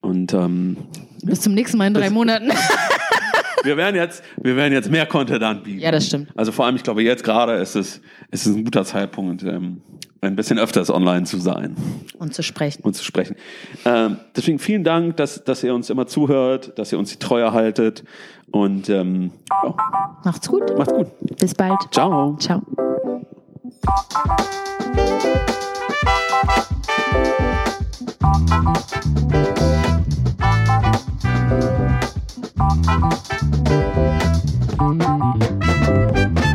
Und 0.00 0.32
ähm, 0.32 0.76
Bis 1.22 1.40
zum 1.40 1.54
nächsten 1.54 1.78
Mal 1.78 1.88
in 1.88 1.94
drei 1.94 2.10
Monaten. 2.10 2.48
wir 3.62 3.76
werden 3.76 3.96
jetzt, 3.96 4.22
wir 4.42 4.56
werden 4.56 4.72
jetzt 4.72 4.90
mehr 4.90 5.06
Content 5.06 5.42
anbieten. 5.42 5.78
Ja, 5.78 5.90
das 5.90 6.06
stimmt. 6.06 6.30
Also 6.36 6.52
vor 6.52 6.66
allem, 6.66 6.76
ich 6.76 6.82
glaube, 6.82 7.02
jetzt 7.02 7.22
gerade 7.22 7.54
ist 7.54 7.76
es, 7.76 8.00
ist 8.30 8.46
es 8.46 8.54
ein 8.54 8.64
guter 8.64 8.84
Zeitpunkt, 8.84 9.42
ähm, 9.44 9.82
ein 10.22 10.36
bisschen 10.36 10.58
öfters 10.58 10.88
online 10.88 11.24
zu 11.24 11.38
sein 11.38 11.76
Und 12.18 12.32
zu 12.32 12.42
sprechen. 12.42 12.82
und 12.84 12.94
zu 12.94 13.04
sprechen. 13.04 13.36
Ähm, 13.84 14.18
deswegen 14.36 14.58
vielen 14.58 14.84
Dank, 14.84 15.16
dass, 15.16 15.42
dass 15.44 15.62
ihr 15.64 15.74
uns 15.74 15.90
immer 15.90 16.06
zuhört, 16.06 16.78
dass 16.78 16.92
ihr 16.92 16.98
uns 16.98 17.10
die 17.10 17.18
Treue 17.18 17.52
haltet. 17.52 18.04
Und 18.50 18.88
ähm, 18.88 19.32
ja, 19.50 19.74
Macht's 20.24 20.48
gut. 20.48 20.76
macht's 20.78 20.94
gut. 20.94 21.08
Bis 21.38 21.54
bald. 21.54 21.78
Ciao. 21.90 22.36
Ciao. 22.38 22.62
Thank 35.84 36.46